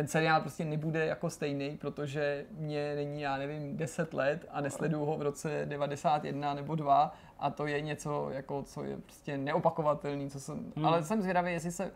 ten 0.00 0.08
seriál 0.08 0.40
prostě 0.40 0.64
nebude 0.64 1.06
jako 1.06 1.30
stejný, 1.30 1.76
protože 1.80 2.44
mě 2.50 2.94
není, 2.94 3.20
já 3.20 3.36
nevím, 3.36 3.76
10 3.76 4.14
let 4.14 4.46
a 4.50 4.60
nesleduju 4.60 5.04
ho 5.04 5.16
v 5.16 5.22
roce 5.22 5.62
91 5.64 6.54
nebo 6.54 6.74
2 6.74 7.14
a 7.38 7.50
to 7.50 7.66
je 7.66 7.80
něco, 7.80 8.30
jako, 8.30 8.62
co 8.62 8.84
je 8.84 8.96
prostě 8.96 9.38
neopakovatelný, 9.38 10.30
co 10.30 10.40
jsem, 10.40 10.72
hmm. 10.76 10.86
ale 10.86 11.04
jsem 11.04 11.22
zvědavý, 11.22 11.52
jestli 11.52 11.72
se 11.72 11.90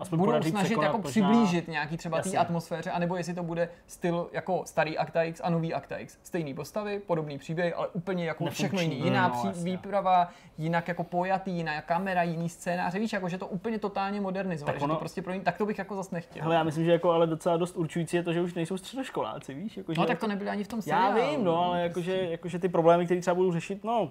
aspoň 0.00 0.18
budou 0.18 0.42
snažit 0.42 0.78
jako 0.82 0.96
možná- 0.98 1.10
přiblížit 1.10 1.68
nějaký 1.68 1.96
třeba 1.96 2.22
té 2.22 2.36
atmosféře, 2.36 2.90
anebo 2.90 3.16
jestli 3.16 3.34
to 3.34 3.42
bude 3.42 3.68
styl 3.86 4.28
jako 4.32 4.62
starý 4.66 4.98
Acta 4.98 5.22
X 5.22 5.40
a 5.44 5.50
nový 5.50 5.74
Acta 5.74 5.96
X. 5.96 6.18
Stejný 6.22 6.54
postavy, 6.54 6.98
podobný 7.06 7.38
příběh, 7.38 7.74
ale 7.76 7.88
úplně 7.88 8.24
jako 8.24 8.46
všechno 8.46 8.76
Nefunkční. 8.76 8.96
jiný. 8.98 9.08
Jiná 9.10 9.28
No, 9.28 9.34
pří, 9.34 9.46
jasně. 9.46 9.64
výprava, 9.64 10.28
jinak 10.58 10.88
jako 10.88 11.04
pojatý, 11.04 11.50
jiná 11.52 11.80
kamera, 11.82 12.22
jiný 12.22 12.48
scénáře. 12.48 12.98
Víš, 12.98 13.12
jako 13.12 13.28
že 13.28 13.38
to 13.38 13.46
úplně 13.46 13.78
totálně 13.78 14.20
modernizovali, 14.20 14.72
Tak 14.74 14.80
že 14.80 14.84
ono- 14.84 14.94
to 14.94 14.98
prostě 14.98 15.22
pro 15.22 15.32
ní, 15.32 15.40
tak 15.40 15.56
to 15.58 15.66
bych 15.66 15.78
jako 15.78 15.96
zase 15.96 16.14
nechtěl. 16.14 16.42
Hele, 16.42 16.54
já 16.54 16.62
myslím, 16.62 16.84
že 16.84 16.92
jako 16.92 17.10
ale 17.10 17.26
docela 17.26 17.56
dost 17.56 17.76
určující 17.76 18.16
je 18.16 18.22
to, 18.22 18.32
že 18.32 18.40
už 18.40 18.54
nejsou 18.54 18.76
středoškoláci, 18.76 19.54
víš? 19.54 19.76
Jako, 19.76 19.94
že 19.94 20.00
no 20.00 20.06
tak 20.06 20.18
to 20.20 20.26
nebyly 20.26 20.50
ani 20.50 20.64
v 20.64 20.68
tom 20.68 20.80
Já 20.86 21.08
seriálu. 21.08 21.30
vím, 21.36 21.44
no, 21.44 21.64
ale 21.64 21.82
jakože, 21.82 22.16
jakože 22.30 22.58
ty 22.58 22.68
problémy, 22.68 23.04
které 23.04 23.20
třeba 23.20 23.34
budou 23.34 23.52
řešit, 23.52 23.84
no, 23.84 24.10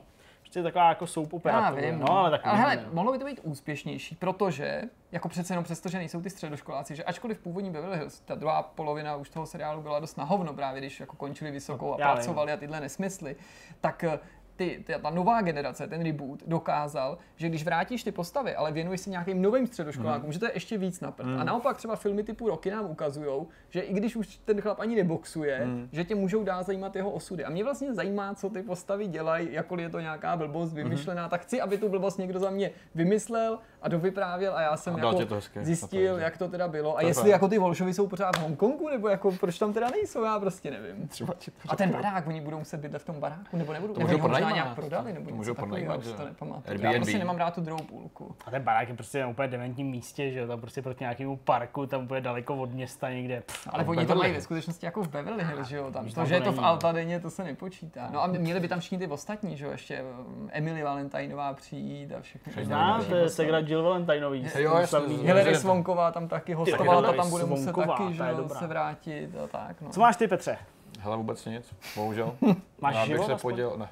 prostě 0.58 0.64
taková 0.74 0.90
jako 0.90 1.08
soap 1.08 1.34
opera. 1.34 1.58
Já 1.62 1.72
vím, 1.72 2.00
no, 2.00 2.12
ale 2.12 2.32
tak 2.32 2.42
ale 2.44 2.58
hele, 2.58 2.86
mohlo 2.92 3.12
by 3.12 3.20
to 3.20 3.26
být 3.26 3.40
úspěšnější, 3.44 4.16
protože 4.16 4.82
jako 5.12 5.30
přece 5.30 5.54
jenom 5.54 5.64
přesto, 5.64 5.90
že 5.90 5.98
nejsou 5.98 6.22
ty 6.22 6.30
středoškoláci, 6.30 6.96
že 6.96 7.04
ačkoliv 7.04 7.40
původní 7.40 7.72
Beverly 7.72 7.98
Hills, 7.98 8.20
ta 8.20 8.36
druhá 8.36 8.64
polovina 8.64 9.16
už 9.16 9.30
toho 9.30 9.46
seriálu 9.46 9.82
byla 9.82 10.00
dost 10.00 10.18
na 10.18 10.24
hovno 10.24 10.54
právě, 10.54 10.82
když 10.82 11.00
jako 11.00 11.16
končili 11.16 11.52
vysokou 11.52 11.94
a 11.94 11.98
Já 12.00 12.08
vím. 12.08 12.16
pracovali 12.16 12.52
a 12.52 12.58
tyhle 12.58 12.80
nesmysly, 12.82 13.36
tak 13.82 14.04
eh, 14.04 14.20
ty, 14.58 14.84
ty, 14.88 14.94
ta 15.02 15.10
nová 15.10 15.42
generace, 15.42 15.88
ten 15.88 16.04
reboot, 16.04 16.44
dokázal, 16.48 17.18
že 17.36 17.50
když 17.50 17.64
vrátíš 17.66 18.04
ty 18.04 18.12
postavy, 18.12 18.56
ale 18.56 18.72
věnuješ 18.72 19.02
se 19.02 19.10
nějakým 19.10 19.42
novým 19.42 19.68
středoškolákům, 19.68 20.24
Mhm. 20.24 20.34
že 20.34 20.40
to 20.40 20.46
je 20.46 20.52
ještě 20.54 20.78
víc 20.78 21.00
na 21.02 21.12
prd. 21.12 21.26
A 21.40 21.44
naopak 21.44 21.78
třeba 21.78 21.96
filmy 21.96 22.24
typu 22.24 22.50
Rocky 22.50 22.72
nám 22.72 22.86
ukazují, 22.86 23.46
že 23.70 23.82
i 23.82 23.94
když 23.94 24.16
už 24.16 24.28
ten 24.46 24.62
chlap 24.62 24.80
ani 24.80 24.96
neboxuje, 24.96 25.62
Mhm. 25.66 25.90
že 25.92 26.04
tě 26.04 26.16
můžou 26.16 26.44
dát 26.44 26.66
zajímat 26.66 26.96
jeho 26.96 27.12
osudy. 27.12 27.46
A 27.46 27.50
mě 27.50 27.64
vlastně 27.64 27.94
zajímá, 27.94 28.36
co 28.36 28.50
ty 28.50 28.64
postavy 28.64 29.08
dělají, 29.08 29.48
jakkoliv 29.52 29.84
je 29.84 29.90
to 29.90 30.00
nějaká 30.00 30.38
blbost 30.38 30.74
Mhm. 30.74 30.84
vymyšlená, 30.84 31.30
tak 31.30 31.42
chci, 31.42 31.62
aby 31.62 31.78
tu 31.78 31.90
blbost 31.90 32.18
někdo 32.18 32.40
za 32.40 32.50
mě 32.50 32.72
vymyslel 32.96 33.60
a 33.82 33.88
dovyprávěl 33.88 34.56
a 34.58 34.62
já 34.62 34.78
jsem 34.78 34.96
A 34.96 34.98
jako 34.98 35.26
to 35.26 35.36
hezky 35.36 35.66
zjistil, 35.66 36.02
napadlo. 36.02 36.24
jak 36.24 36.38
to 36.38 36.48
teda 36.48 36.68
bylo. 36.68 36.98
A 36.98 37.02
je 37.02 37.08
jestli 37.08 37.30
jako 37.30 37.48
ty 37.48 37.58
Volšovi 37.58 37.94
jsou 37.94 38.08
pořád 38.08 38.36
v 38.36 38.40
Hongkongu, 38.42 38.90
nebo 38.90 39.08
jako 39.08 39.32
proč 39.32 39.58
tam 39.60 39.74
teda 39.74 39.90
nejsou, 39.90 40.24
já 40.24 40.40
prostě 40.40 40.72
nevím. 40.72 41.08
Třeba 41.08 41.34
ti 41.34 41.52
to 41.52 41.58
A 41.70 41.76
ten 41.76 41.92
barák, 41.92 42.28
oni 42.28 42.42
budou 42.42 42.60
muset 42.60 42.78
bydlet 42.80 43.02
v 43.02 43.06
tom 43.06 43.20
baráku, 43.20 43.58
nebo 43.58 43.74
nebudou? 43.74 43.94
To 43.94 44.00
nebo 44.08 44.28
pronajímat. 44.48 44.66
nějak 44.66 44.76
prodali, 44.76 45.14
nebo 45.14 45.30
To 45.30 45.36
něco 45.36 45.56
takového, 45.56 46.02
že 46.02 46.14
to 46.14 46.26
nepamatuju. 46.26 46.82
Já 46.82 46.94
prostě 46.94 47.18
nemám 47.18 47.38
rád 47.38 47.56
tu 47.56 47.62
druhou 47.62 47.84
půlku. 47.84 48.36
A 48.46 48.52
ten 48.52 48.62
barák 48.62 48.90
je 48.90 48.96
prostě 48.96 49.22
na 49.22 49.28
úplně 49.28 49.48
dementním 49.48 49.88
místě, 49.88 50.32
že 50.32 50.40
jo, 50.40 50.48
tam 50.48 50.62
prostě 50.62 50.82
proti 50.82 51.04
nějakému 51.04 51.38
parku, 51.38 51.86
tam 51.86 52.08
bude 52.08 52.22
daleko 52.22 52.56
od 52.56 52.74
města 52.74 53.10
někde. 53.10 53.42
Pff, 53.42 53.68
Ale 53.72 53.86
oni 53.86 54.06
to 54.06 54.16
mají 54.16 54.34
ve 54.34 54.42
skutečnosti 54.42 54.86
jako 54.86 55.04
v 55.04 55.10
Beverly 55.10 55.44
Hills, 55.44 55.68
že 55.68 55.78
jo? 55.78 55.92
Tam, 55.92 56.06
to, 56.06 56.26
že 56.26 56.28
to 56.28 56.34
je 56.34 56.42
to 56.42 56.52
v 56.52 56.56
není, 56.56 56.58
no. 56.58 56.66
Altadeně, 56.68 57.20
to 57.20 57.30
se 57.30 57.44
nepočítá. 57.44 58.10
No 58.12 58.24
a 58.24 58.28
měli 58.28 58.60
by 58.60 58.68
tam 58.68 58.80
všichni 58.80 58.98
ty 58.98 59.08
ostatní, 59.08 59.58
že 59.58 59.66
jo? 59.66 59.72
Ještě 59.72 60.02
um, 60.02 60.50
Emily 60.52 60.84
Valentineová 60.84 61.54
přijít 61.54 62.14
a 62.14 62.22
všechny. 62.22 62.52
Všichni 62.52 62.66
Znáš, 62.66 63.06
to 63.06 63.16
je 63.16 63.30
Segra 63.30 63.60
Jill 63.60 63.84
Valentineový. 63.84 64.48
Jo, 64.56 64.80
Hillary 65.24 65.56
Swanková 65.56 66.12
tam 66.12 66.28
taky 66.28 66.54
hostovala, 66.54 67.02
ta 67.02 67.14
tam 67.14 67.30
bude 67.30 67.46
muset 67.46 67.76
taky, 67.76 68.14
že 68.14 68.24
jo, 68.30 68.50
se 68.50 68.68
vrátit 68.68 69.30
a 69.44 69.48
tak, 69.48 69.82
no. 69.82 69.90
Co 69.90 70.00
máš 70.00 70.16
ty, 70.16 70.28
Petře? 70.28 70.58
Hele, 71.00 71.18
vůbec 71.18 71.46
nic, 71.46 71.76
bohužel. 71.96 72.36
Máš 72.82 72.96
Rád 72.96 73.02
bych 73.02 73.08
život 73.08 73.26
se 73.26 73.36
poděl, 73.36 73.74
ne. 73.78 73.90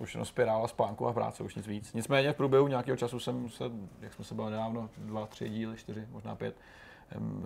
Už 0.00 0.14
jenom 0.14 0.24
spirála 0.26 0.68
spánku 0.68 1.06
a 1.06 1.12
práce, 1.12 1.42
už 1.42 1.54
nic 1.54 1.66
víc. 1.66 1.92
Nicméně 1.92 2.32
v 2.32 2.36
průběhu 2.36 2.68
nějakého 2.68 2.96
času 2.96 3.20
jsem 3.20 3.48
se, 3.50 3.64
jak 4.00 4.14
jsme 4.14 4.24
se 4.24 4.34
byli 4.34 4.50
nedávno, 4.50 4.88
dva, 4.98 5.26
tři 5.26 5.48
díly, 5.48 5.76
čtyři, 5.76 6.06
možná 6.10 6.34
pět, 6.34 6.56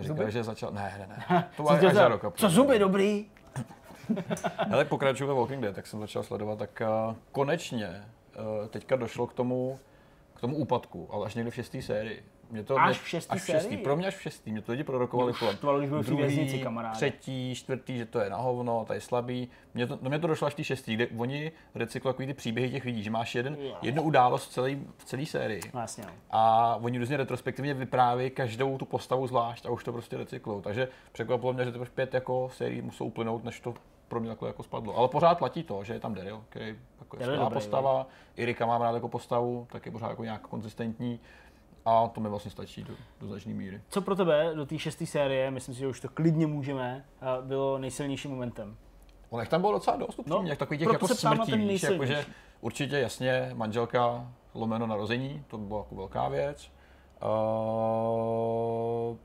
říkal, 0.00 0.16
Zuby? 0.16 0.30
že 0.32 0.44
začal, 0.44 0.70
ne, 0.72 0.94
ne, 0.98 1.24
ne, 1.30 1.48
to 1.56 1.62
Co, 1.62 1.70
až 1.70 1.80
za 1.80 1.90
za- 1.90 2.08
rok. 2.08 2.24
a 2.24 2.30
půl. 2.30 2.36
co 2.36 2.48
zuby 2.48 2.78
dobrý? 2.78 3.26
Hele, 4.68 4.84
pokračuju 4.84 5.28
ve 5.28 5.34
Walking 5.34 5.62
Dead, 5.62 5.74
tak 5.74 5.86
jsem 5.86 6.00
začal 6.00 6.22
sledovat, 6.22 6.58
tak 6.58 6.82
uh, 7.08 7.14
konečně 7.32 7.88
uh, 8.62 8.68
teďka 8.68 8.96
došlo 8.96 9.26
k 9.26 9.32
tomu, 9.32 9.78
k 10.34 10.40
tomu 10.40 10.56
úpadku, 10.56 11.08
ale 11.12 11.26
až 11.26 11.34
někdy 11.34 11.50
v 11.50 11.54
šesté 11.54 11.82
sérii. 11.82 12.22
Mě 12.50 12.64
to 12.64 12.78
Až 12.80 13.00
v 13.00 13.08
šestý 13.08 13.30
až 13.32 13.42
v 13.42 13.46
šestý, 13.46 13.62
sérii? 13.62 13.84
pro 13.84 13.96
mě 13.96 14.06
až 14.06 14.16
v 14.16 14.22
šestý, 14.22 14.52
mě 14.52 14.62
to 14.62 14.72
lidi 14.72 14.84
prorokovali 14.84 15.32
Mě 15.32 15.38
kolem. 15.38 15.56
štvalo, 15.56 15.78
když 15.78 15.90
byl 15.90 16.02
Druhý, 16.02 16.22
věznici, 16.22 16.58
kamaráde. 16.58 16.94
třetí, 16.96 17.54
čtvrtý, 17.54 17.98
že 17.98 18.06
to 18.06 18.18
je 18.20 18.30
na 18.30 18.36
hovno, 18.36 18.84
to 18.86 18.92
je 18.92 19.00
slabý. 19.00 19.48
Mně 19.74 19.86
to, 19.86 19.98
no 20.02 20.08
mě 20.10 20.18
to 20.18 20.26
došlo 20.26 20.46
až 20.46 20.54
v 20.54 20.62
šestý, 20.64 20.94
kde 20.94 21.06
oni 21.06 21.52
recyklují 21.74 22.12
takový 22.12 22.26
ty 22.26 22.34
příběhy 22.34 22.70
těch 22.70 22.84
lidí, 22.84 23.02
že 23.02 23.10
máš 23.10 23.34
jeden, 23.34 23.56
Jo. 23.60 23.76
jednu 23.82 24.02
událost 24.02 24.46
v 24.48 24.52
celé, 24.52 24.76
v 24.98 25.04
celé 25.04 25.26
sérii. 25.26 25.62
No 25.74 25.80
no. 25.98 26.04
A 26.30 26.74
oni 26.82 26.98
různě 26.98 27.16
retrospektivně 27.16 27.74
vyprávějí 27.74 28.30
každou 28.30 28.78
tu 28.78 28.84
postavu 28.84 29.26
zvlášť 29.26 29.66
a 29.66 29.70
už 29.70 29.84
to 29.84 29.92
prostě 29.92 30.16
recyklou. 30.16 30.60
Takže 30.60 30.88
překvapilo 31.12 31.52
mě, 31.52 31.64
že 31.64 31.72
teprve 31.72 31.90
pět 31.94 32.14
jako 32.14 32.50
sérií 32.52 32.82
musou 32.82 33.04
uplynout, 33.04 33.44
než 33.44 33.60
to 33.60 33.74
pro 34.14 34.20
mě 34.20 34.28
takhle 34.28 34.48
jako 34.48 34.62
spadlo. 34.62 34.96
Ale 34.96 35.08
pořád 35.08 35.38
platí 35.38 35.62
to, 35.62 35.84
že 35.84 35.92
je 35.92 36.00
tam 36.00 36.14
Daryl, 36.14 36.44
který 36.48 36.78
jako 36.98 37.16
je 37.16 37.22
skvělá 37.22 37.50
postava. 37.50 38.06
Irika 38.36 38.66
mám 38.66 38.82
rád 38.82 38.94
jako 38.94 39.08
postavu, 39.08 39.66
tak 39.72 39.86
je 39.86 39.92
pořád 39.92 40.08
jako 40.08 40.24
nějak 40.24 40.40
konzistentní. 40.40 41.20
A 41.84 42.08
to 42.08 42.20
mi 42.20 42.28
vlastně 42.28 42.50
stačí 42.50 42.84
do, 42.84 42.94
do 43.20 43.26
značné 43.26 43.54
míry. 43.54 43.80
Co 43.88 44.00
pro 44.00 44.16
tebe 44.16 44.52
do 44.54 44.66
té 44.66 44.78
šesté 44.78 45.06
série, 45.06 45.50
myslím 45.50 45.74
si, 45.74 45.80
že 45.80 45.88
už 45.88 46.00
to 46.00 46.08
klidně 46.08 46.46
můžeme, 46.46 47.04
bylo 47.40 47.78
nejsilnějším 47.78 48.30
momentem? 48.30 48.76
On 49.30 49.40
jich 49.40 49.48
tam 49.48 49.60
bylo 49.60 49.72
docela 49.72 49.96
dost 49.96 50.18
upřímně, 50.18 50.42
No, 50.42 50.48
no, 50.48 50.56
takových 50.56 50.80
těch 50.80 50.92
jako 50.92 51.08
smrtí, 51.08 51.52
víš, 51.52 51.82
jakože 51.82 52.26
určitě 52.60 52.98
jasně 52.98 53.50
manželka 53.54 54.32
lomeno 54.54 54.86
narození, 54.86 55.44
to 55.48 55.58
byla 55.58 55.80
jako 55.80 55.94
velká 55.94 56.28
věc. 56.28 56.70
Uh, 57.22 59.16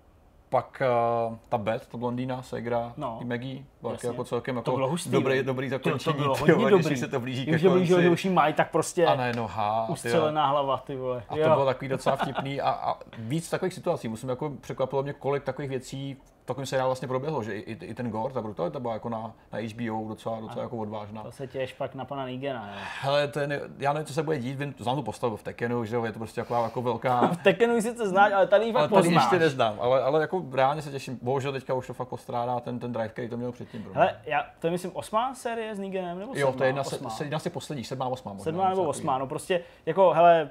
pak 0.49 0.81
uh, 1.29 1.35
ta 1.49 1.57
Beth, 1.57 1.87
ta 1.87 1.97
blondýna, 1.97 2.41
Segra, 2.41 2.93
No, 2.97 3.17
no, 3.21 3.27
Maggie, 3.27 3.63
jasně. 3.91 4.09
jako 4.09 4.23
celkem 4.23 4.55
To 4.55 4.59
jako 4.59 4.71
bylo 4.71 4.89
hustý, 4.89 5.09
dobrý, 5.09 5.43
dobrý 5.43 5.67
To, 5.69 5.75
zakončení. 5.75 6.13
to 6.15 6.21
bylo 6.21 6.35
ty 6.35 6.39
hodně 6.41 6.53
vole, 6.55 6.71
dobrý. 6.71 6.85
Když 6.85 6.99
se 6.99 7.07
to 7.07 7.19
blíží 7.19 7.45
ke 7.45 7.51
Když 7.51 7.61
to 7.63 7.69
konci. 7.69 7.87
že 7.87 8.09
už 8.09 8.25
jí 8.25 8.31
mají, 8.31 8.53
tak 8.53 8.71
prostě 8.71 9.05
A 9.05 9.15
najednou 9.15 9.47
há. 9.47 9.81
a 9.81 9.85
ty 9.85 9.91
ustřelená 9.91 10.47
hlava, 10.47 10.77
ty 10.77 10.95
vole. 10.95 11.23
a 11.29 11.33
to 11.33 11.39
Jo. 11.39 11.49
bylo 11.49 11.65
takový 11.65 11.87
docela 11.89 12.15
vtipný 12.15 12.61
a, 12.61 12.69
a 12.71 12.95
víc 13.17 13.49
takových 13.49 13.73
situací. 13.73 14.07
Musím 14.07 14.29
jako 14.29 14.51
překvapilo 14.61 15.03
mě, 15.03 15.13
kolik 15.13 15.43
takových 15.43 15.69
věcí 15.69 16.17
v 16.49 16.51
takovém 16.51 16.65
seriálu 16.65 16.89
vlastně 16.89 17.07
proběhlo, 17.07 17.43
že 17.43 17.55
i, 17.55 17.85
i, 17.85 17.93
ten 17.93 18.09
gore, 18.09 18.33
ta 18.33 18.41
brutalita 18.41 18.79
byla 18.79 18.93
jako 18.93 19.09
na, 19.09 19.33
na 19.53 19.59
HBO 19.59 20.07
docela, 20.07 20.39
docela 20.39 20.63
jako 20.63 20.77
odvážná. 20.77 21.23
To 21.23 21.31
se 21.31 21.47
těž 21.47 21.73
pak 21.73 21.95
na 21.95 22.05
pana 22.05 22.25
Negena, 22.25 22.67
jo. 22.67 22.81
Hele, 23.01 23.27
to 23.27 23.39
je, 23.39 23.47
ne, 23.47 23.59
já 23.77 23.93
nevím, 23.93 24.05
co 24.05 24.13
se 24.13 24.23
bude 24.23 24.37
dít, 24.37 24.59
vím, 24.59 24.75
znám 24.77 24.95
tu 24.95 25.01
postavu 25.01 25.37
v 25.37 25.43
Tekenu, 25.43 25.85
že 25.85 25.95
jo, 25.95 26.05
je 26.05 26.11
to 26.11 26.19
prostě 26.19 26.41
taková 26.41 26.63
jako 26.63 26.81
velká, 26.81 27.27
V 27.27 27.43
Tekenu 27.43 27.75
ji 27.75 27.81
sice 27.81 28.07
znáš, 28.07 28.33
ale 28.33 28.47
tady 28.47 28.65
ji 28.65 28.73
ale 28.73 28.83
fakt 28.83 28.91
tady 28.91 29.07
poznáš. 29.07 29.23
ještě 29.23 29.39
neznám, 29.39 29.75
ale, 29.79 30.01
ale 30.03 30.21
jako 30.21 30.45
reálně 30.51 30.81
se 30.81 30.91
těším, 30.91 31.19
bohužel 31.21 31.51
teďka 31.51 31.73
už 31.73 31.87
to 31.87 31.93
fakt 31.93 32.07
postrádá 32.07 32.59
ten, 32.59 32.79
ten 32.79 32.91
drive, 32.91 33.09
který 33.09 33.29
to 33.29 33.37
měl 33.37 33.51
předtím. 33.51 33.83
Bro. 33.83 33.93
Hele, 33.93 34.15
já, 34.25 34.45
to 34.59 34.67
je 34.67 34.71
myslím 34.71 34.91
osmá 34.93 35.33
série 35.33 35.75
s 35.75 35.79
Negenem, 35.79 36.19
nebo 36.19 36.31
jo, 36.35 36.47
sedmá? 36.47 36.57
to 36.57 36.63
je 36.63 36.69
jedna, 36.69 36.81
osmá. 36.81 37.09
se, 37.09 37.17
se, 37.17 37.23
jedna 37.23 37.39
z 37.39 37.43
těch 37.43 37.53
posledních, 37.53 37.87
sedmá, 37.87 38.05
osmá 38.05 38.33
možná. 38.33 38.43
Sedmá 38.43 38.69
nebo 38.69 38.83
osmá, 38.83 39.17
no 39.17 39.27
prostě 39.27 39.63
jako, 39.85 40.11
hele, 40.13 40.49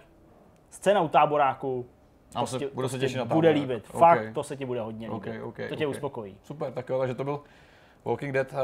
scéna 0.70 1.00
u 1.00 1.08
táboráku, 1.08 1.86
A 2.34 2.46
se- 2.46 2.58
prostě- 2.58 2.74
budu 2.74 2.88
se 2.88 2.92
prostě 2.92 3.06
těšit 3.06 3.18
na 3.18 3.24
bude 3.24 3.48
táborák. 3.48 3.54
líbit. 3.70 3.84
OK. 3.92 3.98
Fakt, 3.98 4.32
to 4.34 4.42
se 4.42 4.56
ti 4.56 4.64
bude 4.64 4.80
hodně 4.80 5.10
líbit. 5.10 5.42
OK, 5.42 5.56
to 5.68 5.76
tě 5.76 5.86
OK. 5.86 5.90
uspokojí. 5.94 6.36
Super, 6.42 6.72
tak 6.72 6.88
jo, 6.88 6.98
takže 6.98 7.14
to 7.14 7.24
byl 7.24 7.40
Walking 8.04 8.32
Dead, 8.34 8.52
uh, 8.52 8.58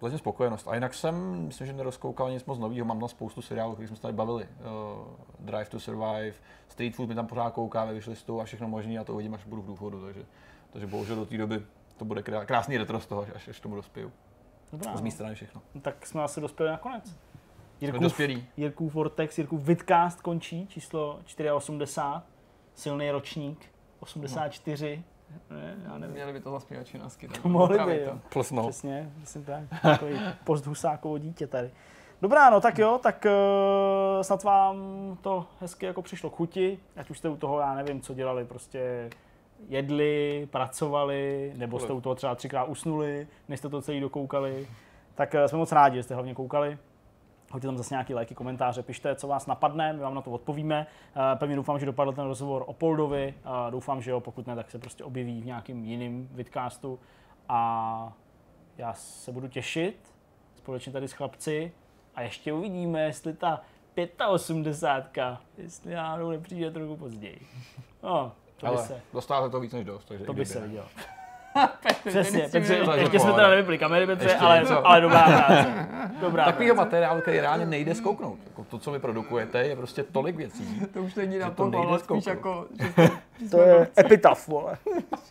zatím 0.00 0.18
spokojenost. 0.18 0.68
A 0.68 0.74
jinak 0.74 0.94
jsem, 0.94 1.46
myslím, 1.46 1.66
že 1.66 1.72
nerozkoukal 1.72 2.30
nic 2.30 2.44
moc 2.44 2.58
nového, 2.58 2.84
mám 2.86 3.00
na 3.00 3.08
spoustu 3.08 3.42
seriálů, 3.42 3.70
o 3.72 3.74
kterých 3.74 3.88
jsme 3.88 3.96
se 3.96 4.02
tady 4.02 4.14
bavili. 4.14 4.44
Uh, 4.44 5.06
Drive 5.38 5.64
to 5.64 5.80
Survive, 5.80 6.32
Street 6.68 6.94
Food 6.94 7.08
mi 7.08 7.14
tam 7.14 7.26
pořád 7.26 7.50
kouká 7.50 7.84
ve 7.84 7.92
wishlistu 7.94 8.40
a 8.40 8.44
všechno 8.44 8.68
možné 8.68 8.98
a 8.98 9.04
to 9.04 9.14
uvidím, 9.14 9.34
až 9.34 9.44
budu 9.44 9.62
v 9.62 9.66
důchodu, 9.66 10.04
takže, 10.04 10.22
takže 10.70 10.86
bohužel 10.86 11.16
do 11.16 11.26
té 11.26 11.36
doby 11.38 11.62
to 11.96 12.04
bude 12.04 12.20
krá- 12.20 12.44
krásný 12.46 12.78
retro 12.78 13.00
z 13.00 13.06
toho, 13.06 13.26
až, 13.34 13.48
až 13.48 13.60
tomu 13.60 13.76
dospěju. 13.76 14.12
Dobrá, 14.72 14.96
Z 14.96 15.00
mé 15.00 15.10
strany 15.10 15.34
všechno. 15.34 15.62
tak 15.82 16.06
jsme 16.06 16.22
asi 16.22 16.40
dospěli 16.40 16.70
nakonec. 16.70 17.16
Jirkův. 17.80 18.20
Jirkův 18.56 18.94
Vortex, 18.94 19.38
Jirkův 19.38 19.62
Vidcast 19.62 20.20
končí, 20.20 20.66
číslo 20.66 21.20
84, 21.54 22.22
silný 22.80 23.10
ročník, 23.10 23.66
84, 24.00 25.04
ne, 25.50 25.76
já 25.84 25.98
nevím. 25.98 26.14
Měli 26.14 26.32
by 26.32 26.40
to 26.40 26.50
zaspívači 26.50 26.98
nasky. 26.98 27.28
Mohli 27.44 27.78
by, 27.78 28.02
jo. 28.02 28.18
Plesno. 28.32 28.62
Přesně, 28.62 29.12
myslím 29.20 29.44
tak. 29.44 29.62
Takový 29.82 30.20
posthusákovo 30.44 31.18
dítě 31.18 31.46
tady. 31.46 31.70
Dobrá, 32.22 32.50
no 32.50 32.60
tak 32.60 32.78
jo, 32.78 33.00
tak 33.02 33.26
uh, 33.26 34.22
snad 34.22 34.44
vám 34.44 34.76
to 35.20 35.46
hezky 35.60 35.86
jako 35.86 36.02
přišlo 36.02 36.30
k 36.30 36.36
chuti, 36.36 36.78
ať 36.96 37.10
už 37.10 37.18
jste 37.18 37.28
u 37.28 37.36
toho, 37.36 37.60
já 37.60 37.74
nevím, 37.74 38.00
co 38.00 38.14
dělali, 38.14 38.44
prostě 38.44 39.10
jedli, 39.68 40.48
pracovali, 40.50 41.52
nebo 41.56 41.78
jste 41.78 41.92
u 41.92 42.00
toho 42.00 42.14
třeba 42.14 42.34
třikrát 42.34 42.64
usnuli, 42.64 43.26
než 43.48 43.58
jste 43.58 43.68
to 43.68 43.82
celý 43.82 44.00
dokoukali. 44.00 44.66
Tak 45.14 45.34
uh, 45.34 45.44
jsme 45.44 45.58
moc 45.58 45.72
rádi, 45.72 45.96
že 45.96 46.02
jste 46.02 46.14
hlavně 46.14 46.34
koukali. 46.34 46.78
Hoďte 47.50 47.68
tam 47.68 47.76
zase 47.76 47.94
nějaký 47.94 48.14
lajky, 48.14 48.34
komentáře, 48.34 48.82
pište, 48.82 49.14
co 49.14 49.28
vás 49.28 49.46
napadne, 49.46 49.92
my 49.92 49.98
vám 49.98 50.14
na 50.14 50.22
to 50.22 50.30
odpovíme. 50.30 50.86
Eh, 51.16 51.36
Pevně 51.36 51.56
doufám, 51.56 51.78
že 51.78 51.86
dopadl 51.86 52.12
ten 52.12 52.24
rozhovor 52.24 52.64
o 52.66 52.72
Poldovi. 52.72 53.34
Doufám, 53.70 54.02
že 54.02 54.10
jo, 54.10 54.20
pokud 54.20 54.46
ne, 54.46 54.56
tak 54.56 54.70
se 54.70 54.78
prostě 54.78 55.04
objeví 55.04 55.42
v 55.42 55.46
nějakým 55.46 55.84
jiným 55.84 56.28
vidcastu. 56.32 56.98
A 57.48 58.12
já 58.78 58.92
se 58.92 59.32
budu 59.32 59.48
těšit 59.48 60.14
společně 60.54 60.92
tady 60.92 61.08
s 61.08 61.12
chlapci 61.12 61.72
a 62.14 62.22
ještě 62.22 62.52
uvidíme, 62.52 63.02
jestli 63.02 63.34
ta 63.34 63.60
85, 64.28 65.38
jestli 65.58 65.94
náhodou 65.94 66.30
nepřijde 66.30 66.70
trochu 66.70 66.96
později. 66.96 67.46
No, 68.02 68.32
to 68.56 68.66
by 68.66 68.72
Ale 68.72 68.86
se, 68.86 69.00
dostáváte 69.12 69.50
to 69.50 69.60
víc 69.60 69.72
než 69.72 69.84
dost, 69.84 70.04
takže 70.04 70.24
to 70.24 70.32
by 70.32 70.46
se 70.46 70.68
ne. 70.68 70.82
Přesně, 72.06 72.48
Petře, 72.52 72.84
vlastně 72.84 73.02
ještě 73.02 73.20
jsme 73.20 73.32
teda 73.32 73.48
nevypli 73.48 73.78
kamery, 73.78 74.06
Petře, 74.06 74.36
ale, 74.36 74.60
něco. 74.60 74.86
ale 74.86 75.00
dobrá 75.00 75.22
práce. 75.22 75.88
Dobrá 76.20 76.44
Takovýho 76.44 76.74
materiálu, 76.74 77.20
který 77.20 77.40
reálně 77.40 77.66
nejde 77.66 77.94
zkouknout. 77.94 78.38
Jako 78.46 78.64
to, 78.64 78.78
co 78.78 78.90
vy 78.92 78.98
produkujete, 78.98 79.58
je 79.58 79.76
prostě 79.76 80.02
tolik 80.02 80.36
věcí. 80.36 80.80
To 80.92 81.02
už 81.02 81.14
není 81.14 81.38
na 81.38 81.50
to, 81.50 81.72
ale 81.76 81.98
spíš 81.98 82.26
jako... 82.26 82.66
to 83.50 83.60
je 83.60 83.74
prostě- 83.74 84.00
epitaf, 84.00 84.48
vole. 84.48 84.76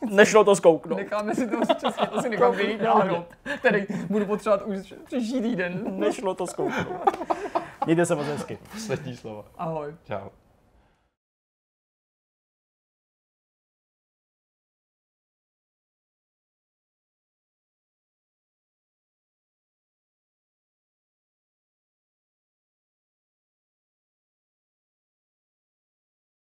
Nešlo 0.09 0.43
to 0.43 0.55
skouknout. 0.55 0.99
Necháme 0.99 1.35
si 1.35 1.47
to 1.47 1.57
přesně, 1.75 2.07
to 2.07 2.21
si 2.21 2.29
nechám 2.29 2.51
vyjít 2.55 2.81
na 2.81 3.25
který 3.57 3.85
budu 4.09 4.25
potřebovat 4.25 4.61
už 4.61 4.93
příští 5.05 5.41
týden. 5.41 5.81
Nešlo 5.87 6.35
to 6.35 6.47
skouknout. 6.47 7.27
Mějte 7.85 8.05
se 8.05 8.15
moc 8.15 8.25
hezky. 8.27 8.57
Poslední 8.73 9.17
slovo. 9.17 9.45
Ahoj. 9.57 9.93
Čau. 10.07 10.29